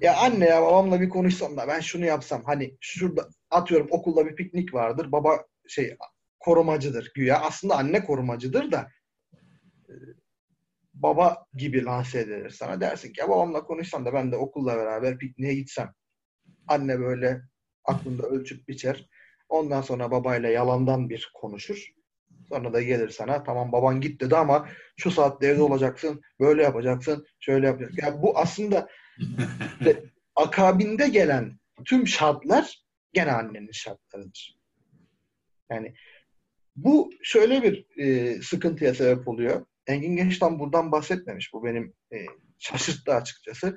ya 0.00 0.16
anne 0.16 0.44
ya 0.44 0.62
babamla 0.62 1.00
bir 1.00 1.08
konuşsam 1.08 1.56
da 1.56 1.68
ben 1.68 1.80
şunu 1.80 2.04
yapsam 2.04 2.44
hani 2.44 2.76
şurada 2.80 3.28
atıyorum 3.50 3.88
okulda 3.90 4.26
bir 4.26 4.36
piknik 4.36 4.74
vardır 4.74 5.12
baba 5.12 5.44
şey 5.68 5.96
korumacıdır. 6.46 7.12
Güya 7.14 7.40
aslında 7.40 7.76
anne 7.76 8.04
korumacıdır 8.04 8.72
da 8.72 8.88
e, 9.88 9.94
baba 10.94 11.46
gibi 11.54 11.84
lanse 11.84 12.20
edilir 12.20 12.50
sana. 12.50 12.80
Dersin 12.80 13.12
ki 13.12 13.20
ya 13.20 13.28
babamla 13.28 13.64
konuşsam 13.64 14.04
da 14.04 14.12
ben 14.12 14.32
de 14.32 14.36
okulla 14.36 14.76
beraber 14.76 15.18
pikniğe 15.18 15.54
gitsem. 15.54 15.92
Anne 16.68 17.00
böyle 17.00 17.42
aklında 17.84 18.22
ölçüp 18.26 18.68
biçer. 18.68 19.08
Ondan 19.48 19.82
sonra 19.82 20.10
babayla 20.10 20.48
yalandan 20.48 21.10
bir 21.10 21.30
konuşur. 21.34 21.90
Sonra 22.48 22.72
da 22.72 22.82
gelir 22.82 23.08
sana 23.08 23.42
tamam 23.42 23.72
baban 23.72 24.00
git 24.00 24.20
dedi 24.20 24.36
ama 24.36 24.68
şu 24.96 25.10
saatte 25.10 25.46
evde 25.46 25.62
olacaksın 25.62 26.20
böyle 26.40 26.62
yapacaksın 26.62 27.26
şöyle 27.40 27.66
yapacaksın 27.66 27.98
yani 28.02 28.22
bu 28.22 28.38
aslında 28.38 28.88
ve 29.84 30.04
akabinde 30.34 31.08
gelen 31.08 31.58
tüm 31.84 32.06
şartlar 32.06 32.84
gene 33.12 33.32
annenin 33.32 33.72
şartlarıdır. 33.72 34.56
Yani 35.70 35.94
bu 36.76 37.10
şöyle 37.22 37.62
bir 37.62 37.86
e, 37.98 38.34
sıkıntıya 38.42 38.94
sebep 38.94 39.28
oluyor. 39.28 39.66
Engin 39.86 40.16
Genç'ten 40.16 40.58
buradan 40.58 40.92
bahsetmemiş. 40.92 41.52
Bu 41.52 41.64
benim 41.64 41.94
e, 42.12 42.16
şaşırttı 42.58 43.14
açıkçası. 43.14 43.76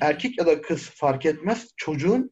Erkek 0.00 0.38
ya 0.38 0.46
da 0.46 0.62
kız 0.62 0.90
fark 0.90 1.26
etmez 1.26 1.68
çocuğun 1.76 2.30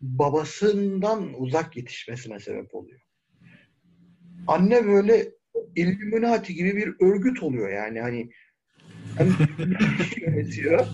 babasından 0.00 1.42
uzak 1.42 1.76
yetişmesine 1.76 2.40
sebep 2.40 2.74
oluyor. 2.74 3.00
Anne 4.46 4.86
böyle 4.86 5.28
Illuminati 5.76 6.54
gibi 6.54 6.76
bir 6.76 6.94
örgüt 7.00 7.42
oluyor 7.42 7.70
yani 7.70 8.00
hani 8.00 8.30
hem 9.18 9.28
yönetiyor 10.26 10.86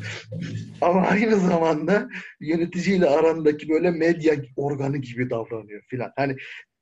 ama 0.81 1.01
aynı 1.07 1.41
zamanda 1.41 2.09
yöneticiyle 2.41 3.07
arandaki 3.07 3.69
böyle 3.69 3.91
medya 3.91 4.35
organı 4.57 4.97
gibi 4.97 5.31
davranıyor 5.31 5.83
filan. 5.83 6.13
Hani 6.17 6.37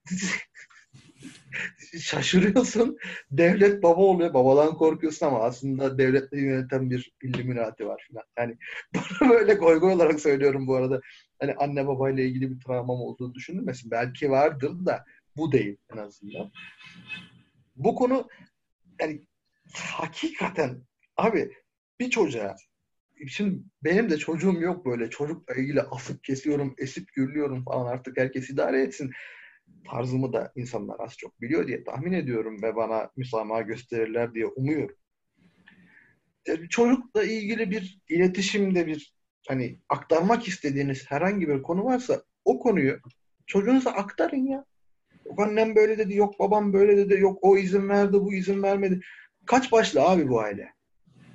şaşırıyorsun. 2.00 2.98
Devlet 3.30 3.82
baba 3.82 4.00
oluyor. 4.00 4.34
Babadan 4.34 4.74
korkuyorsun 4.74 5.26
ama 5.26 5.40
aslında 5.40 5.98
devletle 5.98 6.40
yöneten 6.40 6.90
bir 6.90 7.12
Illuminati 7.22 7.86
var 7.86 8.04
filan. 8.08 8.24
Yani 8.38 8.56
bunu 8.94 9.30
böyle 9.30 9.54
goy 9.54 9.78
goy 9.78 9.92
olarak 9.92 10.20
söylüyorum 10.20 10.66
bu 10.66 10.76
arada. 10.76 11.00
Hani 11.40 11.54
anne 11.54 11.86
babayla 11.86 12.24
ilgili 12.24 12.50
bir 12.50 12.60
travmam 12.60 13.00
olduğu 13.00 13.34
düşünülmesin. 13.34 13.90
Belki 13.90 14.30
vardır 14.30 14.86
da 14.86 15.04
bu 15.36 15.52
değil 15.52 15.76
en 15.92 15.96
azından. 15.96 16.52
Bu 17.76 17.94
konu 17.94 18.28
yani 19.00 19.26
hakikaten 19.74 20.82
abi 21.16 21.52
bir 22.00 22.10
çocuğa 22.10 22.56
şimdi 23.28 23.62
benim 23.84 24.10
de 24.10 24.18
çocuğum 24.18 24.60
yok 24.60 24.86
böyle 24.86 25.10
çocukla 25.10 25.54
ilgili 25.54 25.82
asıp 25.82 26.24
kesiyorum, 26.24 26.74
esip 26.78 27.12
gürlüyorum 27.12 27.64
falan 27.64 27.86
artık 27.86 28.16
herkes 28.16 28.50
idare 28.50 28.82
etsin. 28.82 29.10
Tarzımı 29.90 30.32
da 30.32 30.52
insanlar 30.56 30.96
az 31.00 31.16
çok 31.16 31.40
biliyor 31.40 31.66
diye 31.66 31.84
tahmin 31.84 32.12
ediyorum 32.12 32.62
ve 32.62 32.76
bana 32.76 33.10
müsamaha 33.16 33.60
gösterirler 33.60 34.34
diye 34.34 34.46
umuyorum. 34.46 34.96
Yani 36.48 36.68
çocukla 36.68 37.24
ilgili 37.24 37.70
bir 37.70 38.00
iletişimde 38.08 38.86
bir 38.86 39.14
hani 39.48 39.78
aktarmak 39.88 40.48
istediğiniz 40.48 41.10
herhangi 41.10 41.48
bir 41.48 41.62
konu 41.62 41.84
varsa 41.84 42.22
o 42.44 42.58
konuyu 42.58 42.98
çocuğunuza 43.46 43.90
aktarın 43.90 44.46
ya. 44.46 44.64
Yok 45.26 45.40
annem 45.40 45.76
böyle 45.76 45.98
dedi, 45.98 46.16
yok 46.16 46.38
babam 46.38 46.72
böyle 46.72 46.96
dedi, 46.96 47.20
yok 47.20 47.38
o 47.42 47.56
izin 47.58 47.88
verdi, 47.88 48.12
bu 48.12 48.34
izin 48.34 48.62
vermedi. 48.62 49.00
Kaç 49.46 49.72
başlı 49.72 50.02
abi 50.02 50.28
bu 50.28 50.40
aile? 50.40 50.68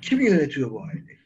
Kim 0.00 0.20
yönetiyor 0.20 0.70
bu 0.70 0.82
aileyi? 0.82 1.20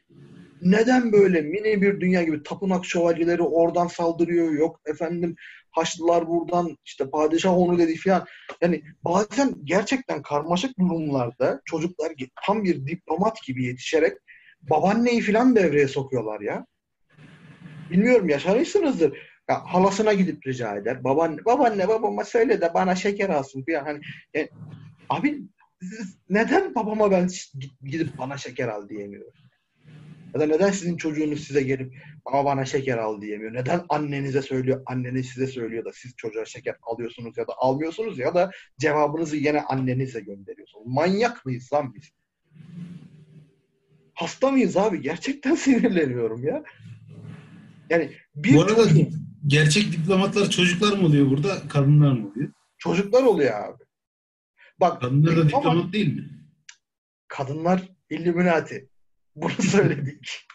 Neden 0.63 1.13
böyle 1.13 1.43
mini 1.43 1.83
bir 1.83 2.01
dünya 2.01 2.23
gibi 2.23 2.43
tapınak 2.43 2.85
şövalyeleri 2.85 3.43
oradan 3.43 3.87
saldırıyor, 3.87 4.53
yok 4.53 4.81
efendim 4.87 5.37
Haçlılar 5.75 6.29
buradan 6.29 6.77
işte 6.85 7.11
padişah 7.11 7.59
onu 7.59 7.79
dedi 7.79 7.95
filan. 7.95 8.27
Yani 8.61 8.83
bazen 9.05 9.55
gerçekten 9.65 10.23
karmaşık 10.23 10.79
durumlarda 10.79 11.61
çocuklar 11.65 12.13
tam 12.47 12.65
bir 12.65 12.87
diplomat 12.87 13.43
gibi 13.43 13.65
yetişerek 13.65 14.19
babaanneyi 14.63 15.21
filan 15.21 15.57
devreye 15.57 15.89
sokuyorlar 15.89 16.41
ya. 16.41 16.67
Bilmiyorum 17.91 18.29
yaşamışsınızdır. 18.29 19.19
Ya 19.49 19.65
halasına 19.67 20.13
gidip 20.13 20.47
rica 20.47 20.77
eder. 20.77 21.05
Babaanne, 21.05 21.45
babaanne 21.45 21.89
babama 21.89 22.25
söyle 22.25 22.61
de 22.61 22.75
bana 22.75 22.95
şeker 22.95 23.29
alsın 23.31 23.63
filan. 23.63 23.85
Hani 23.85 24.01
yani, 24.35 24.49
abi 25.09 25.43
neden 26.31 26.75
babama 26.75 27.11
ben 27.11 27.29
gidip 27.85 28.19
bana 28.19 28.37
şeker 28.37 28.69
al 28.69 28.89
diyemiyorum? 28.89 29.33
Ya 30.35 30.41
da 30.41 30.47
neden 30.47 30.71
sizin 30.71 30.97
çocuğunuz 30.97 31.47
size 31.47 31.63
gelip 31.63 31.95
baba 32.27 32.45
bana 32.45 32.65
şeker 32.65 32.99
al 32.99 33.21
diyemiyor? 33.21 33.55
Neden 33.55 33.83
annenize 33.89 34.43
söylüyor, 34.43 34.83
anneniz 34.87 35.27
size 35.27 35.47
söylüyor 35.47 35.85
da 35.85 35.91
siz 35.93 36.17
çocuğa 36.17 36.45
şeker 36.45 36.77
alıyorsunuz 36.83 37.39
ya 37.39 37.47
da 37.47 37.53
almıyorsunuz 37.57 38.19
ya 38.19 38.35
da 38.35 38.51
cevabınızı 38.79 39.37
yine 39.37 39.61
annenize 39.61 40.21
gönderiyorsunuz? 40.21 40.87
Manyak 40.87 41.47
mıyız 41.47 41.73
lan 41.73 41.95
biz? 41.95 42.11
Hasta 44.15 44.51
mıyız 44.51 44.77
abi? 44.77 45.03
Gerçekten 45.03 45.55
sinirleniyorum 45.65 46.45
ya. 46.45 46.63
Yani 47.91 48.13
bir 48.35 48.55
Bu 48.55 48.63
arada 48.63 48.89
çocuk... 48.89 49.13
gerçek 49.47 49.93
diplomatlar 49.93 50.51
çocuklar 50.51 50.99
mı 50.99 51.07
oluyor 51.07 51.31
burada, 51.31 51.69
kadınlar 51.69 52.13
mı 52.13 52.29
oluyor? 52.29 52.53
Çocuklar 52.79 53.23
oluyor 53.23 53.55
abi. 53.55 53.85
Bak, 54.81 55.01
kadınlar 55.01 55.37
da 55.37 55.49
diplomat 55.49 55.93
değil 55.93 56.17
mi? 56.17 56.31
Kadınlar 57.29 57.83
Illuminati. 58.11 58.89
Bunu 59.37 59.63
söyledik. 59.63 60.47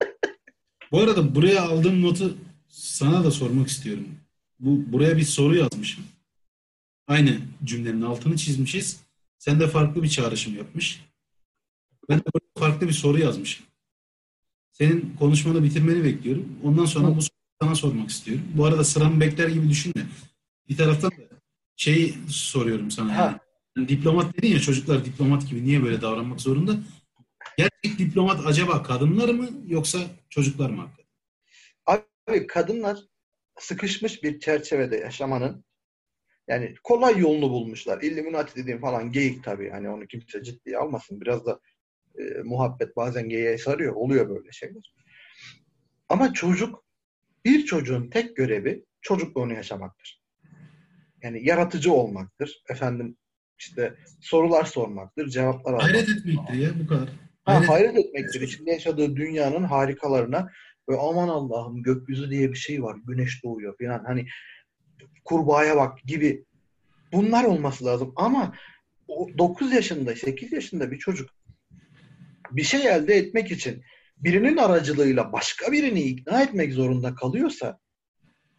Bu 0.92 1.00
arada 1.00 1.34
buraya 1.34 1.62
aldığım 1.62 2.02
notu 2.02 2.36
sana 2.68 3.24
da 3.24 3.30
sormak 3.30 3.68
istiyorum. 3.68 4.06
Bu 4.60 4.92
buraya 4.92 5.16
bir 5.16 5.22
soru 5.22 5.56
yazmışım. 5.56 6.04
Aynı 7.06 7.38
cümlenin 7.64 8.02
altını 8.02 8.36
çizmişiz. 8.36 9.00
Sen 9.38 9.60
de 9.60 9.68
farklı 9.68 10.02
bir 10.02 10.08
çağrışım 10.08 10.56
yapmış. 10.56 11.04
Ben 12.08 12.18
de 12.18 12.24
farklı 12.58 12.88
bir 12.88 12.92
soru 12.92 13.18
yazmışım. 13.18 13.66
Senin 14.72 15.16
konuşmanı 15.18 15.62
bitirmeni 15.62 16.04
bekliyorum. 16.04 16.58
Ondan 16.64 16.84
sonra 16.84 17.06
bu 17.06 17.22
soruyu 17.22 17.30
sana 17.62 17.74
sormak 17.74 18.10
istiyorum. 18.10 18.44
Bu 18.54 18.64
arada 18.64 18.84
sıramı 18.84 19.20
bekler 19.20 19.48
gibi 19.48 19.68
düşünme. 19.68 20.06
Bir 20.68 20.76
taraftan 20.76 21.10
da 21.10 21.14
şeyi 21.76 22.14
soruyorum 22.28 22.90
sana. 22.90 23.12
Yani. 23.12 23.38
yani 23.76 23.88
diplomat 23.88 24.36
dedin 24.36 24.48
ya 24.48 24.60
çocuklar 24.60 25.04
diplomat 25.04 25.48
gibi 25.48 25.64
niye 25.64 25.82
böyle 25.82 26.02
davranmak 26.02 26.40
zorunda? 26.40 26.76
Gerçek 27.56 27.98
diplomat 27.98 28.46
acaba 28.46 28.82
kadınlar 28.82 29.28
mı 29.28 29.48
yoksa 29.66 29.98
çocuklar 30.30 30.70
mı? 30.70 30.90
Abi 31.86 32.46
kadınlar 32.46 32.98
sıkışmış 33.58 34.22
bir 34.22 34.40
çerçevede 34.40 34.96
yaşamanın 34.96 35.64
yani 36.48 36.74
kolay 36.84 37.18
yolunu 37.18 37.50
bulmuşlar. 37.50 38.02
Illuminati 38.02 38.56
dediğim 38.56 38.80
falan 38.80 39.12
geyik 39.12 39.44
tabii. 39.44 39.70
Hani 39.70 39.88
onu 39.88 40.06
kimse 40.06 40.42
ciddiye 40.42 40.78
almasın. 40.78 41.20
Biraz 41.20 41.46
da 41.46 41.60
e, 42.18 42.42
muhabbet 42.44 42.96
bazen 42.96 43.28
geyiğe 43.28 43.58
sarıyor. 43.58 43.94
Oluyor 43.94 44.28
böyle 44.28 44.52
şeyler. 44.52 44.94
Ama 46.08 46.32
çocuk 46.32 46.84
bir 47.44 47.64
çocuğun 47.64 48.10
tek 48.10 48.36
görevi 48.36 48.84
çocukluğunu 49.00 49.52
yaşamaktır. 49.52 50.22
Yani 51.22 51.46
yaratıcı 51.46 51.92
olmaktır. 51.92 52.62
Efendim 52.68 53.16
işte 53.58 53.94
sorular 54.20 54.64
sormaktır, 54.64 55.28
cevaplar 55.28 55.72
almaktır. 55.72 55.92
Hayret 55.92 56.08
etmektir 56.08 56.54
ya 56.54 56.70
bu 56.80 56.86
kadar. 56.86 57.08
Ha, 57.46 57.68
hayret 57.68 57.96
etmektir. 57.96 58.40
İçinde 58.40 58.70
yaşadığı 58.70 59.16
dünyanın 59.16 59.64
harikalarına 59.64 60.50
ve 60.88 60.96
aman 61.00 61.28
Allah'ım 61.28 61.82
gökyüzü 61.82 62.30
diye 62.30 62.52
bir 62.52 62.58
şey 62.58 62.82
var. 62.82 62.96
Güneş 63.06 63.44
doğuyor 63.44 63.78
falan. 63.78 64.04
Hani 64.04 64.26
kurbağaya 65.24 65.76
bak 65.76 65.98
gibi. 66.04 66.44
Bunlar 67.12 67.44
olması 67.44 67.84
lazım. 67.84 68.12
Ama 68.16 68.54
o 69.08 69.28
9 69.38 69.72
yaşında, 69.72 70.16
8 70.16 70.52
yaşında 70.52 70.90
bir 70.90 70.98
çocuk 70.98 71.30
bir 72.50 72.62
şey 72.62 72.88
elde 72.88 73.14
etmek 73.14 73.50
için 73.50 73.84
birinin 74.16 74.56
aracılığıyla 74.56 75.32
başka 75.32 75.72
birini 75.72 76.00
ikna 76.00 76.42
etmek 76.42 76.72
zorunda 76.72 77.14
kalıyorsa 77.14 77.78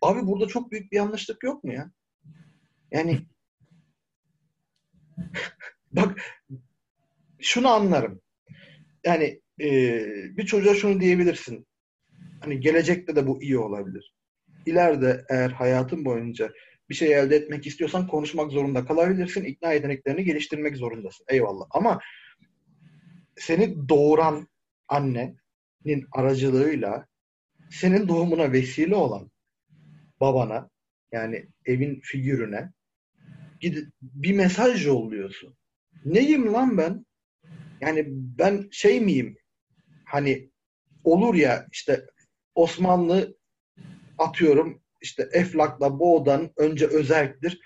abi 0.02 0.28
burada 0.28 0.48
çok 0.48 0.72
büyük 0.72 0.92
bir 0.92 0.98
yanlışlık 0.98 1.44
yok 1.44 1.64
mu 1.64 1.74
ya? 1.74 1.92
Yani 2.92 3.20
bak 5.92 6.22
şunu 7.40 7.68
anlarım 7.68 8.22
yani 9.08 9.42
e, 9.62 9.70
bir 10.38 10.46
çocuğa 10.46 10.76
şunu 10.76 11.02
diyebilirsin. 11.02 11.68
Hani 12.42 12.60
gelecekte 12.60 13.16
de 13.16 13.28
bu 13.28 13.44
iyi 13.44 13.58
olabilir. 13.58 14.14
İleride 14.66 15.26
eğer 15.30 15.50
hayatın 15.50 16.06
boyunca 16.06 16.52
bir 16.90 16.96
şey 16.96 17.20
elde 17.20 17.36
etmek 17.36 17.68
istiyorsan 17.68 18.08
konuşmak 18.08 18.52
zorunda 18.52 18.86
kalabilirsin. 18.86 19.44
İkna 19.44 19.74
yeteneklerini 19.74 20.24
geliştirmek 20.24 20.78
zorundasın. 20.78 21.26
Eyvallah. 21.30 21.66
Ama 21.70 22.00
seni 23.38 23.90
doğuran 23.90 24.48
annenin 24.88 26.08
aracılığıyla 26.12 27.08
senin 27.72 28.08
doğumuna 28.08 28.52
vesile 28.52 28.96
olan 28.96 29.32
babana 30.20 30.70
yani 31.12 31.48
evin 31.66 32.00
figürüne 32.04 32.72
gidip 33.60 33.88
bir 34.02 34.36
mesaj 34.36 34.86
yolluyorsun. 34.86 35.58
Neyim 36.06 36.54
lan 36.54 36.78
ben? 36.78 37.06
Yani 37.82 38.06
ben 38.10 38.68
şey 38.72 39.02
miyim? 39.02 39.38
Hani 40.06 40.50
olur 41.04 41.36
ya 41.36 41.68
işte 41.72 42.06
Osmanlı 42.56 43.38
atıyorum 44.18 44.82
işte 45.02 45.30
Eflak'la 45.32 46.00
Boğdan 46.00 46.52
önce 46.58 46.88
özelliktir. 46.88 47.60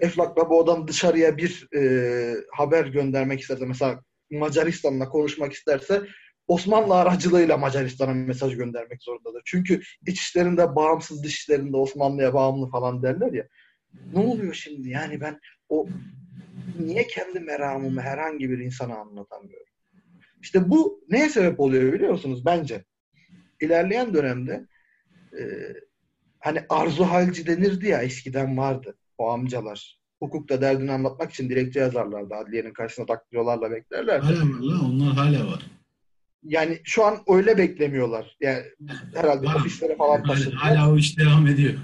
Eflak'la 0.00 0.50
Boğdan 0.50 0.88
dışarıya 0.88 1.36
bir 1.36 1.68
e, 1.76 2.34
haber 2.52 2.86
göndermek 2.86 3.40
isterse 3.40 3.66
mesela 3.66 4.00
Macaristan'la 4.30 5.08
konuşmak 5.08 5.52
isterse 5.52 6.02
Osmanlı 6.46 6.94
aracılığıyla 6.94 7.56
Macaristan'a 7.56 8.14
mesaj 8.14 8.56
göndermek 8.56 9.02
zorundadır. 9.02 9.42
Çünkü 9.44 9.80
iç 10.06 10.20
işlerinde 10.20 10.76
bağımsız, 10.76 11.24
dış 11.24 11.34
işlerinde 11.34 11.76
Osmanlı'ya 11.76 12.34
bağımlı 12.34 12.70
falan 12.70 13.02
derler 13.02 13.32
ya. 13.32 13.48
Ne 14.12 14.18
oluyor 14.20 14.54
şimdi? 14.54 14.88
Yani 14.88 15.20
ben 15.20 15.40
o 15.68 15.88
niye 16.78 17.06
kendi 17.06 17.40
meramımı 17.40 18.00
herhangi 18.00 18.50
bir 18.50 18.58
insana 18.58 18.96
anlatamıyorum? 18.96 19.66
İşte 20.42 20.70
bu 20.70 21.04
neye 21.10 21.28
sebep 21.28 21.60
oluyor 21.60 21.92
biliyor 21.92 22.10
musunuz? 22.10 22.44
Bence 22.44 22.84
ilerleyen 23.60 24.14
dönemde 24.14 24.66
e, 25.38 25.42
hani 26.40 26.60
arzu 26.68 27.04
halci 27.04 27.46
denirdi 27.46 27.88
ya 27.88 28.02
eskiden 28.02 28.56
vardı 28.56 28.98
o 29.18 29.30
amcalar. 29.30 30.00
Hukukta 30.22 30.60
derdini 30.60 30.92
anlatmak 30.92 31.32
için 31.32 31.48
dilekçe 31.48 31.80
yazarlardı. 31.80 32.34
Adliyenin 32.34 32.72
karşısına 32.72 33.06
takdirolarla 33.06 33.70
beklerler. 33.70 34.18
Hala 34.18 34.40
var 34.40 34.80
onlar 34.84 35.14
hala 35.14 35.46
var. 35.46 35.66
Yani 36.42 36.80
şu 36.84 37.04
an 37.04 37.18
öyle 37.28 37.58
beklemiyorlar. 37.58 38.36
Yani 38.40 38.62
herhalde 39.14 39.46
var. 39.46 39.54
ofislere 39.54 39.96
falan 39.96 40.22
taşıdılar. 40.24 40.56
Hala, 40.56 40.82
hala 40.82 40.92
o 40.92 40.96
iş 40.96 41.18
devam 41.18 41.46
ediyor. 41.46 41.74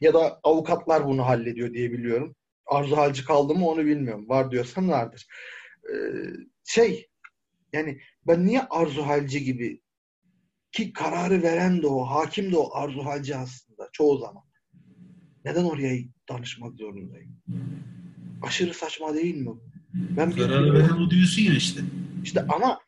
Ya 0.00 0.14
da 0.14 0.40
avukatlar 0.42 1.06
bunu 1.06 1.26
hallediyor 1.26 1.72
diye 1.74 1.92
biliyorum 1.92 2.34
arzu 2.74 2.96
halci 2.96 3.24
kaldı 3.24 3.54
mı 3.54 3.68
onu 3.68 3.84
bilmiyorum. 3.84 4.28
Var 4.28 4.50
diyorsan 4.50 4.88
vardır. 4.88 5.26
Ee, 5.84 5.94
şey 6.64 7.08
yani 7.72 8.00
ben 8.26 8.46
niye 8.46 8.62
arzu 8.70 9.06
halci 9.06 9.44
gibi 9.44 9.80
ki 10.72 10.92
kararı 10.92 11.42
veren 11.42 11.82
de 11.82 11.86
o, 11.86 12.04
hakim 12.04 12.52
de 12.52 12.56
o 12.56 12.74
arzu 12.74 13.04
halci 13.04 13.36
aslında 13.36 13.88
çoğu 13.92 14.18
zaman. 14.18 14.42
Neden 15.44 15.64
oraya 15.64 15.98
danışmak 16.28 16.76
zorundayım? 16.76 17.36
Aşırı 18.42 18.74
saçma 18.74 19.14
değil 19.14 19.36
mi? 19.36 19.50
Ben 19.94 20.32
kararı 20.32 20.74
veren 20.74 21.06
o 21.06 21.10
diyorsun 21.10 21.42
ya 21.42 21.54
işte. 21.54 21.80
İşte 22.24 22.46
ama 22.48 22.78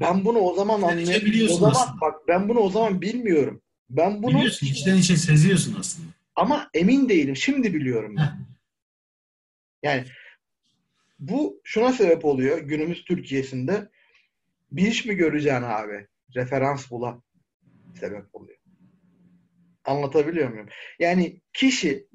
ben 0.00 0.24
bunu 0.24 0.38
o 0.38 0.54
zaman 0.54 0.82
anlayamıyorum. 0.82 1.54
O 1.54 1.58
zaman 1.58 1.70
aslında. 1.70 2.00
bak 2.00 2.14
ben 2.28 2.48
bunu 2.48 2.58
o 2.58 2.70
zaman 2.70 3.02
bilmiyorum. 3.02 3.62
Ben 3.90 4.22
bunu 4.22 4.34
biliyorsun 4.34 4.66
içten 4.66 4.96
içe 4.96 5.16
seziyorsun 5.16 5.76
aslında. 5.78 6.08
Ama 6.36 6.70
emin 6.74 7.08
değilim. 7.08 7.36
Şimdi 7.36 7.74
biliyorum 7.74 8.16
ben. 8.16 8.46
Yani 9.82 10.04
Bu 11.18 11.60
şuna 11.64 11.92
sebep 11.92 12.24
oluyor 12.24 12.58
günümüz 12.58 13.04
Türkiye'sinde. 13.04 13.88
Bir 14.72 14.86
iş 14.86 15.04
mi 15.04 15.14
göreceksin 15.14 15.62
abi? 15.62 16.06
Referans 16.36 16.90
bula 16.90 17.22
sebep 18.00 18.34
oluyor. 18.34 18.58
Anlatabiliyor 19.84 20.48
muyum? 20.48 20.68
Yani 20.98 21.40
kişi 21.52 22.08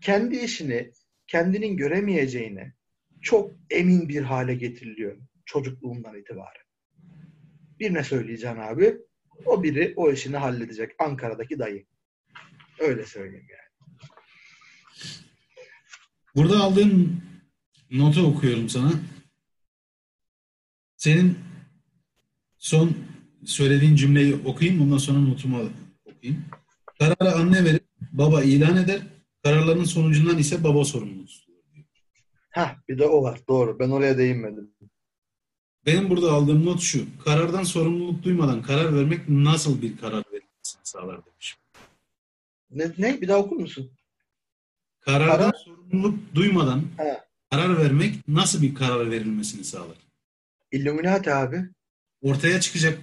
kendi 0.00 0.36
işini 0.36 0.92
kendinin 1.26 1.76
göremeyeceğine 1.76 2.74
çok 3.22 3.52
emin 3.70 4.08
bir 4.08 4.22
hale 4.22 4.54
getiriliyor 4.54 5.16
çocukluğundan 5.44 6.18
itibaren. 6.18 6.66
Birine 7.80 8.04
söyleyeceksin 8.04 8.60
abi. 8.60 8.98
O 9.46 9.62
biri 9.62 9.92
o 9.96 10.12
işini 10.12 10.36
halledecek. 10.36 10.92
Ankara'daki 10.98 11.58
dayı. 11.58 11.86
Öyle 12.78 13.06
söyleyeyim 13.06 13.46
yani. 13.50 14.00
Burada 16.36 16.60
aldığım 16.60 17.22
notu 17.90 18.26
okuyorum 18.26 18.68
sana. 18.68 18.92
Senin 20.96 21.38
son 22.58 22.96
söylediğin 23.44 23.96
cümleyi 23.96 24.34
okuyayım. 24.34 24.82
Ondan 24.82 24.98
sonra 24.98 25.18
notumu 25.18 25.70
okuyayım. 26.04 26.44
Kararı 26.98 27.34
anne 27.34 27.64
verip 27.64 27.84
baba 28.12 28.42
ilan 28.42 28.76
eder. 28.76 29.02
Kararların 29.42 29.84
sonucundan 29.84 30.38
ise 30.38 30.64
baba 30.64 30.84
sorumlu 30.84 31.26
tutuyor. 31.26 31.58
Hah 32.50 32.76
bir 32.88 32.98
de 32.98 33.06
o 33.06 33.22
var. 33.22 33.40
Doğru. 33.48 33.78
Ben 33.78 33.90
oraya 33.90 34.18
değinmedim. 34.18 34.70
Benim 35.86 36.10
burada 36.10 36.32
aldığım 36.32 36.66
not 36.66 36.80
şu. 36.80 37.06
Karardan 37.24 37.62
sorumluluk 37.62 38.22
duymadan 38.22 38.62
karar 38.62 38.94
vermek 38.96 39.28
nasıl 39.28 39.82
bir 39.82 39.96
karar 39.96 40.24
verilmesini 40.32 40.80
sağlar 40.84 41.26
demiş. 41.26 41.56
Ne, 42.70 42.92
ne? 42.98 43.20
Bir 43.20 43.28
daha 43.28 43.38
okur 43.38 43.56
musun? 43.56 43.90
Karardan 45.00 45.38
Karar- 45.50 45.64
sorumluluk 45.64 46.34
duymadan 46.34 46.82
He. 46.96 47.20
karar 47.50 47.78
vermek 47.78 48.28
nasıl 48.28 48.62
bir 48.62 48.74
karar 48.74 49.10
verilmesini 49.10 49.64
sağlar? 49.64 49.96
Illuminati 50.72 51.32
abi. 51.34 51.68
Ortaya 52.22 52.60
çıkacak 52.60 52.98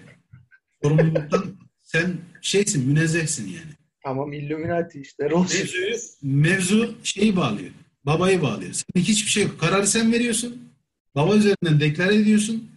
sorumluluktan 0.83 1.45
sen 1.81 2.17
şeysin, 2.41 2.87
münezzehsin 2.87 3.47
yani. 3.47 3.71
Tamam 4.03 4.33
Illuminati 4.33 5.01
işte. 5.01 5.23
Mevzuyu, 5.27 5.95
mevzu 6.21 6.95
şeyi 7.03 7.35
bağlıyor. 7.35 7.71
Babayı 8.03 8.41
bağlıyor. 8.41 8.73
Senin 8.73 9.03
hiçbir 9.05 9.29
şey 9.31 9.43
yok. 9.43 9.59
Kararı 9.59 9.87
sen 9.87 10.11
veriyorsun. 10.11 10.69
Baba 11.15 11.35
üzerinden 11.35 11.79
deklare 11.79 12.15
ediyorsun. 12.15 12.71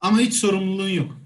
Ama 0.00 0.20
hiç 0.20 0.34
sorumluluğun 0.34 0.88
yok. 0.88 1.18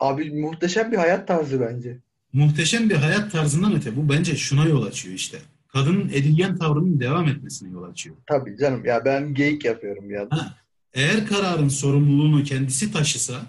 Abi 0.00 0.30
muhteşem 0.30 0.92
bir 0.92 0.96
hayat 0.96 1.28
tarzı 1.28 1.60
bence. 1.60 1.98
Muhteşem 2.36 2.90
bir 2.90 2.94
hayat 2.94 3.32
tarzından 3.32 3.74
öte 3.74 3.96
bu 3.96 4.08
bence 4.08 4.36
şuna 4.36 4.66
yol 4.66 4.82
açıyor 4.82 5.14
işte. 5.14 5.38
Kadının 5.68 6.08
edilgen 6.08 6.56
tavrının 6.56 7.00
devam 7.00 7.28
etmesine 7.28 7.70
yol 7.70 7.82
açıyor. 7.82 8.16
Tabii 8.26 8.56
canım. 8.58 8.84
Ya 8.84 9.04
ben 9.04 9.34
geyik 9.34 9.64
yapıyorum 9.64 10.10
ya. 10.10 10.26
Ha, 10.30 10.54
eğer 10.94 11.26
kararın 11.26 11.68
sorumluluğunu 11.68 12.44
kendisi 12.44 12.92
taşısa 12.92 13.46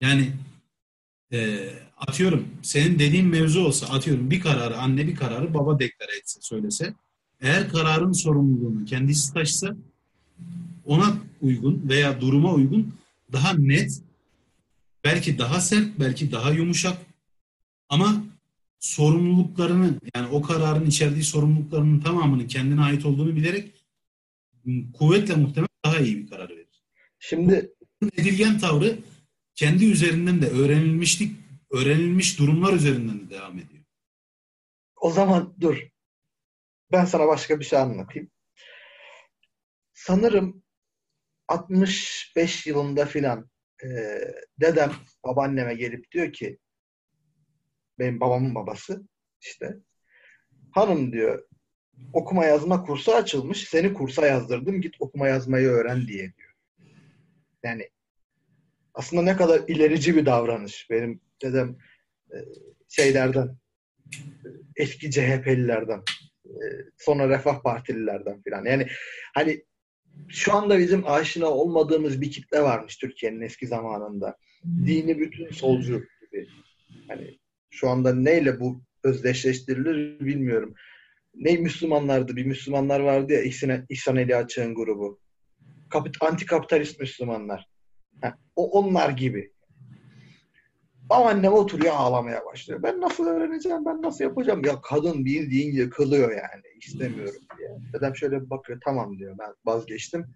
yani 0.00 0.32
e, 1.32 1.68
atıyorum 1.96 2.48
senin 2.62 2.98
dediğin 2.98 3.26
mevzu 3.26 3.60
olsa 3.60 3.86
atıyorum 3.86 4.30
bir 4.30 4.40
kararı 4.40 4.76
anne 4.76 5.06
bir 5.06 5.16
kararı 5.16 5.54
baba 5.54 5.78
deklare 5.78 6.16
etse 6.18 6.40
söylese 6.42 6.94
eğer 7.40 7.68
kararın 7.68 8.12
sorumluluğunu 8.12 8.84
kendisi 8.84 9.34
taşısa 9.34 9.76
ona 10.84 11.16
uygun 11.40 11.82
veya 11.88 12.20
duruma 12.20 12.52
uygun 12.52 12.94
daha 13.32 13.52
net 13.52 14.02
belki 15.04 15.38
daha 15.38 15.60
sert 15.60 16.00
belki 16.00 16.32
daha 16.32 16.50
yumuşak 16.50 17.07
ama 17.88 18.24
sorumluluklarını 18.78 20.00
yani 20.14 20.28
o 20.28 20.42
kararın 20.42 20.86
içerdiği 20.86 21.24
sorumluluklarının 21.24 22.00
tamamının 22.00 22.46
kendine 22.46 22.80
ait 22.80 23.06
olduğunu 23.06 23.36
bilerek 23.36 23.74
kuvvetle 24.98 25.34
muhtemel 25.34 25.68
daha 25.84 25.98
iyi 25.98 26.18
bir 26.18 26.30
karar 26.30 26.50
verir. 26.50 26.82
Şimdi 27.18 27.74
Edilgen 28.16 28.58
tavrı 28.58 28.98
kendi 29.54 29.84
üzerinden 29.84 30.42
de 30.42 30.46
öğrenilmişlik 30.46 31.36
öğrenilmiş 31.70 32.38
durumlar 32.38 32.72
üzerinden 32.72 33.20
de 33.20 33.30
devam 33.30 33.58
ediyor. 33.58 33.84
o 34.96 35.10
zaman 35.10 35.56
dur. 35.60 35.88
Ben 36.92 37.04
sana 37.04 37.26
başka 37.28 37.60
bir 37.60 37.64
şey 37.64 37.78
anlatayım. 37.78 38.30
Sanırım 39.92 40.62
65 41.48 42.66
yılında 42.66 43.06
filan 43.06 43.50
e, 43.84 43.88
dedem 44.60 44.92
babaanneme 45.24 45.74
gelip 45.74 46.10
diyor 46.12 46.32
ki 46.32 46.58
benim 47.98 48.20
babamın 48.20 48.54
babası 48.54 49.08
işte 49.40 49.76
hanım 50.70 51.12
diyor 51.12 51.48
okuma 52.12 52.44
yazma 52.44 52.84
kursu 52.84 53.14
açılmış 53.14 53.68
seni 53.68 53.94
kursa 53.94 54.26
yazdırdım 54.26 54.80
git 54.80 54.94
okuma 55.00 55.28
yazmayı 55.28 55.68
öğren 55.68 56.06
diye 56.06 56.34
diyor. 56.34 56.54
Yani 57.62 57.88
aslında 58.94 59.22
ne 59.22 59.36
kadar 59.36 59.62
ilerici 59.68 60.16
bir 60.16 60.26
davranış. 60.26 60.90
Benim 60.90 61.20
dedem 61.42 61.76
e, 62.32 62.36
şeylerden 62.88 63.56
eski 64.76 65.10
CHP'lilerden 65.10 66.02
e, 66.46 66.64
sonra 66.96 67.28
Refah 67.28 67.62
Partililerden 67.62 68.42
filan. 68.42 68.64
Yani 68.64 68.86
hani 69.34 69.64
şu 70.28 70.54
anda 70.54 70.78
bizim 70.78 71.06
aşina 71.06 71.46
olmadığımız 71.46 72.20
bir 72.20 72.30
kitle 72.30 72.62
varmış 72.62 72.96
Türkiye'nin 72.96 73.40
eski 73.40 73.66
zamanında. 73.66 74.36
Dini 74.64 75.18
bütün 75.18 75.50
solcu 75.50 76.04
gibi. 76.20 76.48
Hani 77.08 77.37
şu 77.80 77.88
anda 77.88 78.14
neyle 78.14 78.60
bu 78.60 78.82
özdeşleştirilir 79.04 80.20
bilmiyorum. 80.20 80.74
Ne 81.34 81.56
Müslümanlardı? 81.56 82.36
Bir 82.36 82.46
Müslümanlar 82.46 83.00
vardı 83.00 83.32
ya 83.32 83.42
İhsan, 83.42 83.86
İhsan 83.88 84.16
Eli 84.16 84.36
Açık'ın 84.36 84.74
grubu. 84.74 85.20
Kapit, 85.90 86.22
antikapitalist 86.22 87.00
Müslümanlar. 87.00 87.68
Ha, 88.20 88.38
o 88.56 88.70
onlar 88.70 89.10
gibi. 89.10 89.52
Babaannem 91.10 91.52
oturuyor 91.52 91.94
ağlamaya 91.96 92.44
başlıyor. 92.44 92.82
Ben 92.82 93.00
nasıl 93.00 93.26
öğreneceğim, 93.26 93.84
ben 93.84 94.02
nasıl 94.02 94.24
yapacağım? 94.24 94.64
Ya 94.64 94.80
kadın 94.80 95.24
bildiğin 95.24 95.72
yıkılıyor 95.72 96.30
yani. 96.30 96.62
İstemiyorum 96.80 97.40
diye. 97.58 97.68
Dedem 97.92 98.16
şöyle 98.16 98.50
bakıyor, 98.50 98.80
tamam 98.84 99.18
diyor. 99.18 99.36
Ben 99.38 99.54
vazgeçtim. 99.64 100.26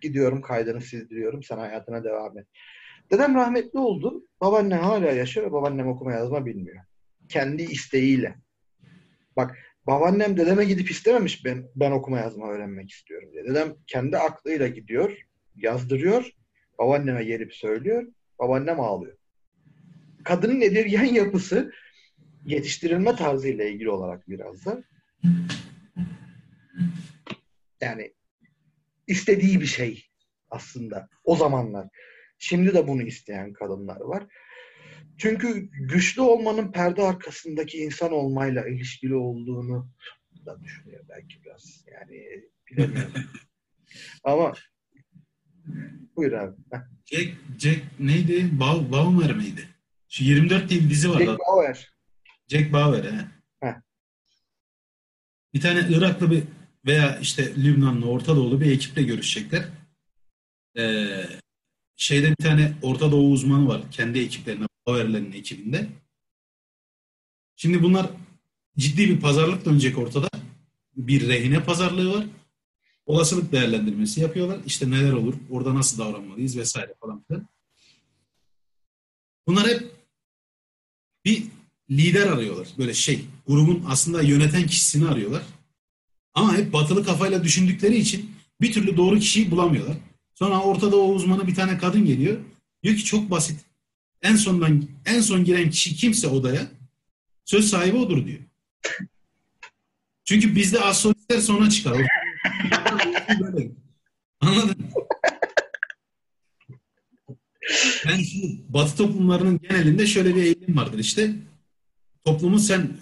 Gidiyorum 0.00 0.42
kaydını 0.42 0.80
sizdiriyorum. 0.80 1.42
Sen 1.42 1.58
hayatına 1.58 2.04
devam 2.04 2.38
et. 2.38 2.46
Dedem 3.10 3.34
rahmetli 3.34 3.78
oldu. 3.78 4.24
Babaannem 4.40 4.78
hala 4.78 5.06
yaşıyor. 5.06 5.52
Babaannem 5.52 5.88
okuma 5.88 6.12
yazma 6.12 6.46
bilmiyor. 6.46 6.84
Kendi 7.28 7.62
isteğiyle. 7.62 8.34
Bak 9.36 9.56
babaannem 9.86 10.36
dedeme 10.36 10.64
gidip 10.64 10.90
istememiş 10.90 11.44
ben, 11.44 11.68
ben 11.76 11.90
okuma 11.90 12.18
yazma 12.18 12.48
öğrenmek 12.48 12.90
istiyorum 12.90 13.28
diye. 13.32 13.44
Dedem 13.44 13.74
kendi 13.86 14.18
aklıyla 14.18 14.68
gidiyor, 14.68 15.26
yazdırıyor. 15.56 16.30
Babaanneme 16.78 17.24
gelip 17.24 17.54
söylüyor. 17.54 18.06
Babaannem 18.38 18.80
ağlıyor. 18.80 19.16
Kadının 20.24 20.60
edilgen 20.60 21.04
yapısı 21.04 21.72
yetiştirilme 22.46 23.16
tarzıyla 23.16 23.64
ilgili 23.64 23.90
olarak 23.90 24.28
biraz 24.28 24.66
da 24.66 24.84
yani 27.80 28.14
istediği 29.06 29.60
bir 29.60 29.66
şey 29.66 30.04
aslında 30.50 31.08
o 31.24 31.36
zamanlar. 31.36 31.88
Şimdi 32.38 32.74
de 32.74 32.88
bunu 32.88 33.02
isteyen 33.02 33.52
kadınlar 33.52 34.00
var. 34.00 34.26
Çünkü 35.18 35.68
güçlü 35.72 36.22
olmanın 36.22 36.72
perde 36.72 37.02
arkasındaki 37.02 37.78
insan 37.78 38.12
olmayla 38.12 38.68
ilişkili 38.68 39.14
olduğunu 39.14 39.90
da 40.46 40.62
düşünüyor 40.62 41.04
belki 41.08 41.44
biraz. 41.44 41.84
Yani 41.92 42.44
bilemiyorum. 42.70 43.12
Ama 44.24 44.52
buyur 46.16 46.32
abi. 46.32 46.56
Jack, 47.04 47.34
Jack 47.58 47.80
neydi? 47.98 48.60
Bau, 48.60 48.92
Baumer 48.92 49.36
miydi? 49.36 49.68
Şu 50.08 50.24
24 50.24 50.70
diye 50.70 50.80
bir 50.80 50.90
dizi 50.90 51.10
var. 51.10 51.20
Jack 51.20 51.38
Bauer. 51.38 51.94
Jack 52.48 52.72
Bauer 52.72 53.04
he. 53.04 53.24
Heh. 53.60 53.74
Bir 55.54 55.60
tane 55.60 55.86
Iraklı 55.88 56.30
bir 56.30 56.42
veya 56.86 57.18
işte 57.18 57.56
Lübnanlı, 57.56 58.10
Orta 58.10 58.36
Doğulu 58.36 58.60
bir 58.60 58.72
ekiple 58.72 59.02
görüşecekler. 59.02 59.64
Ee, 60.78 61.24
şeyde 61.98 62.30
bir 62.30 62.44
tane 62.44 62.72
Orta 62.82 63.12
Doğu 63.12 63.30
uzmanı 63.30 63.68
var. 63.68 63.82
Kendi 63.90 64.18
ekiplerinde, 64.18 64.66
Bauer'lerin 64.86 65.32
ekibinde. 65.32 65.88
Şimdi 67.56 67.82
bunlar 67.82 68.10
ciddi 68.78 69.08
bir 69.08 69.20
pazarlık 69.20 69.64
dönecek 69.64 69.98
ortada. 69.98 70.28
Bir 70.96 71.28
rehine 71.28 71.64
pazarlığı 71.64 72.14
var. 72.14 72.26
Olasılık 73.06 73.52
değerlendirmesi 73.52 74.20
yapıyorlar. 74.20 74.58
İşte 74.66 74.90
neler 74.90 75.12
olur, 75.12 75.34
orada 75.50 75.74
nasıl 75.74 75.98
davranmalıyız 75.98 76.56
vesaire 76.56 76.94
falan 77.00 77.24
filan. 77.28 77.48
Bunlar 79.46 79.66
hep 79.66 79.96
bir 81.24 81.44
lider 81.90 82.26
arıyorlar. 82.26 82.68
Böyle 82.78 82.94
şey, 82.94 83.24
grubun 83.46 83.84
aslında 83.88 84.22
yöneten 84.22 84.66
kişisini 84.66 85.08
arıyorlar. 85.08 85.42
Ama 86.34 86.56
hep 86.56 86.72
batılı 86.72 87.04
kafayla 87.04 87.44
düşündükleri 87.44 87.96
için 87.96 88.30
bir 88.60 88.72
türlü 88.72 88.96
doğru 88.96 89.18
kişiyi 89.18 89.50
bulamıyorlar. 89.50 89.96
Sonra 90.38 90.60
ortada 90.60 90.96
o 90.96 91.12
uzmanı 91.12 91.46
bir 91.46 91.54
tane 91.54 91.78
kadın 91.78 92.04
geliyor. 92.04 92.38
Diyor 92.82 92.96
ki 92.96 93.04
çok 93.04 93.30
basit. 93.30 93.60
En 94.22 94.36
sondan 94.36 94.84
en 95.06 95.20
son 95.20 95.44
giren 95.44 95.70
kişi 95.70 95.96
kimse 95.96 96.26
odaya 96.28 96.66
söz 97.44 97.70
sahibi 97.70 97.96
odur 97.96 98.26
diyor. 98.26 98.38
Çünkü 100.24 100.56
bizde 100.56 100.80
astrologlar 100.80 101.40
sonra 101.40 101.70
çıkar. 101.70 102.06
Anladın? 104.40 104.76
Ben 108.06 108.22
şimdi 108.22 108.62
Batı 108.68 108.96
toplumlarının 108.96 109.58
genelinde 109.58 110.06
şöyle 110.06 110.36
bir 110.36 110.42
eğilim 110.42 110.76
vardır 110.76 110.98
işte. 110.98 111.34
Toplumu 112.24 112.58
sen 112.58 112.96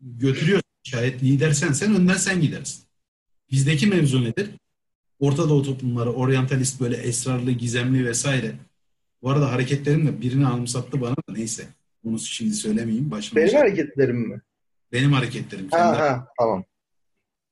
götürüyorsun 0.00 0.68
şayet 0.82 1.22
lider 1.22 1.52
sensen 1.52 1.94
önden 1.94 2.16
sen 2.16 2.40
gidersin. 2.40 2.84
Bizdeki 3.50 3.86
mevzu 3.86 4.24
nedir? 4.24 4.50
Orta 5.24 5.48
Doğu 5.48 5.62
toplumları, 5.62 6.12
oryantalist 6.12 6.80
böyle 6.80 6.96
esrarlı, 6.96 7.50
gizemli 7.52 8.06
vesaire. 8.06 8.52
Bu 9.22 9.30
arada 9.30 9.52
hareketlerim 9.52 10.06
de 10.06 10.20
birini 10.20 10.46
anımsattı 10.46 11.00
bana 11.00 11.16
da 11.16 11.32
neyse. 11.32 11.68
Bunu 12.04 12.18
şimdi 12.18 12.54
söylemeyeyim. 12.54 13.10
Başıma 13.10 13.36
Benim 13.36 13.50
şey- 13.50 13.58
hareketlerim 13.60 14.16
mi? 14.16 14.40
Benim 14.92 15.12
hareketlerim. 15.12 15.68
Ha 15.70 15.98
ha 15.98 16.28
tamam. 16.38 16.64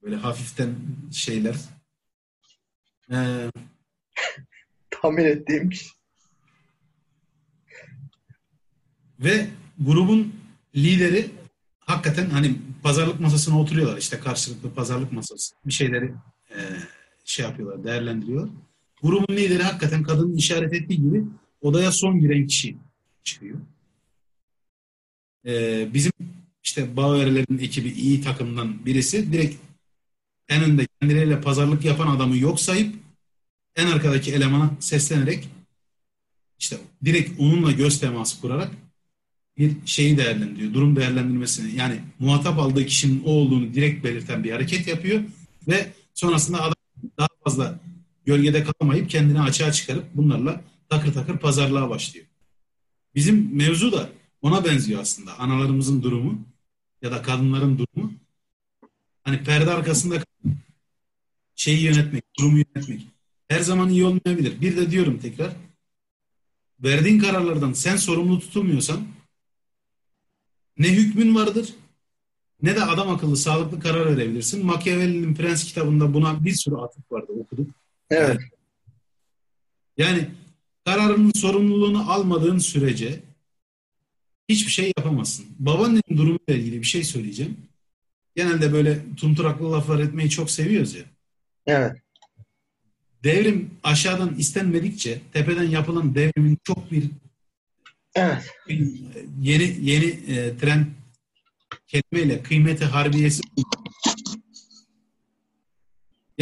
Böyle 0.02 0.16
hafiften 0.16 0.74
şeyler. 1.12 1.54
Ee, 3.12 3.50
Tahmin 4.90 5.24
ettiğim 5.24 5.70
ve 9.20 9.46
grubun 9.78 10.34
lideri 10.76 11.30
hakikaten 11.78 12.30
hani 12.30 12.54
pazarlık 12.82 13.20
masasına 13.20 13.60
oturuyorlar. 13.60 13.96
işte 13.98 14.20
karşılıklı 14.20 14.74
pazarlık 14.74 15.12
masası. 15.12 15.54
Bir 15.66 15.72
şeyleri 15.72 16.14
şey 17.24 17.46
yapıyorlar, 17.46 17.84
değerlendiriyorlar. 17.84 18.50
Grubun 19.02 19.36
lideri 19.36 19.62
hakikaten 19.62 20.02
kadının 20.02 20.36
işaret 20.36 20.72
ettiği 20.72 21.02
gibi 21.02 21.24
odaya 21.60 21.92
son 21.92 22.20
giren 22.20 22.46
kişi 22.46 22.76
çıkıyor. 23.24 23.58
Ee, 25.46 25.88
bizim 25.94 26.12
işte 26.62 26.96
Bauer'lerin 26.96 27.58
ekibi 27.58 27.88
iyi 27.88 28.20
takımdan 28.20 28.86
birisi 28.86 29.32
direkt 29.32 29.56
en 30.48 30.64
önde 30.64 30.86
kendileriyle 31.00 31.40
pazarlık 31.40 31.84
yapan 31.84 32.16
adamı 32.16 32.36
yok 32.36 32.60
sayıp 32.60 32.94
en 33.76 33.86
arkadaki 33.86 34.32
elemana 34.32 34.70
seslenerek 34.80 35.48
işte 36.58 36.76
direkt 37.04 37.40
onunla 37.40 37.72
göz 37.72 38.00
teması 38.00 38.40
kurarak 38.40 38.70
bir 39.58 39.72
şeyi 39.84 40.18
değerlendiriyor. 40.18 40.74
Durum 40.74 40.96
değerlendirmesini 40.96 41.76
yani 41.76 42.00
muhatap 42.18 42.58
aldığı 42.58 42.86
kişinin 42.86 43.22
o 43.24 43.30
olduğunu 43.30 43.74
direkt 43.74 44.04
belirten 44.04 44.44
bir 44.44 44.52
hareket 44.52 44.86
yapıyor 44.86 45.22
ve 45.68 45.92
sonrasında 46.14 46.60
daha 47.18 47.28
fazla 47.44 47.80
gölgede 48.24 48.64
kalamayıp 48.64 49.10
kendini 49.10 49.40
açığa 49.40 49.72
çıkarıp 49.72 50.04
bunlarla 50.14 50.60
takır 50.88 51.14
takır 51.14 51.38
pazarlığa 51.38 51.90
başlıyor. 51.90 52.26
Bizim 53.14 53.56
mevzu 53.56 53.92
da 53.92 54.08
ona 54.42 54.64
benziyor 54.64 55.00
aslında. 55.00 55.38
Analarımızın 55.38 56.02
durumu 56.02 56.38
ya 57.02 57.12
da 57.12 57.22
kadınların 57.22 57.78
durumu. 57.78 58.12
Hani 59.24 59.44
perde 59.44 59.70
arkasında 59.70 60.24
şeyi 61.56 61.82
yönetmek, 61.82 62.24
durumu 62.38 62.56
yönetmek. 62.56 63.06
Her 63.48 63.60
zaman 63.60 63.88
iyi 63.88 64.04
olmayabilir. 64.04 64.60
Bir 64.60 64.76
de 64.76 64.90
diyorum 64.90 65.18
tekrar 65.18 65.52
verdiğin 66.80 67.18
kararlardan 67.18 67.72
sen 67.72 67.96
sorumlu 67.96 68.40
tutulmuyorsan 68.40 69.06
ne 70.78 70.88
hükmün 70.88 71.34
vardır 71.34 71.74
ne 72.62 72.76
de 72.76 72.82
adam 72.84 73.10
akıllı 73.10 73.36
sağlıklı 73.36 73.80
karar 73.80 74.16
verebilirsin. 74.16 74.66
Machiavelli'nin 74.66 75.34
Prens 75.34 75.64
kitabında 75.64 76.14
buna 76.14 76.44
bir 76.44 76.52
sürü 76.52 76.76
atıf 76.76 77.12
vardı 77.12 77.32
okuduk. 77.40 77.70
Evet. 78.10 78.40
Yani 79.96 80.28
kararının 80.84 81.32
sorumluluğunu 81.32 82.12
almadığın 82.12 82.58
sürece 82.58 83.20
hiçbir 84.48 84.72
şey 84.72 84.92
yapamazsın. 84.96 85.46
Babaannenin 85.58 86.16
durumuyla 86.16 86.54
ilgili 86.54 86.80
bir 86.80 86.86
şey 86.86 87.04
söyleyeceğim. 87.04 87.56
Genelde 88.36 88.72
böyle 88.72 88.98
tunturaklı 89.16 89.72
laflar 89.72 89.98
etmeyi 89.98 90.30
çok 90.30 90.50
seviyoruz 90.50 90.94
ya. 90.94 91.02
Evet. 91.66 91.92
Devrim 93.24 93.70
aşağıdan 93.82 94.34
istenmedikçe 94.34 95.20
tepeden 95.32 95.68
yapılan 95.68 96.14
devrimin 96.14 96.58
çok 96.64 96.90
bir 96.90 97.04
Evet. 98.14 98.50
yeni 99.40 99.76
yeni 99.80 100.04
e, 100.04 100.58
trend 100.58 100.86
kelimeyle 101.92 102.42
kıymeti 102.42 102.84
harbiyesi 102.84 103.42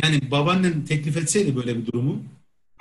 yani 0.02 0.30
babaannen 0.30 0.84
teklif 0.84 1.16
etseydi 1.16 1.56
böyle 1.56 1.76
bir 1.78 1.86
durumu 1.86 2.22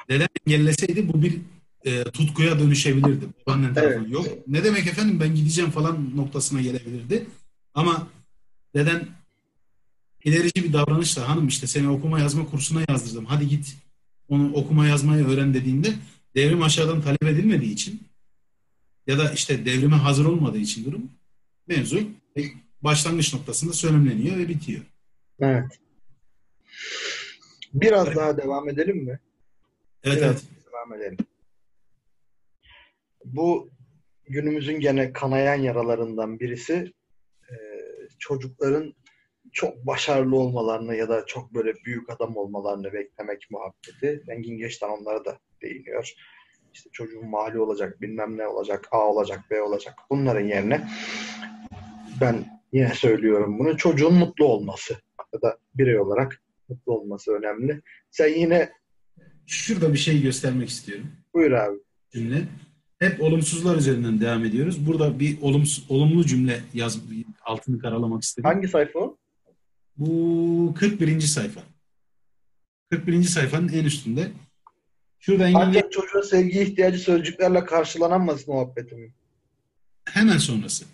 deden 0.10 0.28
engelleseydi 0.48 1.14
bu 1.14 1.22
bir 1.22 1.38
e, 1.86 2.04
tutkuya 2.04 2.60
dönüşebilirdi. 2.60 3.26
Babaannen 3.48 3.74
tarafından. 3.74 4.04
Evet. 4.04 4.12
Yok 4.12 4.28
ne 4.48 4.64
demek 4.64 4.88
efendim 4.88 5.20
ben 5.20 5.36
gideceğim 5.36 5.72
falan 5.72 6.18
noktasına 6.18 6.62
gelebilirdi. 6.62 7.26
Ama 7.74 8.08
deden 8.76 9.08
ilerici 10.24 10.64
bir 10.64 10.74
davranışla 10.74 11.30
hanım 11.30 11.48
işte 11.48 11.68
seni 11.68 11.90
okuma 11.90 12.20
yazma 12.20 12.46
kursuna 12.46 12.82
yazdırdım. 12.90 13.26
Hadi 13.26 13.48
git 13.48 13.76
onu 14.28 14.54
okuma 14.54 14.88
yazmayı 14.88 15.26
öğren 15.28 15.54
dediğinde 15.54 15.94
devrim 16.36 16.64
aşağıdan 16.64 17.02
talep 17.02 17.24
edilmediği 17.24 17.74
için 17.74 18.02
ya 19.08 19.18
da 19.18 19.32
işte 19.32 19.66
devrime 19.66 19.96
hazır 19.96 20.26
olmadığı 20.26 20.58
için 20.58 20.86
durum 20.86 21.10
mevzu 21.68 22.00
başlangıç 22.82 23.34
noktasında 23.34 23.74
sönümleniyor 23.74 24.38
ve 24.38 24.48
bitiyor. 24.48 24.82
Evet. 25.40 25.80
Biraz 27.74 28.16
daha 28.16 28.38
devam 28.38 28.70
edelim 28.70 28.98
mi? 28.98 29.20
Evet 30.03 30.18
Biraz 30.18 30.32
evet. 30.32 30.44
devam 30.72 30.94
edelim. 30.94 31.18
Bu 33.26 33.70
günümüzün 34.28 34.80
gene 34.80 35.14
kanayan 35.14 35.56
yaralarından 35.56 36.40
birisi 36.40 36.94
e, 37.49 37.56
çocukların 38.20 38.94
çok 39.52 39.88
başarılı 39.88 40.36
olmalarını 40.36 40.95
ya 40.95 41.10
da 41.10 41.26
çok 41.26 41.53
böyle 41.53 41.74
büyük 41.86 42.10
adam 42.10 42.38
olmalarını 42.38 42.94
beklemek 42.94 43.48
muhabbeti. 43.52 44.24
Engin 44.28 44.57
Geçtan 44.57 44.90
onlara 44.90 45.26
da 45.26 45.40
değiniyor. 45.61 46.14
İşte 46.74 46.90
çocuğun 46.94 47.30
mali 47.30 47.60
olacak, 47.60 48.02
bilmem 48.02 48.38
ne 48.38 48.48
olacak, 48.48 48.88
A 48.91 48.98
olacak, 48.98 49.40
B 49.52 49.61
olacak. 49.61 49.95
Bunların 50.10 50.45
yerine 50.45 50.88
ben 52.22 52.62
yine 52.74 52.94
söylüyorum 52.94 53.60
bunu. 53.60 53.78
Çocuğun 53.78 54.14
mutlu 54.14 54.46
olması 54.46 54.94
ya 55.34 55.41
da 55.41 55.58
birey 55.76 56.00
olarak 56.00 56.41
mutlu 56.70 56.94
olması 56.94 57.32
önemli. 57.32 57.82
Sen 58.12 58.28
yine 58.40 58.70
Şurada 59.46 59.94
bir 59.94 59.98
şey 59.98 60.22
göstermek 60.22 60.70
istiyorum. 60.70 61.08
buyur 61.34 61.52
abi. 61.52 61.78
Cümle. 62.14 62.41
Hep 63.00 63.22
olumsuzlar 63.22 63.76
üzerinden 63.76 64.22
devam 64.22 64.46
ediyoruz. 64.46 64.88
Burada 64.88 65.20
bir 65.20 65.41
olumsuz, 65.41 65.86
olumlu 65.90 66.26
cümle 66.26 66.60
yaz 66.74 67.00
altını 67.46 67.80
karalamak 67.80 68.24
istedim. 68.24 68.50
Hangi 68.50 68.68
sayfa 68.68 69.00
o? 69.00 69.18
Bu 69.98 70.74
41. 70.80 71.22
sayfa. 71.22 71.62
41. 72.91 73.24
sayfanın 73.24 73.68
en 73.68 73.84
üstünde. 73.86 74.32
Şurada 75.20 75.48
Engin 75.48 75.60
Ancak 75.60 75.91
çocuğun 75.91 76.22
sevgi 76.22 76.62
ihtiyacı 76.62 76.98
sözcüklerle 77.00 77.66
karşılanamaz 77.66 78.48
muhabbeti 78.48 78.96
mi? 78.96 79.14
hemen 80.06 80.38
sonrası. 80.38 80.86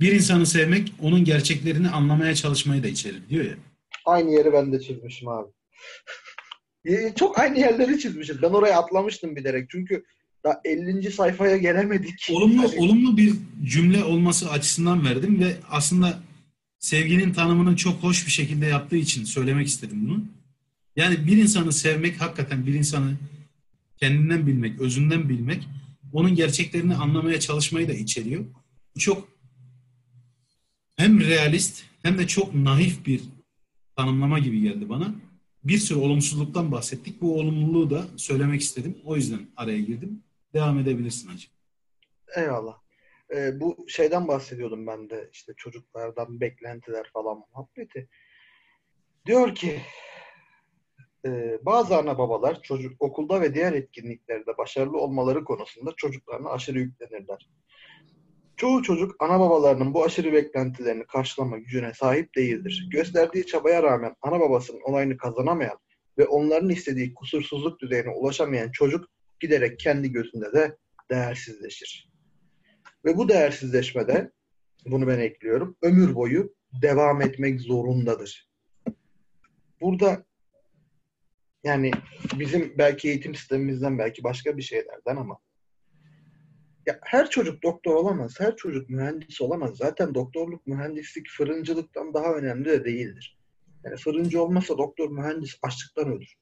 Bir 0.00 0.12
insanı 0.12 0.46
sevmek 0.46 0.92
onun 1.00 1.24
gerçeklerini 1.24 1.88
anlamaya 1.90 2.34
çalışmayı 2.34 2.82
da 2.82 2.88
içerir 2.88 3.28
diyor 3.28 3.44
ya. 3.44 3.54
Aynı 4.06 4.30
yeri 4.30 4.52
ben 4.52 4.72
de 4.72 4.80
çizmişim 4.80 5.28
abi. 5.28 5.48
Ee, 6.84 7.12
Çok 7.18 7.38
aynı 7.38 7.58
yerleri 7.58 7.98
çizmişiz. 7.98 8.42
Ben 8.42 8.48
oraya 8.50 8.78
atlamıştım 8.78 9.36
bilerek. 9.36 9.70
Çünkü 9.70 10.04
daha 10.44 10.60
50. 10.64 11.10
sayfaya 11.12 11.56
gelemedik. 11.56 12.28
Olumlu 12.30 12.62
Hani- 12.62 12.80
olumlu 12.80 13.16
bir 13.16 13.32
cümle 13.64 14.04
olması 14.04 14.50
açısından 14.50 15.04
verdim 15.04 15.40
ve 15.40 15.56
aslında 15.70 16.18
sevginin 16.78 17.32
tanımını 17.32 17.76
çok 17.76 18.02
hoş 18.02 18.26
bir 18.26 18.30
şekilde 18.32 18.66
yaptığı 18.66 18.96
için 18.96 19.24
söylemek 19.24 19.66
istedim 19.66 20.06
bunu. 20.08 20.24
Yani 20.96 21.26
bir 21.26 21.36
insanı 21.36 21.72
sevmek 21.72 22.20
hakikaten 22.20 22.66
bir 22.66 22.74
insanı 22.74 23.12
kendinden 23.96 24.46
bilmek, 24.46 24.80
özünden 24.80 25.28
bilmek, 25.28 25.68
onun 26.12 26.34
gerçeklerini 26.34 26.94
anlamaya 26.94 27.40
çalışmayı 27.40 27.88
da 27.88 27.92
içeriyor. 27.92 28.44
Bu 28.96 29.00
çok 29.00 29.28
hem 31.00 31.20
realist 31.20 31.84
hem 32.02 32.18
de 32.18 32.26
çok 32.26 32.54
naif 32.54 33.06
bir 33.06 33.22
tanımlama 33.96 34.38
gibi 34.38 34.60
geldi 34.60 34.88
bana. 34.88 35.14
Bir 35.64 35.78
sürü 35.78 35.98
olumsuzluktan 35.98 36.72
bahsettik. 36.72 37.20
Bu 37.20 37.38
olumluluğu 37.38 37.90
da 37.90 38.04
söylemek 38.16 38.60
istedim. 38.60 38.98
O 39.04 39.16
yüzden 39.16 39.40
araya 39.56 39.80
girdim. 39.80 40.22
Devam 40.54 40.78
edebilirsin 40.78 41.28
hacı. 41.28 41.48
Eyvallah. 42.36 42.78
Ee, 43.34 43.60
bu 43.60 43.86
şeyden 43.88 44.28
bahsediyordum 44.28 44.86
ben 44.86 45.10
de 45.10 45.30
işte 45.32 45.52
çocuklardan 45.56 46.40
beklentiler 46.40 47.10
falan 47.12 47.38
muhabbeti. 47.38 48.08
Diyor 49.26 49.54
ki 49.54 49.80
e, 51.26 51.58
bazı 51.62 51.96
ana 51.96 52.18
babalar 52.18 52.62
çocuk 52.62 53.02
okulda 53.02 53.40
ve 53.40 53.54
diğer 53.54 53.72
etkinliklerde 53.72 54.58
başarılı 54.58 54.98
olmaları 54.98 55.44
konusunda 55.44 55.92
çocuklarına 55.96 56.50
aşırı 56.50 56.78
yüklenirler. 56.78 57.48
Çoğu 58.60 58.82
çocuk 58.82 59.16
ana 59.18 59.40
babalarının 59.40 59.94
bu 59.94 60.04
aşırı 60.04 60.32
beklentilerini 60.32 61.06
karşılama 61.06 61.58
gücüne 61.58 61.94
sahip 61.94 62.36
değildir. 62.36 62.88
Gösterdiği 62.90 63.46
çabaya 63.46 63.82
rağmen 63.82 64.14
ana 64.22 64.40
babasının 64.40 64.80
olayını 64.84 65.16
kazanamayan 65.16 65.78
ve 66.18 66.26
onların 66.26 66.70
istediği 66.70 67.14
kusursuzluk 67.14 67.80
düzeyine 67.80 68.10
ulaşamayan 68.10 68.70
çocuk 68.70 69.08
giderek 69.40 69.78
kendi 69.78 70.12
gözünde 70.12 70.52
de 70.52 70.76
değersizleşir. 71.10 72.10
Ve 73.04 73.16
bu 73.16 73.28
değersizleşmede, 73.28 74.30
bunu 74.86 75.06
ben 75.06 75.18
ekliyorum, 75.18 75.76
ömür 75.82 76.14
boyu 76.14 76.54
devam 76.82 77.22
etmek 77.22 77.60
zorundadır. 77.60 78.48
burada 79.80 80.24
yani 81.64 81.90
bizim 82.38 82.74
belki 82.78 83.08
eğitim 83.08 83.34
sistemimizden 83.34 83.98
belki 83.98 84.24
başka 84.24 84.56
bir 84.56 84.62
şeylerden 84.62 85.16
ama 85.16 85.38
ya 86.86 86.98
her 87.02 87.30
çocuk 87.30 87.62
doktor 87.62 87.94
olamaz, 87.94 88.34
her 88.38 88.56
çocuk 88.56 88.90
mühendis 88.90 89.40
olamaz. 89.40 89.76
Zaten 89.76 90.14
doktorluk, 90.14 90.66
mühendislik 90.66 91.30
fırıncılıktan 91.30 92.14
daha 92.14 92.34
önemli 92.34 92.64
de 92.64 92.84
değildir. 92.84 93.38
Yani 93.84 93.96
fırıncı 93.96 94.42
olmasa 94.42 94.78
doktor, 94.78 95.10
mühendis 95.10 95.58
açlıktan 95.62 96.08
ölür. 96.12 96.34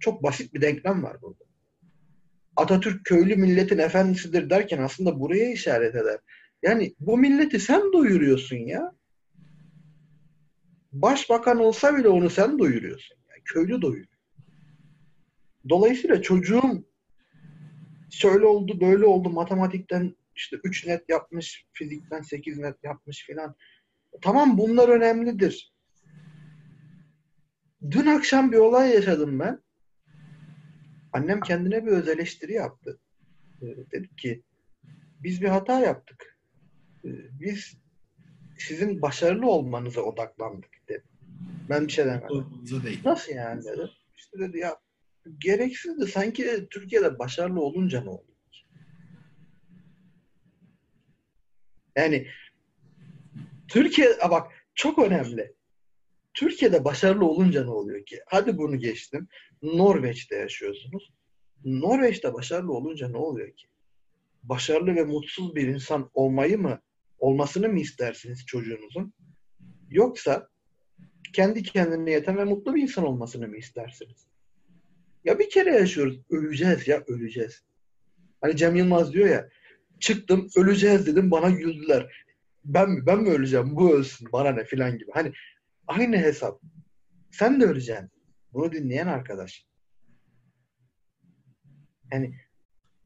Çok 0.00 0.22
basit 0.22 0.54
bir 0.54 0.60
denklem 0.60 1.02
var 1.02 1.22
burada. 1.22 1.44
Atatürk 2.56 3.04
köylü 3.04 3.36
milletin 3.36 3.78
efendisidir 3.78 4.50
derken 4.50 4.78
aslında 4.78 5.20
buraya 5.20 5.52
işaret 5.52 5.94
eder. 5.94 6.18
Yani 6.62 6.94
bu 7.00 7.18
milleti 7.18 7.60
sen 7.60 7.92
doyuruyorsun 7.92 8.56
ya. 8.56 8.92
Başbakan 10.92 11.58
olsa 11.60 11.96
bile 11.96 12.08
onu 12.08 12.30
sen 12.30 12.58
doyuruyorsun. 12.58 13.16
Yani 13.30 13.42
köylü 13.44 13.82
doyuruyor. 13.82 14.18
Dolayısıyla 15.68 16.22
çocuğum 16.22 16.84
şöyle 18.18 18.46
oldu, 18.46 18.80
böyle 18.80 19.06
oldu, 19.06 19.30
matematikten 19.30 20.16
işte 20.36 20.56
3 20.64 20.86
net 20.86 21.08
yapmış, 21.08 21.66
fizikten 21.72 22.22
8 22.22 22.58
net 22.58 22.84
yapmış 22.84 23.26
filan. 23.26 23.54
Tamam 24.22 24.58
bunlar 24.58 24.88
önemlidir. 24.88 25.74
Dün 27.90 28.06
akşam 28.06 28.52
bir 28.52 28.56
olay 28.56 28.94
yaşadım 28.94 29.38
ben. 29.38 29.62
Annem 31.12 31.40
kendine 31.40 31.86
bir 31.86 31.90
öz 31.90 32.08
eleştiri 32.08 32.52
yaptı. 32.52 33.00
Ee, 33.62 33.66
dedi 33.66 34.16
ki 34.16 34.42
biz 35.22 35.42
bir 35.42 35.48
hata 35.48 35.80
yaptık. 35.80 36.38
Ee, 37.04 37.08
biz 37.40 37.76
sizin 38.58 39.02
başarılı 39.02 39.46
olmanıza 39.46 40.00
odaklandık 40.00 40.70
dedi. 40.88 41.04
Ben 41.68 41.86
bir 41.86 41.92
şey 41.92 42.04
demedim. 42.04 42.46
Nasıl 43.04 43.32
yani 43.32 43.64
dedi. 43.64 43.90
İşte 44.16 44.38
dedi 44.38 44.58
ya 44.58 44.76
gereksizdi. 45.38 46.06
Sanki 46.06 46.44
de 46.44 46.68
Türkiye'de 46.68 47.18
başarılı 47.18 47.60
olunca 47.60 48.02
ne 48.02 48.10
oluyor? 48.10 48.34
Yani 51.96 52.26
Türkiye 53.68 54.08
bak 54.30 54.52
çok 54.74 54.98
önemli. 54.98 55.54
Türkiye'de 56.34 56.84
başarılı 56.84 57.26
olunca 57.26 57.64
ne 57.64 57.70
oluyor 57.70 58.04
ki? 58.04 58.20
Hadi 58.26 58.58
bunu 58.58 58.78
geçtim. 58.78 59.28
Norveç'te 59.62 60.36
yaşıyorsunuz. 60.36 61.12
Norveç'te 61.64 62.34
başarılı 62.34 62.72
olunca 62.72 63.08
ne 63.08 63.16
oluyor 63.16 63.56
ki? 63.56 63.66
Başarılı 64.42 64.94
ve 64.94 65.04
mutsuz 65.04 65.54
bir 65.54 65.68
insan 65.68 66.10
olmayı 66.14 66.58
mı, 66.58 66.80
olmasını 67.18 67.68
mı 67.68 67.80
istersiniz 67.80 68.46
çocuğunuzun? 68.46 69.12
Yoksa 69.90 70.48
kendi 71.32 71.62
kendine 71.62 72.10
yeten 72.10 72.36
ve 72.36 72.44
mutlu 72.44 72.74
bir 72.74 72.82
insan 72.82 73.04
olmasını 73.04 73.48
mı 73.48 73.56
istersiniz? 73.56 74.26
Ya 75.24 75.38
bir 75.38 75.50
kere 75.50 75.70
yaşıyoruz. 75.70 76.20
Öleceğiz 76.30 76.88
ya 76.88 77.04
öleceğiz. 77.06 77.62
Hani 78.40 78.56
Cem 78.56 78.76
Yılmaz 78.76 79.12
diyor 79.12 79.28
ya 79.28 79.48
çıktım 80.00 80.48
öleceğiz 80.56 81.06
dedim 81.06 81.30
bana 81.30 81.50
güldüler. 81.50 82.26
Ben 82.64 82.90
mi 82.90 83.06
ben 83.06 83.22
mi 83.22 83.28
öleceğim 83.28 83.76
bu 83.76 83.94
ölsün 83.94 84.28
bana 84.32 84.50
ne 84.50 84.64
filan 84.64 84.98
gibi. 84.98 85.10
Hani 85.14 85.32
aynı 85.86 86.16
hesap. 86.16 86.60
Sen 87.30 87.60
de 87.60 87.64
öleceksin. 87.64 88.10
Bunu 88.52 88.72
dinleyen 88.72 89.06
arkadaş. 89.06 89.66
Yani 92.12 92.34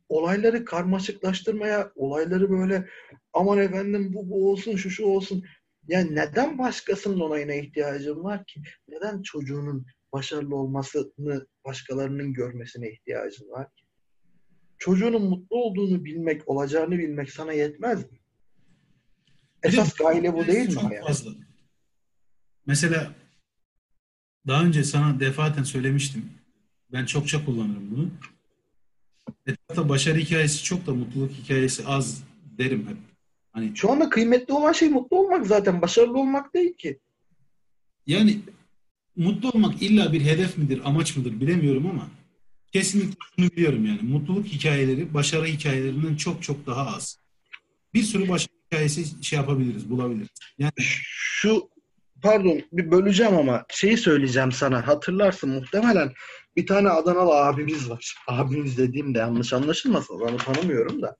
olayları 0.08 0.64
karmaşıklaştırmaya, 0.64 1.92
olayları 1.94 2.50
böyle 2.50 2.88
aman 3.32 3.58
efendim 3.58 4.14
bu 4.14 4.30
bu 4.30 4.50
olsun, 4.50 4.76
şu 4.76 4.90
şu 4.90 5.04
olsun. 5.04 5.44
Yani 5.88 6.14
neden 6.14 6.58
başkasının 6.58 7.20
onayına 7.20 7.54
ihtiyacın 7.54 8.24
var 8.24 8.44
ki? 8.44 8.62
Neden 8.88 9.22
çocuğunun 9.22 9.86
başarılı 10.12 10.56
olmasını 10.56 11.46
başkalarının 11.64 12.32
görmesine 12.32 12.92
ihtiyacın 12.92 13.50
var 13.50 13.74
ki? 13.76 13.84
Çocuğunun 14.78 15.22
mutlu 15.22 15.56
olduğunu 15.56 16.04
bilmek, 16.04 16.48
olacağını 16.48 16.98
bilmek 16.98 17.30
sana 17.30 17.52
yetmez 17.52 18.12
mi? 18.12 18.18
Esas 19.62 19.94
gayle 19.94 20.34
bu 20.34 20.46
değil 20.46 20.68
mi? 20.68 20.82
Yani? 20.82 21.06
Fazla. 21.06 21.30
Mesela 22.66 23.14
daha 24.46 24.64
önce 24.64 24.84
sana 24.84 25.20
defaten 25.20 25.62
söylemiştim. 25.62 26.30
Ben 26.92 27.06
çokça 27.06 27.44
kullanırım 27.44 27.90
bunu. 27.90 28.10
Etrafta 29.46 29.88
başarı 29.88 30.18
hikayesi 30.18 30.64
çok 30.64 30.86
da 30.86 30.94
mutluluk 30.94 31.30
hikayesi 31.30 31.86
az 31.86 32.24
derim 32.58 32.86
hep. 32.88 32.96
Hani 33.52 33.76
şu 33.76 33.90
anda 33.90 34.08
kıymetli 34.08 34.54
olan 34.54 34.72
şey 34.72 34.88
mutlu 34.88 35.18
olmak 35.18 35.46
zaten. 35.46 35.82
Başarılı 35.82 36.18
olmak 36.18 36.54
değil 36.54 36.74
ki. 36.74 36.98
Yani 38.06 38.40
mutlu 39.18 39.50
olmak 39.50 39.82
illa 39.82 40.12
bir 40.12 40.20
hedef 40.20 40.58
midir, 40.58 40.80
amaç 40.84 41.16
mıdır 41.16 41.40
bilemiyorum 41.40 41.86
ama 41.86 42.08
kesinlikle 42.72 43.16
şunu 43.36 43.50
biliyorum 43.50 43.86
yani. 43.86 44.00
Mutluluk 44.02 44.46
hikayeleri 44.46 45.14
başarı 45.14 45.46
hikayelerinden 45.46 46.16
çok 46.16 46.42
çok 46.42 46.66
daha 46.66 46.96
az. 46.96 47.18
Bir 47.94 48.02
sürü 48.02 48.28
başarı 48.28 48.52
hikayesi 48.66 49.24
şey 49.24 49.38
yapabiliriz, 49.38 49.90
bulabiliriz. 49.90 50.28
Yani 50.58 50.72
şu 50.78 51.70
pardon 52.22 52.60
bir 52.72 52.90
böleceğim 52.90 53.36
ama 53.36 53.64
şeyi 53.70 53.96
söyleyeceğim 53.96 54.52
sana. 54.52 54.86
Hatırlarsın 54.86 55.50
muhtemelen 55.50 56.12
bir 56.56 56.66
tane 56.66 56.88
Adanalı 56.88 57.34
abimiz 57.34 57.90
var. 57.90 58.14
Abimiz 58.26 58.78
dediğimde 58.78 59.18
yanlış 59.18 59.52
anlaşılmasın. 59.52 60.14
Onu 60.14 60.36
tanımıyorum 60.36 61.02
da. 61.02 61.16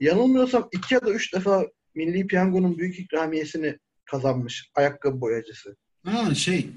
Yanılmıyorsam 0.00 0.68
iki 0.72 0.94
ya 0.94 1.00
da 1.00 1.10
üç 1.10 1.34
defa 1.34 1.66
Milli 1.94 2.26
Piyango'nun 2.26 2.78
büyük 2.78 2.98
ikramiyesini 2.98 3.78
kazanmış. 4.04 4.70
Ayakkabı 4.74 5.20
boyacısı. 5.20 5.76
Ha 6.04 6.34
şey 6.34 6.70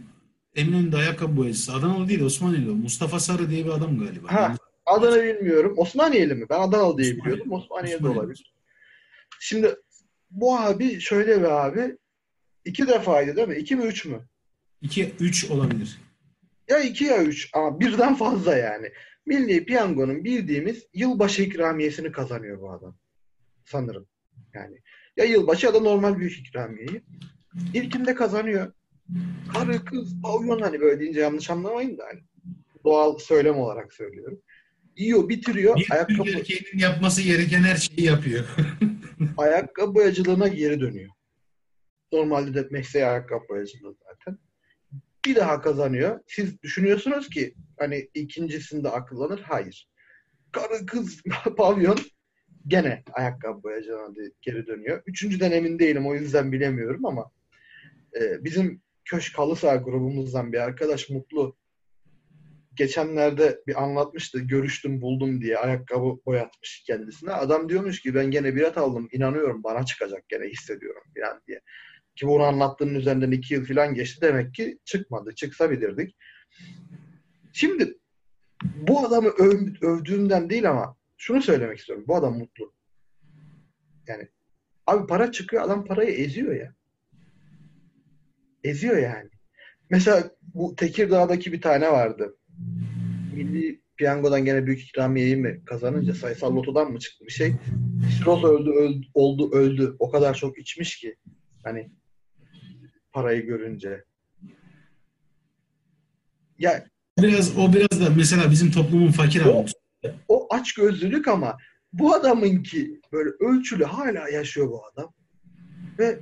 Eminönü'nde 0.60 0.98
ayakkabı 0.98 1.38
boyacısı. 1.38 1.74
Adanalı 1.74 2.10
değil 2.10 2.22
Osmaniyeli 2.22 2.70
Mustafa 2.70 3.20
Sarı 3.20 3.50
diye 3.50 3.66
bir 3.66 3.70
adam 3.70 4.00
galiba. 4.00 4.34
Ha, 4.34 4.56
adını 4.86 5.24
bilmiyorum. 5.24 5.74
Osmaniyeli 5.78 6.36
mi? 6.36 6.46
Ben 6.50 6.60
Adanalı 6.60 6.98
diye 6.98 7.08
Osmaniyeli. 7.14 7.26
biliyordum. 7.26 7.52
Osmaniyeli 7.52 8.04
de 8.04 8.08
olabilir. 8.08 8.54
Şimdi 9.40 9.76
bu 10.32 10.60
abi 10.60 11.00
şöyle 11.02 11.40
bir 11.40 11.66
abi 11.66 11.98
iki 12.66 12.88
defaydı 12.88 13.36
değil 13.36 13.48
mi? 13.48 13.56
İki 13.56 13.76
mi 13.76 13.84
üç 13.86 14.06
mü? 14.06 14.28
İki, 14.82 15.14
üç 15.20 15.52
olabilir. 15.52 16.00
Ya 16.70 16.80
iki 16.80 17.04
ya 17.04 17.24
üç 17.24 17.50
ama 17.54 17.80
birden 17.80 18.16
fazla 18.16 18.56
yani. 18.58 18.92
Milli 19.26 19.66
Piyango'nun 19.66 20.24
bildiğimiz 20.24 20.86
yılbaşı 20.94 21.42
ikramiyesini 21.42 22.12
kazanıyor 22.12 22.62
bu 22.62 22.72
adam. 22.72 22.98
Sanırım. 23.66 24.08
Yani 24.54 24.78
ya 25.18 25.26
yılbaşı 25.26 25.66
ya 25.66 25.74
da 25.74 25.80
normal 25.80 26.18
büyük 26.18 26.40
ikramiyeyi. 26.40 27.04
İlkinde 27.74 28.16
kazanıyor. 28.16 28.74
Karı 29.54 29.86
kız 29.86 30.22
pavyon 30.22 30.60
hani 30.60 30.82
böyle 30.82 31.00
deyince 31.00 31.20
yanlış 31.20 31.50
anlamayın 31.50 31.98
da 31.98 32.04
hani 32.06 32.20
doğal 32.84 33.18
söylem 33.18 33.58
olarak 33.58 33.94
söylüyorum. 33.94 34.42
Yiyor, 34.98 35.30
bitiriyor. 35.30 35.76
Bir 35.76 35.92
ayakkabı... 35.92 36.30
erkeğinin 36.30 36.78
yapması 36.78 37.22
gereken 37.22 37.64
her 37.64 37.76
şeyi 37.76 38.08
yapıyor. 38.08 38.46
ayakkabı 39.38 39.96
boyacılığına 39.96 40.48
geri 40.48 40.80
dönüyor. 40.80 41.10
Normalde 42.12 42.54
de 42.54 42.68
mesleği 42.72 43.06
ayakkabı 43.06 43.50
boyacılığı 43.50 43.96
zaten. 44.04 44.38
Bir 45.26 45.36
daha 45.36 45.62
kazanıyor. 45.62 46.20
Siz 46.28 46.62
düşünüyorsunuz 46.62 47.30
ki 47.30 47.56
hani 47.80 48.10
ikincisinde 48.14 48.90
akıllanır. 48.90 49.40
Hayır. 49.40 49.90
Karı 50.52 50.86
kız 50.86 51.22
pavyon 51.58 52.00
gene 52.68 53.04
ayakkabı 53.14 53.64
boyacılığına 53.64 54.14
geri 54.42 54.68
dönüyor. 54.68 55.04
Üçüncüden 55.06 55.52
emin 55.52 55.80
değilim 55.80 56.08
o 56.08 56.16
yüzden 56.16 56.52
bilemiyorum 56.52 57.06
ama 57.06 57.32
e, 58.20 58.44
bizim 58.44 58.82
Köşk 59.10 59.38
Halı 59.38 59.56
grubumuzdan 59.56 60.54
bir 60.54 60.58
arkadaş 60.58 61.10
Mutlu 61.10 61.58
geçenlerde 62.74 63.62
bir 63.68 63.84
anlatmıştı. 63.84 64.40
Görüştüm 64.40 65.02
buldum 65.02 65.42
diye 65.42 65.58
ayakkabı 65.58 66.20
boyatmış 66.26 66.84
kendisine. 66.88 67.32
Adam 67.32 67.70
diyormuş 67.70 68.02
ki 68.02 68.16
ben 68.16 68.32
gene 68.32 68.56
bilet 68.56 68.78
aldım. 68.78 69.10
inanıyorum 69.12 69.64
bana 69.64 69.86
çıkacak 69.86 70.30
gene 70.30 70.48
hissediyorum 70.48 71.04
falan 71.18 71.42
diye. 71.48 71.62
Ki 72.16 72.28
bunu 72.28 72.44
anlattığının 72.44 72.96
üzerinden 72.96 73.32
iki 73.32 73.54
yıl 73.54 73.66
falan 73.66 73.94
geçti. 73.94 74.22
Demek 74.22 74.54
ki 74.54 74.80
çıkmadı. 74.86 75.36
Çıksa 75.36 75.72
bilirdik. 75.72 76.16
Şimdi 77.54 77.98
bu 78.64 79.00
adamı 79.00 79.30
öv, 79.30 79.68
övdüğümden 79.82 80.50
değil 80.50 80.70
ama 80.70 80.96
şunu 81.18 81.42
söylemek 81.42 81.80
istiyorum. 81.80 82.06
Bu 82.08 82.16
adam 82.16 82.38
mutlu. 82.38 82.74
Yani 84.08 84.28
abi 84.88 85.08
para 85.08 85.32
çıkıyor 85.32 85.64
adam 85.64 85.86
parayı 85.86 86.12
eziyor 86.12 86.56
ya. 86.56 86.79
Eziyor 88.64 88.98
yani. 88.98 89.30
Mesela 89.90 90.32
bu 90.42 90.76
Tekirdağ'daki 90.76 91.54
bir 91.54 91.62
tane 91.62 91.92
vardı. 91.92 92.38
Milli 93.36 93.82
piyangodan 93.98 94.46
gene 94.46 94.66
büyük 94.66 94.82
ikramiyeyi 94.82 95.36
mi 95.36 95.62
kazanınca 95.66 96.14
sayısal 96.14 96.56
lotodan 96.56 96.92
mı 96.92 97.00
çıktı 97.00 97.26
bir 97.26 97.32
şey. 97.32 97.56
Siros 98.18 98.44
öldü, 98.44 98.70
öldü, 98.70 99.08
oldu, 99.14 99.52
öldü. 99.52 99.96
O 100.00 100.12
kadar 100.12 100.34
çok 100.34 100.58
içmiş 100.58 100.98
ki. 100.98 101.16
Hani 101.64 101.92
parayı 103.12 103.46
görünce. 103.46 104.04
Ya 106.60 106.86
biraz 107.20 107.58
o 107.58 107.74
biraz 107.74 108.02
da 108.02 108.10
mesela 108.18 108.52
bizim 108.52 108.72
toplumun 108.72 109.12
fakir 109.12 109.46
o, 109.46 109.66
o 110.28 110.48
aç 110.50 110.74
gözlülük 110.74 111.28
ama 111.28 111.58
bu 111.94 112.14
adamınki 112.14 113.02
böyle 113.12 113.30
ölçülü 113.40 113.84
hala 113.84 114.30
yaşıyor 114.30 114.68
bu 114.68 114.82
adam. 114.94 115.14
Ve 116.00 116.20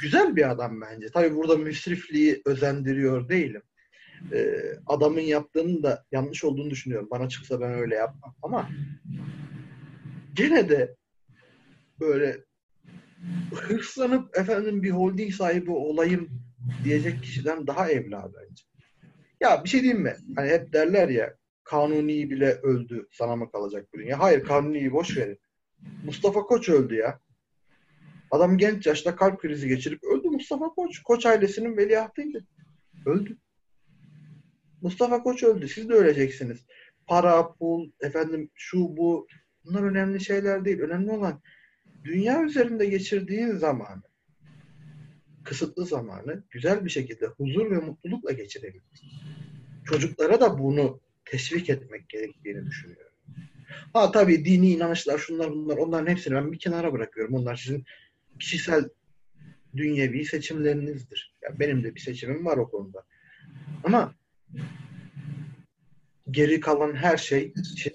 güzel 0.00 0.36
bir 0.36 0.50
adam 0.50 0.80
bence. 0.80 1.06
Tabii 1.14 1.36
burada 1.36 1.56
müsrifliği 1.56 2.42
özendiriyor 2.46 3.28
değilim. 3.28 3.62
Ee, 4.32 4.56
adamın 4.86 5.20
yaptığının 5.20 5.82
da 5.82 6.04
yanlış 6.12 6.44
olduğunu 6.44 6.70
düşünüyorum. 6.70 7.08
Bana 7.10 7.28
çıksa 7.28 7.60
ben 7.60 7.74
öyle 7.74 7.94
yapmam. 7.94 8.34
Ama 8.42 8.68
gene 10.34 10.68
de 10.68 10.96
böyle 12.00 12.44
hırslanıp 13.54 14.38
efendim 14.38 14.82
bir 14.82 14.90
holding 14.90 15.34
sahibi 15.34 15.70
olayım 15.70 16.28
diyecek 16.84 17.22
kişiden 17.22 17.66
daha 17.66 17.90
evla 17.90 18.30
bence. 18.34 18.64
Ya 19.40 19.64
bir 19.64 19.68
şey 19.68 19.82
diyeyim 19.82 20.02
mi? 20.02 20.16
Hani 20.36 20.50
hep 20.50 20.72
derler 20.72 21.08
ya 21.08 21.34
Kanuni 21.64 22.30
bile 22.30 22.52
öldü 22.52 23.08
sana 23.12 23.36
mı 23.36 23.50
kalacak 23.50 23.86
bu 23.94 23.98
dünya? 23.98 24.18
Hayır 24.18 24.44
Kanuni'yi 24.44 24.92
boş 24.92 25.16
verin. 25.16 25.38
Mustafa 26.04 26.40
Koç 26.40 26.68
öldü 26.68 26.94
ya. 26.94 27.20
Adam 28.34 28.58
genç 28.58 28.86
yaşta 28.86 29.16
kalp 29.16 29.40
krizi 29.40 29.68
geçirip 29.68 30.04
öldü 30.04 30.28
Mustafa 30.28 30.68
Koç. 30.68 31.02
Koç 31.02 31.26
ailesinin 31.26 31.76
veliahtıydı. 31.76 32.44
Öldü. 33.06 33.36
Mustafa 34.82 35.22
Koç 35.22 35.42
öldü. 35.42 35.68
Siz 35.68 35.88
de 35.88 35.94
öleceksiniz. 35.94 36.66
Para, 37.06 37.52
pul, 37.52 37.90
efendim 38.00 38.50
şu 38.54 38.78
bu 38.78 39.26
bunlar 39.64 39.82
önemli 39.82 40.24
şeyler 40.24 40.64
değil. 40.64 40.80
Önemli 40.80 41.10
olan 41.10 41.40
dünya 42.04 42.42
üzerinde 42.42 42.86
geçirdiğin 42.86 43.52
zamanı 43.52 44.02
kısıtlı 45.44 45.86
zamanı 45.86 46.42
güzel 46.50 46.84
bir 46.84 46.90
şekilde 46.90 47.26
huzur 47.26 47.70
ve 47.70 47.78
mutlulukla 47.78 48.32
geçirebilmek. 48.32 49.04
Çocuklara 49.84 50.40
da 50.40 50.58
bunu 50.58 51.00
teşvik 51.24 51.70
etmek 51.70 52.08
gerektiğini 52.08 52.66
düşünüyorum. 52.66 53.12
Ha 53.92 54.10
tabii 54.10 54.44
dini 54.44 54.70
inanışlar, 54.70 55.18
şunlar 55.18 55.50
bunlar, 55.50 55.76
onların 55.76 56.10
hepsini 56.10 56.34
ben 56.34 56.52
bir 56.52 56.58
kenara 56.58 56.92
bırakıyorum. 56.92 57.34
Onlar 57.34 57.56
sizin 57.56 57.84
kişisel 58.38 58.88
dünyevi 59.76 60.24
seçimlerinizdir. 60.24 61.34
Ya 61.42 61.58
benim 61.58 61.84
de 61.84 61.94
bir 61.94 62.00
seçimim 62.00 62.46
var 62.46 62.56
o 62.56 62.70
konuda. 62.70 63.04
Ama 63.84 64.14
geri 66.30 66.60
kalan 66.60 66.94
her 66.94 67.16
şey 67.16 67.52
için 67.72 67.92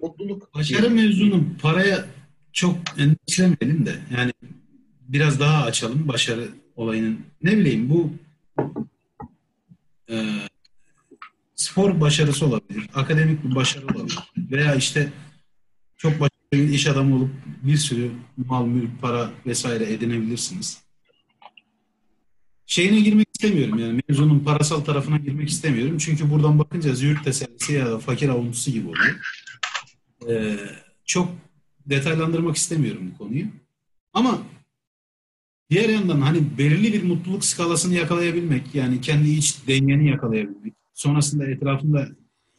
mutluluk. 0.00 0.54
Başarı 0.54 0.90
mezunu 0.90 1.44
paraya 1.62 2.04
çok 2.52 2.76
endişelenmeyelim 2.98 3.86
de 3.86 3.94
yani 4.16 4.32
biraz 5.08 5.40
daha 5.40 5.64
açalım 5.64 6.08
başarı 6.08 6.48
olayının. 6.76 7.20
Ne 7.42 7.58
bileyim 7.58 7.90
bu 7.90 8.12
e, 10.10 10.16
spor 11.54 12.00
başarısı 12.00 12.46
olabilir, 12.46 12.90
akademik 12.94 13.44
bir 13.44 13.54
başarı 13.54 13.86
olabilir 13.86 14.18
veya 14.36 14.74
işte 14.74 15.12
çok 15.96 16.12
başarılı 16.12 16.37
iş 16.52 16.86
adamı 16.86 17.16
olup 17.16 17.30
bir 17.62 17.76
sürü 17.76 18.10
mal, 18.36 18.66
mülk, 18.66 19.02
para 19.02 19.30
vesaire 19.46 19.92
edinebilirsiniz. 19.92 20.82
Şeyine 22.66 23.00
girmek 23.00 23.28
istemiyorum 23.34 23.78
yani 23.78 24.00
mevzunun 24.08 24.38
parasal 24.38 24.80
tarafına 24.80 25.16
girmek 25.16 25.48
istemiyorum. 25.48 25.98
Çünkü 25.98 26.30
buradan 26.30 26.58
bakınca 26.58 26.94
züğürt 26.94 27.24
tesellisi 27.24 27.72
ya 27.72 27.86
da 27.86 27.98
fakir 27.98 28.28
avuntusu 28.28 28.70
gibi 28.70 28.88
oluyor. 28.88 29.20
Ee, 30.28 30.58
çok 31.04 31.28
detaylandırmak 31.86 32.56
istemiyorum 32.56 33.10
bu 33.14 33.18
konuyu. 33.18 33.46
Ama 34.12 34.42
diğer 35.70 35.88
yandan 35.88 36.20
hani 36.20 36.58
belirli 36.58 36.92
bir 36.92 37.02
mutluluk 37.02 37.44
skalasını 37.44 37.94
yakalayabilmek, 37.94 38.74
yani 38.74 39.00
kendi 39.00 39.30
iç 39.30 39.56
dengeni 39.66 40.08
yakalayabilmek, 40.08 40.74
sonrasında 40.94 41.46
etrafında 41.46 42.08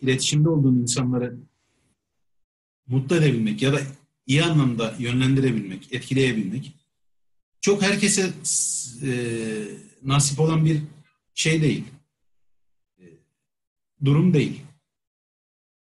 iletişimde 0.02 0.50
olduğun 0.50 0.76
insanları 0.76 1.36
mutlu 2.90 3.16
edebilmek 3.16 3.62
ya 3.62 3.74
da 3.74 3.82
iyi 4.28 4.44
anlamda 4.44 4.96
yönlendirebilmek, 5.00 5.94
etkileyebilmek 5.94 6.74
çok 7.62 7.82
herkese 7.82 8.32
e, 9.04 9.12
nasip 10.04 10.40
olan 10.40 10.66
bir 10.66 10.82
şey 11.34 11.62
değil. 11.62 11.84
E, 13.00 13.04
durum 14.06 14.34
değil. 14.34 14.62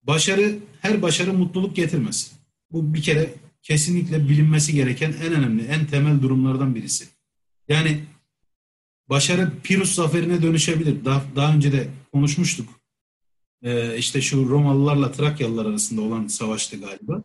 Başarı, 0.02 0.58
her 0.80 1.02
başarı 1.02 1.32
mutluluk 1.32 1.76
getirmez. 1.76 2.32
Bu 2.72 2.94
bir 2.94 3.02
kere 3.02 3.34
kesinlikle 3.62 4.28
bilinmesi 4.28 4.72
gereken 4.72 5.12
en 5.12 5.32
önemli, 5.32 5.62
en 5.62 5.86
temel 5.86 6.22
durumlardan 6.22 6.74
birisi. 6.74 7.08
Yani 7.68 8.04
başarı 9.08 9.52
Pirus 9.62 9.94
zaferine 9.94 10.42
dönüşebilir. 10.42 11.04
Daha, 11.04 11.24
daha 11.36 11.54
önce 11.54 11.72
de 11.72 11.88
konuşmuştuk. 12.12 12.77
Ee, 13.62 13.96
işte 13.96 14.20
şu 14.20 14.48
Romalılarla 14.48 15.12
Trakyalılar 15.12 15.66
arasında 15.66 16.00
olan 16.00 16.26
savaştı 16.26 16.76
galiba. 16.80 17.22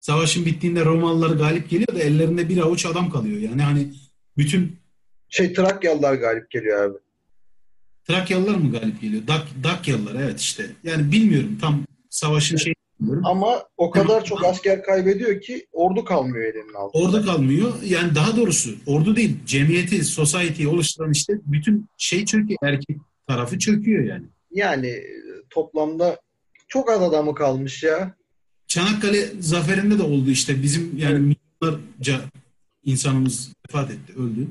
Savaşın 0.00 0.46
bittiğinde 0.46 0.84
Romalılar 0.84 1.36
galip 1.36 1.70
geliyor 1.70 1.94
da 1.94 1.98
ellerinde 1.98 2.48
bir 2.48 2.58
avuç 2.58 2.86
adam 2.86 3.10
kalıyor. 3.10 3.38
Yani 3.38 3.62
hani 3.62 3.92
bütün 4.36 4.76
şey 5.28 5.52
Trakyalılar 5.52 6.14
galip 6.14 6.50
geliyor 6.50 6.90
abi. 6.90 6.98
Trakyalılar 8.04 8.54
mı 8.54 8.72
galip 8.72 9.00
geliyor? 9.00 9.22
Dak, 9.26 9.46
Dakyalılar 9.64 10.14
evet 10.14 10.40
işte. 10.40 10.66
Yani 10.84 11.12
bilmiyorum 11.12 11.58
tam 11.60 11.84
savaşın 12.10 12.56
şey 12.56 12.74
ama 13.24 13.62
o 13.76 13.90
kadar 13.90 14.24
çok 14.24 14.44
asker 14.44 14.82
kaybediyor 14.82 15.40
ki 15.40 15.66
ordu 15.72 16.04
kalmıyor 16.04 16.44
elinin 16.44 16.74
altında. 16.74 17.04
Ordu 17.04 17.26
kalmıyor. 17.26 17.72
Yani 17.84 18.14
daha 18.14 18.36
doğrusu 18.36 18.70
ordu 18.86 19.16
değil, 19.16 19.36
cemiyeti, 19.46 20.04
society'yi 20.04 20.68
oluşturan 20.68 21.12
işte 21.12 21.32
bütün 21.46 21.86
şey 21.96 22.24
çöküyor. 22.24 22.58
Erkek 22.62 22.96
tarafı 23.28 23.58
çöküyor 23.58 24.04
yani. 24.04 24.24
Yani 24.50 25.02
toplamda 25.50 26.20
çok 26.68 26.90
az 26.90 27.02
adamı 27.02 27.34
kalmış 27.34 27.82
ya. 27.82 28.14
Çanakkale 28.66 29.42
zaferinde 29.42 29.98
de 29.98 30.02
oldu 30.02 30.30
işte. 30.30 30.62
Bizim 30.62 30.98
yani 30.98 31.12
evet. 31.12 31.36
milyonlarca 31.62 32.20
insanımız 32.84 33.52
vefat 33.68 33.90
etti, 33.90 34.12
öldü. 34.12 34.48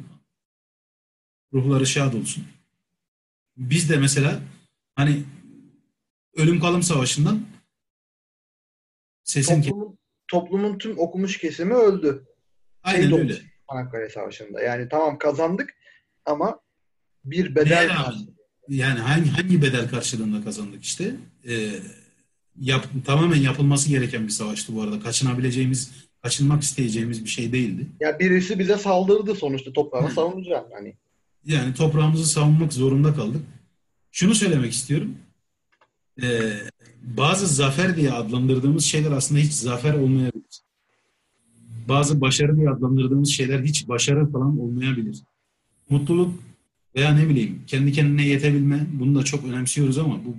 Ruhları 1.54 1.88
şad 1.88 2.14
olsun. 2.14 2.44
Biz 3.58 3.90
de 3.90 3.98
mesela 3.98 4.40
hani 4.96 5.24
ölüm 6.36 6.60
kalım 6.60 6.84
savaşından 6.84 7.46
sesin 9.24 9.62
toplumun, 9.62 9.98
toplumun 10.28 10.78
tüm 10.78 11.00
okumuş 11.00 11.38
kesimi 11.38 11.74
öldü. 11.74 12.26
Aynen 12.84 13.12
öyle. 13.12 13.38
Çanakkale 13.70 14.10
Savaşı'nda. 14.10 14.62
Yani 14.62 14.90
tamam 14.90 15.18
kazandık 15.18 15.76
ama 16.26 16.60
bir 17.26 17.56
bedel 17.56 17.90
yani 18.70 19.00
hangi 19.00 19.30
hangi 19.30 19.62
bedel 19.62 19.90
karşılığında 19.90 20.44
kazandık 20.44 20.84
işte? 20.84 21.16
Ee, 21.48 21.70
yap, 22.62 22.88
tamamen 23.06 23.42
yapılması 23.42 23.90
gereken 23.90 24.24
bir 24.24 24.32
savaştı 24.32 24.76
bu 24.76 24.82
arada. 24.82 25.00
Kaçınabileceğimiz, 25.00 25.92
kaçınmak 26.22 26.64
isteyeceğimiz 26.64 27.24
bir 27.24 27.30
şey 27.30 27.52
değildi. 27.52 27.88
Ya 28.00 28.20
birisi 28.20 28.60
bize 28.60 28.78
saldırdı 28.78 29.36
sonuçta 29.36 29.74
toprağını 29.74 30.12
savunacağım 30.12 30.66
hani. 30.74 30.94
Yani 31.46 31.74
toprağımızı 31.74 32.26
savunmak 32.26 32.74
zorunda 32.74 33.14
kaldık. 33.14 33.42
Şunu 34.12 34.36
söylemek 34.36 34.74
istiyorum. 34.74 35.18
Ee, 36.24 36.54
bazı 37.02 37.48
zafer 37.48 37.96
diye 37.96 38.12
adlandırdığımız 38.12 38.86
şeyler 38.86 39.12
aslında 39.12 39.42
hiç 39.42 39.54
zafer 39.54 39.94
olmayabilir. 39.94 40.62
Bazı 41.88 42.22
başarı 42.22 42.58
diye 42.58 42.70
adlandırdığımız 42.70 43.30
şeyler 43.30 43.60
hiç 43.60 43.88
başarı 43.88 44.32
falan 44.32 44.60
olmayabilir. 44.60 45.24
Mutluluk 45.90 46.40
veya 46.96 47.14
ne 47.14 47.30
bileyim 47.30 47.64
kendi 47.68 47.92
kendine 47.92 48.28
yetebilme 48.28 48.86
bunu 48.92 49.20
da 49.20 49.24
çok 49.24 49.46
önemsiyoruz 49.46 49.98
ama 49.98 50.26
bu 50.26 50.38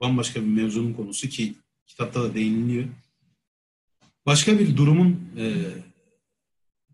bambaşka 0.00 0.40
bir 0.40 0.46
mevzunun 0.46 0.92
konusu 0.92 1.28
ki 1.28 1.54
kitapta 1.86 2.22
da 2.22 2.34
değiniliyor. 2.34 2.84
Başka 4.26 4.58
bir 4.58 4.76
durumun 4.76 5.20
e, 5.38 5.54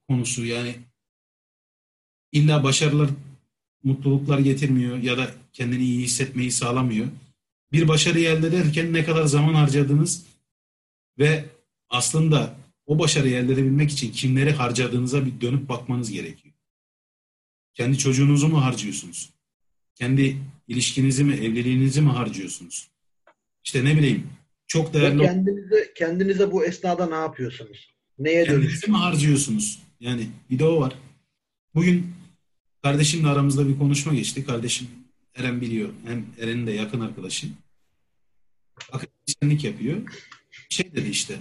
konusu 0.09 0.45
yani 0.45 0.75
illa 2.33 2.65
başarılar 2.65 3.11
mutluluklar 3.85 4.39
getirmiyor 4.39 4.99
ya 4.99 5.19
da 5.19 5.31
kendini 5.53 5.83
iyi 5.83 6.03
hissetmeyi 6.03 6.51
sağlamıyor. 6.51 7.07
Bir 7.73 7.89
başarı 7.89 8.21
elde 8.21 8.47
ederken 8.47 8.93
ne 8.93 9.05
kadar 9.05 9.25
zaman 9.25 9.55
harcadınız 9.55 10.27
ve 11.19 11.45
aslında 11.89 12.57
o 12.87 12.99
başarıyı 12.99 13.37
elde 13.37 13.53
edebilmek 13.53 13.91
için 13.91 14.13
kimleri 14.13 14.53
harcadığınıza 14.53 15.27
bir 15.27 15.41
dönüp 15.41 15.69
bakmanız 15.69 16.11
gerekiyor. 16.11 16.44
Kendi 17.75 17.99
çocuğunuzu 17.99 18.49
mu 18.49 18.65
harcıyorsunuz? 18.65 19.31
Kendi 19.95 20.37
ilişkinizi 20.69 21.25
mi, 21.25 21.35
evliliğinizi 21.35 22.01
mi 22.01 22.11
harcıyorsunuz? 22.11 22.89
İşte 23.65 23.85
ne 23.85 23.97
bileyim 23.97 24.27
çok 24.67 24.95
değerli... 24.95 25.21
Ve 25.21 25.25
kendinize, 25.25 25.93
kendinize 25.97 26.53
bu 26.53 26.65
esnada 26.65 27.07
ne 27.07 27.15
yapıyorsunuz? 27.15 27.95
Neye 28.19 28.45
Kendinizi 28.45 28.91
mi 28.91 28.97
harcıyorsunuz? 28.97 29.83
Yani 30.01 30.29
bir 30.51 30.59
de 30.59 30.65
o 30.65 30.81
var. 30.81 30.95
Bugün 31.75 32.07
kardeşimle 32.83 33.29
aramızda 33.29 33.69
bir 33.69 33.79
konuşma 33.79 34.15
geçti. 34.15 34.45
Kardeşim 34.45 34.89
Eren 35.35 35.61
biliyor. 35.61 35.89
Hem 36.07 36.27
Eren'in 36.39 36.67
de 36.67 36.73
yakın 36.73 37.01
arkadaşı. 37.01 37.47
Akademisyenlik 38.93 39.65
yapıyor. 39.65 40.03
Şey 40.69 40.93
dedi 40.93 41.09
işte. 41.09 41.39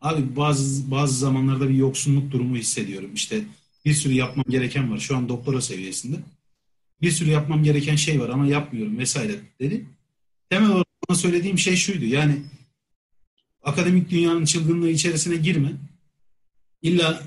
Abi 0.00 0.36
bazı 0.36 0.90
bazı 0.90 1.18
zamanlarda 1.18 1.68
bir 1.68 1.74
yoksunluk 1.74 2.30
durumu 2.30 2.56
hissediyorum. 2.56 3.10
İşte 3.14 3.44
bir 3.84 3.94
sürü 3.94 4.12
yapmam 4.12 4.44
gereken 4.48 4.92
var. 4.92 4.98
Şu 4.98 5.16
an 5.16 5.28
doktora 5.28 5.60
seviyesinde. 5.60 6.16
Bir 7.02 7.10
sürü 7.10 7.30
yapmam 7.30 7.64
gereken 7.64 7.96
şey 7.96 8.20
var 8.20 8.28
ama 8.28 8.46
yapmıyorum 8.46 8.98
vesaire 8.98 9.34
dedi. 9.60 9.86
Temel 10.50 10.70
olarak 10.70 10.86
söylediğim 11.14 11.58
şey 11.58 11.76
şuydu. 11.76 12.04
Yani 12.04 12.36
akademik 13.62 14.10
dünyanın 14.10 14.44
çılgınlığı 14.44 14.90
içerisine 14.90 15.36
girme. 15.36 15.72
İlla 16.82 17.22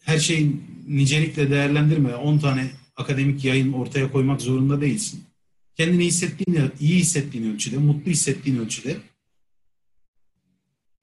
her 0.00 0.18
şeyi 0.18 0.56
nicelikle 0.88 1.50
değerlendirme. 1.50 2.14
10 2.14 2.38
tane 2.38 2.70
akademik 2.96 3.44
yayın 3.44 3.72
ortaya 3.72 4.12
koymak 4.12 4.42
zorunda 4.42 4.80
değilsin. 4.80 5.24
Kendini 5.76 6.04
hissettiğin, 6.04 6.70
iyi 6.80 6.98
hissettiğin 6.98 7.54
ölçüde, 7.54 7.76
mutlu 7.76 8.10
hissettiğin 8.10 8.58
ölçüde 8.58 8.96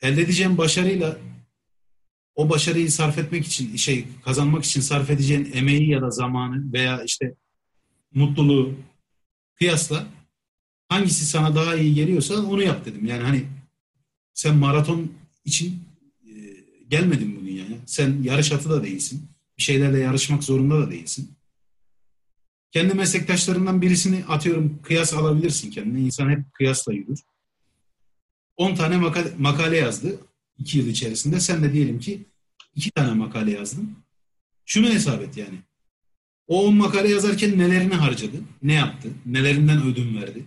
elde 0.01 0.21
edeceğin 0.21 0.57
başarıyla 0.57 1.17
o 2.39 2.49
başarıyı 2.49 2.91
sarf 2.91 3.17
etmek 3.17 3.45
için, 3.45 3.75
şey 3.75 4.05
kazanmak 4.25 4.63
için 4.65 4.81
sarf 4.81 5.09
edeceğin 5.09 5.51
emeği 5.53 5.89
ya 5.89 6.01
da 6.01 6.09
zamanı 6.09 6.73
veya 6.73 7.03
işte 7.03 7.35
mutluluğu 8.13 8.75
kıyasla 9.55 10.07
hangisi 10.89 11.25
sana 11.25 11.55
daha 11.55 11.75
iyi 11.75 11.93
geliyorsa 11.93 12.45
onu 12.45 12.63
yap 12.63 12.85
dedim. 12.85 13.05
Yani 13.05 13.23
hani 13.23 13.45
sen 14.33 14.55
maraton 14.55 15.11
için 15.45 15.83
e, 16.25 16.31
gelmedin 16.89 17.41
bu 17.41 17.45
dünyaya. 17.45 17.77
Sen 17.85 18.23
yarış 18.23 18.51
atı 18.51 18.69
da 18.69 18.83
değilsin. 18.83 19.27
Bir 19.57 19.63
şeylerle 19.63 19.99
yarışmak 19.99 20.43
zorunda 20.43 20.79
da 20.79 20.91
değilsin. 20.91 21.31
Kendi 22.71 22.93
meslektaşlarından 22.93 23.81
birisini 23.81 24.25
atıyorum 24.25 24.79
kıyas 24.83 25.13
alabilirsin 25.13 25.71
kendine. 25.71 26.01
İnsan 26.01 26.29
hep 26.29 26.53
kıyasla 26.53 26.93
yürür. 26.93 27.19
10 28.57 28.75
tane 28.75 28.97
makale, 28.97 29.29
makale 29.37 29.77
yazdı 29.77 30.19
2 30.59 30.77
yıl 30.77 30.87
içerisinde. 30.87 31.39
Sen 31.39 31.63
de 31.63 31.73
diyelim 31.73 31.99
ki 31.99 32.25
2 32.75 32.91
tane 32.91 33.13
makale 33.13 33.51
yazdın. 33.51 33.95
Şunu 34.65 34.89
hesap 34.89 35.21
et 35.21 35.37
yani. 35.37 35.59
O 36.47 36.65
10 36.67 36.75
makale 36.75 37.09
yazarken 37.09 37.59
nelerini 37.59 37.93
harcadı, 37.93 38.37
ne 38.63 38.73
yaptı, 38.73 39.09
nelerinden 39.25 39.83
ödün 39.83 40.21
verdi. 40.21 40.45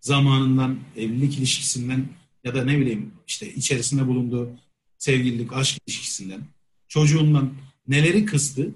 Zamanından, 0.00 0.78
evlilik 0.96 1.38
ilişkisinden 1.38 2.08
ya 2.44 2.54
da 2.54 2.64
ne 2.64 2.78
bileyim 2.78 3.12
işte 3.26 3.54
içerisinde 3.54 4.06
bulunduğu 4.06 4.50
sevgililik, 4.98 5.52
aşk 5.52 5.78
ilişkisinden, 5.86 6.40
çocuğundan 6.88 7.52
neleri 7.88 8.24
kıstı, 8.24 8.74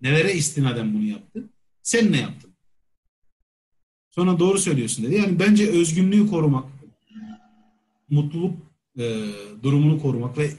nelere 0.00 0.34
istinaden 0.34 0.94
bunu 0.94 1.04
yaptı, 1.04 1.44
sen 1.82 2.12
ne 2.12 2.20
yaptın? 2.20 2.50
Sonra 4.10 4.38
doğru 4.38 4.58
söylüyorsun 4.58 5.04
dedi. 5.04 5.14
Yani 5.14 5.38
bence 5.38 5.70
özgünlüğü 5.70 6.26
korumak, 6.26 6.64
mutluluk 8.10 8.65
e, 8.98 9.26
durumunu 9.62 10.02
korumak 10.02 10.38
ve 10.38 10.52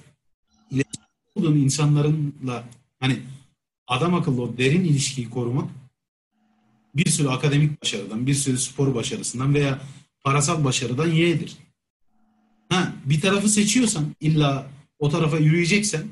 iletişim 0.71 1.03
olduğun 1.35 1.57
insanlarınla 1.57 2.63
hani 2.99 3.19
adam 3.87 4.13
akıllı 4.13 4.41
o 4.41 4.57
derin 4.57 4.83
ilişkiyi 4.83 5.29
korumak 5.29 5.69
bir 6.95 7.09
sürü 7.09 7.27
akademik 7.27 7.81
başarıdan, 7.81 8.27
bir 8.27 8.33
sürü 8.33 8.57
spor 8.57 8.95
başarısından 8.95 9.53
veya 9.53 9.81
parasal 10.23 10.63
başarıdan 10.63 11.07
yeğdir. 11.07 11.57
Ha, 12.69 12.93
bir 13.05 13.21
tarafı 13.21 13.49
seçiyorsan 13.49 14.15
illa 14.19 14.67
o 14.99 15.09
tarafa 15.09 15.37
yürüyeceksen 15.37 16.03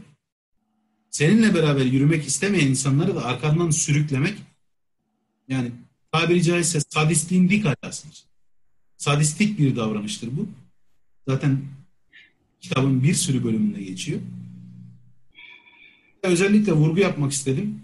seninle 1.10 1.56
beraber 1.56 1.86
yürümek 1.86 2.28
istemeyen 2.28 2.68
insanları 2.68 3.16
da 3.16 3.26
arkandan 3.26 3.70
sürüklemek 3.70 4.38
yani 5.48 5.72
tabiri 6.12 6.44
caizse 6.44 6.80
sadistliğin 6.90 7.50
dik 7.50 7.66
ayasıdır. 7.66 8.24
Sadistik 8.98 9.60
bir 9.60 9.76
davranıştır 9.76 10.38
bu. 10.38 10.48
Zaten 11.28 11.62
kitabın 12.70 13.04
bir 13.04 13.14
sürü 13.14 13.44
bölümünde 13.44 13.84
geçiyor. 13.84 14.20
Özellikle 16.24 16.72
vurgu 16.72 17.00
yapmak 17.00 17.32
istedim. 17.32 17.82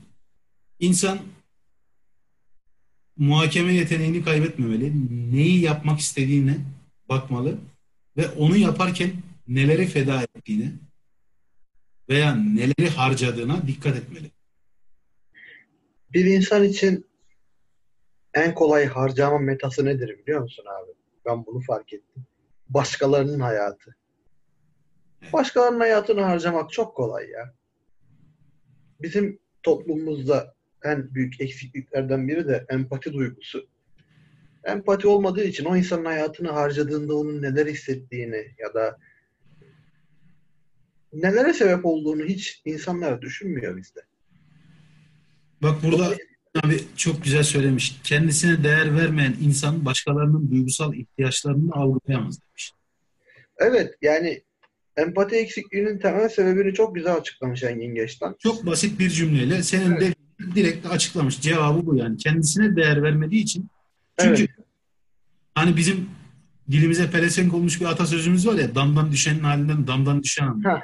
İnsan 0.80 1.20
muhakeme 3.18 3.74
yeteneğini 3.74 4.24
kaybetmemeli. 4.24 4.94
Neyi 5.36 5.62
yapmak 5.62 6.00
istediğine 6.00 6.58
bakmalı 7.10 7.58
ve 8.18 8.30
onu 8.30 8.58
yaparken 8.58 9.12
neleri 9.48 9.88
feda 9.88 10.24
ettiğine 10.24 10.72
veya 12.10 12.36
neleri 12.36 12.90
harcadığına 12.90 13.68
dikkat 13.68 13.98
etmeli. 13.98 14.32
Bir 16.14 16.26
insan 16.26 16.64
için 16.64 17.06
en 18.34 18.54
kolay 18.54 18.86
harcama 18.86 19.38
metası 19.38 19.86
nedir 19.86 20.18
biliyor 20.20 20.42
musun 20.42 20.66
abi? 20.66 20.92
Ben 21.26 21.46
bunu 21.46 21.62
fark 21.62 21.94
ettim. 21.94 22.24
Başkalarının 22.70 23.40
hayatı. 23.40 23.96
Başkalarının 25.34 25.80
hayatını 25.80 26.22
harcamak 26.22 26.72
çok 26.72 26.96
kolay 26.96 27.30
ya. 27.30 27.54
Bizim 29.02 29.40
toplumumuzda 29.64 30.56
en 30.84 31.16
büyük 31.16 31.42
eksikliklerden 31.42 32.28
biri 32.28 32.48
de 32.48 32.66
empati 32.70 33.14
duygusu. 33.14 33.68
Empati 34.64 35.08
olmadığı 35.08 35.44
için 35.44 35.66
o 35.66 35.76
insanın 35.78 36.06
hayatını 36.06 36.50
harcadığında 36.52 37.16
onun 37.16 37.42
neler 37.42 37.66
hissettiğini 37.66 38.56
ya 38.58 38.74
da 38.74 38.98
nelere 41.14 41.54
sebep 41.54 41.86
olduğunu 41.86 42.24
hiç 42.24 42.62
insanlar 42.66 43.22
düşünmüyor 43.22 43.78
bizde. 43.78 44.00
Bak 45.62 45.84
burada 45.84 46.18
abi 46.64 46.82
çok 46.96 47.24
güzel 47.24 47.44
söylemiş. 47.44 48.02
Kendisine 48.04 48.64
değer 48.64 48.96
vermeyen 48.96 49.36
insan 49.42 49.86
başkalarının 49.86 50.52
duygusal 50.52 50.94
ihtiyaçlarını 50.94 51.74
algılayamaz 51.74 52.40
demiş. 52.42 52.72
Evet 53.58 53.96
yani 54.02 54.42
empati 55.02 55.36
eksikliğinin 55.36 56.00
temel 56.00 56.30
sebebini 56.30 56.74
çok 56.74 56.96
güzel 56.96 57.16
açıklamış 57.16 57.64
Engin 57.64 57.96
Geçten. 57.96 58.36
Çok 58.40 58.66
basit 58.66 59.00
bir 59.00 59.10
cümleyle 59.10 59.64
senin 59.64 59.92
evet. 59.92 60.02
de 60.02 60.56
direkt 60.56 60.86
açıklamış. 60.86 61.42
Cevabı 61.42 61.86
bu 61.86 61.96
yani. 61.96 62.18
Kendisine 62.18 62.76
değer 62.76 63.04
vermediği 63.04 63.44
için. 63.44 63.70
Çünkü 64.20 64.42
evet. 64.42 64.50
hani 65.56 65.78
bizim 65.78 66.10
dilimize 66.72 67.12
pelesenk 67.12 67.54
olmuş 67.54 67.82
bir 67.82 67.86
atasözümüz 67.86 68.48
var 68.48 68.54
ya 68.54 68.76
damdan 68.76 69.12
düşenin 69.12 69.40
halinden 69.40 69.88
damdan 69.88 70.24
düşen 70.24 70.48
anlar. 70.48 70.84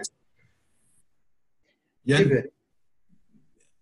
Yani 2.06 2.24
Gibi. 2.24 2.50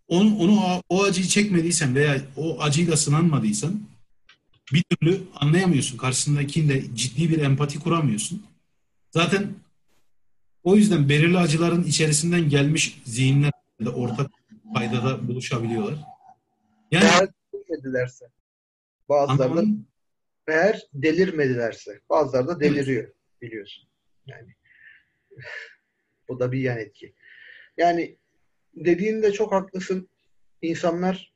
onu, 0.07 0.37
onu 0.37 0.81
o 0.89 1.03
acıyı 1.03 1.27
çekmediysen 1.27 1.95
veya 1.95 2.21
o 2.37 2.61
acıyla 2.61 2.97
sınanmadıysan 2.97 3.81
bir 4.73 4.83
türlü 4.83 5.21
anlayamıyorsun. 5.35 5.97
Karşısındakinde 5.97 6.95
ciddi 6.95 7.29
bir 7.29 7.39
empati 7.39 7.79
kuramıyorsun. 7.79 8.43
Zaten 9.11 9.47
o 10.65 10.75
yüzden 10.75 11.09
belirli 11.09 11.37
acıların 11.37 11.83
içerisinden 11.83 12.49
gelmiş 12.49 13.01
zihinler 13.05 13.51
de 13.85 13.89
ortak 13.89 14.31
paydada 14.73 15.27
buluşabiliyorlar. 15.27 15.95
Yani 16.91 17.05
eğer 17.05 17.29
delirmedilerse 17.53 18.25
bazıları 19.09 19.57
da 19.57 19.63
eğer 20.47 20.87
delirmedilerse 20.93 22.01
bazıları 22.09 22.47
da 22.47 22.59
deliriyor 22.59 23.11
biliyorsun. 23.41 23.83
Yani 24.25 24.55
bu 26.29 26.39
da 26.39 26.51
bir 26.51 26.59
yan 26.59 26.77
etki. 26.77 27.13
Yani 27.77 28.17
dediğinde 28.75 29.31
çok 29.31 29.51
haklısın. 29.51 30.09
İnsanlar 30.61 31.33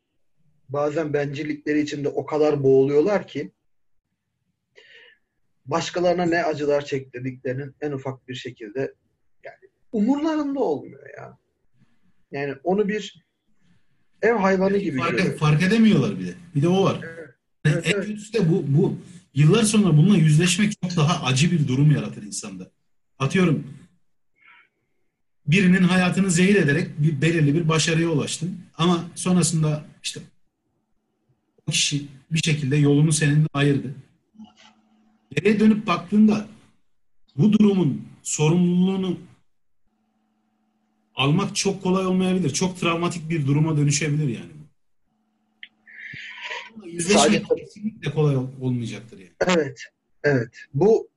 bazen 0.69 1.13
bencillikleri 1.13 1.79
içinde 1.79 2.09
o 2.09 2.25
kadar 2.25 2.63
boğuluyorlar 2.63 3.27
ki 3.27 3.51
başkalarına 5.65 6.25
ne 6.25 6.43
acılar 6.43 6.85
çektirdiklerinin 6.85 7.75
en 7.81 7.91
ufak 7.91 8.27
bir 8.27 8.35
şekilde 8.35 8.93
umurlarında 9.91 10.59
olmuyor 10.59 11.03
ya. 11.17 11.37
Yani 12.31 12.55
onu 12.63 12.87
bir 12.87 13.25
ev 14.21 14.33
hayvanı 14.33 14.77
gibi 14.77 14.97
fark, 14.97 15.11
görüyor. 15.11 15.37
Fark 15.37 15.63
edemiyorlar 15.63 16.19
bir 16.19 16.27
de. 16.27 16.33
Bir 16.55 16.61
de 16.61 16.67
o 16.67 16.83
var. 16.83 16.99
Evet. 17.03 17.19
Evet, 17.65 17.87
en 17.87 17.91
evet. 17.91 18.05
kötüsü 18.05 18.33
de 18.33 18.51
bu, 18.51 18.65
bu. 18.67 18.97
Yıllar 19.33 19.63
sonra 19.63 19.97
bununla 19.97 20.17
yüzleşmek 20.17 20.81
çok 20.81 20.97
daha 20.97 21.25
acı 21.25 21.51
bir 21.51 21.67
durum 21.67 21.91
yaratır 21.91 22.23
insanda. 22.23 22.71
Atıyorum 23.19 23.67
birinin 25.47 25.83
hayatını 25.83 26.31
zehir 26.31 26.55
ederek 26.55 26.89
bir 26.97 27.21
belirli 27.21 27.55
bir 27.55 27.69
başarıya 27.69 28.09
ulaştın. 28.09 28.59
Ama 28.77 29.05
sonrasında 29.15 29.85
işte 30.03 30.19
o 31.67 31.71
kişi 31.71 32.07
bir 32.31 32.39
şekilde 32.39 32.75
yolunu 32.75 33.11
seninle 33.11 33.47
ayırdı. 33.53 33.95
Geriye 35.35 35.59
dönüp 35.59 35.87
baktığında 35.87 36.47
bu 37.37 37.53
durumun 37.53 38.05
sorumluluğunu 38.23 39.17
almak 41.19 41.55
çok 41.55 41.83
kolay 41.83 42.05
olmayabilir. 42.05 42.49
Çok 42.49 42.79
travmatik 42.79 43.29
bir 43.29 43.47
duruma 43.47 43.77
dönüşebilir 43.77 44.27
yani. 44.27 44.51
Yüzleşmek 46.85 47.45
kesinlikle 47.57 48.11
kolay 48.11 48.35
olmayacaktır 48.61 49.17
yani. 49.17 49.31
Evet. 49.47 49.81
Evet. 50.23 50.49
Bu 50.73 51.09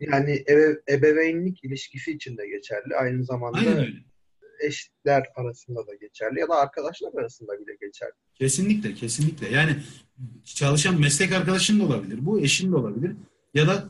yani 0.00 0.44
ebe, 0.48 0.80
ebeveynlik 0.90 1.64
ilişkisi 1.64 2.12
için 2.12 2.36
de 2.36 2.48
geçerli. 2.48 2.96
Aynı 2.96 3.24
zamanda 3.24 3.58
Aynen 3.58 3.78
öyle. 3.78 3.96
eşler 4.60 5.24
arasında 5.34 5.86
da 5.86 5.94
geçerli 5.94 6.40
ya 6.40 6.48
da 6.48 6.54
arkadaşlar 6.54 7.12
arasında 7.20 7.52
bile 7.52 7.76
geçerli. 7.80 8.12
Kesinlikle, 8.34 8.94
kesinlikle. 8.94 9.48
Yani 9.48 9.76
çalışan 10.44 11.00
meslek 11.00 11.32
arkadaşın 11.32 11.80
da 11.80 11.84
olabilir. 11.84 12.18
Bu 12.20 12.40
eşin 12.40 12.72
de 12.72 12.76
olabilir. 12.76 13.12
Ya 13.54 13.66
da 13.66 13.88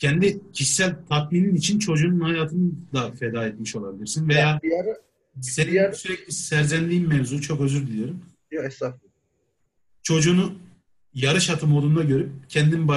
kendi 0.00 0.52
kişisel 0.52 0.96
tatminin 1.08 1.54
için 1.54 1.78
çocuğunun 1.78 2.20
hayatını 2.20 2.70
da 2.94 3.12
feda 3.12 3.46
etmiş 3.46 3.76
olabilirsin. 3.76 4.28
Veya 4.28 4.40
yani 4.40 4.60
bir 4.62 4.72
ara, 4.72 4.96
senin 5.40 5.72
bir 5.72 5.80
ara, 5.80 5.92
sürekli 5.92 6.32
serzendiğin 6.32 7.08
mevzu, 7.08 7.40
çok 7.40 7.60
özür 7.60 7.86
diliyorum. 7.86 8.20
Yok 8.50 8.64
estağfurullah. 8.64 9.12
Çocuğunu 10.02 10.52
yarış 11.14 11.50
atı 11.50 11.66
modunda 11.66 12.02
görüp 12.02 12.30
kendin 12.48 12.88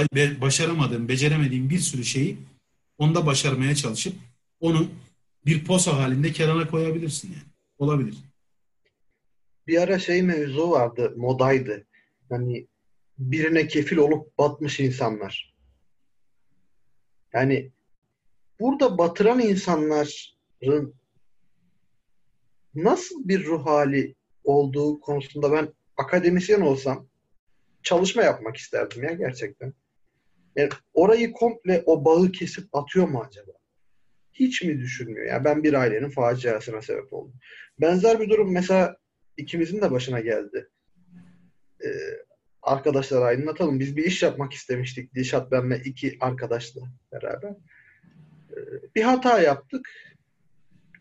başaramadığın, 0.42 1.08
beceremediğin 1.08 1.70
bir 1.70 1.80
sürü 1.80 2.04
şeyi 2.04 2.38
onda 2.98 3.26
başarmaya 3.26 3.76
çalışıp 3.76 4.14
onu 4.60 4.88
bir 5.46 5.66
posa 5.66 5.98
halinde 5.98 6.32
kenara 6.32 6.68
koyabilirsin 6.68 7.28
yani. 7.28 7.44
Olabilir. 7.78 8.16
bir 9.68 9.82
ara 9.82 10.00
şey 10.00 10.22
mevzu 10.22 10.70
vardı, 10.72 11.14
modaydı. 11.18 11.86
Hani 12.30 12.68
birine 13.18 13.68
kefil 13.68 13.98
olup 13.98 14.38
batmış 14.38 14.80
insanlar. 14.80 15.53
Yani 17.34 17.72
burada 18.60 18.98
batıran 18.98 19.40
insanların 19.40 20.96
nasıl 22.76 23.28
bir 23.28 23.46
ruh 23.46 23.66
hali 23.66 24.16
olduğu 24.44 25.00
konusunda 25.00 25.52
ben 25.52 25.74
akademisyen 25.98 26.62
olsam 26.62 27.08
çalışma 27.84 28.24
yapmak 28.24 28.58
isterdim 28.58 29.04
ya 29.04 29.14
gerçekten. 29.14 29.74
Yani 30.56 30.70
orayı 30.94 31.32
komple 31.32 31.84
o 31.86 32.06
bağı 32.06 32.32
kesip 32.32 32.76
atıyor 32.76 33.08
mu 33.08 33.24
acaba? 33.28 33.52
Hiç 34.34 34.62
mi 34.64 34.80
düşünmüyor? 34.80 35.26
Yani 35.26 35.46
ben 35.46 35.64
bir 35.64 35.74
ailenin 35.74 36.10
faciasına 36.10 36.82
sebep 36.82 37.14
oldum. 37.14 37.34
Benzer 37.82 38.20
bir 38.20 38.30
durum 38.30 38.54
mesela 38.54 38.98
ikimizin 39.38 39.82
de 39.82 39.92
başına 39.92 40.20
geldi. 40.20 40.70
Ee, 41.86 41.90
arkadaşlara 42.64 43.26
aydınlatalım. 43.26 43.80
Biz 43.80 43.98
bir 43.98 44.04
iş 44.04 44.24
yapmak 44.24 44.54
istemiştik. 44.54 45.16
Dişat 45.16 45.52
ben 45.52 45.70
ve 45.70 45.78
iki 45.86 46.18
arkadaşla 46.20 46.82
beraber. 47.12 47.52
Ee, 48.52 48.58
bir 48.96 49.04
hata 49.04 49.42
yaptık. 49.42 49.90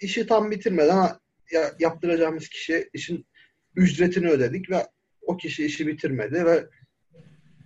İşi 0.01 0.27
tam 0.27 0.51
bitirmeden 0.51 1.09
yaptıracağımız 1.79 2.49
kişiye 2.49 2.89
işin 2.93 3.27
ücretini 3.77 4.29
ödedik 4.29 4.71
ve 4.71 4.87
o 5.23 5.37
kişi 5.37 5.65
işi 5.65 5.87
bitirmedi 5.87 6.47
ve 6.47 6.67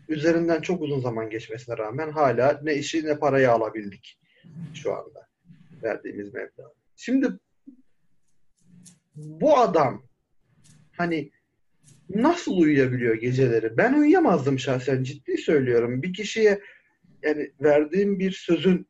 üzerinden 0.09 0.61
çok 0.61 0.83
uzun 0.83 1.01
zaman 1.01 1.31
geçmesine 1.31 1.79
rağmen 1.79 2.11
hala 2.11 2.61
ne 2.63 2.75
işi 2.75 3.07
ne 3.07 3.19
parayı 3.19 3.51
alabildik 3.51 4.21
şu 4.75 4.95
anda 4.95 5.29
verdiğimiz 5.83 6.35
meblağ. 6.35 6.73
Şimdi 6.97 7.29
bu 9.17 9.59
adam 9.59 10.07
hani 10.97 11.31
nasıl 12.15 12.57
uyuyabiliyor 12.57 13.15
geceleri? 13.15 13.77
Ben 13.77 13.93
uyuyamazdım 13.93 14.59
şahsen 14.59 15.03
ciddi 15.03 15.39
söylüyorum. 15.39 16.03
Bir 16.03 16.13
kişiye 16.13 16.61
yani 17.23 17.53
verdiğim 17.61 18.19
bir 18.19 18.31
sözün 18.31 18.89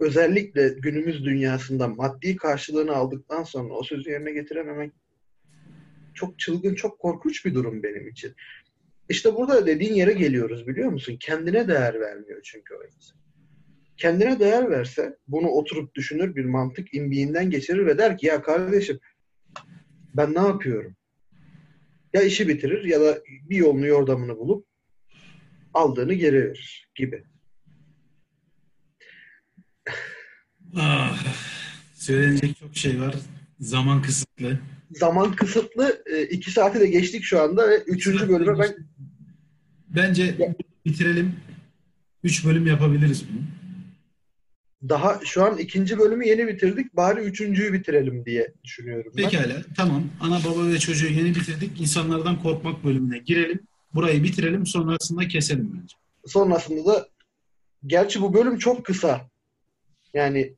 özellikle 0.00 0.68
günümüz 0.68 1.24
dünyasında 1.24 1.88
maddi 1.88 2.36
karşılığını 2.36 2.92
aldıktan 2.92 3.42
sonra 3.42 3.74
o 3.74 3.82
sözü 3.82 4.10
yerine 4.10 4.32
getirememek 4.32 4.92
çok 6.14 6.38
çılgın, 6.38 6.74
çok 6.74 6.98
korkunç 6.98 7.44
bir 7.44 7.54
durum 7.54 7.82
benim 7.82 8.08
için. 8.08 8.34
İşte 9.08 9.34
burada 9.34 9.66
dediğin 9.66 9.94
yere 9.94 10.12
geliyoruz 10.12 10.66
biliyor 10.66 10.88
musun? 10.88 11.16
Kendine 11.20 11.68
değer 11.68 12.00
vermiyor 12.00 12.40
çünkü 12.44 12.74
o 12.74 12.84
insan. 12.84 13.18
Kendine 13.96 14.40
değer 14.40 14.70
verse 14.70 15.16
bunu 15.28 15.48
oturup 15.48 15.94
düşünür, 15.94 16.36
bir 16.36 16.44
mantık 16.44 16.94
imbiğinden 16.94 17.50
geçirir 17.50 17.86
ve 17.86 17.98
der 17.98 18.18
ki 18.18 18.26
ya 18.26 18.42
kardeşim 18.42 19.00
ben 20.14 20.34
ne 20.34 20.38
yapıyorum? 20.38 20.96
Ya 22.12 22.22
işi 22.22 22.48
bitirir 22.48 22.84
ya 22.84 23.00
da 23.00 23.18
bir 23.50 23.56
yolunu 23.56 23.86
yordamını 23.86 24.36
bulup 24.36 24.66
aldığını 25.74 26.14
geri 26.14 26.36
verir 26.36 26.88
gibi. 26.94 27.24
Ah, 30.76 31.24
söylenecek 31.94 32.56
çok 32.58 32.76
şey 32.76 33.00
var. 33.00 33.14
Zaman 33.60 34.02
kısıtlı. 34.02 34.58
Zaman 34.90 35.36
kısıtlı. 35.36 36.02
E, 36.06 36.22
iki 36.22 36.50
saati 36.50 36.80
de 36.80 36.86
geçtik 36.86 37.24
şu 37.24 37.42
anda 37.42 37.68
ve 37.68 37.78
üçüncü 37.78 38.28
bölüme 38.28 38.58
ben... 38.58 38.76
Bence 39.88 40.54
bitirelim. 40.84 41.36
Üç 42.24 42.44
bölüm 42.44 42.66
yapabiliriz 42.66 43.24
bunu. 43.28 43.40
Daha 44.88 45.20
şu 45.24 45.44
an 45.44 45.58
ikinci 45.58 45.98
bölümü 45.98 46.28
yeni 46.28 46.48
bitirdik. 46.48 46.96
Bari 46.96 47.20
üçüncüyü 47.20 47.72
bitirelim 47.72 48.24
diye 48.24 48.52
düşünüyorum 48.64 49.12
ben. 49.16 49.30
Pekala. 49.30 49.62
Tamam. 49.76 50.04
Ana 50.20 50.40
baba 50.44 50.68
ve 50.68 50.78
çocuğu 50.78 51.06
yeni 51.06 51.34
bitirdik. 51.34 51.80
İnsanlardan 51.80 52.42
korkmak 52.42 52.84
bölümüne 52.84 53.18
girelim. 53.18 53.60
Burayı 53.94 54.22
bitirelim. 54.22 54.66
Sonrasında 54.66 55.28
keselim 55.28 55.70
bence. 55.74 55.96
Sonrasında 56.26 56.86
da 56.86 57.08
gerçi 57.86 58.22
bu 58.22 58.34
bölüm 58.34 58.58
çok 58.58 58.84
kısa. 58.84 59.30
Yani 60.14 60.54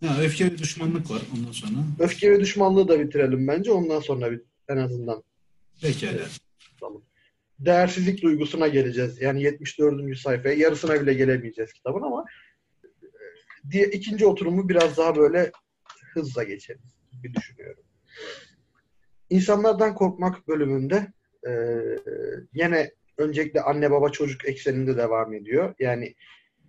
ya, 0.00 0.18
öfke 0.20 0.46
ve 0.46 0.58
düşmanlık 0.58 1.10
var 1.10 1.22
ondan 1.36 1.52
sonra. 1.52 1.72
Öfke 1.98 2.30
ve 2.30 2.40
düşmanlığı 2.40 2.88
da 2.88 3.00
bitirelim 3.00 3.48
bence. 3.48 3.72
Ondan 3.72 4.00
sonra 4.00 4.30
bir, 4.32 4.40
en 4.68 4.76
azından. 4.76 5.22
Pekala. 5.82 6.26
Tamam. 6.80 7.02
Değersizlik 7.58 8.22
duygusuna 8.22 8.68
geleceğiz. 8.68 9.20
Yani 9.20 9.42
74. 9.42 10.18
sayfaya. 10.18 10.54
Yarısına 10.54 11.00
bile 11.00 11.14
gelemeyeceğiz 11.14 11.72
kitabın 11.72 12.02
ama 12.02 12.24
diye 13.70 13.86
ikinci 13.86 14.26
oturumu 14.26 14.68
biraz 14.68 14.96
daha 14.96 15.16
böyle 15.16 15.52
hızla 16.14 16.44
geçelim 16.44 16.82
bir 17.22 17.34
düşünüyorum. 17.34 17.82
İnsanlardan 19.30 19.94
korkmak 19.94 20.48
bölümünde 20.48 21.12
e, 21.48 21.52
yine 22.54 22.90
öncelikle 23.18 23.60
anne 23.60 23.90
baba 23.90 24.08
çocuk 24.08 24.48
ekseninde 24.48 24.96
devam 24.96 25.34
ediyor. 25.34 25.74
Yani 25.78 26.14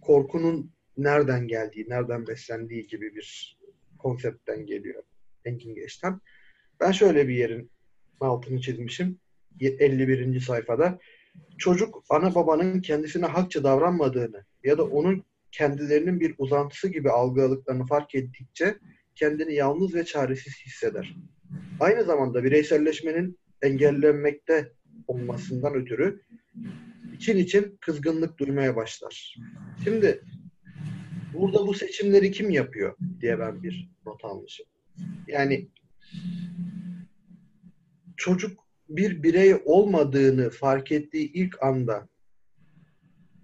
korkunun 0.02 0.74
nereden 0.98 1.48
geldiği, 1.48 1.90
nereden 1.90 2.28
beslendiği 2.28 2.88
gibi 2.88 3.16
bir 3.16 3.58
konseptten 3.98 4.66
geliyor 4.66 5.04
Engin 5.46 5.76
Geç'ten. 5.76 6.20
Ben 6.80 6.92
şöyle 6.92 7.28
bir 7.28 7.36
yerin 7.36 7.72
altını 8.20 8.62
çizmişim. 8.62 9.20
51. 9.62 10.40
sayfada. 10.40 11.00
Çocuk 11.58 12.04
ana 12.10 12.36
babanın 12.36 12.82
kendisine 12.82 13.26
hakça 13.26 13.64
davranmadığını 13.64 14.46
ya 14.64 14.78
da 14.78 14.84
onun 14.84 15.24
kendilerinin 15.52 16.20
bir 16.20 16.36
uzantısı 16.38 16.88
gibi 16.88 17.10
algıladıklarını 17.10 17.86
fark 17.86 18.16
ettikçe 18.16 18.78
kendini 19.16 19.54
yalnız 19.54 19.96
ve 19.96 20.06
çaresiz 20.06 20.54
hisseder. 20.66 21.16
Aynı 21.80 22.04
zamanda 22.04 22.44
bireyselleşmenin 22.44 23.40
engellenmekte 23.62 24.74
olmasından 25.08 25.74
ötürü 25.74 26.22
için 27.14 27.38
için 27.38 27.78
kızgınlık 27.82 28.38
duymaya 28.38 28.76
başlar. 28.76 29.36
Şimdi 29.84 30.24
burada 31.34 31.68
bu 31.68 31.74
seçimleri 31.74 32.32
kim 32.32 32.50
yapıyor 32.50 32.96
diye 33.22 33.40
ben 33.40 33.64
bir 33.64 33.90
not 34.06 34.26
almışım. 34.26 34.66
Yani 35.28 35.70
çocuk 38.18 38.60
bir 38.90 39.24
birey 39.24 39.62
olmadığını 39.66 40.50
fark 40.50 40.92
ettiği 40.92 41.32
ilk 41.32 41.64
anda 41.64 42.08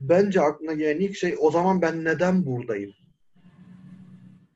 bence 0.10 0.42
aklına 0.42 0.74
gelen 0.74 1.00
ilk 1.00 1.16
şey 1.18 1.36
o 1.40 1.52
zaman 1.52 1.82
ben 1.82 2.06
neden 2.06 2.46
buradayım? 2.46 2.94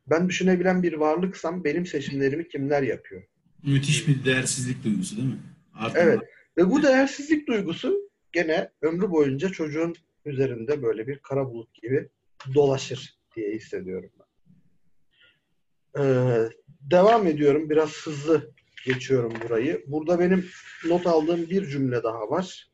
Ben 0.10 0.30
düşünebilen 0.30 0.84
bir 0.84 0.94
varlıksam 0.94 1.64
benim 1.64 1.86
seçimlerimi 1.86 2.48
kimler 2.48 2.82
yapıyor? 2.84 3.24
Müthiş 3.64 4.08
bir 4.08 4.26
değersizlik 4.26 4.84
duygusu 4.84 5.18
değil 5.18 5.28
mi? 5.28 5.40
Artık 5.74 6.02
evet. 6.02 6.20
Ve 6.58 6.70
bu 6.70 6.84
değersizlik 6.84 7.48
duygusu 7.48 8.10
gene 8.32 8.70
ömrü 8.82 9.10
boyunca 9.10 9.50
çocuğun 9.50 9.96
üzerinde 10.26 10.84
böyle 10.84 11.08
bir 11.08 11.20
kara 11.20 11.46
bulut 11.46 11.74
gibi 11.74 12.10
dolaşır 12.54 13.20
diye 13.36 13.56
hissediyorum 13.56 14.10
ben. 14.20 14.26
Ee, 16.04 16.50
devam 16.82 17.28
ediyorum. 17.28 17.70
Biraz 17.70 17.90
hızlı 18.06 18.52
geçiyorum 18.86 19.34
burayı. 19.44 19.84
Burada 19.88 20.20
benim 20.20 20.46
not 20.88 21.08
aldığım 21.08 21.50
bir 21.50 21.66
cümle 21.68 22.04
daha 22.04 22.30
var. 22.30 22.69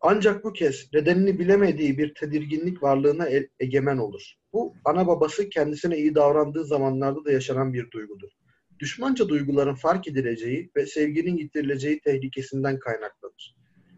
Ancak 0.00 0.44
bu 0.44 0.52
kez 0.52 0.88
nedenini 0.92 1.38
bilemediği 1.38 1.98
bir 1.98 2.14
tedirginlik 2.14 2.82
varlığına 2.82 3.28
e- 3.28 3.48
egemen 3.60 3.98
olur. 3.98 4.34
Bu 4.52 4.74
ana 4.84 5.06
babası 5.06 5.48
kendisine 5.48 5.98
iyi 5.98 6.14
davrandığı 6.14 6.64
zamanlarda 6.64 7.24
da 7.24 7.32
yaşanan 7.32 7.72
bir 7.74 7.90
duygudur. 7.90 8.30
Düşmanca 8.78 9.28
duyguların 9.28 9.74
fark 9.74 10.08
edileceği 10.08 10.70
ve 10.76 10.86
sevginin 10.86 11.36
yitirileceği 11.36 12.00
tehlikesinden 12.00 12.78
kaynaklanır. 12.78 13.56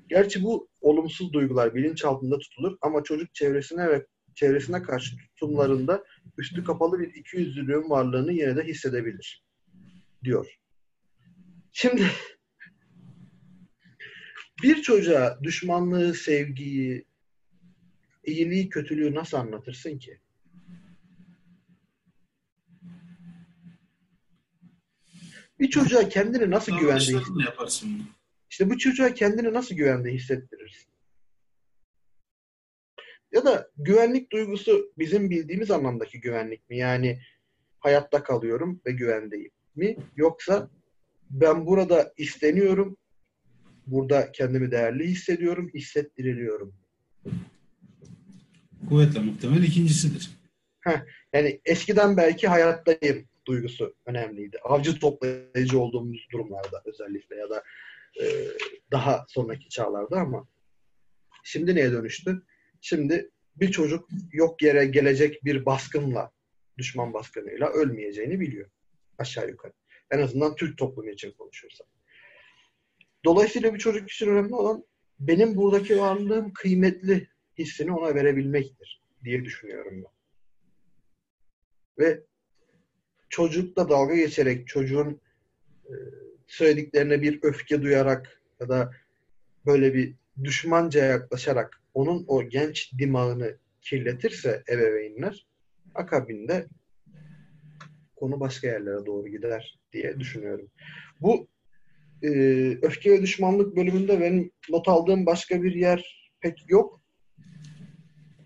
Gerçi 0.08 0.42
bu 0.44 0.68
olumsuz 0.80 1.32
duygular 1.32 1.74
bilinçaltında 1.74 2.38
tutulur 2.38 2.76
ama 2.82 3.02
çocuk 3.02 3.34
çevresine 3.34 3.88
ve 3.88 4.06
çevresine 4.34 4.82
karşı 4.82 5.16
tutumlarında 5.16 6.04
üstü 6.38 6.64
kapalı 6.64 6.98
bir 6.98 7.14
ikiyüzlülüğün 7.14 7.90
varlığını 7.90 8.32
yine 8.32 8.56
de 8.56 8.62
hissedebilir. 8.62 9.44
Diyor. 10.24 10.58
Şimdi 11.72 12.02
bir 14.62 14.82
çocuğa 14.82 15.38
düşmanlığı, 15.42 16.14
sevgiyi, 16.14 17.06
iyiliği, 18.24 18.68
kötülüğü 18.68 19.14
nasıl 19.14 19.36
anlatırsın 19.36 19.98
ki? 19.98 20.20
Bir 25.60 25.70
çocuğa 25.70 26.08
kendini 26.08 26.50
nasıl 26.50 26.78
güvende 26.78 27.12
yaparsın 27.44 28.02
İşte 28.50 28.70
bu 28.70 28.78
çocuğa 28.78 29.14
kendini 29.14 29.52
nasıl 29.52 29.74
güvende 29.74 30.12
hissettirirsin? 30.12 30.92
Ya 33.32 33.44
da 33.44 33.70
güvenlik 33.76 34.32
duygusu 34.32 34.92
bizim 34.98 35.30
bildiğimiz 35.30 35.70
anlamdaki 35.70 36.20
güvenlik 36.20 36.70
mi? 36.70 36.76
Yani 36.76 37.20
hayatta 37.78 38.22
kalıyorum 38.22 38.80
ve 38.86 38.92
güvendeyim 38.92 39.50
mi? 39.74 39.96
Yoksa 40.16 40.70
ben 41.30 41.66
burada 41.66 42.12
isteniyorum, 42.16 42.96
burada 43.86 44.32
kendimi 44.32 44.70
değerli 44.70 45.06
hissediyorum, 45.06 45.70
hissettiriliyorum. 45.74 46.74
Kuvvetle 48.88 49.20
muhtemel 49.20 49.62
ikincisidir. 49.62 50.30
Heh, 50.80 51.00
Yani 51.32 51.60
eskiden 51.64 52.16
belki 52.16 52.48
hayattayım 52.48 53.28
duygusu 53.46 53.94
önemliydi. 54.06 54.58
Avcı 54.64 54.98
toplayıcı 54.98 55.80
olduğumuz 55.80 56.26
durumlarda 56.32 56.82
özellikle 56.84 57.36
ya 57.36 57.50
da 57.50 57.62
e, 58.22 58.24
daha 58.92 59.24
sonraki 59.28 59.68
çağlarda 59.68 60.16
ama 60.16 60.48
şimdi 61.44 61.74
neye 61.74 61.92
dönüştü? 61.92 62.42
Şimdi 62.80 63.30
bir 63.56 63.70
çocuk 63.72 64.08
yok 64.32 64.62
yere 64.62 64.84
gelecek 64.86 65.44
bir 65.44 65.66
baskınla, 65.66 66.30
düşman 66.78 67.14
baskınıyla 67.14 67.68
ölmeyeceğini 67.68 68.40
biliyor. 68.40 68.70
Aşağı 69.18 69.48
yukarı. 69.48 69.72
En 70.10 70.18
azından 70.18 70.56
Türk 70.56 70.78
toplumu 70.78 71.10
için 71.10 71.32
konuşursam. 71.32 71.86
Dolayısıyla 73.24 73.74
bir 73.74 73.78
çocuk 73.78 74.10
için 74.10 74.28
önemli 74.28 74.54
olan 74.54 74.84
benim 75.20 75.56
buradaki 75.56 75.98
varlığım 75.98 76.52
kıymetli 76.52 77.28
hissini 77.58 77.92
ona 77.92 78.14
verebilmektir 78.14 79.02
diye 79.24 79.44
düşünüyorum 79.44 80.04
ben. 80.04 80.12
Ve 82.04 82.20
çocukla 83.28 83.88
dalga 83.88 84.14
geçerek, 84.14 84.68
çocuğun 84.68 85.20
e, 85.84 85.94
söylediklerine 86.46 87.22
bir 87.22 87.38
öfke 87.42 87.82
duyarak 87.82 88.42
ya 88.60 88.68
da 88.68 88.92
böyle 89.66 89.94
bir 89.94 90.14
düşmanca 90.44 91.04
yaklaşarak 91.04 91.82
onun 91.94 92.24
o 92.28 92.48
genç 92.48 92.92
dimağını 92.98 93.56
kirletirse 93.80 94.62
ebeveynler 94.68 95.46
akabinde 95.94 96.66
konu 98.16 98.40
başka 98.40 98.66
yerlere 98.66 99.06
doğru 99.06 99.28
gider 99.28 99.78
diye 99.92 100.20
düşünüyorum. 100.20 100.70
Bu 101.20 101.48
e, 102.22 102.28
öfke 102.82 103.12
ve 103.12 103.22
düşmanlık 103.22 103.76
bölümünde 103.76 104.20
benim 104.20 104.50
not 104.70 104.88
aldığım 104.88 105.26
başka 105.26 105.62
bir 105.62 105.74
yer 105.74 106.30
pek 106.40 106.64
yok. 106.68 107.02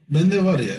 Bende 0.08 0.44
var 0.44 0.58
ya. 0.58 0.76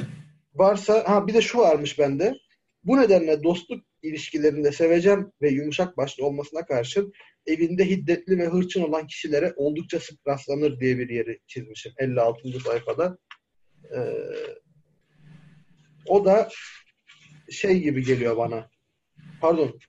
Varsa 0.53 1.03
ha 1.08 1.27
bir 1.27 1.34
de 1.34 1.42
şu 1.42 1.58
varmış 1.58 2.00
bende. 2.00 2.38
Bu 2.84 2.98
nedenle 2.98 3.43
dostluk 3.43 3.85
ilişkilerinde 4.03 4.72
sevecen 4.72 5.32
ve 5.42 5.50
yumuşak 5.50 5.98
başlı 5.98 6.26
olmasına 6.26 6.66
karşın 6.66 7.14
evinde 7.45 7.90
hiddetli 7.90 8.38
ve 8.38 8.48
hırçın 8.48 8.82
olan 8.82 9.08
kişilere 9.08 9.53
oldukça 9.56 10.00
sık 10.00 10.27
rastlanır 10.27 10.80
diye 10.80 10.98
bir 10.98 11.09
yeri 11.09 11.40
çizmişim 11.48 11.93
56. 11.98 12.59
sayfada. 12.59 13.17
Ee, 13.95 14.00
o 16.06 16.26
da 16.26 16.50
şey 17.51 17.80
gibi 17.80 18.06
geliyor 18.06 18.38
bana. 18.38 18.69
Pardon. 19.42 19.80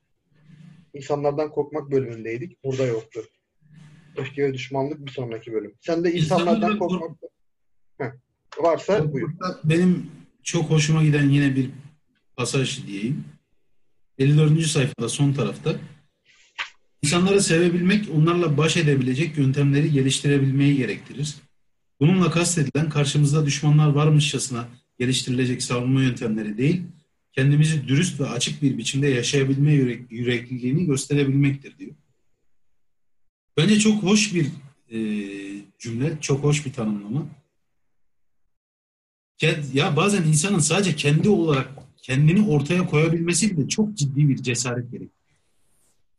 İnsanlardan 0.99 1.51
korkmak 1.51 1.91
bölümündeydik. 1.91 2.65
Burada 2.65 2.86
yoktu. 2.86 3.20
Öfke 4.17 4.43
ve 4.44 4.55
düşmanlık 4.55 5.07
bir 5.07 5.10
sonraki 5.10 5.52
bölüm. 5.52 5.75
Sen 5.81 6.05
de 6.05 6.12
insanlardan 6.12 6.78
korkmak 6.78 7.10
Heh. 7.99 8.10
varsa 8.59 9.12
buyur. 9.12 9.31
Benim 9.65 10.10
çok 10.43 10.70
hoşuma 10.70 11.05
giden 11.05 11.28
yine 11.28 11.57
bir 11.57 11.70
pasaj 12.36 12.86
diyeyim. 12.86 13.25
54. 14.18 14.67
sayfada 14.67 15.09
son 15.09 15.33
tarafta 15.33 15.75
İnsanları 17.02 17.43
sevebilmek, 17.43 18.09
onlarla 18.17 18.57
baş 18.57 18.77
edebilecek 18.77 19.39
yöntemleri 19.39 19.93
geliştirebilmeyi 19.93 20.77
gerektirir. 20.77 21.35
Bununla 22.01 22.31
kastedilen 22.31 22.89
karşımızda 22.89 23.47
düşmanlar 23.47 23.89
varmışçasına 23.89 24.68
geliştirilecek 24.99 25.62
savunma 25.62 26.02
yöntemleri 26.02 26.59
değil, 26.59 26.83
kendimizi 27.33 27.89
dürüst 27.89 28.21
ve 28.21 28.27
açık 28.27 28.63
bir 28.63 28.79
biçimde 28.79 29.09
yaşayabilme 29.09 29.73
yürek, 29.73 30.13
yürekliliğini 30.13 30.87
gösterebilmektir 30.87 31.79
diyor. 31.79 31.95
Bence 33.57 33.79
çok 33.79 34.03
hoş 34.03 34.35
bir 34.35 34.47
e, 34.91 34.99
cümle, 35.79 36.19
çok 36.21 36.45
hoş 36.45 36.67
bir 36.67 36.73
tanımlama. 36.73 37.27
Ya 39.73 39.97
bazen 39.97 40.23
insanın 40.23 40.59
sadece 40.59 40.97
kendi 40.97 41.29
olarak 41.29 41.69
kendini 42.03 42.49
ortaya 42.49 42.87
koyabilmesi 42.87 43.57
bile 43.57 43.69
çok 43.69 43.95
ciddi 43.95 44.29
bir 44.29 44.37
cesaret 44.43 44.91
gerekiyor. 44.91 45.11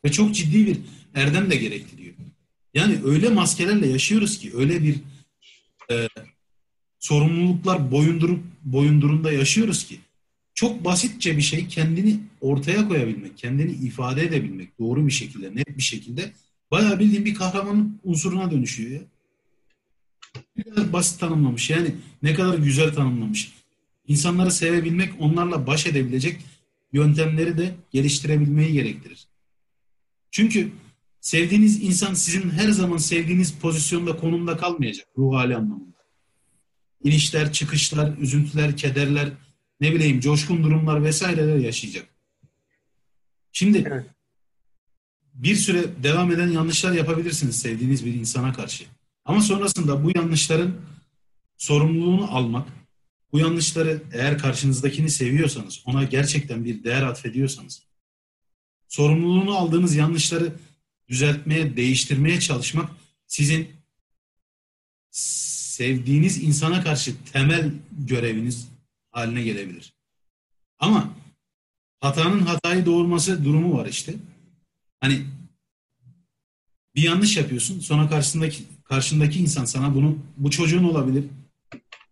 Ve 0.06 0.12
çok 0.12 0.36
ciddi 0.36 0.68
bir 0.68 0.78
erdem 1.16 1.52
de 1.52 1.56
gerektiriyor. 1.56 2.14
Yani 2.74 3.00
öyle 3.04 3.30
maskelerle 3.30 3.88
yaşıyoruz 3.88 4.40
ki, 4.40 4.52
öyle 4.56 4.84
bir 4.84 4.96
e, 5.92 6.08
sorumluluklar 7.00 7.92
boyundurup 7.92 8.44
boyundurunda 8.64 9.32
yaşıyoruz 9.32 9.86
ki 9.86 10.00
çok 10.60 10.86
basitçe 10.86 11.38
bir 11.38 11.42
şey 11.42 11.68
kendini 11.68 12.20
ortaya 12.42 12.88
koyabilmek, 12.88 13.38
kendini 13.38 13.72
ifade 13.72 14.24
edebilmek 14.24 14.80
doğru 14.80 15.08
bir 15.08 15.12
şekilde, 15.12 15.56
net 15.56 15.78
bir 15.78 15.84
şekilde 15.84 16.32
bayağı 16.72 17.00
bildiğin 17.00 17.26
bir 17.26 17.34
kahramanın 17.34 18.00
unsuruna 18.04 18.52
dönüşüyor 18.52 18.92
ya. 18.92 19.02
Ne 20.58 20.64
kadar 20.64 20.94
basit 20.94 21.20
tanımlamış 21.20 21.70
yani 21.70 21.96
ne 22.24 22.34
kadar 22.34 22.58
güzel 22.58 22.94
tanımlamış. 22.94 23.52
İnsanları 24.08 24.52
sevebilmek, 24.52 25.14
onlarla 25.20 25.68
baş 25.68 25.86
edebilecek 25.86 26.42
yöntemleri 26.94 27.58
de 27.58 27.76
geliştirebilmeyi 27.92 28.74
gerektirir. 28.74 29.28
Çünkü 30.32 30.72
sevdiğiniz 31.22 31.84
insan 31.84 32.14
sizin 32.14 32.50
her 32.50 32.70
zaman 32.70 32.98
sevdiğiniz 32.98 33.54
pozisyonda, 33.54 34.18
konumda 34.18 34.58
kalmayacak 34.58 35.08
ruh 35.18 35.36
hali 35.36 35.56
anlamında. 35.56 36.00
İnişler, 37.04 37.54
çıkışlar, 37.54 38.18
üzüntüler, 38.18 38.78
kederler, 38.78 39.30
ne 39.80 39.94
bileyim 39.94 40.20
coşkun 40.20 40.64
durumlar 40.64 41.04
vesaireler 41.04 41.58
yaşayacak. 41.58 42.08
Şimdi 43.52 43.86
evet. 43.88 44.06
bir 45.34 45.56
süre 45.56 46.04
devam 46.04 46.32
eden 46.32 46.48
yanlışlar 46.48 46.92
yapabilirsiniz 46.92 47.60
sevdiğiniz 47.60 48.06
bir 48.06 48.14
insana 48.14 48.54
karşı. 48.54 48.86
Ama 49.26 49.42
sonrasında 49.42 50.04
bu 50.04 50.12
yanlışların 50.16 50.76
sorumluluğunu 51.58 52.36
almak, 52.36 52.68
bu 53.32 53.40
yanlışları 53.40 54.02
eğer 54.14 54.38
karşınızdakini 54.38 55.10
seviyorsanız, 55.10 55.82
ona 55.86 56.04
gerçekten 56.04 56.66
bir 56.66 56.84
değer 56.84 57.02
atfediyorsanız, 57.02 57.84
sorumluluğunu 58.88 59.58
aldığınız 59.58 59.96
yanlışları 59.96 60.54
düzeltmeye, 61.08 61.78
değiştirmeye 61.78 62.40
çalışmak 62.40 62.92
sizin 63.28 63.70
sevdiğiniz 65.12 66.44
insana 66.44 66.84
karşı 66.84 67.14
temel 67.34 67.72
göreviniz 67.92 68.68
haline 69.12 69.44
gelebilir. 69.44 69.94
Ama 70.80 71.14
hatanın 72.02 72.40
hatayı 72.40 72.86
doğurması 72.86 73.46
durumu 73.46 73.78
var 73.78 73.86
işte. 73.86 74.14
Hani 75.00 75.26
bir 76.96 77.02
yanlış 77.02 77.38
yapıyorsun 77.38 77.80
sonra 77.80 78.10
karşısındaki 78.10 78.64
karşındaki 78.84 79.40
insan 79.40 79.66
sana 79.66 79.96
bunu 79.96 80.18
bu 80.38 80.52
çocuğun 80.52 80.84
olabilir, 80.84 81.24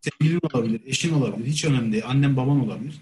sevgilin 0.02 0.40
olabilir, 0.54 0.82
eşin 0.86 1.14
olabilir, 1.14 1.48
hiç 1.48 1.66
önemli 1.66 1.92
değil, 1.92 2.04
annen 2.08 2.38
baban 2.38 2.60
olabilir. 2.66 2.96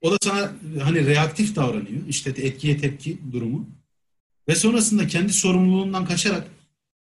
O 0.00 0.12
da 0.12 0.16
sana 0.22 0.52
hani 0.82 1.06
reaktif 1.06 1.56
davranıyor. 1.56 2.08
İşte 2.08 2.30
etkiye 2.30 2.78
tepki 2.78 3.18
durumu. 3.32 3.68
Ve 4.48 4.54
sonrasında 4.54 5.06
kendi 5.06 5.32
sorumluluğundan 5.32 6.04
kaçarak 6.04 6.48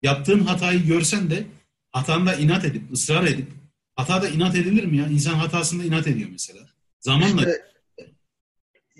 yaptığın 0.03 0.39
hatayı 0.39 0.85
görsen 0.85 1.29
de 1.29 1.45
hatanda 1.91 2.35
inat 2.35 2.65
edip, 2.65 2.91
ısrar 2.91 3.23
edip 3.23 3.47
hatada 3.95 4.29
inat 4.29 4.55
edilir 4.55 4.83
mi 4.85 4.97
ya? 4.97 5.07
İnsan 5.07 5.33
hatasında 5.33 5.83
inat 5.83 6.07
ediyor 6.07 6.29
mesela. 6.31 6.69
Zamanla 6.99 7.41
işte, 7.41 7.65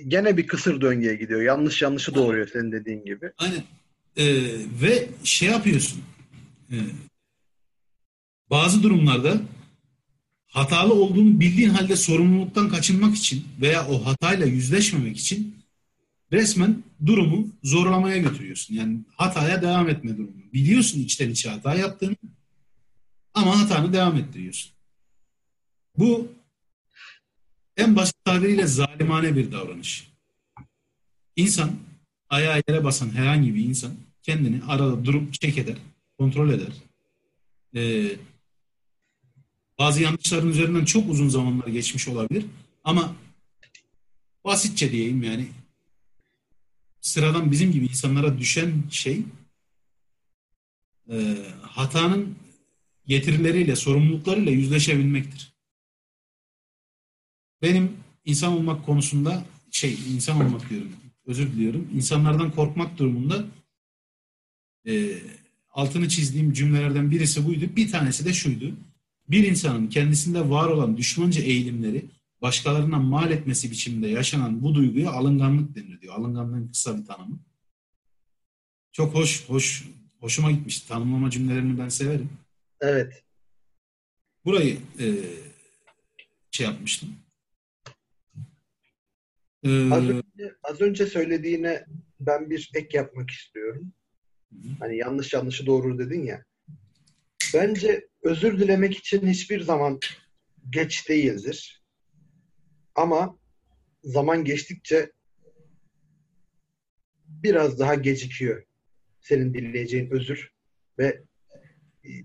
gene 0.08 0.38
bir 0.38 0.48
kısır 0.48 0.82
döngüye 0.82 1.16
gidiyor. 1.16 1.42
Yanlış 1.42 1.82
yanlışı 1.82 2.16
doğuruyor 2.16 2.48
senin 2.54 2.72
dediğin 2.72 3.06
gibi. 3.06 3.32
Aynen. 3.38 3.64
Ee, 4.18 4.26
ve 4.82 5.10
şey 5.24 5.50
yapıyorsun. 5.50 6.02
E, 6.72 6.76
bazı 8.50 8.84
durumlarda 8.84 9.42
hatalı 10.48 10.94
olduğunu 10.94 11.40
bildiğin 11.40 11.70
halde 11.70 11.96
sorumluluktan 11.96 12.70
kaçınmak 12.70 13.16
için 13.16 13.48
veya 13.62 13.88
o 13.88 14.06
hatayla 14.06 14.46
yüzleşmemek 14.46 15.18
için 15.18 15.56
resmen 16.32 16.84
durumu 17.06 17.48
zorlamaya 17.64 18.18
götürüyorsun. 18.18 18.76
Yani 18.76 19.00
hataya 19.18 19.62
devam 19.62 19.90
etme 19.90 20.18
durumu. 20.18 20.44
Biliyorsun 20.54 21.00
içten 21.00 21.30
içe 21.30 21.50
hata 21.50 21.76
yaptığını 21.76 22.16
ama 23.34 23.62
hatanı 23.62 23.94
devam 23.94 24.18
ettiriyorsun. 24.18 24.75
Bu 25.98 26.28
en 27.78 27.96
basit 27.96 28.16
tabiriyle 28.26 28.68
zalimane 28.68 29.36
bir 29.36 29.52
davranış. 29.52 30.12
İnsan, 31.36 31.72
ayağa 32.30 32.62
yere 32.68 32.84
basan 32.84 33.10
herhangi 33.10 33.56
bir 33.56 33.64
insan 33.64 33.94
kendini 34.24 34.64
arada 34.64 35.06
durup 35.06 35.34
çek 35.34 35.58
eder, 35.58 35.78
kontrol 36.18 36.50
eder. 36.50 36.74
Ee, 37.76 38.16
bazı 39.80 40.02
yanlışların 40.02 40.50
üzerinden 40.50 40.86
çok 40.86 41.10
uzun 41.10 41.30
zamanlar 41.30 41.68
geçmiş 41.68 42.08
olabilir. 42.08 42.46
Ama 42.84 43.16
basitçe 44.46 44.92
diyeyim 44.92 45.24
yani 45.24 45.48
sıradan 47.02 47.52
bizim 47.52 47.72
gibi 47.72 47.86
insanlara 47.86 48.38
düşen 48.38 48.84
şey 48.90 49.22
e, 51.12 51.36
hatanın 51.62 52.36
getirileriyle, 53.06 53.76
sorumluluklarıyla 53.76 54.52
yüzleşebilmektir. 54.52 55.55
Benim 57.66 57.98
insan 58.26 58.54
olmak 58.54 58.86
konusunda 58.86 59.46
şey, 59.72 59.98
insan 60.14 60.46
olmak 60.46 60.70
diyorum, 60.70 60.92
özür 61.26 61.52
diliyorum. 61.52 61.90
İnsanlardan 61.94 62.52
korkmak 62.52 62.98
durumunda 62.98 63.46
e, 64.88 65.18
altını 65.72 66.10
çizdiğim 66.10 66.54
cümlelerden 66.54 67.12
birisi 67.12 67.46
buydu. 67.46 67.66
Bir 67.76 67.92
tanesi 67.92 68.26
de 68.26 68.34
şuydu 68.34 68.76
bir 69.30 69.48
insanın 69.48 69.88
kendisinde 69.88 70.50
var 70.50 70.70
olan 70.70 70.98
düşmanca 70.98 71.42
eğilimleri 71.42 72.06
başkalarına 72.42 73.00
mal 73.00 73.32
etmesi 73.32 73.72
biçiminde 73.72 74.08
yaşanan 74.08 74.64
bu 74.64 74.76
duyguya 74.76 75.12
alınganlık 75.12 75.76
denir 75.76 76.02
diyor. 76.02 76.16
Alınganlığın 76.16 76.68
kısa 76.68 76.98
bir 76.98 77.06
tanımı. 77.06 77.40
Çok 78.92 79.16
hoş, 79.16 79.50
hoş, 79.50 79.90
hoşuma 80.20 80.52
gitmişti. 80.52 80.88
Tanımlama 80.88 81.30
cümlelerini 81.30 81.80
ben 81.80 81.90
severim. 81.90 82.30
Evet. 82.82 83.24
Burayı 84.46 84.78
e, 85.00 85.06
şey 86.52 86.66
yapmıştım. 86.66 87.25
Ee, 89.66 89.92
Az 89.92 90.04
önce, 90.10 90.56
az 90.64 90.82
önce 90.82 91.06
söylediğine 91.06 91.86
ben 92.20 92.50
bir 92.50 92.72
ek 92.74 92.98
yapmak 92.98 93.30
istiyorum. 93.32 93.94
Hani 94.80 94.98
yanlış 94.98 95.34
yanlışı 95.34 95.66
doğru 95.66 96.00
dedin 96.00 96.26
ya. 96.26 96.46
Bence 97.54 98.08
özür 98.24 98.60
dilemek 98.60 98.98
için 98.98 99.28
hiçbir 99.28 99.62
zaman 99.62 100.00
geç 100.70 101.10
değildir. 101.10 101.84
Ama 102.96 103.40
zaman 104.04 104.44
geçtikçe 104.44 105.12
biraz 107.28 107.80
daha 107.80 107.96
gecikiyor. 107.96 108.64
Senin 109.22 109.54
dileyeceğin 109.54 110.12
özür 110.12 110.52
ve 111.00 111.24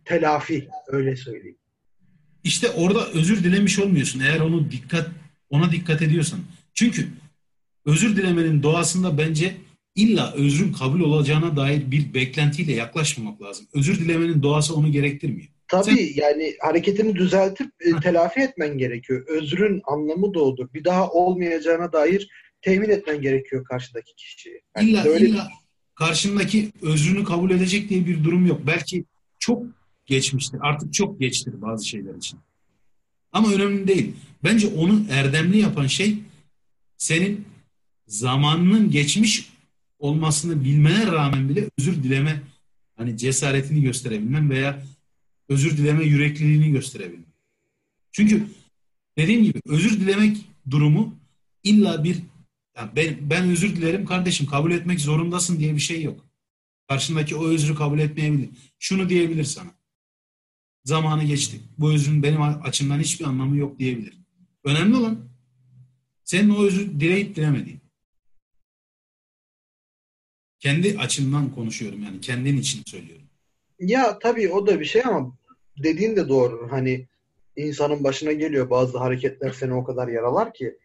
telafi 0.04 0.68
öyle 0.86 1.16
söyleyeyim. 1.16 1.58
İşte 2.44 2.70
orada 2.70 3.10
özür 3.10 3.44
dilemiş 3.44 3.78
olmuyorsun 3.78 4.20
eğer 4.20 4.40
onu 4.40 4.70
dikkat 4.70 5.10
ona 5.50 5.72
dikkat 5.72 6.02
ediyorsan. 6.02 6.40
Çünkü 6.74 7.08
özür 7.84 8.16
dilemenin 8.16 8.62
doğasında 8.62 9.18
bence 9.18 9.56
illa 9.94 10.32
özrün 10.32 10.72
kabul 10.72 11.00
olacağına 11.00 11.56
dair 11.56 11.90
bir 11.90 12.14
beklentiyle 12.14 12.72
yaklaşmamak 12.72 13.42
lazım. 13.42 13.66
Özür 13.74 14.00
dilemenin 14.00 14.42
doğası 14.42 14.74
onu 14.74 14.92
gerektirmiyor. 14.92 15.48
Tabii 15.68 15.84
Sen... 15.84 16.22
yani 16.22 16.54
hareketini 16.60 17.14
düzeltip 17.14 17.70
e, 17.80 18.00
telafi 18.00 18.40
etmen 18.40 18.78
gerekiyor. 18.78 19.26
Özrün 19.26 19.82
anlamı 19.84 20.34
da 20.34 20.40
odur. 20.40 20.68
Bir 20.74 20.84
daha 20.84 21.10
olmayacağına 21.10 21.92
dair 21.92 22.28
temin 22.62 22.88
etmen 22.88 23.20
gerekiyor 23.20 23.64
karşıdaki 23.64 24.14
kişiyi. 24.16 24.62
Yani 24.76 24.90
illa, 24.90 25.04
öyle 25.04 25.28
illa 25.28 25.48
karşındaki 25.94 26.72
özrünü 26.82 27.24
kabul 27.24 27.50
edecek 27.50 27.88
diye 27.88 28.06
bir 28.06 28.24
durum 28.24 28.46
yok. 28.46 28.60
Belki 28.66 29.04
çok 29.38 29.62
geçmiştir. 30.06 30.58
Artık 30.62 30.94
çok 30.94 31.20
geçtir 31.20 31.62
bazı 31.62 31.88
şeyler 31.88 32.14
için. 32.14 32.38
Ama 33.32 33.52
önemli 33.52 33.88
değil. 33.88 34.12
Bence 34.44 34.66
onu 34.66 35.04
erdemli 35.10 35.58
yapan 35.58 35.86
şey 35.86 36.14
senin 36.96 37.44
zamanının 38.10 38.90
geçmiş 38.90 39.50
olmasını 39.98 40.64
bilmene 40.64 41.06
rağmen 41.06 41.48
bile 41.48 41.70
özür 41.78 42.02
dileme 42.02 42.42
hani 42.96 43.16
cesaretini 43.16 43.82
gösterebilmen 43.82 44.50
veya 44.50 44.82
özür 45.48 45.76
dileme 45.76 46.04
yürekliliğini 46.04 46.72
gösterebilmen. 46.72 47.32
Çünkü 48.12 48.46
dediğim 49.18 49.44
gibi 49.44 49.60
özür 49.66 50.00
dilemek 50.00 50.36
durumu 50.70 51.18
illa 51.62 52.04
bir 52.04 52.18
yani 52.76 52.90
ben, 52.96 53.30
ben 53.30 53.50
özür 53.50 53.76
dilerim 53.76 54.06
kardeşim 54.06 54.46
kabul 54.46 54.72
etmek 54.72 55.00
zorundasın 55.00 55.58
diye 55.58 55.74
bir 55.74 55.80
şey 55.80 56.02
yok. 56.02 56.26
Karşındaki 56.88 57.36
o 57.36 57.46
özrü 57.46 57.74
kabul 57.74 57.98
etmeyebilir. 57.98 58.48
Şunu 58.78 59.08
diyebilir 59.08 59.44
sana. 59.44 59.70
Zamanı 60.84 61.24
geçti. 61.24 61.60
Bu 61.78 61.92
özrün 61.92 62.22
benim 62.22 62.42
açımdan 62.42 63.00
hiçbir 63.00 63.24
anlamı 63.24 63.56
yok 63.56 63.78
diyebilir. 63.78 64.14
Önemli 64.64 64.96
olan 64.96 65.18
senin 66.24 66.50
o 66.50 66.64
özrü 66.64 67.00
dileyip 67.00 67.36
dilemediğin. 67.36 67.79
Kendi 70.60 70.98
açımdan 70.98 71.54
konuşuyorum 71.54 72.02
yani 72.02 72.20
kendin 72.20 72.56
için 72.56 72.82
söylüyorum. 72.86 73.26
Ya 73.78 74.18
tabii 74.18 74.48
o 74.48 74.66
da 74.66 74.80
bir 74.80 74.84
şey 74.84 75.02
ama 75.04 75.36
dediğin 75.82 76.16
de 76.16 76.28
doğru. 76.28 76.68
Hani 76.70 77.06
insanın 77.56 78.04
başına 78.04 78.32
geliyor 78.32 78.70
bazı 78.70 78.98
hareketler 78.98 79.52
seni 79.52 79.74
o 79.74 79.84
kadar 79.84 80.08
yaralar 80.08 80.54
ki 80.54 80.78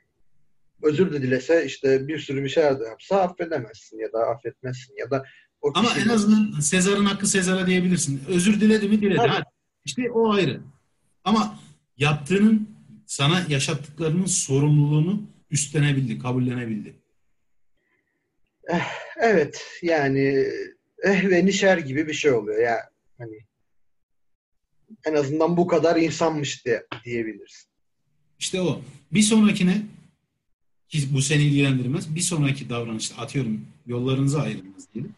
özür 0.83 1.11
de 1.11 1.21
dilese 1.21 1.65
işte 1.65 2.07
bir 2.07 2.19
sürü 2.19 2.43
bir 2.43 2.49
şeyler 2.49 2.79
de 2.79 2.83
yapsa 2.83 3.21
affedemezsin 3.21 3.97
ya 3.99 4.13
da 4.13 4.19
affetmezsin 4.19 4.93
ya 4.97 5.11
da 5.11 5.23
o 5.61 5.71
Ama 5.75 5.89
en 6.05 6.09
azından 6.09 6.59
Sezar'ın 6.59 7.05
hakkı 7.05 7.27
Sezar'a 7.27 7.67
diyebilirsin. 7.67 8.21
Özür 8.27 8.61
diledi 8.61 8.89
mi 8.89 9.01
diledi. 9.01 9.17
Ha, 9.17 9.43
işte 9.85 10.11
o 10.11 10.33
ayrı. 10.33 10.61
Ama 11.23 11.59
yaptığının 11.97 12.69
sana 13.05 13.43
yaşattıklarının 13.49 14.25
sorumluluğunu 14.25 15.21
üstlenebildi, 15.51 16.19
kabullenebildi. 16.19 16.93
Eh, 18.69 18.87
evet 19.17 19.79
yani 19.81 20.47
eh 21.03 21.29
ve 21.29 21.45
nişer 21.45 21.77
gibi 21.77 22.07
bir 22.07 22.13
şey 22.13 22.31
oluyor 22.31 22.61
ya 22.61 22.89
hani 23.17 23.39
en 25.05 25.13
azından 25.13 25.57
bu 25.57 25.67
kadar 25.67 25.95
insanmış 25.95 26.65
diye 26.65 26.85
diyebiliriz. 27.05 27.67
İşte 28.39 28.61
o. 28.61 28.81
Bir 29.11 29.21
sonrakine 29.21 29.81
ki 30.89 31.13
bu 31.13 31.21
seni 31.21 31.43
ilgilendirmez. 31.43 32.15
Bir 32.15 32.21
sonraki 32.21 32.69
davranışta 32.69 33.21
atıyorum 33.21 33.67
yollarınızı 33.87 34.41
ayrılmaz 34.41 34.93
diyelim. 34.93 35.13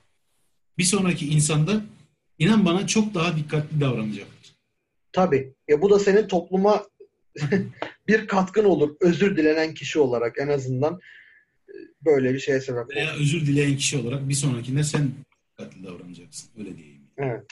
Bir 0.78 0.84
sonraki 0.84 1.28
insanda 1.28 1.82
inan 2.40 2.66
bana 2.66 2.88
çok 2.88 3.14
daha 3.14 3.38
dikkatli 3.38 3.82
davranacaktır. 3.82 4.56
Tabii. 5.12 5.54
Ya 5.68 5.82
bu 5.82 5.90
da 5.90 6.00
senin 6.00 6.28
topluma 6.28 6.86
bir 8.08 8.28
katkın 8.28 8.66
olur. 8.66 8.96
Özür 9.02 9.38
dilenen 9.38 9.74
kişi 9.74 10.00
olarak 10.00 10.40
en 10.40 10.48
azından 10.48 11.00
böyle 12.06 12.34
bir 12.34 12.40
şeye 12.40 12.62
sebep. 12.62 12.96
Veya 12.96 13.14
özür 13.14 13.42
dileyen 13.42 13.78
kişi 13.78 13.98
olarak 13.98 14.30
bir 14.30 14.34
sonrakinde 14.34 14.84
sen 14.84 15.12
dikkatli 15.52 15.84
davranacaksın. 15.84 16.50
Öyle 16.60 16.78
diyeyim. 16.78 17.02
Evet. 17.18 17.44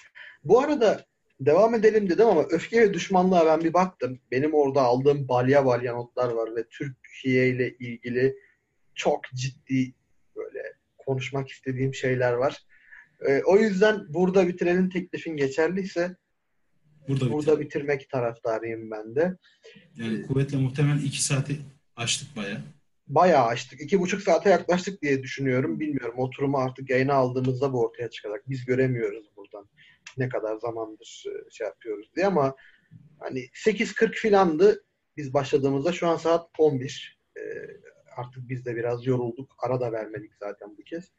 Bu 0.43 0.59
arada 0.59 1.05
devam 1.39 1.75
edelim 1.75 2.09
dedim 2.09 2.27
ama 2.27 2.43
öfke 2.43 2.81
ve 2.81 2.93
düşmanlığa 2.93 3.45
ben 3.45 3.63
bir 3.63 3.73
baktım. 3.73 4.19
Benim 4.31 4.53
orada 4.53 4.81
aldığım 4.81 5.27
balya 5.27 5.65
balya 5.65 5.93
notlar 5.93 6.31
var 6.31 6.55
ve 6.55 6.63
Türkiye 6.69 7.49
ile 7.49 7.75
ilgili 7.77 8.35
çok 8.95 9.21
ciddi 9.35 9.93
böyle 10.35 10.63
konuşmak 10.97 11.49
istediğim 11.49 11.93
şeyler 11.93 12.33
var. 12.33 12.57
Ee, 13.27 13.41
o 13.45 13.57
yüzden 13.57 14.13
burada 14.13 14.47
bitirenin 14.47 14.89
teklifin 14.89 15.37
geçerliyse 15.37 16.15
burada, 17.07 17.31
burada 17.31 17.59
bitirmek 17.59 18.09
taraftarıyım 18.09 18.91
ben 18.91 19.15
de. 19.15 19.37
Yani 19.95 20.21
kuvvetle 20.21 20.57
muhtemel 20.57 21.03
iki 21.03 21.23
saati 21.23 21.57
açtık 21.95 22.35
baya. 22.35 22.61
Bayağı 23.08 23.45
açtık. 23.45 23.82
İki 23.82 24.00
buçuk 24.00 24.22
saate 24.22 24.50
yaklaştık 24.50 25.01
diye 25.01 25.24
düşünüyorum. 25.24 25.80
Bilmiyorum. 25.80 26.16
Oturumu 26.17 26.58
artık 26.58 26.90
yayına 26.90 27.14
aldığımızda 27.14 27.74
bu 27.74 27.82
ortaya 27.82 28.09
çıkacak. 28.09 28.50
Biz 28.50 28.66
göremiyoruz 28.66 29.25
buradan 29.35 29.69
ne 30.17 30.30
kadar 30.30 30.58
zamandır 30.58 31.24
e, 31.27 31.51
şey 31.51 31.67
yapıyoruz 31.67 32.11
diye 32.16 32.25
ama 32.25 32.56
hani 33.19 33.40
8.40 33.40 34.11
filandı 34.11 34.85
biz 35.17 35.34
başladığımızda 35.34 35.92
şu 35.92 36.08
an 36.08 36.17
saat 36.17 36.50
11. 36.58 37.19
Ee, 37.38 37.42
artık 38.17 38.50
biz 38.50 38.66
de 38.66 38.75
biraz 38.75 39.06
yorulduk. 39.06 39.56
Ara 39.59 39.80
da 39.80 39.92
vermedik 39.92 40.35
zaten 40.35 40.77
bu 40.77 40.84
kez. 40.84 41.11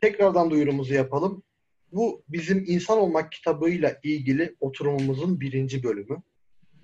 Tekrardan 0.00 0.50
duyurumuzu 0.50 0.94
yapalım. 0.94 1.42
Bu 1.92 2.24
bizim 2.28 2.64
insan 2.66 2.98
olmak 2.98 3.32
kitabıyla 3.32 4.00
ilgili 4.02 4.56
oturumumuzun 4.60 5.40
birinci 5.40 5.82
bölümü. 5.82 6.22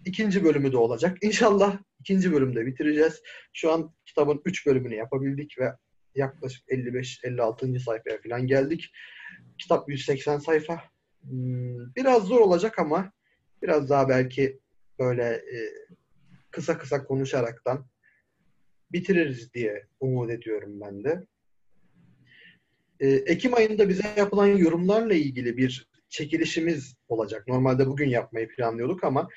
İkinci 0.09 0.45
bölümü 0.45 0.73
de 0.73 0.77
olacak. 0.77 1.19
İnşallah 1.23 1.79
ikinci 2.01 2.33
bölümde 2.33 2.67
bitireceğiz. 2.67 3.23
Şu 3.53 3.73
an 3.73 3.95
kitabın 4.07 4.43
üç 4.45 4.67
bölümünü 4.67 4.95
yapabildik 4.95 5.59
ve 5.59 5.73
yaklaşık 6.15 6.69
55-56. 6.69 7.79
sayfaya 7.79 8.23
falan 8.23 8.47
geldik. 8.47 8.93
Kitap 9.59 9.89
180 9.89 10.39
sayfa. 10.39 10.83
Hmm, 11.23 11.95
biraz 11.97 12.25
zor 12.25 12.41
olacak 12.41 12.79
ama 12.79 13.13
biraz 13.63 13.91
daha 13.91 14.09
belki 14.09 14.61
böyle 14.99 15.25
e, 15.25 15.59
kısa 16.51 16.79
kısa 16.79 17.05
konuşaraktan 17.05 17.87
bitiririz 18.93 19.55
diye 19.55 19.87
umut 20.01 20.31
ediyorum 20.31 20.81
ben 20.81 21.05
de. 21.05 21.27
E, 23.01 23.09
Ekim 23.09 23.55
ayında 23.55 23.89
bize 23.89 24.15
yapılan 24.17 24.47
yorumlarla 24.47 25.15
ilgili 25.15 25.57
bir 25.57 25.89
çekilişimiz 26.09 26.97
olacak. 27.09 27.49
Normalde 27.49 27.87
bugün 27.87 28.09
yapmayı 28.09 28.49
planlıyorduk 28.49 29.05
ama 29.05 29.29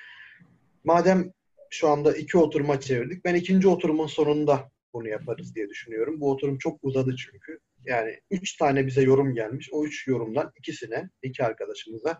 madem 0.83 1.31
şu 1.69 1.87
anda 1.87 2.15
iki 2.17 2.37
oturuma 2.37 2.79
çevirdik, 2.79 3.25
ben 3.25 3.35
ikinci 3.35 3.67
oturumun 3.67 4.07
sonunda 4.07 4.71
bunu 4.93 5.07
yaparız 5.07 5.55
diye 5.55 5.69
düşünüyorum. 5.69 6.21
Bu 6.21 6.31
oturum 6.31 6.57
çok 6.57 6.79
uzadı 6.81 7.15
çünkü. 7.15 7.59
Yani 7.85 8.19
üç 8.31 8.57
tane 8.57 8.87
bize 8.87 9.01
yorum 9.01 9.35
gelmiş. 9.35 9.69
O 9.71 9.85
üç 9.85 10.07
yorumdan 10.07 10.51
ikisine, 10.57 11.09
iki 11.23 11.43
arkadaşımıza 11.43 12.19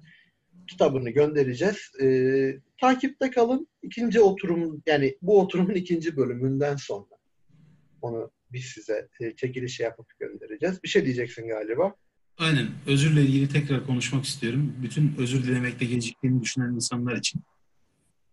kitabını 0.67 1.09
göndereceğiz. 1.09 1.91
Ee, 2.01 2.59
takipte 2.81 3.31
kalın. 3.31 3.67
İkinci 3.83 4.19
oturum, 4.21 4.83
yani 4.85 5.17
bu 5.21 5.41
oturumun 5.41 5.73
ikinci 5.73 6.17
bölümünden 6.17 6.75
sonra 6.75 7.05
onu 8.01 8.31
biz 8.51 8.65
size 8.65 9.07
e, 9.21 9.83
yapıp 9.83 10.19
göndereceğiz. 10.19 10.83
Bir 10.83 10.87
şey 10.87 11.05
diyeceksin 11.05 11.47
galiba. 11.47 11.95
Aynen. 12.37 12.67
Özürle 12.87 13.21
ilgili 13.21 13.49
tekrar 13.49 13.85
konuşmak 13.85 14.25
istiyorum. 14.25 14.73
Bütün 14.83 15.15
özür 15.17 15.43
dilemekte 15.43 15.85
geciktiğini 15.85 16.41
düşünen 16.41 16.73
insanlar 16.73 17.15
için 17.15 17.41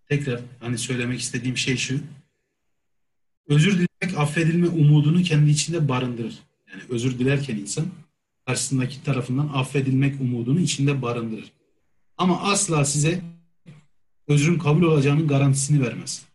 tekrar 0.08 0.40
hani 0.60 0.78
söylemek 0.78 1.20
istediğim 1.20 1.56
şey 1.56 1.76
şu. 1.76 2.00
Özür 3.46 3.72
dilemek 3.72 4.18
affedilme 4.18 4.68
umudunu 4.68 5.22
kendi 5.22 5.50
içinde 5.50 5.88
barındırır. 5.88 6.38
Yani 6.72 6.82
özür 6.88 7.18
dilerken 7.18 7.56
insan 7.56 7.86
karşısındaki 8.46 9.02
tarafından 9.02 9.48
affedilmek 9.54 10.20
umudunu 10.20 10.60
içinde 10.60 11.02
barındırır. 11.02 11.52
Ama 12.16 12.42
asla 12.42 12.84
size 12.84 13.22
özrün 14.28 14.58
kabul 14.58 14.82
olacağının 14.82 15.28
garantisini 15.28 15.82
vermez. 15.82 16.28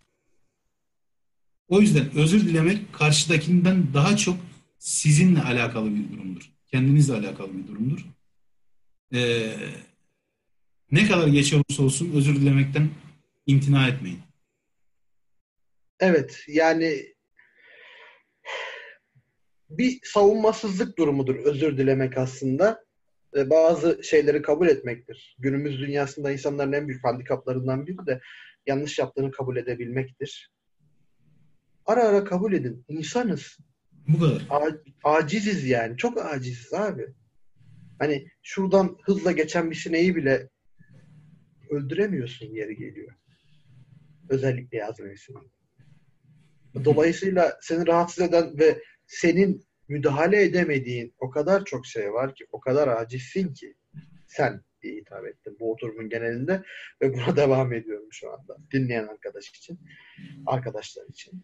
O 1.68 1.82
yüzden 1.82 2.16
özür 2.16 2.42
dilemek 2.46 2.94
karşıdakinden 2.94 3.94
daha 3.94 4.18
çok 4.18 4.38
sizinle 4.80 5.42
alakalı 5.42 5.96
bir 5.96 6.12
durumdur. 6.12 6.52
Kendinizle 6.72 7.14
alakalı 7.14 7.50
bir 7.58 7.68
durumdur. 7.68 8.06
Ee, 9.14 9.56
ne 10.92 11.08
kadar 11.08 11.28
geç 11.28 11.54
olursa 11.54 11.84
olsun 11.84 12.12
özür 12.14 12.36
dilemekten 12.36 12.90
imtina 13.46 13.88
etmeyin. 13.88 14.20
Evet 16.00 16.44
yani 16.48 17.14
bir 19.70 20.00
savunmasızlık 20.04 20.98
durumudur 20.98 21.36
özür 21.36 21.78
dilemek 21.78 22.18
aslında. 22.18 22.84
Ve 23.34 23.50
bazı 23.50 24.04
şeyleri 24.04 24.42
kabul 24.42 24.68
etmektir. 24.68 25.36
Günümüz 25.40 25.80
dünyasında 25.80 26.32
insanların 26.32 26.74
en 26.74 26.88
büyük 26.88 27.04
handikaplarından 27.04 27.88
biri 27.88 28.06
de 28.06 28.22
yanlış 28.68 29.00
yaptığını 29.00 29.32
kabul 29.32 29.58
edebilmektir. 29.58 30.52
Ara 31.86 32.04
ara 32.04 32.24
kabul 32.24 32.54
edin. 32.54 32.86
İnsanız. 32.88 33.58
Bu 34.08 34.20
kadar. 34.20 34.48
A- 34.50 35.10
aciziz 35.16 35.66
yani. 35.66 35.98
Çok 35.98 36.26
aciziz 36.26 36.74
abi. 36.74 37.08
Hani 38.00 38.28
şuradan 38.42 38.98
hızla 39.04 39.32
geçen 39.32 39.72
bir 39.72 39.76
sineği 39.76 40.16
bile 40.16 40.50
öldüremiyorsun 41.70 42.46
yeri 42.46 42.76
geliyor. 42.76 43.14
Özellikle 44.30 44.78
yaz 44.78 45.00
mevsiminde. 45.00 45.48
Dolayısıyla 46.86 47.58
seni 47.62 47.88
rahatsız 47.88 48.24
eden 48.24 48.60
ve 48.60 48.82
senin 49.08 49.66
müdahale 49.88 50.44
edemediğin 50.44 51.14
o 51.20 51.30
kadar 51.30 51.66
çok 51.66 51.86
şey 51.86 52.14
var 52.14 52.36
ki, 52.36 52.46
o 52.52 52.60
kadar 52.60 52.88
acizsin 52.88 53.54
ki 53.54 53.76
sen 54.28 54.62
diye 54.82 54.96
hitap 54.96 55.26
ettim 55.26 55.56
bu 55.60 55.72
oturumun 55.72 56.10
genelinde 56.10 56.64
ve 57.02 57.14
buna 57.14 57.36
devam 57.36 57.74
ediyorum 57.74 58.08
şu 58.12 58.34
anda 58.34 58.58
dinleyen 58.72 59.08
arkadaş 59.08 59.50
için, 59.50 59.80
arkadaşlar 60.46 61.06
için. 61.08 61.44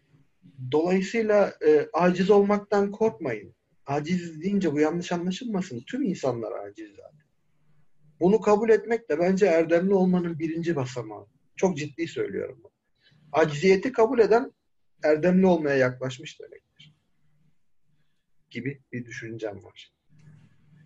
Dolayısıyla 0.72 1.54
e, 1.66 1.88
aciz 1.92 2.30
olmaktan 2.30 2.90
korkmayın. 2.90 3.54
Aciz 3.86 4.42
deyince 4.42 4.72
bu 4.72 4.80
yanlış 4.80 5.12
anlaşılmasın. 5.12 5.84
Tüm 5.86 6.02
insanlar 6.02 6.52
aciz 6.52 6.90
zaten. 6.90 7.26
Bunu 8.20 8.40
kabul 8.40 8.70
etmek 8.70 9.10
de 9.10 9.18
bence 9.18 9.46
erdemli 9.46 9.94
olmanın 9.94 10.38
birinci 10.38 10.76
basamağı. 10.76 11.26
Çok 11.60 11.76
ciddi 11.76 12.08
söylüyorum. 12.08 12.58
bunu. 12.62 12.72
Aciziyeti 13.32 13.92
kabul 13.92 14.18
eden 14.18 14.52
erdemli 15.02 15.46
olmaya 15.46 15.76
yaklaşmış 15.76 16.40
demektir. 16.40 16.94
Gibi 18.50 18.80
bir 18.92 19.04
düşüncem 19.04 19.64
var. 19.64 19.92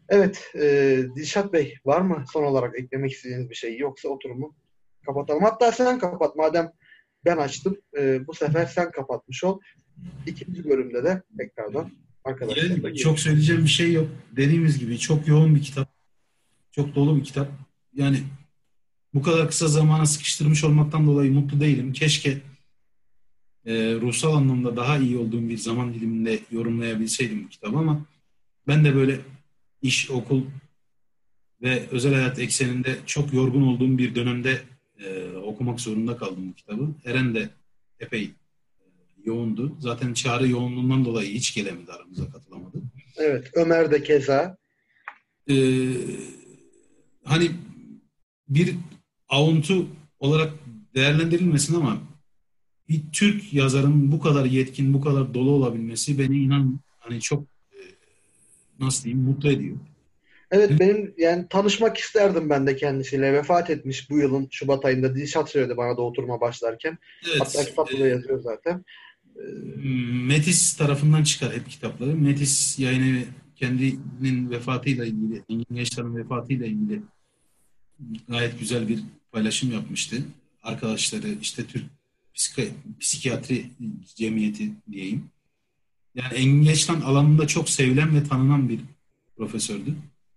Evet, 0.09 0.51
e, 0.55 0.99
Dilşat 1.17 1.53
Bey 1.53 1.75
var 1.85 2.01
mı 2.01 2.25
son 2.33 2.45
olarak 2.45 2.79
eklemek 2.79 3.13
istediğiniz 3.13 3.51
bir 3.51 3.55
şey 3.55 3.79
yoksa 3.79 4.09
oturumu 4.09 4.57
kapatalım. 5.07 5.43
Hatta 5.43 5.73
sen 5.73 5.99
kapat 5.99 6.37
madem 6.37 6.73
ben 7.25 7.37
açtım. 7.37 7.77
e, 7.99 8.27
bu 8.27 8.35
sefer 8.35 8.67
sen 8.67 8.91
kapatmış 8.91 9.45
ol. 9.45 9.61
İkinci 10.27 10.65
bölümde 10.65 11.05
de 11.05 11.23
tekrardan 11.39 11.91
görüşürüz. 12.41 13.03
çok 13.03 13.19
söyleyeceğim 13.19 13.65
bir 13.65 13.69
şey 13.69 13.93
yok. 13.93 14.09
Dediğimiz 14.37 14.79
gibi 14.79 14.99
çok 14.99 15.29
yoğun 15.29 15.55
bir 15.55 15.63
kitap. 15.63 15.89
Çok 16.71 16.95
dolu 16.95 17.17
bir 17.17 17.25
kitap. 17.25 17.49
Yani 17.93 18.19
bu 19.15 19.23
kadar 19.23 19.49
kısa 19.49 19.69
zamana 19.69 20.07
sıkıştırmış 20.07 20.65
olmaktan 20.65 21.07
dolayı 21.07 21.33
mutlu 21.33 21.61
değilim. 21.61 21.93
Keşke 21.93 22.39
e, 23.67 23.75
ruhsal 23.95 24.35
anlamda 24.35 24.77
daha 24.77 24.99
iyi 24.99 25.19
olduğum 25.19 25.49
bir 25.49 25.59
zaman 25.59 25.95
diliminde 25.95 26.39
yorumlayabilseydim 26.51 27.45
bu 27.45 27.49
kitabı 27.49 27.79
ama 27.79 28.07
ben 28.69 28.85
de 28.85 28.95
böyle 28.95 29.21
iş, 29.83 30.11
okul 30.11 30.43
ve 31.63 31.89
özel 31.91 32.15
hayat 32.15 32.39
ekseninde 32.39 32.97
çok 33.07 33.33
yorgun 33.33 33.63
olduğum 33.63 33.99
bir 33.99 34.15
dönemde 34.15 34.63
e, 34.99 35.29
okumak 35.37 35.81
zorunda 35.81 36.17
kaldım 36.17 36.49
bu 36.51 36.55
kitabı. 36.55 36.89
Eren 37.05 37.35
de 37.35 37.49
epey 38.01 38.25
e, 38.25 38.31
yoğundu. 39.25 39.77
Zaten 39.81 40.15
çağrı 40.15 40.49
yoğunluğundan 40.49 41.05
dolayı 41.05 41.31
hiç 41.35 41.55
gelemedi 41.55 41.93
aramıza 41.93 42.31
katılamadı. 42.31 42.83
Evet, 43.17 43.51
Ömer 43.55 43.91
de 43.91 44.03
keza. 44.03 44.57
Ee, 45.51 45.55
hani 47.25 47.51
bir 48.49 48.75
avuntu 49.35 49.87
olarak 50.21 50.53
değerlendirilmesin 50.95 51.75
ama 51.75 51.99
bir 52.89 53.01
Türk 53.13 53.55
yazarın 53.55 54.13
bu 54.13 54.21
kadar 54.21 54.45
yetkin, 54.45 54.95
bu 54.95 55.01
kadar 55.01 55.35
dolu 55.35 55.51
olabilmesi 55.51 56.19
beni 56.19 56.39
inan 56.39 56.81
hani 56.99 57.21
çok 57.21 57.43
e, 57.73 57.81
nasıl 58.81 59.05
diyeyim 59.05 59.25
mutlu 59.25 59.51
ediyor. 59.51 59.77
Evet 60.51 60.71
benim 60.81 61.15
yani 61.19 61.47
tanışmak 61.51 61.97
isterdim 61.97 62.51
ben 62.51 62.67
de 62.67 62.77
kendisiyle. 62.77 63.33
Vefat 63.33 63.71
etmiş 63.71 64.11
bu 64.11 64.19
yılın 64.19 64.49
Şubat 64.51 64.85
ayında. 64.85 65.15
Dilşat 65.15 65.51
söyledi 65.51 65.77
bana 65.77 65.97
da 65.97 66.03
oturma 66.03 66.41
başlarken. 66.41 66.99
Hatta 67.39 67.59
Evet, 67.59 67.69
kitapta 67.69 67.99
da 67.99 68.07
yazıyor 68.07 68.43
zaten. 68.43 68.85
e, 69.37 69.43
Metis 70.27 70.77
tarafından 70.77 71.23
çıkar 71.23 71.53
hep 71.53 71.71
kitapları. 71.71 72.17
Metis 72.17 72.79
yayını 72.79 73.23
kendinin 73.57 74.51
vefatıyla 74.51 75.05
ilgili, 75.05 75.43
Engin 75.49 75.75
Yaşar'ın 75.75 76.17
vefatıyla 76.17 76.67
ilgili 76.67 77.03
gayet 78.29 78.59
güzel 78.61 78.89
bir 78.89 78.99
paylaşım 79.35 79.73
yapmıştı. 79.73 80.17
Arkadaşları 80.63 81.29
işte 81.43 81.65
Türk 81.67 81.85
Psiki- 82.35 82.73
Psikiyatri 83.01 83.67
Cemiyeti 84.15 84.73
diyeyim. 84.93 85.25
Yani 86.15 86.35
Engin 86.35 87.01
alanında 87.03 87.47
çok 87.47 87.69
sevilen 87.69 88.17
ve 88.17 88.25
tanınan 88.25 88.69
bir 88.69 88.81
profesördü. 89.37 89.95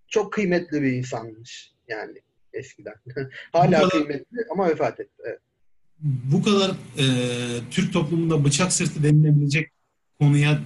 Çok 0.08 0.34
kıymetli 0.34 0.82
bir 0.82 0.92
insanmış 0.92 1.72
yani 1.88 2.17
eskiden. 2.53 2.93
Hala 3.51 3.77
kadar- 3.77 3.90
kıymetli 3.90 4.38
ama 4.51 4.69
vefat 4.69 5.00
etti. 5.00 5.11
Evet. 5.26 5.40
bu 6.01 6.43
kadar 6.43 6.72
e, 6.98 7.06
Türk 7.72 7.93
toplumunda 7.93 8.45
bıçak 8.45 8.74
sırtı 8.74 9.03
denilebilecek 9.03 9.69
konuya 10.19 10.64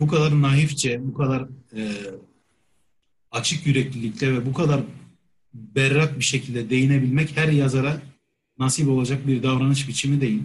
bu 0.00 0.08
kadar 0.08 0.42
naifçe, 0.42 1.00
bu 1.06 1.14
kadar 1.14 1.48
e, 1.76 1.80
açık 3.30 3.66
yüreklilikle 3.66 4.32
ve 4.32 4.46
bu 4.46 4.52
kadar 4.52 4.80
berrak 5.54 6.18
bir 6.18 6.24
şekilde 6.24 6.70
değinebilmek 6.70 7.36
her 7.36 7.48
yazara 7.48 8.02
nasip 8.58 8.88
olacak 8.88 9.26
bir 9.26 9.42
davranış 9.42 9.88
biçimi 9.88 10.20
değil. 10.20 10.42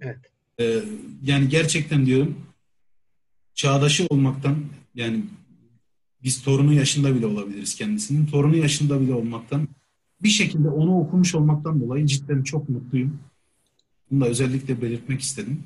Evet. 0.00 0.18
E, 0.60 0.80
yani 1.22 1.48
gerçekten 1.48 2.06
diyorum 2.06 2.36
çağdaşı 3.54 4.06
olmaktan 4.06 4.56
yani 4.94 5.24
biz 6.22 6.42
torunu 6.42 6.72
yaşında 6.72 7.14
bile 7.14 7.26
olabiliriz 7.26 7.74
kendisinin. 7.74 8.26
Torunu 8.26 8.56
yaşında 8.56 9.00
bile 9.00 9.14
olmaktan 9.14 9.68
bir 10.22 10.28
şekilde 10.28 10.68
onu 10.68 10.98
okumuş 10.98 11.34
olmaktan 11.34 11.80
dolayı 11.80 12.06
cidden 12.06 12.42
çok 12.42 12.68
mutluyum. 12.68 13.18
Bunu 14.10 14.20
da 14.20 14.26
özellikle 14.26 14.82
belirtmek 14.82 15.20
istedim. 15.20 15.64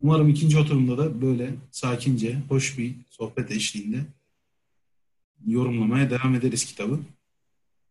Umarım 0.00 0.28
ikinci 0.28 0.58
oturumda 0.58 0.98
da 0.98 1.22
böyle 1.22 1.54
sakince, 1.70 2.38
hoş 2.48 2.78
bir 2.78 2.94
sohbet 3.10 3.50
eşliğinde 3.50 4.06
yorumlamaya 5.46 6.10
devam 6.10 6.34
ederiz 6.34 6.64
kitabı. 6.64 7.00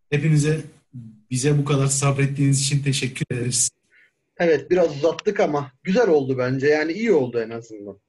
Hepinize 0.10 0.61
bize 1.32 1.58
bu 1.58 1.66
kadar 1.66 1.88
sabrettiğiniz 1.88 2.61
için 2.61 2.84
teşekkür 2.84 3.26
ederiz. 3.32 3.69
Evet 4.38 4.72
biraz 4.72 4.98
uzattık 4.98 5.40
ama 5.40 5.72
güzel 5.84 6.10
oldu 6.10 6.38
bence. 6.38 6.68
Yani 6.68 6.92
iyi 6.92 7.11
oldu 7.11 7.40
en 7.40 7.50
azından. 7.50 8.00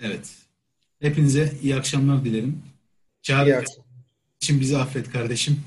Evet. 0.00 0.36
Hepinize 1.00 1.52
iyi 1.62 1.76
akşamlar 1.76 2.24
dilerim. 2.24 2.48
İyi 2.48 3.22
Çağrı 3.22 3.64
için 4.40 4.60
bizi 4.60 4.78
affet 4.78 5.10
kardeşim. 5.10 5.60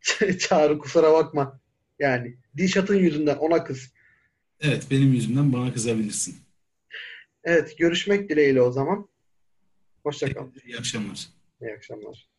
Çağrı 0.38 0.78
kusura 0.78 1.12
bakma. 1.12 1.60
Yani 1.98 2.36
Dilşat'ın 2.56 2.96
yüzünden 2.96 3.36
ona 3.36 3.64
kız. 3.64 3.92
Evet 4.60 4.86
benim 4.90 5.12
yüzümden 5.12 5.52
bana 5.52 5.72
kızabilirsin. 5.72 6.36
Evet 7.44 7.78
görüşmek 7.78 8.28
dileğiyle 8.28 8.62
o 8.62 8.72
zaman. 8.72 9.08
Hoşçakalın. 10.02 10.54
İyi 10.66 10.78
akşamlar. 10.78 11.28
İyi 11.62 11.72
akşamlar. 11.72 12.29